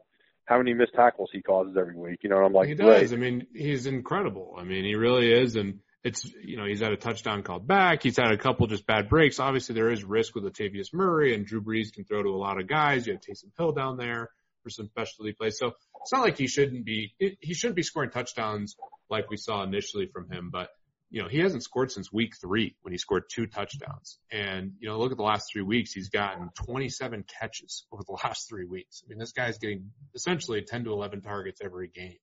how 0.45 0.57
many 0.57 0.73
missed 0.73 0.93
tackles 0.93 1.29
he 1.31 1.41
causes 1.41 1.75
every 1.79 1.95
week. 1.95 2.19
You 2.23 2.29
know, 2.29 2.37
and 2.37 2.45
I'm 2.45 2.53
like, 2.53 2.67
he 2.67 2.75
does. 2.75 3.13
I 3.13 3.15
mean, 3.15 3.47
he's 3.53 3.85
incredible. 3.85 4.55
I 4.57 4.63
mean, 4.63 4.83
he 4.83 4.95
really 4.95 5.31
is. 5.31 5.55
And 5.55 5.79
it's, 6.03 6.25
you 6.43 6.57
know, 6.57 6.65
he's 6.65 6.81
had 6.81 6.91
a 6.91 6.97
touchdown 6.97 7.43
called 7.43 7.67
back. 7.67 8.03
He's 8.03 8.17
had 8.17 8.31
a 8.31 8.37
couple 8.37 8.67
just 8.67 8.85
bad 8.85 9.09
breaks. 9.09 9.39
Obviously, 9.39 9.75
there 9.75 9.91
is 9.91 10.03
risk 10.03 10.35
with 10.35 10.43
Latavius 10.43 10.93
Murray 10.93 11.33
and 11.33 11.45
Drew 11.45 11.61
Brees 11.61 11.93
can 11.93 12.05
throw 12.05 12.23
to 12.23 12.29
a 12.29 12.37
lot 12.37 12.59
of 12.59 12.67
guys. 12.67 13.07
You 13.07 13.13
have 13.13 13.21
Taysom 13.21 13.51
Hill 13.57 13.71
down 13.71 13.97
there 13.97 14.29
for 14.63 14.69
some 14.69 14.87
specialty 14.87 15.33
plays. 15.33 15.57
So 15.57 15.67
it's 16.01 16.11
not 16.11 16.21
like 16.21 16.37
he 16.37 16.47
shouldn't 16.47 16.85
be, 16.85 17.13
he 17.17 17.53
shouldn't 17.53 17.75
be 17.75 17.83
scoring 17.83 18.11
touchdowns 18.11 18.75
like 19.09 19.29
we 19.29 19.37
saw 19.37 19.63
initially 19.63 20.07
from 20.07 20.29
him, 20.29 20.49
but 20.51 20.69
you 21.11 21.21
know, 21.21 21.27
he 21.27 21.39
hasn't 21.39 21.63
scored 21.63 21.91
since 21.91 22.11
week 22.11 22.33
three 22.39 22.75
when 22.81 22.91
he 22.91 22.97
scored 22.97 23.23
two 23.33 23.47
touchdowns. 23.47 24.19
And, 24.31 24.73
you 24.79 24.89
know, 24.89 24.99
look 24.99 25.11
at 25.11 25.17
the 25.17 25.23
last 25.23 25.49
three 25.51 25.63
weeks. 25.63 25.91
He's 25.91 26.09
gotten 26.09 26.49
27 26.65 27.25
catches 27.39 27.85
over 27.91 28.03
the 28.05 28.17
last 28.23 28.47
three 28.49 28.65
weeks. 28.65 29.01
I 29.03 29.09
mean, 29.09 29.17
this 29.17 29.31
guy's 29.31 29.57
getting 29.57 29.91
essentially 30.13 30.61
10 30.61 30.83
to 30.85 30.91
11 30.91 31.21
targets 31.21 31.61
every 31.63 31.87
game. 31.87 32.17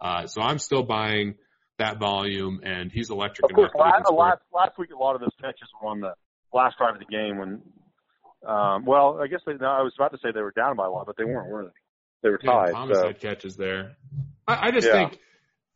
Uh, 0.00 0.26
so 0.26 0.42
I'm 0.42 0.58
still 0.58 0.82
buying 0.82 1.34
that 1.78 1.98
volume 1.98 2.60
and 2.64 2.92
he's 2.92 3.10
electric 3.10 3.46
Of 3.50 3.54
course, 3.54 3.70
enough. 3.74 3.84
that 3.94 4.04
he 4.08 4.14
last, 4.14 4.18
last 4.18 4.40
last 4.52 4.78
week 4.78 4.90
a 4.92 4.98
lot 4.98 5.14
of 5.14 5.20
those 5.20 5.32
catches 5.40 5.68
were 5.80 5.88
on 5.88 6.00
the 6.00 6.12
last 6.52 6.76
drive 6.78 6.94
of 6.94 7.00
the 7.00 7.06
game 7.06 7.38
when. 7.38 7.62
Um, 8.46 8.84
well, 8.84 9.18
I 9.20 9.26
guess 9.26 9.40
they. 9.44 9.54
No, 9.54 9.66
I 9.66 9.82
was 9.82 9.92
about 9.98 10.12
to 10.12 10.18
say 10.18 10.30
they 10.32 10.40
were 10.40 10.52
down 10.52 10.76
by 10.76 10.86
a 10.86 10.90
lot, 10.90 11.06
but 11.06 11.16
they 11.16 11.24
weren't, 11.24 11.48
were 11.50 11.64
they? 11.64 11.70
They 12.22 12.28
were 12.30 12.38
Yeah, 12.40 12.50
tied. 12.52 12.72
Thomas 12.72 12.98
so 12.98 13.06
had 13.08 13.20
catches 13.20 13.56
there. 13.56 13.96
I, 14.46 14.68
I 14.68 14.70
just 14.70 14.86
Yeah. 14.86 15.08
think, 15.08 15.18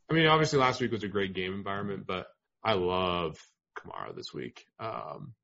I 0.08 0.14
mean, 0.14 0.26
obviously 0.26 0.60
last 0.60 0.80
week 0.80 0.92
was 0.92 1.02
a 1.02 1.08
great 1.08 1.34
game 1.34 1.54
environment, 1.54 2.04
but 2.06 2.26
I 2.64 2.74
love 2.74 3.38
Kamara 3.78 4.14
this 4.14 4.32
week. 4.34 4.64
Um, 4.78 5.34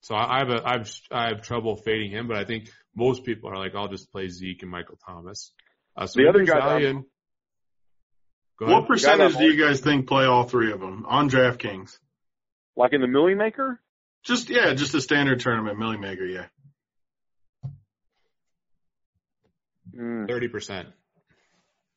So 0.00 0.14
I 0.14 0.36
I 0.36 0.38
have 0.40 0.50
a 0.50 0.62
I 0.68 0.72
have 0.78 0.90
I 1.10 1.28
have 1.28 1.42
trouble 1.42 1.76
fading 1.76 2.10
him, 2.12 2.28
but 2.28 2.36
I 2.36 2.44
think 2.44 2.70
most 2.94 3.24
people 3.24 3.50
are 3.50 3.58
like, 3.58 3.74
I'll 3.74 3.88
just 3.88 4.10
play 4.12 4.28
Zeke 4.28 4.62
and 4.62 4.70
Michael 4.70 4.98
Thomas. 5.06 5.52
Uh, 5.96 6.06
so 6.06 6.20
The 6.20 6.28
other 6.28 6.38
there's 6.38 6.50
guy 6.50 6.58
value 6.60 6.88
in- 6.88 7.04
Go. 8.58 8.66
What 8.72 8.86
percentage 8.88 9.36
do 9.36 9.44
you 9.44 9.62
guys 9.62 9.80
think 9.80 10.06
play 10.08 10.24
all 10.24 10.44
three 10.44 10.72
of 10.72 10.80
them 10.80 11.04
on 11.06 11.28
DraftKings? 11.28 11.98
Like 12.74 12.94
in 12.94 13.02
the 13.02 13.06
Millie 13.06 13.34
Maker? 13.34 13.80
Just 14.24 14.48
yeah, 14.48 14.72
just 14.72 14.94
a 14.94 15.00
standard 15.02 15.40
tournament 15.40 15.78
Millie 15.78 15.98
Maker. 15.98 16.24
Yeah, 16.24 16.46
Mm, 19.94 20.28
Thirty 20.28 20.48
percent. 20.48 20.88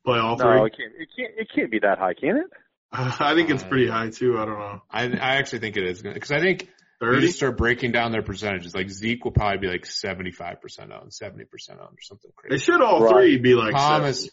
play 0.05 0.19
all 0.19 0.37
no, 0.37 0.43
three. 0.43 0.67
it 0.67 0.73
can't. 0.77 0.93
It 0.99 1.09
can't. 1.15 1.33
It 1.37 1.47
can't 1.53 1.71
be 1.71 1.79
that 1.79 1.97
high, 1.97 2.13
can 2.13 2.37
it? 2.37 2.49
I 2.91 3.33
think 3.35 3.49
it's 3.49 3.63
pretty 3.63 3.87
high 3.87 4.09
too. 4.09 4.37
I 4.37 4.45
don't 4.45 4.57
know. 4.59 4.81
I 4.89 5.03
I 5.05 5.35
actually 5.37 5.59
think 5.59 5.77
it 5.77 5.83
is 5.85 6.01
because 6.01 6.31
I 6.31 6.39
think 6.39 6.63
you 6.63 6.67
Thirty. 6.99 7.21
just 7.21 7.37
start 7.37 7.55
breaking 7.57 7.91
down 7.91 8.11
their 8.11 8.23
percentages. 8.23 8.73
Like 8.73 8.89
Zeke 8.89 9.23
will 9.23 9.31
probably 9.31 9.59
be 9.59 9.67
like 9.67 9.85
seventy 9.85 10.31
five 10.31 10.59
percent 10.61 10.91
owned, 10.91 11.13
seventy 11.13 11.45
percent 11.45 11.79
owned, 11.79 11.93
or 11.97 12.01
something 12.01 12.31
crazy. 12.35 12.55
They 12.55 12.63
should 12.63 12.81
all 12.81 13.01
Right. 13.03 13.13
three 13.13 13.37
be 13.37 13.53
like 13.55 13.73
Thomas, 13.75 14.21
70. 14.21 14.31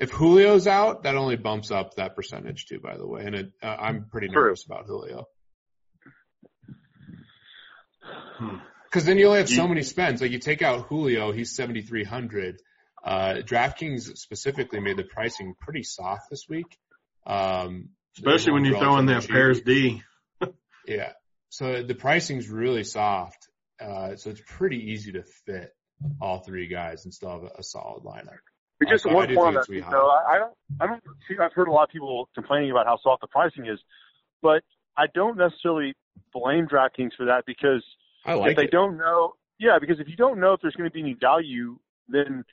if 0.00 0.18
Julio's 0.18 0.66
out, 0.66 1.04
that 1.04 1.14
only 1.16 1.36
bumps 1.36 1.70
up 1.70 1.94
that 1.94 2.16
percentage 2.16 2.66
too. 2.66 2.80
By 2.80 2.96
the 2.96 3.06
way, 3.06 3.22
and 3.24 3.34
it, 3.34 3.52
uh, 3.62 3.66
I'm 3.78 4.06
pretty 4.10 4.28
True. 4.28 4.42
nervous 4.42 4.64
about 4.66 4.86
Julio 4.86 5.26
Hmm. 8.38 8.56
because 8.84 9.04
then 9.04 9.18
you 9.18 9.26
only 9.26 9.38
have 9.38 9.48
so 9.48 9.66
many 9.66 9.82
spends. 9.82 10.20
Like 10.20 10.30
you 10.30 10.38
take 10.38 10.62
out 10.62 10.86
Julio, 10.88 11.32
he's 11.32 11.54
seventy 11.54 11.82
three 11.82 12.04
hundred. 12.04 12.56
Uh, 13.04 13.36
DraftKings 13.44 14.16
specifically 14.16 14.80
made 14.80 14.96
the 14.96 15.04
pricing 15.04 15.54
pretty 15.60 15.82
soft 15.84 16.28
this 16.30 16.46
week. 16.48 16.66
Um, 17.26 17.90
Especially 18.16 18.52
when 18.52 18.64
you 18.64 18.78
throw 18.78 18.96
in 18.98 19.06
that 19.06 19.28
relatively 19.28 19.34
pairs. 19.34 19.60
D. 19.62 20.02
Yeah. 20.86 21.12
So 21.48 21.82
the 21.82 21.94
pricing's 21.94 22.48
really 22.48 22.84
soft. 22.84 23.48
Uh, 23.80 24.16
so 24.16 24.30
it's 24.30 24.40
pretty 24.46 24.92
easy 24.92 25.12
to 25.12 25.22
fit 25.44 25.74
all 26.20 26.38
three 26.38 26.68
guys 26.68 27.04
and 27.04 27.12
still 27.12 27.30
have 27.30 27.42
a, 27.42 27.50
a 27.58 27.62
solid 27.62 28.04
lineup. 28.04 28.38
But 28.78 28.88
Uh, 28.88 28.90
just 28.92 29.04
so 29.04 29.10
I 29.10 29.14
one 29.14 29.28
do 29.28 29.34
point 29.34 29.46
on 29.48 29.52
think 29.54 29.54
that, 29.54 29.60
it's 29.60 29.68
gonna 29.68 29.80
be 29.80 29.84
too, 29.84 29.90
though. 29.90 30.08
I, 30.10 30.34
I 30.34 30.38
don't. 30.38 30.52
I 30.80 30.86
don't 30.86 31.02
see. 31.28 31.34
I've 31.42 31.52
heard 31.52 31.68
a 31.68 31.72
lot 31.72 31.84
of 31.84 31.90
people 31.90 32.28
complaining 32.34 32.70
about 32.70 32.86
how 32.86 32.98
soft 33.02 33.22
the 33.22 33.26
pricing 33.26 33.66
is, 33.66 33.80
but 34.42 34.62
I 34.96 35.06
don't 35.14 35.36
necessarily 35.36 35.94
blame 36.32 36.66
DraftKings 36.68 37.14
for 37.16 37.26
that 37.26 37.44
because 37.46 37.82
I 38.24 38.34
like 38.34 38.52
if 38.52 38.56
they 38.56 38.64
it. 38.64 38.70
don't 38.70 38.96
know, 38.96 39.34
yeah, 39.58 39.78
because 39.80 39.98
if 39.98 40.08
you 40.08 40.16
don't 40.16 40.38
know 40.40 40.52
if 40.52 40.60
there's 40.60 40.74
going 40.76 40.88
to 40.88 40.94
be 40.94 41.00
any 41.00 41.14
value, 41.14 41.78
then 42.08 42.44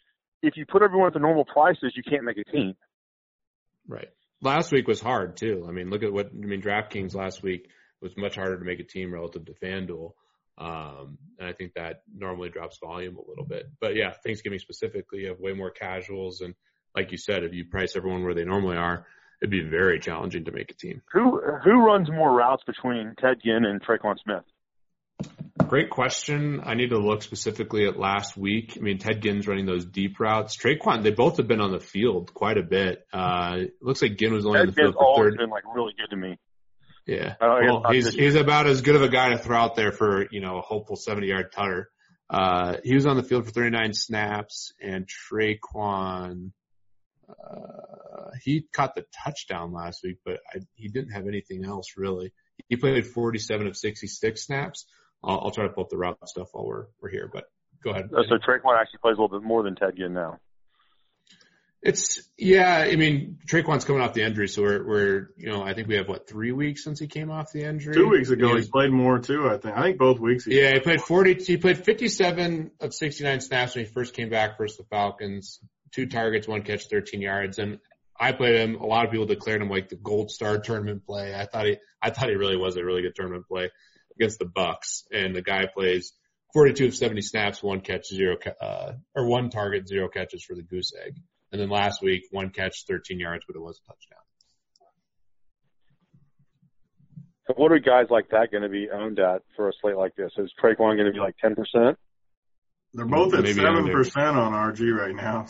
if 0.41 0.57
you 0.57 0.65
put 0.65 0.81
everyone 0.81 1.07
at 1.07 1.13
the 1.13 1.19
normal 1.19 1.45
prices, 1.45 1.93
you 1.95 2.03
can't 2.03 2.23
make 2.23 2.37
a 2.37 2.43
team. 2.43 2.75
Right. 3.87 4.09
Last 4.43 4.71
week 4.71 4.87
was 4.87 4.99
hard 4.99 5.37
too. 5.37 5.65
I 5.67 5.71
mean, 5.71 5.89
look 5.89 6.03
at 6.03 6.11
what 6.11 6.27
I 6.27 6.45
mean. 6.45 6.61
DraftKings 6.61 7.15
last 7.15 7.41
week 7.41 7.69
was 8.01 8.15
much 8.17 8.35
harder 8.35 8.59
to 8.59 8.65
make 8.65 8.79
a 8.79 8.83
team 8.83 9.13
relative 9.13 9.45
to 9.45 9.53
FanDuel, 9.53 10.11
um, 10.57 11.17
and 11.39 11.47
I 11.47 11.53
think 11.53 11.73
that 11.75 12.03
normally 12.13 12.49
drops 12.49 12.77
volume 12.77 13.15
a 13.15 13.29
little 13.29 13.45
bit. 13.45 13.67
But 13.79 13.95
yeah, 13.95 14.11
Thanksgiving 14.11 14.59
specifically, 14.59 15.21
you 15.21 15.29
have 15.29 15.39
way 15.39 15.53
more 15.53 15.71
casuals, 15.71 16.41
and 16.41 16.55
like 16.95 17.11
you 17.11 17.17
said, 17.17 17.43
if 17.43 17.53
you 17.53 17.65
price 17.65 17.95
everyone 17.95 18.23
where 18.23 18.33
they 18.33 18.43
normally 18.43 18.75
are, 18.75 19.07
it'd 19.41 19.49
be 19.49 19.63
very 19.63 19.99
challenging 19.99 20.45
to 20.45 20.51
make 20.51 20.71
a 20.71 20.75
team. 20.75 21.01
Who 21.13 21.39
who 21.63 21.85
runs 21.85 22.11
more 22.11 22.33
routes 22.33 22.63
between 22.65 23.15
Ted 23.17 23.37
Ginn 23.43 23.63
and 23.65 23.81
Tre'Quan 23.81 24.15
Smith? 24.23 24.43
Great 25.67 25.91
question. 25.91 26.61
I 26.63 26.73
need 26.73 26.89
to 26.89 26.97
look 26.97 27.21
specifically 27.21 27.85
at 27.87 27.97
last 27.97 28.35
week. 28.35 28.75
I 28.75 28.79
mean, 28.81 28.97
Ted 28.97 29.21
Ginn's 29.21 29.47
running 29.47 29.67
those 29.67 29.85
deep 29.85 30.19
routes. 30.19 30.57
Tre'Quan, 30.57 31.03
they 31.03 31.11
both 31.11 31.37
have 31.37 31.47
been 31.47 31.61
on 31.61 31.71
the 31.71 31.79
field 31.79 32.33
quite 32.33 32.57
a 32.57 32.63
bit. 32.63 33.05
Uh, 33.13 33.57
it 33.59 33.73
looks 33.79 34.01
like 34.01 34.17
Ginn 34.17 34.33
was 34.33 34.45
only 34.47 34.61
on 34.61 34.65
the 34.67 34.71
field 34.71 34.95
for 34.95 35.23
third. 35.29 35.37
been 35.37 35.49
like 35.51 35.63
really 35.75 35.93
good 35.97 36.09
to 36.09 36.15
me. 36.15 36.39
Yeah. 37.05 37.35
I 37.39 37.45
don't- 37.45 37.61
I 37.61 37.61
guess 37.61 37.83
Well, 37.83 37.93
he's 37.93 38.13
he's 38.13 38.35
about 38.35 38.65
as 38.65 38.81
good 38.81 38.95
of 38.95 39.03
a 39.03 39.09
guy 39.09 39.29
to 39.29 39.37
throw 39.37 39.57
out 39.57 39.75
there 39.75 39.91
for 39.91 40.25
you 40.31 40.41
know 40.41 40.57
a 40.57 40.61
hopeful 40.61 40.95
seventy 40.95 41.27
yard 41.27 41.51
tutter. 41.51 41.89
Uh, 42.29 42.77
he 42.83 42.95
was 42.95 43.05
on 43.05 43.15
the 43.15 43.23
field 43.23 43.45
for 43.45 43.51
39 43.51 43.93
snaps, 43.93 44.73
and 44.81 45.07
Tre'Quan, 45.07 46.51
uh, 47.29 48.31
he 48.43 48.65
caught 48.73 48.95
the 48.95 49.05
touchdown 49.23 49.71
last 49.71 49.99
week, 50.03 50.17
but 50.25 50.39
I, 50.51 50.59
he 50.73 50.87
didn't 50.87 51.11
have 51.11 51.27
anything 51.27 51.63
else 51.63 51.93
really. 51.95 52.33
He 52.69 52.75
played 52.75 53.05
47 53.05 53.67
of 53.67 53.77
66 53.77 54.43
snaps. 54.45 54.85
I'll, 55.23 55.41
I'll 55.45 55.51
try 55.51 55.63
to 55.63 55.69
pull 55.69 55.83
up 55.83 55.89
the 55.89 55.97
route 55.97 56.17
stuff 56.27 56.49
while 56.51 56.65
we're 56.65 56.85
we're 57.01 57.09
here, 57.09 57.29
but 57.31 57.45
go 57.83 57.91
ahead. 57.91 58.09
Uh, 58.15 58.23
So 58.27 58.37
Tre'Quan 58.37 58.79
actually 58.79 58.99
plays 58.99 59.17
a 59.17 59.21
little 59.21 59.39
bit 59.39 59.43
more 59.43 59.63
than 59.63 59.75
Ted 59.75 59.95
Ginn 59.95 60.13
now. 60.13 60.39
It's 61.81 62.21
yeah. 62.37 62.77
I 62.77 62.95
mean, 62.95 63.39
Tre'Quan's 63.45 63.83
coming 63.83 64.01
off 64.01 64.13
the 64.13 64.23
injury, 64.23 64.47
so 64.47 64.61
we're 64.61 64.87
we're 64.87 65.29
you 65.35 65.49
know 65.49 65.63
I 65.63 65.73
think 65.73 65.89
we 65.89 65.95
have 65.95 66.07
what 66.07 66.29
three 66.29 66.53
weeks 66.53 66.81
since 66.83 66.97
he 66.97 67.07
came 67.07 67.29
off 67.29 67.51
the 67.51 67.65
injury. 67.65 67.93
Two 67.93 68.07
weeks 68.07 68.29
ago, 68.29 68.55
He 68.55 68.61
he 68.61 68.69
played 68.69 68.91
more 68.91 69.19
too. 69.19 69.49
I 69.49 69.57
think. 69.57 69.75
I 69.75 69.81
think 69.81 69.97
both 69.97 70.19
weeks. 70.19 70.45
He, 70.45 70.61
Yeah, 70.61 70.73
he 70.73 70.79
played 70.79 71.01
40, 71.01 71.43
he 71.43 71.57
played 71.57 71.77
57 71.77 72.71
of 72.79 72.93
69 72.93 73.41
snaps 73.41 73.75
when 73.75 73.83
he 73.83 73.91
first 73.91 74.13
came 74.13 74.29
back 74.29 74.57
versus 74.57 74.77
the 74.77 74.85
Falcons. 74.85 75.59
Two 75.91 76.05
targets, 76.07 76.47
one 76.47 76.63
catch, 76.63 76.87
13 76.87 77.21
yards. 77.21 77.59
And 77.59 77.79
I 78.17 78.31
played 78.31 78.55
him. 78.55 78.75
A 78.75 78.85
lot 78.85 79.05
of 79.05 79.11
people 79.11 79.25
declared 79.25 79.61
him 79.61 79.69
like 79.69 79.89
the 79.89 79.95
gold 79.97 80.31
star 80.31 80.59
tournament 80.59 81.05
play. 81.05 81.35
I 81.35 81.45
thought 81.45 81.65
he, 81.65 81.77
I 82.01 82.11
thought 82.11 82.29
he 82.29 82.35
really 82.35 82.57
was 82.57 82.77
a 82.77 82.85
really 82.85 83.01
good 83.01 83.13
tournament 83.13 83.45
play 83.47 83.69
against 84.15 84.39
the 84.39 84.45
Bucks. 84.45 85.03
And 85.11 85.35
the 85.35 85.41
guy 85.41 85.65
plays 85.73 86.13
42 86.53 86.87
of 86.87 86.95
70 86.95 87.21
snaps, 87.21 87.63
one 87.63 87.81
catch, 87.81 88.07
zero, 88.07 88.37
uh, 88.61 88.93
or 89.15 89.27
one 89.27 89.49
target, 89.49 89.87
zero 89.87 90.07
catches 90.07 90.43
for 90.43 90.55
the 90.55 90.61
goose 90.61 90.91
egg. 91.05 91.15
And 91.51 91.61
then 91.61 91.69
last 91.69 92.01
week, 92.01 92.23
one 92.31 92.49
catch, 92.49 92.85
13 92.87 93.19
yards, 93.19 93.45
but 93.47 93.55
it 93.55 93.61
was 93.61 93.79
a 93.83 93.87
touchdown. 93.91 94.19
So 97.47 97.53
what 97.57 97.71
are 97.71 97.79
guys 97.79 98.05
like 98.09 98.29
that 98.29 98.51
going 98.51 98.63
to 98.63 98.69
be 98.69 98.87
owned 98.89 99.19
at 99.19 99.41
for 99.55 99.67
a 99.67 99.73
slate 99.81 99.97
like 99.97 100.15
this? 100.15 100.31
Is 100.37 100.51
Tre'Quan 100.63 100.95
going 100.95 101.05
to 101.05 101.11
be 101.11 101.19
like 101.19 101.35
ten 101.37 101.55
percent? 101.55 101.97
They're 102.93 103.05
both 103.05 103.33
at 103.33 103.45
seven 103.47 103.91
percent 103.91 104.37
on 104.37 104.53
RG 104.53 104.95
right 104.95 105.13
now. 105.13 105.45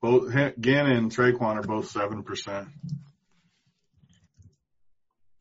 Both 0.00 0.32
Ginn 0.32 0.86
and 0.86 1.10
Tre'Quan 1.10 1.56
are 1.56 1.62
both 1.62 1.88
seven 1.88 2.22
percent. 2.22 2.68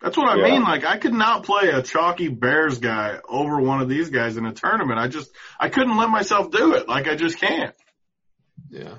That's 0.03 0.17
what 0.17 0.27
I 0.27 0.35
Yeah. 0.35 0.51
mean. 0.51 0.63
Like 0.63 0.83
I 0.85 0.97
could 0.97 1.13
not 1.13 1.43
play 1.45 1.69
a 1.69 1.81
chalky 1.81 2.27
Bears 2.27 2.77
guy 2.79 3.19
over 3.27 3.59
one 3.61 3.81
of 3.81 3.87
these 3.87 4.09
guys 4.09 4.35
in 4.37 4.45
a 4.45 4.53
tournament. 4.53 4.99
I 4.99 5.07
just 5.07 5.31
I 5.59 5.69
couldn't 5.69 5.95
let 5.97 6.09
myself 6.09 6.51
do 6.51 6.73
it. 6.75 6.87
Like 6.89 7.07
I 7.07 7.15
just 7.15 7.39
can't. 7.39 7.73
Yeah. 8.69 8.97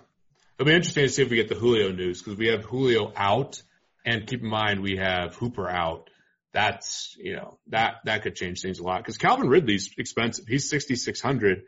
It'll 0.59 0.67
be 0.67 0.75
interesting 0.75 1.05
to 1.05 1.09
see 1.11 1.23
if 1.23 1.31
we 1.31 1.37
get 1.37 1.49
the 1.51 1.57
Julio 1.57 1.93
news 1.93 2.23
because 2.23 2.39
we 2.39 2.49
have 2.49 2.65
Julio 2.65 3.13
out 3.17 3.63
and 4.07 4.27
keep 4.27 4.41
in 4.43 4.49
mind 4.49 4.81
we 4.81 4.97
have 4.97 5.35
Hooper 5.35 5.69
out. 5.69 6.09
That's, 6.53 7.17
you 7.19 7.35
know, 7.35 7.59
that, 7.69 7.97
that 8.05 8.23
could 8.23 8.37
change 8.37 8.61
things 8.61 8.79
a 8.79 8.85
lot 8.85 8.99
because 9.03 9.19
Calvin 9.19 9.49
Ridley's 9.49 9.91
expensive. 9.99 10.47
He's 10.47 10.71
6,600. 10.71 11.63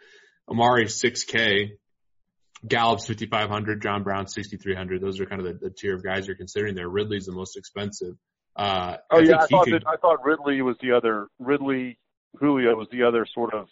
Amari 0.49 0.85
6K. 0.85 1.73
Gallup's 2.67 3.07
5,500. 3.09 3.83
John 3.83 4.05
Brown 4.05 4.29
6,300. 4.29 5.01
Those 5.03 5.19
are 5.21 5.27
kind 5.27 5.45
of 5.45 5.59
the, 5.61 5.69
the 5.69 5.75
tier 5.77 5.95
of 5.97 6.05
guys 6.05 6.27
you're 6.29 6.37
considering 6.37 6.77
there. 6.77 6.89
Ridley's 6.89 7.27
the 7.27 7.33
most 7.33 7.57
expensive. 7.57 8.15
Uh, 8.57 8.97
Oh 9.11 9.19
yeah, 9.19 9.37
I 9.37 9.47
thought 9.47 9.65
could- 9.65 9.75
that 9.75 9.87
I 9.87 9.97
thought 9.97 10.25
Ridley 10.25 10.63
was 10.63 10.77
the 10.81 10.93
other 10.93 11.29
Ridley 11.39 11.99
Julio 12.39 12.75
was 12.75 12.89
the 12.91 13.03
other 13.03 13.27
sort 13.35 13.55
of 13.55 13.69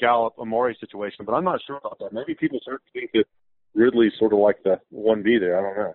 Gallup 0.00 0.34
Amari 0.38 0.76
situation, 0.80 1.24
but 1.24 1.32
I'm 1.34 1.44
not 1.44 1.60
sure 1.66 1.76
about 1.76 1.98
that. 2.00 2.12
Maybe 2.12 2.34
people 2.34 2.58
start 2.60 2.82
to 2.84 3.00
think 3.00 3.12
that 3.12 3.26
Ridley's 3.74 4.12
sort 4.18 4.32
of 4.32 4.38
like 4.40 4.62
the 4.64 4.80
one 4.90 5.22
B 5.22 5.38
there. 5.38 5.58
I 5.58 5.62
don't 5.62 5.76
know. 5.78 5.94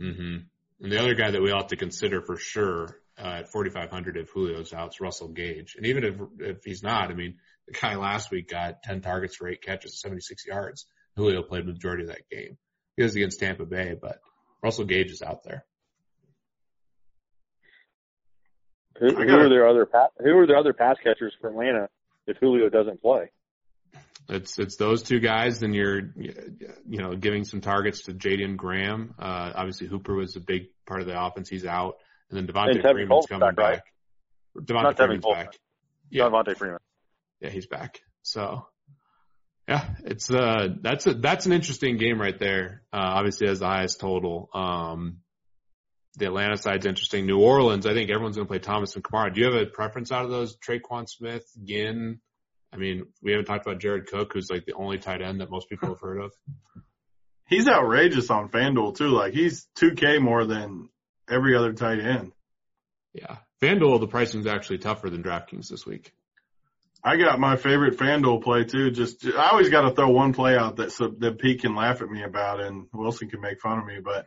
Mm-hmm. 0.00 0.36
And 0.82 0.92
the 0.92 0.98
other 0.98 1.14
guy 1.14 1.30
that 1.30 1.42
we 1.42 1.52
ought 1.52 1.68
to 1.70 1.76
consider 1.76 2.22
for 2.22 2.36
sure 2.38 2.98
uh, 3.18 3.40
at 3.40 3.52
4,500 3.52 4.16
if 4.16 4.32
Julio's 4.32 4.72
out 4.72 4.94
is 4.94 5.00
Russell 5.00 5.28
Gage. 5.28 5.74
And 5.76 5.86
even 5.86 6.04
if 6.04 6.14
if 6.38 6.64
he's 6.64 6.82
not, 6.82 7.10
I 7.10 7.14
mean, 7.14 7.36
the 7.66 7.74
guy 7.74 7.96
last 7.96 8.30
week 8.30 8.48
got 8.48 8.82
10 8.82 9.02
targets 9.02 9.36
for 9.36 9.48
eight 9.48 9.62
catches, 9.62 10.00
76 10.00 10.46
yards. 10.46 10.86
Julio 11.16 11.42
played 11.42 11.66
the 11.66 11.72
majority 11.72 12.04
of 12.04 12.08
that 12.08 12.28
game. 12.30 12.56
He 12.96 13.02
was 13.02 13.14
against 13.14 13.40
Tampa 13.40 13.66
Bay, 13.66 13.94
but 14.00 14.20
Russell 14.62 14.84
Gage 14.84 15.10
is 15.10 15.22
out 15.22 15.42
there. 15.44 15.64
Who, 19.00 19.14
who 19.14 19.34
are 19.36 19.48
their 19.48 19.66
other 19.66 19.86
pa- 19.86 20.08
who 20.18 20.36
are 20.38 20.46
their 20.46 20.56
other 20.58 20.72
pass 20.74 20.96
catchers 21.02 21.32
for 21.40 21.48
Atlanta 21.48 21.88
if 22.26 22.36
Julio 22.36 22.68
doesn't 22.68 23.00
play? 23.02 23.30
It's 24.28 24.58
it's 24.58 24.76
those 24.76 25.02
two 25.02 25.18
guys. 25.20 25.58
Then 25.60 25.72
you're 25.72 26.00
you 26.16 26.98
know 27.02 27.14
giving 27.16 27.44
some 27.44 27.60
targets 27.60 28.04
to 28.04 28.12
Jaeden 28.12 28.56
Graham. 28.56 29.14
Uh, 29.18 29.52
obviously 29.54 29.88
Hooper 29.88 30.14
was 30.14 30.36
a 30.36 30.40
big 30.40 30.68
part 30.86 31.00
of 31.00 31.06
the 31.06 31.20
offense. 31.20 31.48
He's 31.48 31.64
out, 31.64 31.96
and 32.30 32.38
then 32.38 32.46
Devonta 32.46 32.72
And 32.72 32.82
Freeman's 32.82 33.08
Cole's 33.08 33.26
coming 33.26 33.40
back, 33.40 33.58
right? 33.58 33.74
back. 33.78 33.84
Devonta 34.66 34.82
Not 34.82 34.96
Freeman's 34.96 35.24
back. 35.24 35.58
Yeah. 36.10 36.24
Devonta 36.24 36.56
Freeman. 36.56 36.78
yeah, 37.40 37.50
he's 37.50 37.66
back. 37.66 38.00
So, 38.22 38.66
yeah, 39.66 39.88
it's 40.04 40.30
uh 40.30 40.68
that's 40.80 41.06
a 41.06 41.14
that's 41.14 41.46
an 41.46 41.52
interesting 41.52 41.96
game 41.96 42.20
right 42.20 42.38
there. 42.38 42.82
Uh, 42.92 42.98
obviously 43.00 43.48
has 43.48 43.60
the 43.60 43.66
highest 43.66 43.98
total. 43.98 44.50
Um, 44.52 45.18
the 46.16 46.26
Atlanta 46.26 46.56
side's 46.56 46.86
interesting. 46.86 47.26
New 47.26 47.40
Orleans, 47.40 47.86
I 47.86 47.94
think 47.94 48.10
everyone's 48.10 48.36
going 48.36 48.46
to 48.46 48.50
play 48.50 48.58
Thomas 48.58 48.94
and 48.94 49.04
Kamara. 49.04 49.32
Do 49.32 49.40
you 49.40 49.46
have 49.46 49.62
a 49.62 49.66
preference 49.66 50.10
out 50.12 50.24
of 50.24 50.30
those? 50.30 50.56
Tre'Quan 50.56 51.08
Smith, 51.08 51.44
Ginn. 51.64 52.20
I 52.72 52.76
mean, 52.76 53.06
we 53.22 53.32
haven't 53.32 53.46
talked 53.46 53.66
about 53.66 53.80
Jared 53.80 54.06
Cook, 54.06 54.32
who's 54.32 54.50
like 54.50 54.64
the 54.64 54.74
only 54.74 54.98
tight 54.98 55.22
end 55.22 55.40
that 55.40 55.50
most 55.50 55.68
people 55.68 55.88
have 55.88 56.00
heard 56.00 56.20
of. 56.20 56.32
He's 57.48 57.66
outrageous 57.66 58.30
on 58.30 58.48
FanDuel 58.48 58.96
too. 58.96 59.08
Like 59.08 59.34
he's 59.34 59.66
two 59.74 59.96
K 59.96 60.18
more 60.18 60.46
than 60.46 60.88
every 61.28 61.56
other 61.56 61.72
tight 61.72 61.98
end. 61.98 62.30
Yeah, 63.12 63.38
FanDuel, 63.60 63.98
the 63.98 64.06
pricing's 64.06 64.46
actually 64.46 64.78
tougher 64.78 65.10
than 65.10 65.24
DraftKings 65.24 65.68
this 65.68 65.84
week. 65.84 66.12
I 67.02 67.16
got 67.16 67.40
my 67.40 67.56
favorite 67.56 67.98
FanDuel 67.98 68.42
play 68.44 68.64
too. 68.64 68.92
Just 68.92 69.26
I 69.26 69.48
always 69.50 69.68
got 69.68 69.82
to 69.82 69.94
throw 69.94 70.10
one 70.10 70.32
play 70.32 70.56
out 70.56 70.76
that 70.76 70.92
so 70.92 71.08
that 71.18 71.38
Pete 71.38 71.62
can 71.62 71.74
laugh 71.74 72.02
at 72.02 72.08
me 72.08 72.22
about, 72.22 72.60
and 72.60 72.86
Wilson 72.92 73.28
can 73.28 73.40
make 73.40 73.60
fun 73.60 73.80
of 73.80 73.84
me. 73.84 73.98
But 74.00 74.26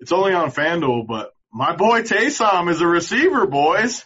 it's 0.00 0.12
only 0.12 0.32
on 0.32 0.50
FanDuel. 0.50 1.06
But 1.06 1.34
my 1.52 1.74
boy 1.76 2.02
Taysom 2.02 2.70
is 2.70 2.80
a 2.80 2.86
receiver, 2.86 3.46
boys. 3.46 4.04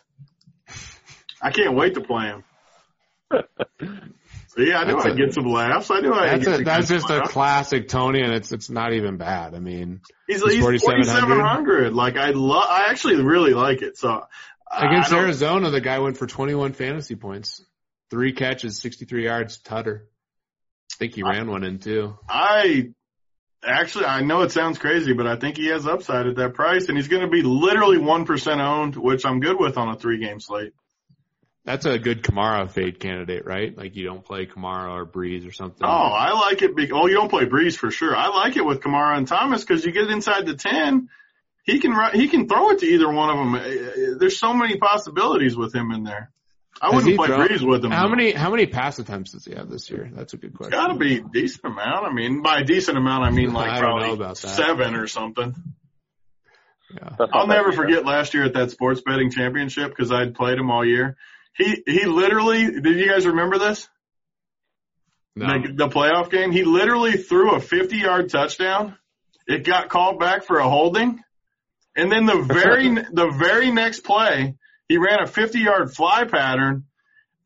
I 1.41 1.51
can't 1.51 1.75
wait 1.75 1.95
to 1.95 2.01
play 2.01 2.27
him. 2.27 2.45
So 3.31 3.43
yeah, 4.59 4.79
I 4.81 4.85
knew 4.85 4.93
That's 4.95 5.07
I'd 5.07 5.13
a- 5.13 5.17
get 5.17 5.35
some 5.35 5.47
laughs. 5.47 5.91
I 5.91 6.01
knew 6.01 6.13
I'd 6.13 6.41
That's 6.41 6.47
get 6.47 6.61
a, 6.61 6.65
that's 6.65 6.89
just 6.89 7.11
a 7.11 7.17
laughs. 7.19 7.33
classic 7.33 7.89
Tony, 7.89 8.21
and 8.23 8.33
it's 8.33 8.53
it's 8.53 8.71
not 8.71 8.93
even 8.93 9.17
bad. 9.17 9.55
I 9.55 9.59
mean, 9.59 10.01
He's, 10.29 10.43
he's 10.43 10.53
he's 10.55 10.61
4,700. 10.63 11.35
4,700. 11.37 11.95
Like 11.95 12.17
I 12.17 12.31
love, 12.31 12.65
I 12.69 12.91
actually 12.91 13.17
really 13.23 13.55
like 13.55 13.83
it. 13.83 13.97
So 13.99 14.23
against 14.71 15.13
I 15.13 15.19
Arizona, 15.19 15.71
the 15.71 15.81
guy 15.81 15.99
went 15.99 16.17
for 16.17 16.27
21 16.27 16.75
fantasy 16.75 17.17
points, 17.17 17.65
three 18.11 18.33
catches, 18.33 18.79
63 18.81 19.25
yards, 19.25 19.59
tutter. 19.59 20.07
I 20.93 20.97
think 20.99 21.15
he 21.15 21.23
ran 21.23 21.51
one 21.51 21.65
in 21.65 21.79
too. 21.79 22.17
I 22.29 22.93
actually, 23.65 24.07
I 24.07 24.23
know 24.23 24.43
it 24.43 24.53
sounds 24.53 24.79
crazy, 24.79 25.13
but 25.13 25.27
I 25.27 25.37
think 25.37 25.57
he 25.57 25.69
has 25.69 25.87
upside 25.87 26.27
at 26.27 26.37
that 26.37 26.55
price, 26.55 26.89
and 26.89 26.97
he's 26.97 27.09
going 27.09 27.23
to 27.23 27.29
be 27.29 27.43
literally 27.43 27.99
one 27.99 28.25
percent 28.25 28.61
owned, 28.61 28.97
which 28.97 29.25
I'm 29.25 29.41
good 29.41 29.59
with 29.59 29.77
on 29.77 29.89
a 29.89 29.97
three 29.97 30.19
game 30.19 30.41
slate. 30.41 30.73
That's 31.65 31.87
a 31.87 31.97
good 31.99 32.25
Kamara 32.25 32.69
fade 32.69 32.99
candidate, 32.99 33.47
right? 33.47 33.77
Like 33.77 33.95
you 33.95 34.05
don't 34.05 34.25
play 34.25 34.47
Kamara 34.47 34.95
or 34.95 35.07
Brees 35.07 35.49
or 35.49 35.53
something. 35.53 35.87
Oh, 35.87 35.89
I 35.89 36.33
like 36.33 36.63
it. 36.63 36.75
Be- 36.75 36.91
oh, 36.91 37.07
you 37.07 37.15
don't 37.15 37.29
play 37.29 37.45
Brees 37.45 37.77
for 37.77 37.91
sure. 37.93 38.17
I 38.17 38.29
like 38.29 38.57
it 38.57 38.65
with 38.65 38.81
Kamara 38.81 39.17
and 39.17 39.29
Thomas 39.29 39.65
because 39.65 39.85
you 39.85 39.93
get 39.93 40.11
inside 40.11 40.45
the 40.47 40.57
ten. 40.57 41.09
He 41.65 41.79
can 41.79 41.95
he 42.15 42.27
can 42.27 42.49
throw 42.49 42.71
it 42.71 42.81
to 42.81 42.87
either 42.87 43.09
one 43.09 43.31
of 43.31 43.37
them. 43.37 43.55
Uh, 43.55 44.19
There's 44.19 44.39
so 44.39 44.53
many 44.53 44.77
possibilities 44.79 45.57
with 45.57 45.73
him 45.73 45.93
in 45.93 46.03
there. 46.03 46.33
I 46.85 46.87
Has 46.87 46.95
wouldn't 46.97 47.17
play 47.17 47.29
thrown- 47.29 47.47
Brees 47.49 47.63
with 47.67 47.85
him. 47.85 47.93
How 47.93 48.09
though. 48.09 48.17
many 48.17 48.33
how 48.33 48.51
many 48.51 48.67
pass 48.67 48.99
attempts 48.99 49.31
does 49.31 49.45
he 49.45 49.55
have 49.55 49.71
this 49.71 49.89
year? 49.89 50.11
That's 50.13 50.35
a 50.35 50.37
good 50.37 50.53
question. 50.53 50.73
Got 50.73 50.89
to 50.89 50.97
be 50.99 51.19
a 51.19 51.23
decent 51.23 51.65
amount. 51.65 52.07
I 52.07 52.13
mean, 52.13 52.43
by 52.43 52.59
a 52.59 52.65
decent 52.65 52.99
amount, 52.99 53.25
I 53.25 53.31
mean 53.31 53.53
like 53.55 53.71
I 53.71 53.79
probably 53.79 54.11
about 54.13 54.37
seven 54.37 54.97
or 54.97 55.07
something. 55.07 55.55
Yeah. 56.95 57.27
I'll 57.33 57.47
never 57.47 57.69
either. 57.69 57.77
forget 57.77 58.05
last 58.05 58.35
year 58.35 58.45
at 58.45 58.55
that 58.55 58.71
sports 58.73 59.01
betting 59.07 59.31
championship 59.31 59.91
because 59.91 60.11
I'd 60.13 60.35
played 60.35 60.59
him 60.59 60.71
all 60.71 60.85
year. 60.85 61.17
He 61.57 61.83
he 61.87 62.05
literally 62.05 62.81
did 62.81 62.99
you 62.99 63.09
guys 63.09 63.27
remember 63.27 63.59
this? 63.59 63.89
No. 65.37 65.47
The, 65.47 65.73
the 65.73 65.89
playoff 65.89 66.31
game. 66.31 66.51
He 66.51 66.65
literally 66.65 67.13
threw 67.13 67.53
a 67.55 67.61
50 67.61 67.97
yard 67.97 68.29
touchdown. 68.29 68.97
It 69.47 69.65
got 69.65 69.89
called 69.89 70.19
back 70.19 70.45
for 70.45 70.59
a 70.59 70.69
holding, 70.69 71.21
and 71.97 72.11
then 72.13 72.27
the 72.27 72.43
very 72.43 72.89
the 72.91 73.33
very 73.39 73.71
next 73.71 74.01
play, 74.01 74.57
he 74.89 74.99
ran 74.99 75.23
a 75.23 75.27
50 75.27 75.59
yard 75.59 75.95
fly 75.95 76.25
pattern, 76.25 76.85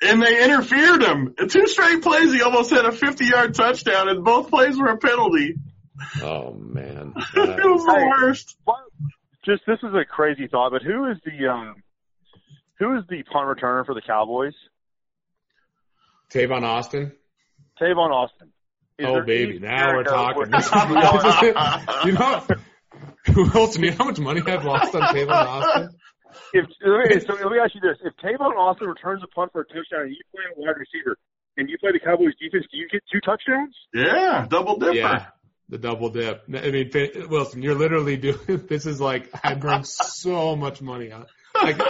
and 0.03 0.23
they 0.23 0.45
interfered 0.45 1.03
him. 1.03 1.35
In 1.39 1.49
two 1.49 1.67
straight 1.67 2.03
plays, 2.03 2.33
he 2.33 2.43
almost 2.43 2.71
had 2.71 2.85
a 2.85 2.93
50 2.93 3.25
yard 3.25 3.55
touchdown, 3.55 4.09
and 4.09 4.25
both 4.25 4.51
plays 4.51 4.79
were 4.79 4.89
a 4.89 4.99
penalty. 4.99 5.57
Oh 6.23 6.53
man. 6.53 7.15
it 7.37 7.65
was 7.65 7.85
the 7.85 8.15
worst. 8.21 8.57
Just 9.45 9.63
this 9.67 9.79
is 9.83 9.95
a 9.95 10.05
crazy 10.05 10.49
thought, 10.49 10.73
but 10.73 10.83
who 10.83 11.11
is 11.11 11.19
the 11.25 11.49
um, 11.49 11.77
who 12.79 12.97
is 12.99 13.05
the 13.09 13.23
punt 13.23 13.47
returner 13.47 13.87
for 13.87 13.95
the 13.95 14.03
Cowboys? 14.05 14.55
Tavon 16.31 16.63
Austin. 16.63 17.13
Tavon 17.81 18.11
Austin. 18.11 18.49
Is 18.99 19.07
oh 19.09 19.23
baby, 19.23 19.59
now 19.59 19.95
we're 19.95 20.05
talking. 20.05 20.47
you 22.07 22.13
know, 22.13 22.43
Wilson, 23.55 23.85
you 23.85 23.91
know 23.91 23.97
how 23.99 24.05
much 24.07 24.19
money 24.19 24.43
I've 24.45 24.65
lost 24.65 24.95
on 24.95 25.03
Tavon 25.15 25.31
Austin? 25.31 25.91
If 26.53 26.65
let 26.85 27.17
me, 27.17 27.27
so 27.27 27.35
let 27.35 27.53
me 27.53 27.59
ask 27.59 27.75
you 27.75 27.81
this: 27.81 27.99
If 28.05 28.15
Tavon 28.17 28.57
Austin 28.57 28.89
returns 28.89 29.23
a 29.23 29.29
punt 29.29 29.53
for 29.53 29.63
a 29.63 29.65
touchdown 29.67 30.03
and 30.03 30.11
you 30.11 30.21
play 30.33 30.45
a 30.45 30.61
wide 30.61 30.77
receiver 30.77 31.17
and 31.57 31.69
you 31.69 31.77
play 31.79 31.93
the 31.93 32.01
Cowboys 32.01 32.35
defense, 32.41 32.65
do 32.71 32.79
you 32.79 32.89
get 32.89 33.03
two 33.13 33.21
touchdowns? 33.21 33.75
Yeah, 33.95 34.47
double 34.49 34.79
dipper. 34.79 34.95
Yeah, 34.95 35.27
the 35.69 35.79
double 35.79 36.11
dip. 36.11 36.45
I 36.49 36.71
mean, 36.71 36.91
Fa- 36.91 37.27
Wilson, 37.29 37.63
you're 37.63 37.75
literally 37.75 38.17
doing. 38.17 38.39
This 38.69 38.87
is 38.87 39.01
like 39.01 39.31
I 39.43 39.55
burned 39.55 39.87
so 39.87 40.57
much 40.57 40.81
money 40.83 41.13
on. 41.13 41.27
Like, 41.55 41.81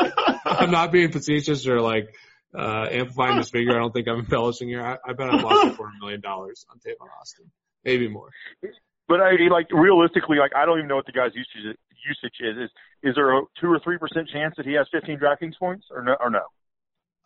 I'm 0.44 0.70
not 0.70 0.92
being 0.92 1.10
facetious 1.10 1.66
or 1.66 1.80
like 1.80 2.14
uh 2.56 2.86
amplifying 2.90 3.38
this 3.38 3.50
figure. 3.50 3.74
I 3.74 3.80
don't 3.80 3.92
think 3.92 4.08
I'm 4.08 4.20
embellishing 4.20 4.68
here. 4.68 4.82
I, 4.82 4.96
I 5.08 5.12
bet 5.12 5.28
I've 5.28 5.42
lost 5.42 5.78
a 5.78 5.82
million 6.00 6.20
dollars 6.20 6.64
on 6.70 6.78
Tavon 6.78 7.08
Austin, 7.20 7.50
maybe 7.84 8.08
more. 8.08 8.30
But 9.08 9.20
I 9.20 9.36
mean, 9.36 9.50
like 9.50 9.66
realistically, 9.72 10.38
like 10.38 10.52
I 10.56 10.66
don't 10.66 10.78
even 10.78 10.88
know 10.88 10.96
what 10.96 11.06
the 11.06 11.12
guy's 11.12 11.32
usage 11.34 11.76
usage 12.06 12.34
is. 12.40 12.56
Is 12.64 12.70
is 13.02 13.14
there 13.14 13.36
a 13.36 13.42
two 13.60 13.68
or 13.68 13.78
three 13.82 13.98
percent 13.98 14.28
chance 14.32 14.54
that 14.56 14.66
he 14.66 14.72
has 14.74 14.86
15 14.92 15.18
DraftKings 15.18 15.58
points 15.58 15.86
or 15.90 16.02
no? 16.02 16.16
Or 16.20 16.30
no? 16.30 16.40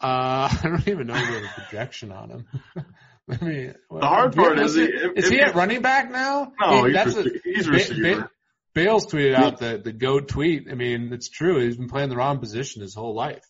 Uh, 0.01 0.49
I 0.53 0.59
don't 0.63 0.87
even 0.89 1.07
know 1.07 1.15
if 1.15 1.29
we 1.29 1.35
have 1.35 1.45
a 1.45 1.61
projection 1.61 2.13
on 2.13 2.31
him. 2.31 2.47
Let 3.29 3.43
me. 3.43 3.71
The 3.91 4.07
hard 4.07 4.35
part 4.35 4.59
is, 4.59 4.75
he, 4.75 4.83
if- 4.85 5.19
is 5.19 5.25
if 5.27 5.31
he 5.31 5.37
you- 5.37 5.43
at 5.43 5.55
running 5.55 5.83
back 5.83 6.11
now? 6.11 6.53
No, 6.61 6.85
He- 6.85 6.93
he's, 6.93 6.95
that's 6.95 7.15
rece- 7.15 7.41
he's 7.45 7.67
Ba- 7.67 7.73
receiver. 7.73 8.21
Ba- 8.23 8.31
Bales 8.75 9.07
tweeted 9.07 9.35
out 9.35 9.59
the 9.59 9.81
the 9.83 9.93
goat 9.93 10.29
tweet. 10.29 10.69
I 10.71 10.75
mean, 10.75 11.13
it's 11.13 11.29
true. 11.29 11.59
He's 11.61 11.77
been 11.77 11.89
playing 11.89 12.09
the 12.09 12.17
wrong 12.17 12.39
position 12.39 12.83
his 12.83 12.95
whole 12.95 13.15
life. 13.15 13.43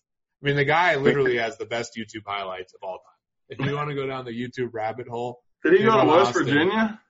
I 0.42 0.46
mean, 0.46 0.56
the 0.56 0.64
guy 0.64 0.96
literally 0.96 1.36
has 1.36 1.58
the 1.58 1.66
best 1.66 1.92
YouTube 1.98 2.22
highlights 2.26 2.72
of 2.74 2.80
all 2.82 2.98
time. 2.98 3.58
If 3.58 3.66
you 3.66 3.74
want 3.74 3.90
to 3.90 3.94
go 3.94 4.06
down 4.06 4.24
the 4.24 4.30
YouTube 4.30 4.70
rabbit 4.72 5.08
hole, 5.08 5.42
Did 5.64 5.74
he 5.78 5.84
go 5.84 6.00
to 6.00 6.06
West 6.06 6.28
Austin. 6.30 6.44
Virginia? 6.44 7.00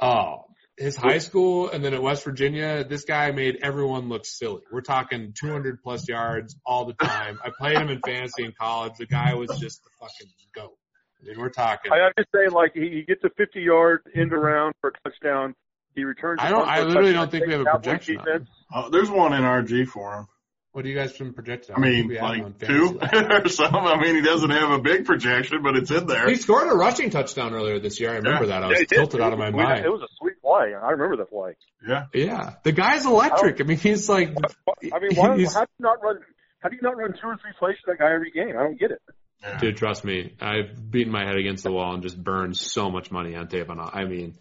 oh, 0.00 0.44
his 0.82 0.96
high 0.96 1.18
school 1.18 1.70
and 1.70 1.84
then 1.84 1.94
at 1.94 2.02
West 2.02 2.24
Virginia, 2.24 2.84
this 2.84 3.04
guy 3.04 3.30
made 3.30 3.58
everyone 3.62 4.08
look 4.08 4.26
silly. 4.26 4.62
We're 4.70 4.80
talking 4.80 5.32
200 5.38 5.80
plus 5.82 6.08
yards 6.08 6.56
all 6.66 6.84
the 6.86 6.94
time. 6.94 7.38
I 7.44 7.50
played 7.56 7.76
him 7.78 7.88
in 7.88 8.00
fantasy 8.04 8.44
in 8.44 8.52
college. 8.58 8.94
The 8.98 9.06
guy 9.06 9.34
was 9.34 9.48
just 9.60 9.82
the 9.84 9.90
fucking 10.00 10.32
goat. 10.54 10.76
I 11.22 11.28
mean, 11.28 11.38
we're 11.38 11.50
talking. 11.50 11.92
I, 11.92 12.00
I'm 12.00 12.12
just 12.18 12.28
saying, 12.34 12.50
like 12.50 12.72
he, 12.74 12.90
he 12.90 13.02
gets 13.02 13.22
a 13.24 13.30
50 13.36 13.60
yard 13.60 14.00
end 14.14 14.32
around 14.32 14.74
for 14.80 14.90
a 14.90 15.08
touchdown. 15.08 15.54
He 15.94 16.04
returns. 16.04 16.40
a 16.40 16.44
I 16.44 16.48
don't- 16.50 16.68
I 16.68 16.82
literally 16.82 17.12
don't 17.12 17.30
think 17.30 17.46
we 17.46 17.52
have 17.52 17.60
a 17.62 17.64
projection 17.64 18.18
on. 18.18 18.48
Oh, 18.74 18.88
there's 18.90 19.10
one 19.10 19.32
in 19.34 19.42
RG 19.42 19.86
for 19.88 20.14
him. 20.16 20.26
What 20.72 20.84
do 20.84 20.90
you 20.90 20.96
guys 20.96 21.12
been 21.12 21.34
projected? 21.34 21.76
I 21.76 21.80
mean, 21.80 22.08
We 22.08 22.16
have 22.16 22.34
him 22.34 22.44
on 22.46 22.54
like 22.58 22.58
two 22.66 22.98
or 23.02 23.48
something. 23.48 23.78
I 23.78 24.00
mean, 24.00 24.14
he 24.16 24.22
doesn't 24.22 24.48
have 24.48 24.70
a 24.70 24.78
big 24.80 25.04
projection, 25.04 25.62
but 25.62 25.76
it's 25.76 25.90
in 25.90 26.06
there. 26.06 26.26
He 26.30 26.36
scored 26.36 26.66
a 26.66 26.74
rushing 26.74 27.10
touchdown 27.10 27.52
earlier 27.52 27.78
this 27.78 28.00
year. 28.00 28.10
I 28.10 28.16
remember 28.16 28.46
that. 28.46 28.62
I 28.62 28.68
was 28.68 28.74
Yeah, 28.76 28.78
he 28.80 28.86
did. 28.86 28.96
tilted 28.96 29.20
out 29.20 29.34
of 29.34 29.38
my 29.38 29.48
It 29.48 29.54
was- 29.54 29.62
mind. 29.64 29.84
It 29.84 29.90
was 29.90 30.00
a 30.00 30.08
sweet 30.18 30.40
play. 30.40 30.74
I 30.74 30.90
remember 30.92 31.16
the 31.18 31.26
play. 31.26 31.56
Yeah. 31.86 32.06
Yeah, 32.14 32.54
the 32.62 32.72
guy's 32.72 33.04
electric. 33.04 33.60
I 33.60 33.64
mean, 33.64 33.76
he's 33.76 34.08
like, 34.08 34.28
I 34.30 34.98
mean, 34.98 35.14
why, 35.14 35.36
He's- 35.36 35.52
how 35.54 35.60
do 35.66 35.70
you 35.78 35.82
not 35.84 36.02
run? 36.02 36.20
How 36.60 36.68
do 36.70 36.76
you 36.76 36.82
not 36.82 36.96
run 36.96 37.12
two 37.20 37.26
or 37.26 37.36
three 37.36 37.52
plays 37.58 37.76
for 37.84 37.92
that 37.92 37.98
guy 37.98 38.12
every 38.14 38.30
game? 38.30 38.56
I 38.58 38.62
don't 38.62 38.78
get 38.80 38.92
it. 38.92 39.02
yeah. 39.42 39.58
dude, 39.58 39.76
trust 39.76 40.04
me, 40.06 40.34
I've 40.40 40.90
beaten 40.90 41.12
my 41.12 41.24
head 41.26 41.36
against 41.36 41.64
the 41.64 41.72
wall 41.72 41.92
and 41.92 42.02
just 42.02 42.16
burned 42.22 42.56
so 42.56 42.88
much 42.90 43.10
money 43.10 43.34
on 43.36 43.48
Tavon. 43.48 43.90
I 43.92 44.04
mean, 44.06 44.38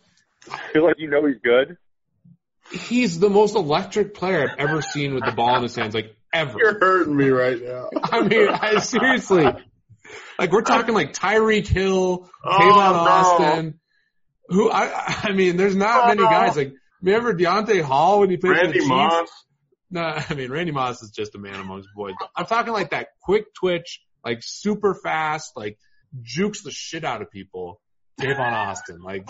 I 0.50 0.60
feel 0.72 0.86
like 0.86 0.96
you 0.98 1.10
know 1.10 1.26
he's 1.26 1.40
good. 1.44 1.76
he's 2.72 3.20
the 3.20 3.30
most 3.30 3.56
electric 3.56 4.14
player 4.14 4.48
I've 4.50 4.58
ever 4.60 4.82
seen 4.82 5.14
with 5.14 5.26
the 5.26 5.32
ball 5.34 5.58
in 5.58 5.64
his 5.64 5.76
hands, 5.76 5.94
like 5.94 6.16
ever. 6.34 6.58
You're 6.58 6.80
hurting 6.80 7.16
me 7.16 7.30
right 7.30 7.62
now. 7.62 7.90
I 8.04 8.22
mean, 8.22 8.48
I 8.50 8.80
seriously, 8.80 9.44
like 10.40 10.52
we're 10.52 10.62
talking 10.62 10.94
like 10.94 11.14
Tyreek 11.14 11.68
Hill, 11.68 12.30
Oh, 12.44 12.50
Tavon 12.50 12.94
no. 12.94 13.12
Austin. 13.12 13.80
Who 14.50 14.70
I, 14.72 14.92
I 15.24 15.32
mean, 15.32 15.58
there's 15.58 15.76
not 15.76 16.04
Oh, 16.06 16.08
many 16.08 16.24
guys 16.24 16.56
like. 16.58 16.74
Remember 17.02 17.34
Dante 17.34 17.80
Hall 17.82 18.20
when 18.20 18.30
he 18.30 18.38
played 18.38 18.58
the 18.58 18.62
Randy 18.62 18.78
Chiefs? 18.80 18.88
Moss. 18.90 19.30
No, 19.90 20.02
I 20.30 20.34
mean 20.36 20.52
Randy 20.52 20.72
Moss 20.72 21.02
is 21.02 21.10
just 21.12 21.34
a 21.36 21.40
man 21.40 21.56
amongst 21.60 21.90
boys. 21.96 22.14
I'm 22.36 22.46
talking 22.46 22.74
like 22.74 22.92
that 22.92 23.08
quick 23.24 23.46
twitch, 23.56 24.02
like 24.24 24.40
super 24.42 24.94
fast, 24.94 25.54
like 25.56 25.78
jukes 26.22 26.62
the 26.64 26.72
shit 26.72 27.04
out 27.04 27.22
of 27.22 27.32
people. 27.32 27.82
Tavon 28.20 28.52
Austin, 28.52 29.02
like 29.02 29.28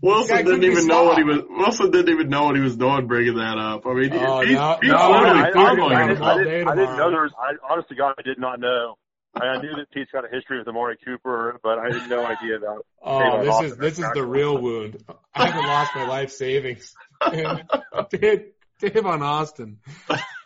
Wilson 0.00 0.44
didn't 0.44 0.64
even 0.64 0.86
know 0.86 1.04
what 1.04 1.18
he 1.18 1.24
was. 1.24 1.42
Wilson 1.48 1.90
didn't 1.90 2.10
even 2.12 2.28
know 2.28 2.44
what 2.44 2.56
he 2.56 2.62
was 2.62 2.76
doing 2.76 3.06
bringing 3.06 3.36
that 3.36 3.58
up. 3.58 3.86
I 3.86 3.94
mean, 3.94 4.12
Oh, 4.12 4.40
he, 4.40 4.54
now- 4.54 4.78
he's 4.80 4.90
now 4.90 5.10
literally 5.12 5.40
we're 5.40 5.46
I, 5.46 5.50
I, 5.50 5.64
I, 5.64 5.70
him 5.70 6.08
didn't, 6.08 6.22
I, 6.22 6.38
didn't, 6.38 6.68
I 6.68 6.74
didn't 6.76 6.96
know 6.96 7.10
there 7.10 7.22
was. 7.22 7.32
I, 7.38 7.72
honest 7.72 7.88
to 7.88 7.94
God, 7.94 8.14
I 8.18 8.22
did 8.22 8.38
not 8.38 8.60
know. 8.60 8.96
I, 9.34 9.46
I 9.46 9.60
knew 9.62 9.74
that 9.76 9.90
Pete's 9.92 10.10
got 10.12 10.24
a 10.24 10.28
history 10.28 10.58
with 10.58 10.68
Amari 10.68 10.96
Cooper, 11.04 11.58
but 11.62 11.78
I 11.78 11.92
had 11.98 12.08
no 12.08 12.24
idea 12.24 12.56
about. 12.56 12.86
oh, 13.02 13.18
Tavon 13.18 13.44
this 13.62 13.72
is 13.72 13.76
this 13.78 13.98
is 13.98 14.06
the 14.14 14.24
real 14.24 14.56
wound. 14.60 15.02
I 15.34 15.46
haven't 15.46 15.66
lost 15.66 15.90
my 15.96 16.06
life 16.06 16.30
savings. 16.30 16.94
And 17.20 17.64
Dave- 18.10 18.52
Tavon 18.80 19.22
Austin. 19.22 19.78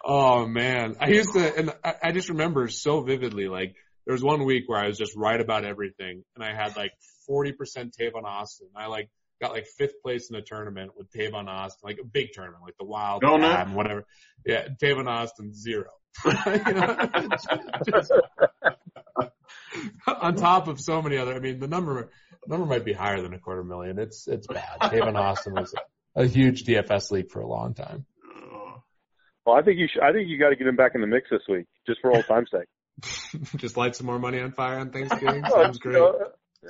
Oh 0.05 0.47
man, 0.47 0.97
I 1.01 1.09
used 1.09 1.33
to, 1.35 1.59
and 1.59 1.75
I, 1.85 1.95
I 2.05 2.13
just 2.13 2.29
remember 2.31 2.69
so 2.69 3.01
vividly. 3.03 3.49
Like 3.49 3.75
there 4.07 4.13
was 4.15 4.23
one 4.23 4.45
week 4.47 4.65
where 4.69 4.79
I 4.79 4.87
was 4.87 4.97
just 4.97 5.17
right 5.17 5.41
about 5.41 5.65
everything, 5.65 6.25
and 6.35 6.45
I 6.45 6.55
had 6.55 6.77
like 6.77 6.93
40% 7.29 7.53
Tavon 7.99 8.25
Austin. 8.25 8.69
I 8.77 8.87
like 8.87 9.11
got 9.41 9.53
like 9.53 9.67
fifth 9.67 10.03
place 10.03 10.31
in 10.31 10.37
a 10.37 10.43
tournament 10.43 10.93
with 10.97 11.11
Tavon 11.13 11.49
Austin, 11.49 11.81
like 11.89 11.99
a 12.03 12.07
big 12.07 12.33
tournament, 12.33 12.63
like 12.63 12.77
the 12.79 12.85
Wild, 12.85 13.23
Donut? 13.23 13.41
Cab 13.53 13.67
and 13.69 13.77
whatever. 13.77 14.05
Yeah, 14.45 14.69
Tavon 14.83 15.09
Austin 15.09 15.55
zero. 15.55 15.91
You 16.25 16.73
know, 16.75 17.09
just- 17.91 18.13
on 20.07 20.35
top 20.37 20.69
of 20.69 20.81
so 20.81 21.03
many 21.03 21.17
other. 21.19 21.35
I 21.35 21.39
mean, 21.39 21.59
the 21.59 21.69
number 21.69 22.11
number 22.47 22.67
might 22.67 22.85
be 22.85 22.93
higher 22.93 23.21
than 23.21 23.35
a 23.35 23.39
quarter 23.39 23.63
million. 23.65 23.99
It's 23.99 24.27
it's 24.27 24.47
bad. 24.47 24.81
Tavon 24.81 25.15
Austin 25.17 25.55
was 25.55 25.75
a 26.15 26.27
huge 26.27 26.65
DFS 26.65 27.11
league 27.11 27.31
for 27.31 27.41
a 27.41 27.47
long 27.47 27.75
time. 27.75 28.07
Oh. 28.27 28.83
Well, 29.45 29.57
I 29.57 29.63
think 29.63 29.79
you 29.79 29.87
should. 29.93 30.03
I 30.03 30.13
think 30.13 30.29
you 30.29 30.39
got 30.39 30.51
to 30.51 30.57
get 30.57 30.67
him 30.67 30.77
back 30.77 30.93
in 30.95 31.01
the 31.01 31.07
mix 31.07 31.29
this 31.31 31.43
week, 31.49 31.67
just 31.87 32.01
for 32.01 32.13
old 32.15 32.27
time's 32.27 32.51
sake. 32.51 32.69
just 33.57 33.77
light 33.77 33.95
some 33.95 34.07
more 34.07 34.19
money 34.19 34.41
on 34.41 34.53
fire 34.53 34.79
on 34.79 34.91
Thanksgiving. 34.91 35.45
Oh, 35.47 35.63
Sounds 35.63 35.79
great. 35.79 36.03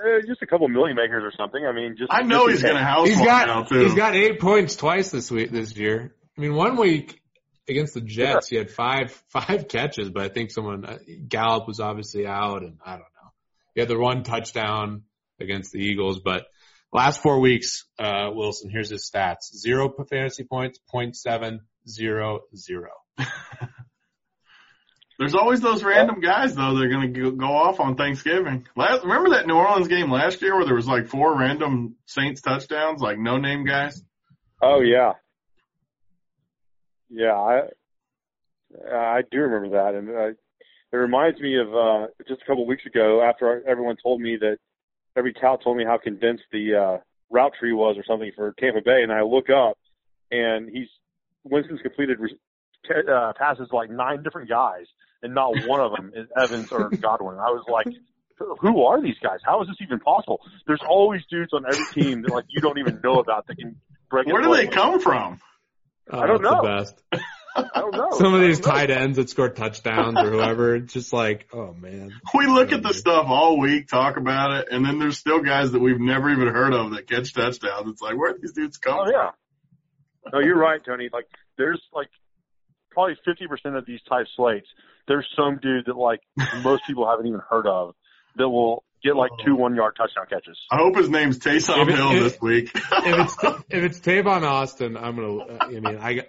Know, 0.05 0.17
uh, 0.17 0.21
just 0.27 0.43
a 0.43 0.47
couple 0.47 0.69
million 0.69 0.97
makers 0.97 1.23
or 1.25 1.33
something. 1.37 1.65
I 1.65 1.73
mean, 1.73 1.97
just 1.99 2.13
I 2.13 2.23
know 2.23 2.49
just 2.49 2.63
he's 2.63 2.63
going 2.63 2.77
to 2.77 2.85
house 2.85 3.09
He's 3.09 3.17
one 3.19 3.27
got 3.27 3.47
now 3.47 3.63
too. 3.65 3.81
he's 3.81 3.95
got 3.95 4.15
eight 4.15 4.41
points 4.41 4.77
twice 4.77 5.11
this 5.11 5.31
week 5.31 5.51
this 5.51 5.77
year. 5.77 6.15
I 6.37 6.41
mean, 6.41 6.55
one 6.55 6.77
week 6.77 7.21
against 7.69 7.95
the 7.95 8.01
Jets, 8.01 8.49
he 8.49 8.57
had 8.57 8.71
five 8.71 9.11
five 9.29 9.69
catches, 9.69 10.11
but 10.11 10.25
I 10.25 10.29
think 10.29 10.51
someone 10.51 10.85
uh, 10.85 10.99
Gallup 11.29 11.67
was 11.67 11.81
obviously 11.81 12.27
out, 12.27 12.63
and 12.63 12.79
I 12.85 12.93
don't 12.93 13.01
know. 13.01 13.33
He 13.75 13.81
had 13.81 13.89
the 13.89 13.99
one 13.99 14.23
touchdown 14.23 15.03
against 15.41 15.73
the 15.73 15.79
Eagles, 15.79 16.21
but 16.21 16.47
last 16.93 17.23
four 17.23 17.41
weeks, 17.41 17.85
uh, 17.99 18.31
Wilson, 18.33 18.71
here's 18.71 18.91
his 18.91 19.11
stats: 19.11 19.55
zero 19.57 19.93
fantasy 20.09 20.45
points, 20.45 20.79
point 20.91 21.17
seven, 21.17 21.61
zero, 21.87 22.41
zero. 22.57 22.91
There's 25.19 25.35
always 25.35 25.61
those 25.61 25.83
random 25.83 26.21
guys 26.21 26.55
though 26.55 26.75
that 26.75 26.85
are 26.85 26.89
going 26.89 27.13
to 27.13 27.33
go 27.33 27.47
off 27.47 27.81
on 27.81 27.97
Thanksgiving. 27.97 28.67
Last, 28.77 29.03
remember 29.03 29.31
that 29.31 29.47
New 29.47 29.55
Orleans 29.55 29.89
game 29.89 30.11
last 30.11 30.41
year 30.43 30.55
where 30.55 30.65
there 30.65 30.75
was 30.75 30.87
like 30.87 31.09
four 31.09 31.37
random 31.37 31.97
Saints 32.07 32.41
touchdowns, 32.41 33.01
like 33.01 33.19
no 33.19 33.37
name 33.37 33.65
guys. 33.65 34.03
Oh 34.63 34.81
yeah, 34.81 35.15
yeah. 37.11 37.35
I 37.35 37.63
I 38.93 39.23
do 39.31 39.39
remember 39.39 39.77
that, 39.77 39.95
and 39.99 40.09
uh, 40.09 40.29
it 40.93 40.97
reminds 40.97 41.41
me 41.41 41.59
of 41.59 41.75
uh, 41.75 42.07
just 42.29 42.43
a 42.43 42.45
couple 42.47 42.63
of 42.63 42.69
weeks 42.69 42.87
ago 42.87 43.23
after 43.23 43.67
everyone 43.69 43.97
told 44.03 44.21
me 44.21 44.37
that 44.41 44.59
every 45.17 45.35
cow 45.35 45.57
told 45.57 45.77
me 45.77 45.85
how 45.85 45.99
condensed 45.99 46.45
the 46.53 46.75
uh, 46.75 46.99
route 47.31 47.53
tree 47.59 47.73
was 47.73 47.97
or 47.99 48.05
something 48.05 48.31
for 48.37 48.55
Tampa 48.59 48.81
Bay, 48.85 49.03
and 49.03 49.13
I 49.13 49.23
look 49.23 49.51
up 49.51 49.77
and 50.31 50.69
he's 50.71 50.89
Winston's 51.45 51.81
completed 51.83 52.19
re- 52.21 52.37
uh, 52.91 53.33
passes 53.39 53.69
like 53.73 53.91
nine 53.91 54.23
different 54.23 54.49
guys, 54.49 54.87
and 55.23 55.35
not 55.35 55.53
one 55.67 55.81
of 55.81 55.93
them 55.93 56.13
is 56.15 56.29
Evans 56.37 56.71
or 56.73 56.91
Godwin. 56.91 57.37
I 57.39 57.51
was 57.51 57.65
like. 57.69 57.87
Who 58.61 58.85
are 58.85 59.03
these 59.03 59.19
guys? 59.21 59.41
How 59.45 59.61
is 59.63 59.67
this 59.67 59.79
even 59.83 59.99
possible? 59.99 60.41
There's 60.65 60.81
always 60.89 61.23
dudes 61.29 61.53
on 61.53 61.65
every 61.67 61.85
team 61.93 62.23
that 62.23 62.31
like 62.31 62.45
you 62.49 62.61
don't 62.61 62.79
even 62.79 63.01
know 63.03 63.19
about 63.19 63.49
that 63.49 63.57
can 63.57 63.81
break. 64.09 64.29
Where 64.29 64.41
do 64.41 64.55
they 64.55 64.69
come 64.69 65.01
from? 65.01 65.41
Oh, 66.11 66.21
I 66.21 66.27
don't 66.27 66.43
that's 66.43 66.53
know. 66.53 66.63
The 66.63 66.79
best. 66.79 67.03
I 67.57 67.81
don't 67.81 67.95
know. 67.95 68.11
Some 68.13 68.35
of 68.35 68.41
these 68.41 68.61
don't 68.61 68.69
know. 68.69 68.79
tight 68.79 68.91
ends 68.91 69.17
that 69.17 69.29
score 69.31 69.49
touchdowns 69.49 70.17
or 70.19 70.31
whoever, 70.31 70.77
it's 70.77 70.93
just 70.93 71.13
like, 71.13 71.49
oh 71.53 71.73
man. 71.73 72.13
We 72.35 72.47
look 72.47 72.73
at 72.73 72.83
the 72.83 72.95
stuff 72.95 73.27
all 73.29 73.59
week, 73.59 73.89
talk 73.89 74.17
about 74.17 74.53
it, 74.53 74.69
and 74.71 74.85
then 74.85 74.99
there's 74.99 75.19
still 75.19 75.41
guys 75.41 75.73
that 75.73 75.81
we've 75.81 76.01
never 76.01 76.31
even 76.31 76.49
heard 76.49 76.73
of 76.73 76.93
that 76.93 77.09
catch 77.09 77.35
touchdowns. 77.35 77.91
It's 77.91 78.03
like, 78.03 78.17
where 78.17 78.33
do 78.33 78.39
these 78.41 78.53
dudes 78.53 78.79
come 78.79 78.99
Oh 79.01 79.11
yeah. 79.11 79.31
No, 80.33 80.41
you're 80.41 80.59
right, 80.59 80.81
Tony. 80.85 81.09
Like, 81.13 81.27
there's 81.57 81.81
like 81.93 82.09
probably 82.91 83.17
50% 83.27 83.77
of 83.77 83.87
these 83.87 84.01
type 84.09 84.27
slates. 84.37 84.69
There's 85.09 85.27
some 85.35 85.59
dude 85.61 85.87
that 85.87 85.97
like 85.97 86.21
most 86.63 86.83
people 86.87 87.09
haven't 87.09 87.27
even 87.27 87.41
heard 87.49 87.67
of 87.67 87.95
that 88.37 88.49
will 88.49 88.85
get 89.03 89.17
like 89.17 89.31
two 89.45 89.53
oh. 89.53 89.57
one 89.57 89.75
yard 89.75 89.95
touchdown 89.97 90.27
catches. 90.29 90.59
I 90.71 90.77
hope 90.77 90.97
his 90.97 91.09
name's 91.09 91.39
Taysom 91.39 91.83
If 91.83 91.89
it- 91.89 91.95
Hill 91.97 92.13
if- 92.13 92.23
this 92.33 92.41
week. 92.41 92.71
If 92.75 92.83
it's 92.93 93.37
if 93.71 93.85
it's 93.85 94.01
Tavon 94.01 94.43
Austin, 94.43 94.97
I'm 94.97 95.17
gonna. 95.17 95.59
I 95.61 95.69
mean, 95.69 95.87
I 95.87 96.15
got. 96.15 96.27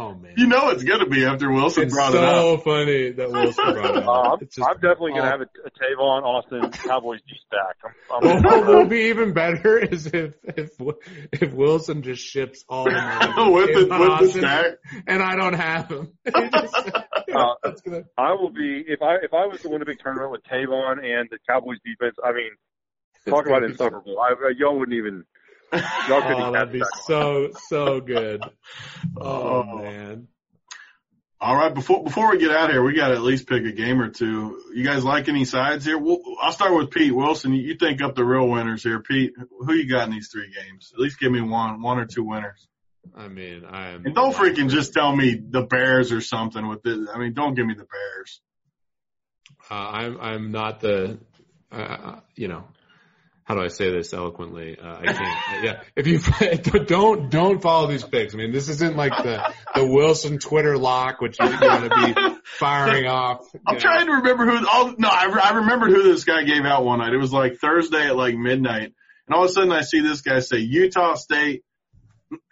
Oh 0.00 0.14
man. 0.14 0.34
you 0.36 0.46
know 0.46 0.70
it's 0.70 0.84
going 0.84 1.00
to 1.00 1.06
be 1.10 1.24
after 1.24 1.50
Wilson 1.50 1.84
It's 1.84 1.92
brought 1.94 2.14
it 2.14 2.22
up. 2.22 2.36
so 2.36 2.56
funny 2.58 3.10
that 3.10 3.30
Wilson 3.32 3.64
brought 3.74 3.96
it 3.96 4.04
Uh, 4.04 4.10
up. 4.12 4.32
I'm, 4.40 4.46
just 4.46 4.62
I'm 4.62 4.74
definitely 4.74 5.12
going 5.12 5.24
to 5.24 5.32
all- 5.32 5.38
have 5.38 5.40
a, 5.40 5.44
a 5.66 5.70
Tavon 5.70 6.22
Austin 6.22 6.70
Cowboys 6.70 7.20
D 7.28 7.34
stack. 7.46 7.94
I'm, 8.10 8.20
What 8.44 8.46
I'm, 8.46 8.66
will 8.66 8.84
be 8.86 9.00
even 9.08 9.32
better 9.32 9.76
is 9.92 10.06
if 10.06 10.34
if 10.44 10.70
if 11.32 11.52
Wilson 11.52 12.02
just 12.02 12.22
ships 12.24 12.64
all 12.68 12.84
the 12.84 12.92
money 12.92 13.52
with 13.52 13.74
the, 13.74 13.80
Tavon 13.94 14.20
with 14.20 14.32
the 14.34 14.38
stack. 14.38 14.66
and 15.08 15.22
I 15.22 15.34
don't 15.36 15.54
have 15.54 15.88
him. 15.90 16.12
Just- 16.52 16.76
Uh, 17.34 17.54
that's 17.62 17.82
gonna, 17.82 18.04
I 18.16 18.32
will 18.32 18.50
be 18.50 18.82
if 18.88 19.02
I 19.02 19.16
if 19.16 19.34
I 19.34 19.46
was 19.46 19.60
to 19.60 19.68
win 19.68 19.82
a 19.82 19.84
big 19.84 19.98
tournament 20.00 20.30
with 20.32 20.42
Tavon 20.44 20.92
and 21.04 21.28
the 21.30 21.36
Cowboys 21.46 21.76
defense. 21.84 22.16
I 22.24 22.32
mean, 22.32 22.50
talk 23.28 23.46
about 23.46 23.64
insufferable. 23.64 24.18
I, 24.18 24.32
uh, 24.32 24.48
y'all 24.56 24.78
wouldn't 24.78 24.96
even. 24.96 25.24
Y'all 25.72 26.22
couldn't 26.22 26.40
Oh, 26.42 26.52
that'd 26.52 26.72
be 26.72 26.82
so 27.04 27.50
so 27.68 28.00
good. 28.00 28.42
Oh, 29.16 29.64
Oh. 29.66 29.78
man. 29.82 30.28
All 31.40 31.54
right, 31.54 31.72
before 31.72 32.02
before 32.02 32.32
we 32.32 32.38
get 32.38 32.50
out 32.50 32.64
of 32.64 32.72
here, 32.72 32.82
we 32.82 32.94
got 32.94 33.08
to 33.08 33.14
at 33.14 33.22
least 33.22 33.46
pick 33.46 33.64
a 33.64 33.70
game 33.70 34.00
or 34.00 34.08
two. 34.08 34.60
You 34.74 34.82
guys 34.82 35.04
like 35.04 35.28
any 35.28 35.44
sides 35.44 35.84
here? 35.84 35.96
Well, 35.96 36.18
I'll 36.42 36.50
start 36.50 36.74
with 36.74 36.90
Pete 36.90 37.14
Wilson. 37.14 37.52
You 37.54 37.76
think 37.76 38.02
up 38.02 38.16
the 38.16 38.24
real 38.24 38.48
winners 38.48 38.82
here, 38.82 39.00
Pete. 39.00 39.34
Who 39.60 39.72
you 39.72 39.88
got 39.88 40.08
in 40.08 40.10
these 40.12 40.30
three 40.32 40.52
games? 40.52 40.90
At 40.92 40.98
least 40.98 41.20
give 41.20 41.30
me 41.30 41.40
one, 41.40 41.80
one 41.80 41.98
or 41.98 42.06
two 42.06 42.24
winners. 42.24 42.66
I 43.16 43.28
mean, 43.28 43.64
I 43.64 43.90
am. 43.90 44.04
And 44.04 44.16
don't 44.16 44.34
freaking 44.34 44.68
just 44.68 44.92
tell 44.94 45.14
me 45.14 45.36
the 45.48 45.62
Bears 45.62 46.10
or 46.10 46.20
something 46.20 46.66
with 46.66 46.82
this. 46.82 46.98
I 47.14 47.18
mean, 47.18 47.34
don't 47.34 47.54
give 47.54 47.66
me 47.66 47.74
the 47.74 47.86
Bears. 47.86 48.40
Uh, 49.70 49.74
I'm 49.74 50.20
I'm 50.20 50.50
not 50.50 50.80
the, 50.80 51.18
uh, 51.70 52.16
you 52.34 52.48
know, 52.48 52.64
how 53.48 53.54
do 53.54 53.62
I 53.62 53.68
say 53.68 53.90
this 53.90 54.12
eloquently? 54.12 54.76
Uh, 54.78 54.98
I 55.00 55.12
can't. 55.14 55.64
yeah, 55.64 55.80
if 55.96 56.06
you 56.06 56.18
don't 56.84 57.30
don't 57.30 57.62
follow 57.62 57.86
these 57.88 58.04
picks. 58.04 58.34
I 58.34 58.36
mean, 58.36 58.52
this 58.52 58.68
isn't 58.68 58.94
like 58.94 59.12
the 59.16 59.54
the 59.74 59.86
Wilson 59.86 60.38
Twitter 60.38 60.76
lock, 60.76 61.22
which 61.22 61.38
you're 61.40 61.56
going 61.56 61.88
to 61.88 62.12
be 62.14 62.36
firing 62.44 63.06
off. 63.08 63.40
I'm 63.66 63.76
Yeah. 63.76 63.80
trying 63.80 64.06
to 64.06 64.12
remember 64.12 64.44
who. 64.44 64.58
Oh 64.70 64.94
no, 64.98 65.08
I, 65.08 65.24
re- 65.26 65.40
I 65.42 65.50
remembered 65.60 65.90
who 65.92 66.02
this 66.02 66.24
guy 66.24 66.42
gave 66.44 66.64
out 66.66 66.84
one 66.84 66.98
night. 66.98 67.14
It 67.14 67.18
was 67.18 67.32
like 67.32 67.56
Thursday 67.58 68.06
at 68.08 68.16
like 68.16 68.36
midnight, 68.36 68.92
and 69.26 69.34
all 69.34 69.44
of 69.44 69.50
a 69.50 69.52
sudden 69.54 69.72
I 69.72 69.80
see 69.80 70.00
this 70.00 70.20
guy 70.20 70.40
say 70.40 70.58
Utah 70.58 71.14
State, 71.14 71.62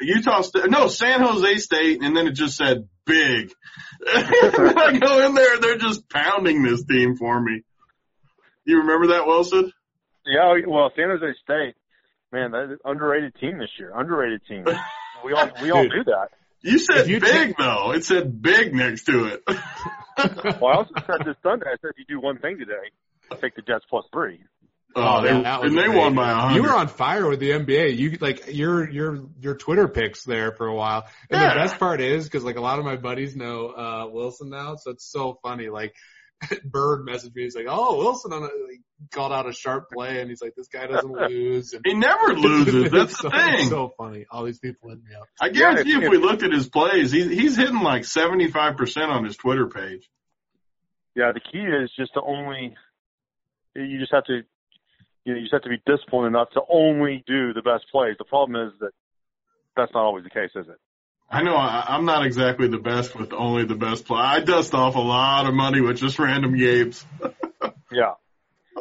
Utah 0.00 0.40
State, 0.40 0.70
no 0.70 0.88
San 0.88 1.20
Jose 1.20 1.58
State, 1.58 2.02
and 2.02 2.16
then 2.16 2.26
it 2.26 2.32
just 2.32 2.56
said 2.56 2.88
big. 3.04 3.52
I 4.06 4.98
go 4.98 5.26
in 5.26 5.34
there, 5.34 5.54
and 5.56 5.62
they're 5.62 5.76
just 5.78 6.08
pounding 6.08 6.62
this 6.62 6.84
team 6.84 7.16
for 7.16 7.38
me. 7.38 7.60
You 8.64 8.78
remember 8.78 9.08
that, 9.08 9.26
Wilson? 9.26 9.72
Yeah, 10.26 10.54
well, 10.66 10.90
San 10.96 11.08
Jose 11.10 11.34
State, 11.44 11.74
man, 12.32 12.50
that 12.52 12.72
is 12.72 12.78
underrated 12.84 13.34
team 13.36 13.58
this 13.58 13.70
year. 13.78 13.92
Underrated 13.94 14.42
team. 14.48 14.64
We 15.24 15.32
all 15.32 15.48
we 15.62 15.70
all 15.70 15.82
do 15.82 16.04
that. 16.04 16.28
You 16.60 16.78
said 16.78 17.08
you 17.08 17.18
big 17.20 17.32
take- 17.32 17.56
though. 17.56 17.92
It 17.92 18.04
said 18.04 18.40
big 18.42 18.74
next 18.74 19.04
to 19.04 19.24
it. 19.26 19.42
Well, 20.18 20.72
I 20.72 20.76
also 20.76 20.92
said 21.06 21.26
this 21.26 21.36
Sunday. 21.42 21.66
I 21.66 21.76
said 21.80 21.90
if 21.90 21.98
you 21.98 22.04
do 22.08 22.20
one 22.20 22.38
thing 22.38 22.58
today, 22.58 22.90
I'll 23.30 23.38
take 23.38 23.54
the 23.56 23.62
Jets 23.62 23.84
plus 23.90 24.04
three. 24.12 24.40
oh, 24.94 25.22
they, 25.22 25.28
that 25.42 25.60
was 25.60 25.70
and 25.70 25.78
they 25.78 25.84
amazing. 25.84 25.98
won 26.00 26.14
by 26.14 26.30
hundred. 26.30 26.56
You 26.56 26.62
were 26.62 26.74
on 26.74 26.88
fire 26.88 27.28
with 27.28 27.40
the 27.40 27.50
NBA. 27.50 27.96
You 27.98 28.16
like 28.20 28.54
your 28.54 28.88
your 28.88 29.24
your 29.40 29.54
Twitter 29.56 29.88
picks 29.88 30.24
there 30.24 30.52
for 30.52 30.66
a 30.66 30.74
while. 30.74 31.06
And 31.30 31.40
Yeah. 31.40 31.54
the 31.54 31.60
best 31.60 31.78
part 31.78 32.00
is 32.00 32.24
because 32.24 32.44
like 32.44 32.56
a 32.56 32.60
lot 32.62 32.78
of 32.78 32.84
my 32.84 32.96
buddies 32.96 33.34
know 33.36 33.68
uh 33.68 34.06
Wilson 34.10 34.48
now, 34.50 34.76
so 34.76 34.90
it's 34.92 35.10
so 35.10 35.38
funny. 35.42 35.68
Like 35.68 35.94
Bird 36.64 37.06
messaged 37.06 37.34
me. 37.34 37.44
He's 37.44 37.56
like, 37.56 37.66
"Oh, 37.68 37.96
Wilson 37.98 38.32
on 38.32 38.42
a, 38.42 38.44
like, 38.46 38.80
called 39.10 39.32
out 39.32 39.48
a 39.48 39.52
sharp 39.52 39.88
play, 39.90 40.20
and 40.20 40.28
he's 40.28 40.42
like, 40.42 40.54
this 40.54 40.68
guy 40.68 40.86
doesn't 40.86 41.10
lose." 41.30 41.72
And 41.72 41.82
He 41.86 41.94
never 41.94 42.34
loses. 42.34 42.90
That's 42.90 43.12
It's 43.12 43.22
the 43.22 43.30
so, 43.30 43.36
thing. 43.36 43.68
So 43.68 43.92
funny. 43.96 44.26
All 44.30 44.44
these 44.44 44.58
people 44.58 44.90
hit 44.90 44.98
me 45.02 45.14
up. 45.14 45.26
I 45.40 45.48
guarantee 45.48 45.92
Yeah, 45.92 45.98
if, 45.98 46.04
if- 46.04 46.10
we 46.10 46.18
looked 46.18 46.42
at 46.42 46.52
his 46.52 46.68
plays, 46.68 47.10
he's 47.10 47.30
he's 47.30 47.56
hitting 47.56 47.80
like 47.82 48.04
seventy 48.04 48.50
five 48.50 48.76
percent 48.76 49.10
on 49.10 49.24
his 49.24 49.36
Twitter 49.36 49.66
page. 49.66 50.08
Yeah, 51.14 51.32
the 51.32 51.40
key 51.40 51.58
is 51.60 51.90
just 51.98 52.12
to 52.14 52.20
only. 52.22 52.76
You 53.74 53.98
just 53.98 54.12
have 54.12 54.24
to. 54.24 54.42
You 55.24 55.32
know, 55.32 55.38
you 55.38 55.44
just 55.46 55.54
have 55.54 55.62
to 55.62 55.68
be 55.70 55.82
disciplined 55.86 56.28
enough 56.28 56.50
to 56.50 56.60
only 56.70 57.24
do 57.26 57.52
the 57.52 57.62
best 57.62 57.86
plays. 57.90 58.14
The 58.18 58.24
problem 58.24 58.68
is 58.68 58.72
that 58.78 58.92
that's 59.76 59.92
not 59.92 60.04
always 60.04 60.22
the 60.22 60.30
case, 60.30 60.50
is 60.54 60.66
it? 60.68 60.78
I 61.28 61.42
know 61.42 61.56
I, 61.56 61.84
I'm 61.88 62.04
not 62.04 62.24
exactly 62.24 62.68
the 62.68 62.78
best 62.78 63.16
with 63.16 63.32
only 63.32 63.64
the 63.64 63.74
best 63.74 64.04
play. 64.06 64.20
I 64.20 64.40
dust 64.40 64.74
off 64.74 64.94
a 64.94 65.00
lot 65.00 65.46
of 65.46 65.54
money 65.54 65.80
with 65.80 65.98
just 65.98 66.18
random 66.18 66.56
games. 66.56 67.04
Yeah. 67.92 68.14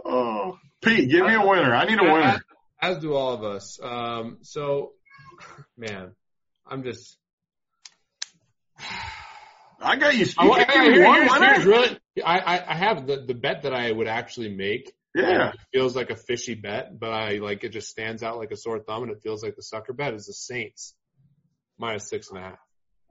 Oh, 0.03 0.57
Pete, 0.81 1.09
give 1.09 1.25
me 1.25 1.35
a 1.35 1.45
winner. 1.45 1.73
I 1.75 1.85
need 1.85 1.99
a 1.99 2.03
winner. 2.03 2.41
As, 2.81 2.97
as 2.97 2.97
do 2.99 3.13
all 3.13 3.33
of 3.33 3.43
us. 3.43 3.79
Um, 3.81 4.39
so, 4.41 4.93
man, 5.77 6.13
I'm 6.65 6.83
just. 6.83 7.17
I 9.79 9.95
got 9.97 10.15
you. 10.15 10.25
I, 10.37 10.45
you 10.45 10.51
I, 10.53 10.63
can't 10.63 10.69
give 10.73 10.93
me 10.93 10.93
here- 10.99 11.13
here's, 11.13 11.31
winner? 11.31 11.53
here's 11.53 11.65
really, 11.65 11.99
I, 12.25 12.39
I, 12.39 12.71
I 12.71 12.75
have 12.75 13.05
the, 13.05 13.23
the 13.27 13.35
bet 13.35 13.61
that 13.61 13.73
I 13.73 13.91
would 13.91 14.07
actually 14.07 14.49
make. 14.53 14.91
Yeah. 15.13 15.49
It 15.49 15.59
feels 15.71 15.95
like 15.95 16.09
a 16.09 16.15
fishy 16.15 16.55
bet, 16.55 16.99
but 16.99 17.11
I 17.11 17.37
like 17.37 17.63
it 17.63 17.69
just 17.69 17.89
stands 17.89 18.23
out 18.23 18.37
like 18.37 18.51
a 18.51 18.57
sore 18.57 18.79
thumb 18.79 19.03
and 19.03 19.11
it 19.11 19.21
feels 19.21 19.43
like 19.43 19.55
the 19.55 19.61
sucker 19.61 19.93
bet 19.93 20.13
is 20.15 20.25
the 20.25 20.33
Saints 20.33 20.95
minus 21.77 22.09
six 22.09 22.29
and 22.29 22.39
a 22.39 22.41
half. 22.41 22.59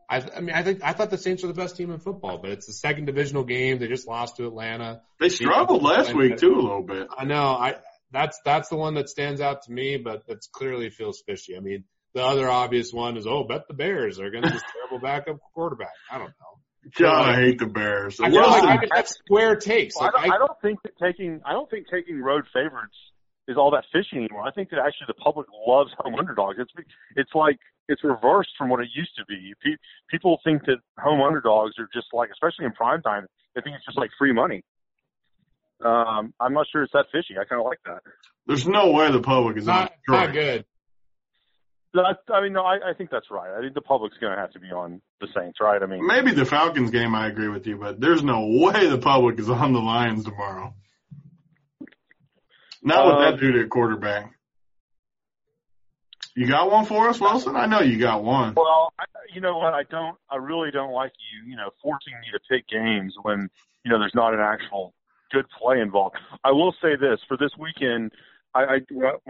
I, 0.09 0.23
I 0.37 0.41
mean, 0.41 0.55
I 0.55 0.63
think, 0.63 0.81
I 0.83 0.93
thought 0.93 1.11
the 1.11 1.19
Saints 1.19 1.43
were 1.43 1.49
the 1.49 1.55
best 1.55 1.77
team 1.77 1.91
in 1.91 1.99
football, 1.99 2.39
but 2.39 2.51
it's 2.51 2.67
the 2.67 2.73
second 2.73 3.07
divisional 3.07 3.45
game. 3.45 3.79
They 3.79 3.89
just 3.89 4.07
lost 4.07 4.37
to 4.37 4.47
Atlanta. 4.47 5.01
They 5.19 5.31
struggled 5.31 5.83
last 5.83 6.15
week 6.15 6.37
too 6.37 6.55
a 6.55 6.61
little 6.61 6.83
bit. 6.83 7.09
I 7.17 7.25
know. 7.25 7.43
I, 7.43 7.77
that's, 8.13 8.39
that's 8.45 8.69
the 8.69 8.77
one 8.77 8.95
that 8.95 9.09
stands 9.09 9.41
out 9.41 9.63
to 9.63 9.73
me, 9.73 9.97
but 9.97 10.25
that's 10.29 10.47
clearly 10.47 10.91
feels 10.91 11.23
fishy. 11.27 11.57
I 11.57 11.61
mean, 11.61 11.85
the 12.13 12.23
other 12.23 12.49
obvious 12.49 12.93
one 12.93 13.17
is, 13.17 13.27
oh, 13.27 13.45
bet 13.45 13.67
the 13.67 13.75
Bears 13.75 14.21
are 14.21 14.31
going 14.31 14.45
to 14.45 14.51
this 14.51 14.63
terrible 14.73 15.03
backup 15.03 15.39
quarterback. 15.55 15.93
I 16.11 16.19
don't 16.19 16.29
know. 16.29 16.55
God, 16.99 17.29
I 17.31 17.37
hate 17.37 17.59
the 17.59 17.67
Bears. 17.67 18.21
I 18.21 18.31
feel 18.31 18.43
like 18.43 18.63
I 18.63 18.77
could 18.77 18.91
have 18.95 19.09
square 19.09 19.57
takes. 19.57 19.97
Well, 19.99 20.11
Like, 20.15 20.25
I, 20.25 20.27
don't, 20.27 20.35
I 20.35 20.39
don't 20.39 20.61
think 20.61 20.83
that 20.83 20.93
taking 21.03 21.41
I 21.47 21.53
don't 21.53 21.69
think 21.71 21.87
taking 21.91 22.21
road 22.21 22.45
favorites 22.53 22.97
is 23.49 23.57
all 23.57 23.71
that 23.73 23.85
fishy 23.93 24.17
anymore. 24.17 24.43
I 24.47 24.51
think 24.53 24.71
that 24.71 24.79
actually 24.79 25.07
the 25.09 25.15
public 25.15 25.47
loves 25.67 25.91
home 25.99 26.15
underdogs. 26.15 26.59
It's 26.59 26.73
it's 27.17 27.35
like 27.35 27.59
it's 27.89 28.03
reversed 28.03 28.51
from 28.57 28.69
what 28.71 28.81
it 28.81 28.89
used 28.95 29.15
to 29.17 29.25
be. 29.27 29.55
Pe- 29.63 29.77
People 30.11 30.41
think 30.45 30.65
that 30.67 30.79
home 30.99 31.21
underdogs 31.21 31.75
are 31.79 31.89
just 31.93 32.07
like, 32.13 32.31
especially 32.31 32.65
in 32.65 32.73
prime 32.73 33.03
time, 33.03 33.27
they 33.55 33.61
think 33.61 33.77
it's 33.77 33.85
just 33.85 33.99
like 33.99 34.11
free 34.19 34.33
money. 34.33 34.63
Um, 35.85 36.33
I'm 36.41 36.55
not 36.55 36.67
sure 36.71 36.83
it's 36.83 36.93
that 36.93 37.07
fishy. 37.13 37.35
I 37.39 37.45
kind 37.45 37.61
of 37.61 37.67
like 37.67 37.81
that. 37.85 38.03
There's 38.47 38.67
no 38.67 38.93
way 38.93 39.11
the 39.11 39.21
public 39.21 39.57
is 39.57 39.67
Not, 39.67 39.93
not 40.09 40.33
good. 40.33 40.65
That, 41.93 42.19
I 42.33 42.41
mean, 42.41 42.53
no, 42.55 42.65
I, 42.65 42.91
I 42.91 42.95
think 42.97 43.11
that's 43.11 43.31
right. 43.31 43.57
I 43.57 43.61
think 43.61 43.75
the 43.75 43.81
public's 43.81 44.17
going 44.19 44.33
to 44.33 44.39
have 44.39 44.51
to 44.53 44.59
be 44.59 44.69
on 44.69 45.01
the 45.21 45.29
Saints, 45.37 45.59
right? 45.61 45.81
I 45.81 45.87
mean, 45.87 46.07
Maybe 46.07 46.33
the 46.33 46.45
Falcons 46.45 46.91
game, 46.91 47.15
I 47.15 47.29
agree 47.29 47.49
with 47.49 47.67
you, 47.67 47.77
but 47.77 48.01
there's 48.01 48.23
no 48.23 48.47
way 48.47 48.89
the 48.89 48.99
public 48.99 49.39
is 49.39 49.49
on 49.49 49.73
the 49.73 49.79
Lions 49.79 50.25
tomorrow. 50.25 50.75
Not 52.85 53.07
with 53.07 53.15
Uh, 53.17 53.31
that 53.31 53.41
dude 53.41 53.57
at 53.57 53.71
quarterback. 53.71 54.33
You 56.37 56.47
got 56.49 56.71
one 56.71 56.85
for 56.85 57.09
us, 57.09 57.21
Wilson? 57.21 57.57
I 57.57 57.67
know 57.67 57.81
you 57.81 57.99
got 57.99 58.23
one. 58.25 58.55
well, 58.55 58.93
I, 58.99 59.05
you 59.33 59.41
know 59.41 59.57
what? 59.57 59.73
I 59.73 59.85
don't. 59.85 60.17
I 60.31 60.37
really 60.37 60.71
don't 60.71 60.93
like 60.93 61.13
you, 61.33 61.51
you 61.51 61.57
know, 61.57 61.71
forcing 61.83 62.13
me 62.21 62.27
to 62.33 62.41
pick 62.51 62.67
games 62.69 63.15
when 63.23 63.49
you 63.85 63.91
know 63.91 63.99
there's 63.99 64.15
not 64.15 64.35
an 64.35 64.41
actual 64.41 64.95
good 65.31 65.47
play 65.59 65.81
involved. 65.81 66.17
I 66.43 66.51
will 66.51 66.75
say 66.83 66.97
this 66.97 67.21
for 67.29 67.37
this 67.37 67.51
weekend. 67.59 68.13
I, 68.55 68.63
I 68.63 68.81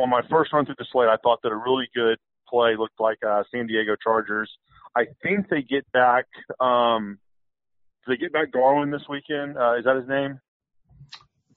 on 0.00 0.10
my 0.10 0.22
first 0.30 0.52
run 0.52 0.64
through 0.64 0.76
the 0.78 0.86
slate, 0.90 1.08
I 1.08 1.16
thought 1.22 1.40
that 1.42 1.50
a 1.52 1.56
really 1.56 1.88
good 1.94 2.18
play 2.48 2.74
looked 2.76 2.98
like 2.98 3.18
uh, 3.26 3.42
San 3.52 3.66
Diego 3.66 3.96
Chargers. 4.02 4.50
I 4.96 5.06
think 5.22 5.48
they 5.48 5.62
get 5.62 5.90
back. 5.92 6.26
Um, 6.58 7.18
do 8.06 8.12
they 8.14 8.18
get 8.18 8.32
back 8.32 8.50
Garland 8.52 8.92
this 8.92 9.02
weekend? 9.08 9.56
Uh, 9.58 9.74
is 9.76 9.84
that 9.84 9.96
his 9.96 10.08
name? 10.08 10.40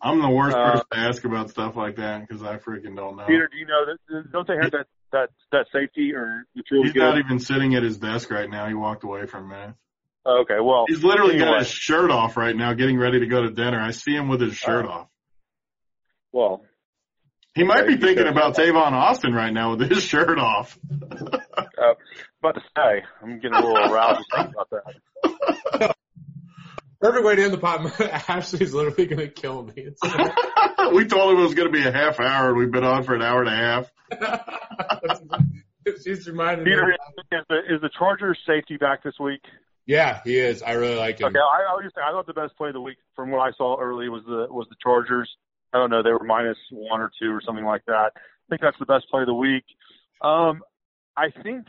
I'm 0.01 0.21
the 0.21 0.29
worst 0.29 0.57
Uh, 0.57 0.63
person 0.71 0.85
to 0.91 0.97
ask 0.97 1.23
about 1.25 1.49
stuff 1.49 1.75
like 1.75 1.95
that 1.97 2.27
because 2.27 2.43
I 2.43 2.57
freaking 2.57 2.95
don't 2.95 3.17
know. 3.17 3.25
Peter, 3.27 3.47
do 3.51 3.57
you 3.57 3.65
know 3.65 3.85
that? 3.85 4.31
Don't 4.31 4.47
they 4.47 4.55
have 4.55 4.71
that 4.71 4.85
that 5.11 5.29
that 5.51 5.65
safety 5.73 6.13
or 6.13 6.45
it's 6.55 6.69
really 6.71 6.85
He's 6.85 6.93
good? 6.93 7.01
not 7.01 7.17
even 7.17 7.39
sitting 7.39 7.75
at 7.75 7.83
his 7.83 7.97
desk 7.97 8.29
right 8.29 8.49
now. 8.49 8.67
He 8.67 8.73
walked 8.73 9.03
away 9.03 9.25
for 9.25 9.37
a 9.37 9.43
minute. 9.43 9.75
okay, 10.25 10.59
well, 10.61 10.85
He's 10.87 11.03
literally 11.03 11.37
got 11.39 11.59
his 11.59 11.69
shirt 11.69 12.11
off 12.11 12.37
right 12.37 12.55
now, 12.55 12.73
getting 12.73 12.97
ready 12.99 13.19
to 13.21 13.25
go 13.27 13.41
to 13.41 13.49
dinner. 13.49 13.79
I 13.79 13.91
see 13.91 14.13
him 14.15 14.27
with 14.27 14.41
his 14.41 14.55
shirt 14.55 14.85
Oh. 14.85 14.89
off. 14.89 15.07
well, 16.31 16.61
He 17.55 17.63
might 17.63 17.83
Okay, 17.83 17.95
be 17.95 18.01
thinking 18.01 18.27
about 18.27 18.55
Tavon 18.55 18.91
Austin 18.91 19.33
right 19.33 19.51
now 19.53 19.75
with 19.75 19.89
his 19.89 20.03
shirt 20.11 20.37
off. 20.37 20.77
uh, 20.91 21.93
about 22.39 22.55
to 22.55 22.61
say, 22.75 23.03
I'm 23.23 23.37
getting 23.39 23.53
a 23.53 23.59
little 23.59 23.81
aroused 23.81 24.27
about 24.35 24.69
that. 24.71 25.95
Perfect 26.99 27.25
way 27.25 27.35
to 27.35 27.43
end 27.43 27.53
the 27.53 27.57
pot. 27.57 28.01
Ashley's 28.29 28.73
literally 28.73 29.05
going 29.05 29.19
to 29.19 29.27
kill 29.27 29.63
me. 29.63 29.73
It's, 29.75 30.01
we 30.93 31.05
told 31.05 31.33
him 31.33 31.39
it 31.39 31.43
was 31.43 31.53
going 31.53 31.71
to 31.71 31.71
be 31.71 31.85
a 31.85 31.91
half 31.91 32.19
hour, 32.19 32.49
and 32.49 32.57
we've 32.57 32.71
been 32.71 32.83
on 32.83 33.03
for 33.03 33.13
an 33.13 33.21
hour 33.21 33.43
and 33.43 33.49
a 33.49 33.55
half. 33.55 33.91
she's 36.03 36.27
reminding 36.27 36.65
me. 36.65 36.71
Peter, 36.71 36.91
is 36.91 37.45
the 37.49 37.75
is 37.75 37.81
the 37.81 37.89
Chargers 37.97 38.39
safety 38.47 38.77
back 38.77 39.03
this 39.03 39.15
week? 39.19 39.41
Yeah, 39.85 40.21
he 40.23 40.37
is. 40.37 40.63
I 40.63 40.73
really 40.73 40.95
like 40.95 41.19
him. 41.19 41.27
Okay, 41.27 41.39
I, 41.39 41.71
I 41.71 41.75
was 41.75 41.83
just 41.83 41.95
saying, 41.95 42.05
I 42.07 42.11
thought 42.11 42.27
the 42.27 42.33
best 42.33 42.57
play 42.57 42.69
of 42.69 42.73
the 42.73 42.81
week 42.81 42.97
from 43.15 43.31
what 43.31 43.39
I 43.39 43.51
saw 43.57 43.79
early 43.79 44.09
was 44.09 44.23
the 44.25 44.47
was 44.49 44.67
the 44.69 44.75
Chargers. 44.81 45.29
I 45.73 45.77
don't 45.77 45.89
know, 45.89 46.01
they 46.01 46.11
were 46.11 46.23
minus 46.23 46.57
one 46.71 47.01
or 47.01 47.11
two 47.21 47.31
or 47.31 47.41
something 47.45 47.65
like 47.65 47.85
that. 47.87 48.11
I 48.15 48.47
think 48.49 48.61
that's 48.61 48.79
the 48.79 48.85
best 48.85 49.05
play 49.11 49.21
of 49.21 49.27
the 49.27 49.33
week. 49.33 49.65
Um, 50.21 50.61
I 51.15 51.29
think 51.43 51.65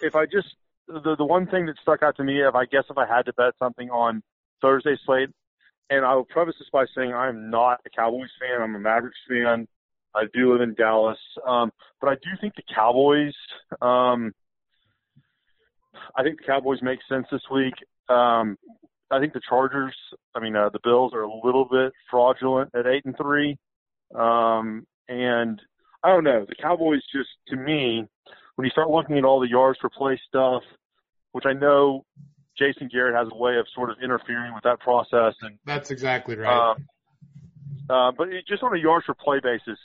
if 0.00 0.14
I 0.14 0.26
just 0.26 0.54
the 0.88 1.16
the 1.16 1.24
one 1.24 1.46
thing 1.46 1.66
that 1.66 1.76
stuck 1.82 2.02
out 2.02 2.16
to 2.16 2.24
me, 2.24 2.42
if 2.42 2.54
I 2.54 2.64
guess 2.66 2.84
if 2.90 2.98
I 2.98 3.06
had 3.06 3.26
to 3.26 3.32
bet 3.34 3.54
something 3.58 3.90
on 3.90 4.22
Thursday 4.60 4.96
slate, 5.04 5.30
and 5.90 6.04
I 6.04 6.14
will 6.14 6.24
preface 6.24 6.56
this 6.58 6.68
by 6.72 6.84
saying 6.96 7.12
I'm 7.12 7.50
not 7.50 7.80
a 7.86 7.90
Cowboys 7.90 8.30
fan. 8.40 8.62
I'm 8.62 8.74
a 8.74 8.78
Mavericks 8.78 9.18
fan. 9.28 9.66
I 10.14 10.24
do 10.34 10.52
live 10.52 10.60
in 10.60 10.74
Dallas, 10.74 11.18
um, 11.46 11.72
but 12.00 12.08
I 12.08 12.14
do 12.14 12.30
think 12.40 12.54
the 12.54 12.74
Cowboys. 12.74 13.34
Um, 13.80 14.32
I 16.16 16.22
think 16.22 16.38
the 16.38 16.46
Cowboys 16.46 16.82
make 16.82 16.98
sense 17.08 17.26
this 17.30 17.42
week. 17.50 17.74
Um, 18.08 18.58
I 19.10 19.20
think 19.20 19.32
the 19.32 19.40
Chargers, 19.48 19.94
I 20.34 20.40
mean, 20.40 20.56
uh, 20.56 20.70
the 20.70 20.80
Bills 20.82 21.12
are 21.14 21.22
a 21.22 21.44
little 21.44 21.66
bit 21.70 21.92
fraudulent 22.10 22.70
at 22.74 22.86
eight 22.86 23.04
and 23.04 23.16
three. 23.16 23.58
Um, 24.14 24.86
and 25.08 25.60
I 26.02 26.08
don't 26.08 26.24
know, 26.24 26.46
the 26.48 26.54
Cowboys 26.54 27.02
just, 27.14 27.28
to 27.48 27.56
me, 27.56 28.06
when 28.62 28.66
you 28.68 28.70
start 28.70 28.90
looking 28.90 29.18
at 29.18 29.24
all 29.24 29.40
the 29.40 29.48
yards 29.48 29.76
per 29.80 29.88
play 29.88 30.16
stuff, 30.28 30.62
which 31.32 31.46
I 31.46 31.52
know 31.52 32.04
Jason 32.56 32.88
Garrett 32.92 33.16
has 33.16 33.26
a 33.32 33.36
way 33.36 33.56
of 33.56 33.66
sort 33.74 33.90
of 33.90 33.96
interfering 34.00 34.54
with 34.54 34.62
that 34.62 34.78
process 34.78 35.34
and, 35.42 35.58
That's 35.66 35.90
exactly 35.90 36.36
right. 36.36 36.70
um, 36.70 36.86
uh, 37.90 38.12
but 38.16 38.28
it, 38.28 38.44
just 38.46 38.62
on 38.62 38.72
a 38.72 38.78
yards 38.78 39.04
per 39.04 39.14
play 39.14 39.40
basis, 39.42 39.80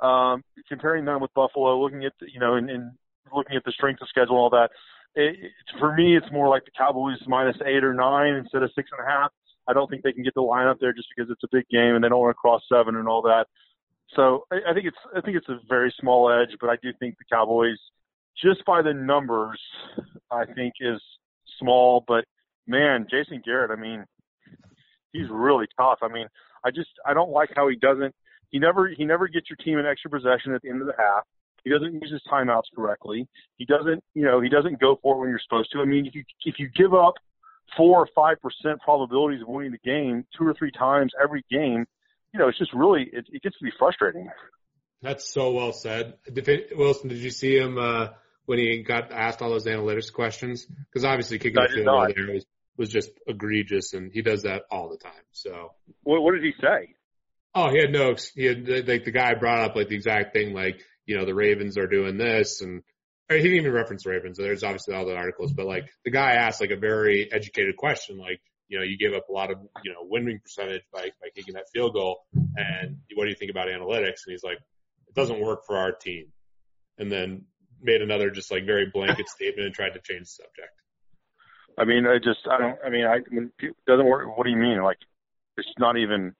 um, 0.00 0.42
comparing 0.66 1.04
them 1.04 1.20
with 1.20 1.30
Buffalo, 1.34 1.78
looking 1.78 2.06
at 2.06 2.14
the, 2.18 2.32
you 2.32 2.40
know, 2.40 2.54
and, 2.54 2.70
and 2.70 2.92
looking 3.34 3.54
at 3.54 3.64
the 3.66 3.72
strength 3.72 4.00
of 4.00 4.08
schedule 4.08 4.36
and 4.36 4.38
all 4.38 4.50
that, 4.50 4.70
it, 5.14 5.36
it, 5.38 5.52
for 5.78 5.94
me, 5.94 6.16
it's 6.16 6.32
more 6.32 6.48
like 6.48 6.64
the 6.64 6.70
Cowboys 6.70 7.18
minus 7.26 7.58
eight 7.66 7.84
or 7.84 7.92
nine 7.92 8.32
instead 8.32 8.62
of 8.62 8.70
six 8.74 8.88
and 8.96 9.06
a 9.06 9.10
half. 9.10 9.30
I 9.68 9.74
don't 9.74 9.90
think 9.90 10.04
they 10.04 10.12
can 10.14 10.22
get 10.24 10.32
the 10.32 10.40
line 10.40 10.68
up 10.68 10.78
there 10.80 10.94
just 10.94 11.08
because 11.14 11.30
it's 11.30 11.44
a 11.44 11.48
big 11.52 11.68
game 11.68 11.94
and 11.94 12.02
they 12.02 12.08
don't 12.08 12.20
want 12.20 12.30
to 12.30 12.40
cross 12.40 12.62
seven 12.66 12.96
and 12.96 13.06
all 13.06 13.20
that. 13.20 13.46
So 14.14 14.46
I, 14.50 14.70
I 14.70 14.72
think 14.72 14.86
it's 14.86 14.96
I 15.14 15.20
think 15.20 15.36
it's 15.36 15.48
a 15.50 15.58
very 15.68 15.92
small 16.00 16.30
edge, 16.30 16.56
but 16.62 16.70
I 16.70 16.76
do 16.82 16.92
think 16.98 17.18
the 17.18 17.24
Cowboys, 17.30 17.78
just 18.42 18.64
by 18.64 18.82
the 18.82 18.94
numbers, 18.94 19.60
I 20.30 20.44
think 20.44 20.74
is 20.80 21.00
small. 21.58 22.04
But 22.06 22.24
man, 22.66 23.06
Jason 23.10 23.42
Garrett, 23.44 23.70
I 23.70 23.80
mean, 23.80 24.04
he's 25.12 25.28
really 25.30 25.66
tough. 25.78 25.98
I 26.02 26.08
mean, 26.08 26.26
I 26.64 26.70
just 26.70 26.90
I 27.04 27.14
don't 27.14 27.30
like 27.30 27.50
how 27.54 27.68
he 27.68 27.76
doesn't 27.76 28.14
he 28.50 28.58
never 28.58 28.88
he 28.88 29.04
never 29.04 29.28
gets 29.28 29.50
your 29.50 29.56
team 29.56 29.78
an 29.78 29.86
extra 29.86 30.10
possession 30.10 30.54
at 30.54 30.62
the 30.62 30.70
end 30.70 30.80
of 30.80 30.86
the 30.86 30.94
half. 30.98 31.24
He 31.64 31.70
doesn't 31.70 31.92
use 31.92 32.10
his 32.12 32.22
timeouts 32.30 32.74
correctly. 32.74 33.26
He 33.56 33.64
doesn't 33.64 34.02
you 34.14 34.24
know 34.24 34.40
he 34.40 34.48
doesn't 34.48 34.80
go 34.80 34.98
for 35.02 35.16
it 35.16 35.18
when 35.20 35.28
you're 35.28 35.40
supposed 35.42 35.70
to. 35.72 35.80
I 35.80 35.84
mean, 35.84 36.06
if 36.06 36.14
you 36.14 36.24
if 36.44 36.56
you 36.58 36.68
give 36.76 36.94
up 36.94 37.14
four 37.76 37.98
or 37.98 38.08
five 38.14 38.36
percent 38.40 38.80
probabilities 38.82 39.42
of 39.42 39.48
winning 39.48 39.72
the 39.72 39.78
game 39.78 40.24
two 40.38 40.46
or 40.46 40.54
three 40.54 40.70
times 40.70 41.12
every 41.22 41.44
game, 41.50 41.86
you 42.32 42.40
know 42.40 42.48
it's 42.48 42.58
just 42.58 42.72
really 42.72 43.10
it, 43.12 43.26
it 43.32 43.42
gets 43.42 43.58
to 43.58 43.64
be 43.64 43.72
frustrating. 43.78 44.28
That's 45.02 45.28
so 45.28 45.52
well 45.52 45.72
said. 45.72 46.14
Wilson, 46.74 47.08
did 47.08 47.18
you 47.18 47.30
see 47.30 47.56
him 47.56 47.78
uh, 47.78 48.08
when 48.46 48.58
he 48.58 48.82
got 48.82 49.12
asked 49.12 49.42
all 49.42 49.50
those 49.50 49.66
analytics 49.66 50.12
questions? 50.12 50.64
Because 50.64 51.04
obviously 51.04 51.38
kicking 51.38 51.62
the 51.62 51.68
field 51.72 51.86
goal 51.86 52.08
there 52.14 52.34
was, 52.34 52.46
was 52.76 52.88
just 52.88 53.10
egregious, 53.26 53.92
and 53.92 54.10
he 54.12 54.22
does 54.22 54.42
that 54.42 54.62
all 54.70 54.88
the 54.88 54.98
time. 54.98 55.12
So, 55.32 55.72
What, 56.02 56.22
what 56.22 56.32
did 56.32 56.42
he 56.42 56.52
say? 56.60 56.94
oh, 57.54 57.70
he 57.70 57.80
had 57.80 57.90
no, 57.90 58.14
he 58.34 58.44
had 58.44 58.68
like 58.86 59.04
the 59.04 59.10
guy 59.10 59.34
brought 59.34 59.60
up 59.64 59.76
like 59.76 59.88
the 59.88 59.96
exact 59.96 60.32
thing, 60.32 60.52
like 60.54 60.80
you 61.06 61.16
know 61.16 61.24
the 61.24 61.34
Ravens 61.34 61.78
are 61.78 61.86
doing 61.86 62.18
this, 62.18 62.60
and 62.60 62.82
he 63.28 63.36
didn't 63.36 63.56
even 63.56 63.72
reference 63.72 64.06
Ravens. 64.06 64.38
There's 64.38 64.62
obviously 64.62 64.94
all 64.94 65.06
the 65.06 65.16
articles, 65.16 65.52
but 65.52 65.66
like 65.66 65.88
the 66.04 66.10
guy 66.10 66.32
asked 66.32 66.60
like 66.60 66.70
a 66.70 66.76
very 66.76 67.30
educated 67.32 67.76
question, 67.76 68.18
like 68.18 68.40
you 68.68 68.78
know 68.78 68.84
you 68.84 68.98
gave 68.98 69.16
up 69.16 69.28
a 69.28 69.32
lot 69.32 69.50
of 69.50 69.58
you 69.82 69.92
know 69.92 70.00
winning 70.02 70.38
percentage 70.42 70.82
by 70.92 71.04
by 71.20 71.28
kicking 71.34 71.54
that 71.54 71.64
field 71.72 71.94
goal, 71.94 72.20
and 72.34 72.98
what 73.14 73.24
do 73.24 73.30
you 73.30 73.36
think 73.36 73.50
about 73.50 73.68
analytics? 73.68 74.26
And 74.26 74.32
he's 74.32 74.44
like, 74.44 74.58
it 75.08 75.14
doesn't 75.14 75.40
work 75.40 75.60
for 75.66 75.76
our 75.78 75.92
team, 75.92 76.26
and 76.98 77.10
then 77.10 77.46
made 77.86 78.02
another 78.02 78.30
just 78.30 78.50
like 78.50 78.66
very 78.66 78.90
blanket 78.92 79.28
statement 79.28 79.66
and 79.66 79.74
tried 79.74 79.94
to 79.94 80.00
change 80.00 80.22
the 80.26 80.42
subject. 80.44 80.74
I 81.78 81.84
mean, 81.84 82.06
I 82.06 82.18
just 82.18 82.40
I 82.50 82.58
don't. 82.58 82.78
I 82.84 82.90
mean, 82.90 83.04
I 83.04 83.18
when 83.30 83.52
it 83.58 83.74
doesn't 83.86 84.06
work. 84.06 84.36
What 84.36 84.44
do 84.44 84.50
you 84.50 84.56
mean? 84.56 84.82
Like 84.82 84.98
it's 85.56 85.68
not 85.78 85.96
even. 85.96 86.34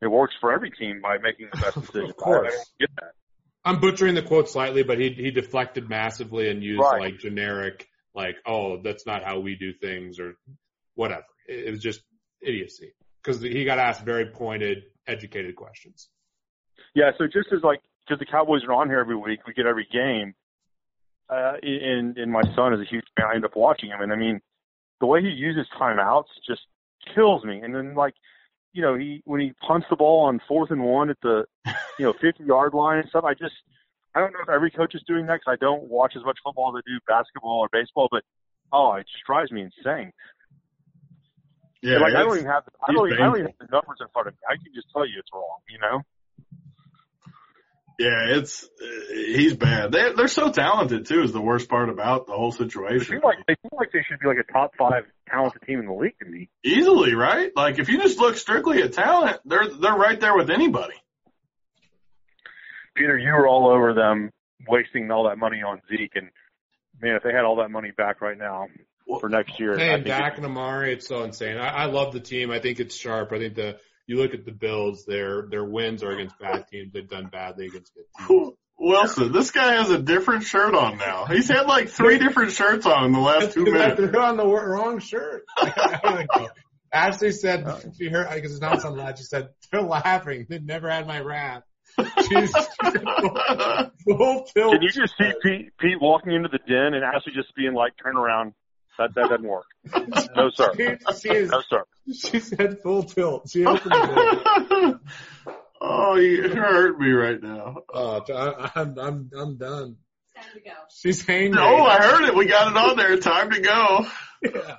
It 0.00 0.06
works 0.06 0.34
for 0.40 0.52
every 0.52 0.70
team 0.70 1.00
by 1.02 1.18
making 1.18 1.48
the 1.52 1.58
best 1.58 1.80
decision. 1.80 2.10
Of 2.10 2.16
course. 2.16 2.54
Get 2.78 2.90
that. 2.96 3.12
I'm 3.64 3.80
butchering 3.80 4.14
the 4.14 4.22
quote 4.22 4.48
slightly, 4.48 4.82
but 4.82 4.98
he 4.98 5.10
he 5.10 5.30
deflected 5.30 5.88
massively 5.88 6.48
and 6.50 6.62
used 6.62 6.80
Right. 6.80 7.00
like 7.00 7.18
generic, 7.18 7.86
like 8.14 8.36
oh 8.46 8.80
that's 8.82 9.06
not 9.06 9.24
how 9.24 9.40
we 9.40 9.56
do 9.56 9.72
things 9.72 10.18
or 10.18 10.34
whatever. 10.94 11.24
It, 11.48 11.66
it 11.66 11.70
was 11.70 11.82
just 11.82 12.00
idiocy 12.40 12.94
because 13.22 13.42
he 13.42 13.64
got 13.64 13.78
asked 13.78 14.04
very 14.04 14.26
pointed, 14.26 14.84
educated 15.06 15.56
questions. 15.56 16.08
Yeah, 16.94 17.10
so 17.18 17.26
just 17.26 17.48
as 17.52 17.62
like 17.62 17.80
because 18.06 18.20
the 18.20 18.26
Cowboys 18.26 18.62
are 18.66 18.72
on 18.72 18.88
here 18.88 19.00
every 19.00 19.16
week, 19.16 19.40
we 19.46 19.52
get 19.52 19.66
every 19.66 19.86
game. 19.92 20.34
Uh, 21.30 21.54
and 21.62 22.16
and 22.16 22.32
my 22.32 22.42
son 22.56 22.72
is 22.72 22.80
a 22.80 22.88
huge 22.88 23.04
fan. 23.16 23.26
I 23.30 23.34
end 23.34 23.44
up 23.44 23.56
watching 23.56 23.90
him, 23.90 24.00
and 24.00 24.12
I 24.12 24.16
mean, 24.16 24.40
the 25.00 25.06
way 25.06 25.20
he 25.20 25.28
uses 25.28 25.66
timeouts 25.78 26.24
just 26.46 26.62
kills 27.14 27.44
me. 27.44 27.60
And 27.60 27.74
then 27.74 27.94
like, 27.94 28.14
you 28.72 28.80
know, 28.82 28.96
he 28.96 29.22
when 29.24 29.40
he 29.40 29.52
punts 29.66 29.86
the 29.90 29.96
ball 29.96 30.26
on 30.26 30.40
fourth 30.48 30.70
and 30.70 30.82
one 30.82 31.10
at 31.10 31.18
the, 31.22 31.44
you 31.98 32.06
know, 32.06 32.14
fifty 32.20 32.44
yard 32.44 32.72
line 32.72 32.98
and 32.98 33.08
stuff. 33.10 33.24
I 33.24 33.34
just 33.34 33.54
I 34.14 34.20
don't 34.20 34.32
know 34.32 34.40
if 34.42 34.48
every 34.48 34.70
coach 34.70 34.94
is 34.94 35.02
doing 35.06 35.26
that 35.26 35.40
because 35.40 35.58
I 35.60 35.62
don't 35.62 35.84
watch 35.84 36.14
as 36.16 36.24
much 36.24 36.38
football 36.42 36.74
as 36.74 36.82
I 36.82 36.90
do 36.90 36.98
basketball 37.06 37.60
or 37.60 37.68
baseball, 37.70 38.08
but 38.10 38.22
oh, 38.72 38.94
it 38.94 39.06
just 39.06 39.24
drives 39.26 39.52
me 39.52 39.62
insane. 39.62 40.12
Yeah, 41.82 41.98
like 41.98 42.14
I 42.14 42.22
don't 42.22 42.36
even 42.38 42.50
have 42.50 42.64
the, 42.64 42.72
I 42.88 42.92
don't 42.92 43.06
even, 43.06 43.22
I 43.22 43.26
don't 43.26 43.38
even 43.38 43.46
have 43.46 43.68
the 43.68 43.70
numbers 43.70 43.98
in 44.00 44.08
front 44.12 44.28
of 44.28 44.34
me. 44.34 44.40
I 44.48 44.56
can 44.56 44.72
just 44.74 44.88
tell 44.92 45.06
you 45.06 45.14
it's 45.18 45.30
wrong. 45.32 45.60
You 45.68 45.78
know. 45.78 46.02
Yeah, 47.98 48.36
it's 48.36 48.64
uh, 48.64 48.86
he's 49.12 49.54
bad. 49.56 49.90
They 49.92 50.12
they're 50.16 50.28
so 50.28 50.50
talented 50.52 51.06
too. 51.06 51.22
Is 51.22 51.32
the 51.32 51.40
worst 51.40 51.68
part 51.68 51.88
about 51.88 52.26
the 52.26 52.32
whole 52.32 52.52
They 52.52 52.58
situation. 52.58 53.20
like 53.24 53.38
they 53.46 53.56
feel 53.60 53.76
like 53.76 53.90
they 53.92 54.04
should 54.08 54.20
be 54.20 54.28
like 54.28 54.38
a 54.38 54.52
top 54.52 54.72
five 54.78 55.04
talented 55.28 55.62
team 55.62 55.80
in 55.80 55.86
the 55.86 55.92
league 55.92 56.18
to 56.20 56.26
me. 56.26 56.48
Easily, 56.64 57.14
right? 57.14 57.50
Like 57.56 57.78
if 57.78 57.88
you 57.88 58.00
just 58.00 58.18
look 58.18 58.36
strictly 58.36 58.82
at 58.82 58.92
talent, 58.92 59.40
they're 59.44 59.68
they're 59.68 59.94
right 59.96 60.18
there 60.20 60.36
with 60.36 60.48
anybody. 60.50 60.94
Peter, 62.94 63.18
you 63.18 63.32
were 63.32 63.46
all 63.46 63.68
over 63.68 63.94
them 63.94 64.30
wasting 64.68 65.10
all 65.10 65.28
that 65.28 65.38
money 65.38 65.62
on 65.62 65.80
Zeke, 65.88 66.12
and 66.16 66.30
man, 67.00 67.16
if 67.16 67.22
they 67.22 67.32
had 67.32 67.44
all 67.44 67.56
that 67.56 67.70
money 67.70 67.92
back 67.96 68.20
right 68.20 68.36
now 68.38 68.66
for 69.20 69.28
next 69.28 69.58
year, 69.60 69.74
I 69.74 69.78
Hey, 69.78 69.94
think 69.94 70.06
Dak 70.06 70.32
it- 70.32 70.36
and 70.38 70.46
Amari, 70.46 70.92
it's 70.92 71.06
so 71.06 71.22
insane. 71.24 71.56
I, 71.58 71.68
I 71.68 71.84
love 71.86 72.12
the 72.12 72.20
team. 72.20 72.50
I 72.50 72.58
think 72.58 72.80
it's 72.80 72.94
sharp. 72.96 73.32
I 73.32 73.38
think 73.38 73.54
the 73.54 73.78
you 74.08 74.16
look 74.16 74.34
at 74.34 74.44
the 74.44 74.52
Bills, 74.52 75.04
their 75.04 75.46
their 75.48 75.64
wins 75.64 76.02
are 76.02 76.10
against 76.10 76.38
bad 76.38 76.66
teams. 76.68 76.92
They've 76.92 77.08
done 77.08 77.26
badly 77.26 77.66
against 77.66 77.92
good 77.94 78.04
teams. 78.26 78.54
Wilson, 78.80 79.32
this 79.32 79.50
guy 79.50 79.74
has 79.74 79.90
a 79.90 79.98
different 79.98 80.44
shirt 80.44 80.74
on 80.74 80.98
now. 80.98 81.26
He's 81.26 81.48
had 81.48 81.66
like 81.66 81.88
three 81.88 82.18
different 82.18 82.52
shirts 82.52 82.86
on 82.86 83.06
in 83.06 83.12
the 83.12 83.18
last 83.18 83.52
two 83.52 83.66
I 83.66 83.70
minutes. 83.70 83.96
threw 83.96 84.20
on 84.20 84.36
the 84.36 84.46
wrong 84.46 85.00
shirt. 85.00 85.44
Ashley 86.92 87.32
said 87.32 87.66
she 87.98 88.08
heard 88.08 88.28
because 88.32 88.52
it's 88.52 88.60
not 88.60 88.82
on 88.84 88.96
loud. 88.96 89.18
She 89.18 89.24
said 89.24 89.48
they're 89.70 89.82
laughing. 89.82 90.46
They 90.48 90.58
never 90.58 90.88
had 90.88 91.06
my 91.06 91.20
rap. 91.20 91.64
She's, 91.98 92.28
she's 92.28 92.52
full 94.04 94.46
tilt. 94.54 94.72
Can 94.72 94.82
you 94.82 94.90
just 94.90 95.14
see 95.18 95.32
Pete, 95.42 95.72
Pete 95.78 96.00
walking 96.00 96.32
into 96.32 96.48
the 96.48 96.58
den 96.66 96.94
and 96.94 97.04
Ashley 97.04 97.32
just 97.34 97.54
being 97.56 97.74
like, 97.74 97.92
turn 98.02 98.16
around? 98.16 98.54
That, 98.98 99.14
that 99.14 99.28
doesn't 99.28 99.46
work. 99.46 99.66
No, 100.34 100.50
sir. 100.50 100.72
She, 100.76 101.20
she 101.20 101.34
is. 101.34 101.50
No, 101.50 101.62
sir. 101.68 101.84
She 102.12 102.40
said 102.40 102.80
full 102.82 103.04
tilt. 103.04 103.48
She 103.48 103.64
opened 103.64 103.92
the 103.92 104.68
door. 104.70 105.00
oh, 105.80 106.16
you 106.16 106.48
hurt 106.48 106.98
me 106.98 107.10
right 107.10 107.40
now. 107.40 107.76
Oh, 107.92 108.24
I, 108.28 108.70
I'm 108.74 108.98
I'm 108.98 109.30
I'm 109.36 109.56
done. 109.56 109.96
Time 110.34 110.44
to 110.54 110.60
go. 110.60 110.70
She's 110.90 111.24
hanging. 111.24 111.56
Oh, 111.56 111.84
I 111.84 112.02
heard 112.02 112.28
it. 112.28 112.34
We 112.34 112.46
got 112.46 112.72
it 112.72 112.76
on 112.76 112.96
there. 112.96 113.16
Time 113.18 113.50
to 113.50 113.60
go. 113.60 114.06
Yeah. 114.42 114.76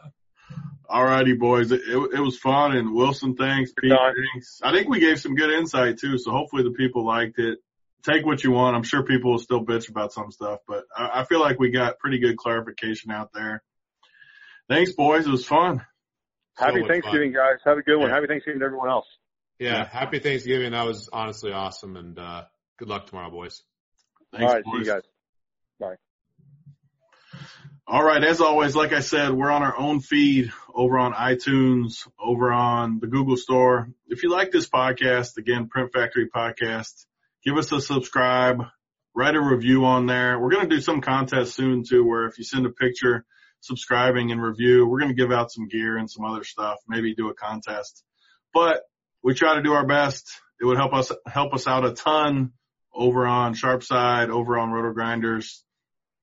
All 0.89 1.03
righty, 1.03 1.33
boys. 1.33 1.71
It, 1.71 1.81
it, 1.87 2.09
it 2.15 2.19
was 2.19 2.37
fun. 2.37 2.75
And 2.75 2.93
Wilson, 2.93 3.35
thanks. 3.35 3.71
Pete, 3.79 3.91
thanks. 3.91 4.59
I 4.63 4.71
think 4.71 4.89
we 4.89 4.99
gave 4.99 5.19
some 5.19 5.35
good 5.35 5.51
insight 5.51 5.99
too. 5.99 6.17
So 6.17 6.31
hopefully 6.31 6.63
the 6.63 6.71
people 6.71 7.05
liked 7.05 7.37
it. 7.37 7.59
Take 8.03 8.25
what 8.25 8.43
you 8.43 8.51
want. 8.51 8.75
I'm 8.75 8.83
sure 8.83 9.03
people 9.03 9.31
will 9.31 9.39
still 9.39 9.63
bitch 9.63 9.89
about 9.89 10.13
some 10.13 10.31
stuff, 10.31 10.59
but 10.67 10.85
I, 10.95 11.21
I 11.21 11.23
feel 11.25 11.39
like 11.41 11.59
we 11.59 11.69
got 11.69 11.99
pretty 11.99 12.19
good 12.19 12.37
clarification 12.37 13.11
out 13.11 13.31
there. 13.33 13.61
Thanks, 14.69 14.93
boys. 14.93 15.25
It 15.25 15.31
was 15.31 15.45
fun. 15.45 15.83
Happy 16.55 16.81
much 16.81 16.89
Thanksgiving, 16.89 17.33
guys. 17.33 17.57
Have 17.65 17.77
a 17.77 17.81
good 17.81 17.97
one. 17.97 18.09
Yeah. 18.09 18.15
Happy 18.15 18.27
Thanksgiving 18.27 18.59
to 18.59 18.65
everyone 18.65 18.89
else. 18.89 19.07
Yeah. 19.57 19.85
Happy 19.87 20.19
Thanksgiving. 20.19 20.71
That 20.71 20.85
was 20.85 21.09
honestly 21.11 21.51
awesome, 21.51 21.97
and 21.97 22.19
uh 22.19 22.43
good 22.77 22.87
luck 22.87 23.07
tomorrow, 23.07 23.31
boys. 23.31 23.63
Thanks, 24.31 24.45
All 24.45 24.53
right. 24.53 24.63
boys. 24.63 24.73
See 24.73 24.85
you 24.85 24.93
guys. 24.93 25.01
Bye. 25.79 25.95
All 27.87 28.03
right. 28.03 28.23
As 28.23 28.41
always, 28.41 28.75
like 28.75 28.93
I 28.93 28.99
said, 28.99 29.31
we're 29.33 29.49
on 29.49 29.63
our 29.63 29.75
own 29.75 30.01
feed 30.01 30.51
over 30.73 30.99
on 30.99 31.13
iTunes, 31.13 32.07
over 32.19 32.51
on 32.51 32.99
the 32.99 33.07
Google 33.07 33.37
store. 33.37 33.89
If 34.07 34.21
you 34.21 34.29
like 34.29 34.51
this 34.51 34.69
podcast, 34.69 35.37
again, 35.37 35.67
Print 35.67 35.91
Factory 35.91 36.29
podcast, 36.29 37.05
give 37.43 37.57
us 37.57 37.71
a 37.71 37.81
subscribe, 37.81 38.61
write 39.15 39.35
a 39.35 39.41
review 39.41 39.85
on 39.85 40.05
there. 40.05 40.39
We're 40.39 40.51
going 40.51 40.69
to 40.69 40.75
do 40.75 40.81
some 40.81 41.01
contest 41.01 41.55
soon 41.55 41.83
too, 41.83 42.05
where 42.05 42.27
if 42.27 42.37
you 42.37 42.43
send 42.43 42.67
a 42.67 42.69
picture 42.69 43.25
subscribing 43.61 44.31
and 44.31 44.41
review, 44.41 44.87
we're 44.87 44.99
going 44.99 45.15
to 45.15 45.21
give 45.21 45.31
out 45.31 45.51
some 45.51 45.67
gear 45.67 45.97
and 45.97 46.09
some 46.09 46.25
other 46.25 46.43
stuff, 46.43 46.77
maybe 46.87 47.15
do 47.15 47.29
a 47.29 47.33
contest, 47.33 48.03
but 48.53 48.81
we 49.23 49.33
try 49.33 49.55
to 49.55 49.61
do 49.61 49.73
our 49.73 49.85
best. 49.85 50.29
It 50.61 50.65
would 50.65 50.77
help 50.77 50.93
us, 50.93 51.11
help 51.25 51.53
us 51.53 51.67
out 51.67 51.85
a 51.85 51.93
ton 51.93 52.53
over 52.93 53.25
on 53.25 53.53
Sharpside, 53.53 54.29
over 54.29 54.57
on 54.57 54.69
RotoGrinders 54.69 55.61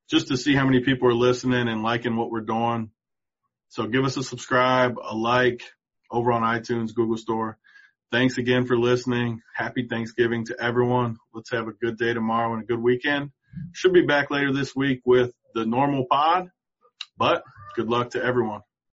just 0.09 0.29
to 0.29 0.37
see 0.37 0.55
how 0.55 0.65
many 0.65 0.81
people 0.81 1.09
are 1.09 1.15
listening 1.15 1.69
and 1.69 1.83
liking 1.83 2.17
what 2.17 2.31
we're 2.31 2.41
doing. 2.41 2.91
So 3.69 3.87
give 3.87 4.05
us 4.05 4.17
a 4.17 4.23
subscribe, 4.23 4.97
a 5.03 5.15
like 5.15 5.63
over 6.11 6.33
on 6.33 6.43
iTunes, 6.43 6.95
Google 6.95 7.17
store. 7.17 7.59
Thanks 8.13 8.39
again 8.39 8.67
for 8.67 8.79
listening. 8.79 9.43
Happy 9.55 9.87
Thanksgiving 9.89 10.45
to 10.47 10.57
everyone. 10.61 11.17
Let's 11.35 11.51
have 11.51 11.67
a 11.67 11.73
good 11.73 11.99
day 11.99 12.15
tomorrow 12.15 12.55
and 12.55 12.63
a 12.63 12.67
good 12.67 12.81
weekend. 12.81 13.33
Should 13.73 13.93
be 13.93 14.07
back 14.07 14.31
later 14.31 14.53
this 14.53 14.77
week 14.77 15.01
with 15.05 15.33
the 15.55 15.67
normal 15.67 16.07
pod, 16.09 16.51
but 17.19 17.43
good 17.75 17.89
luck 17.89 18.11
to 18.11 18.23
everyone. 18.23 18.61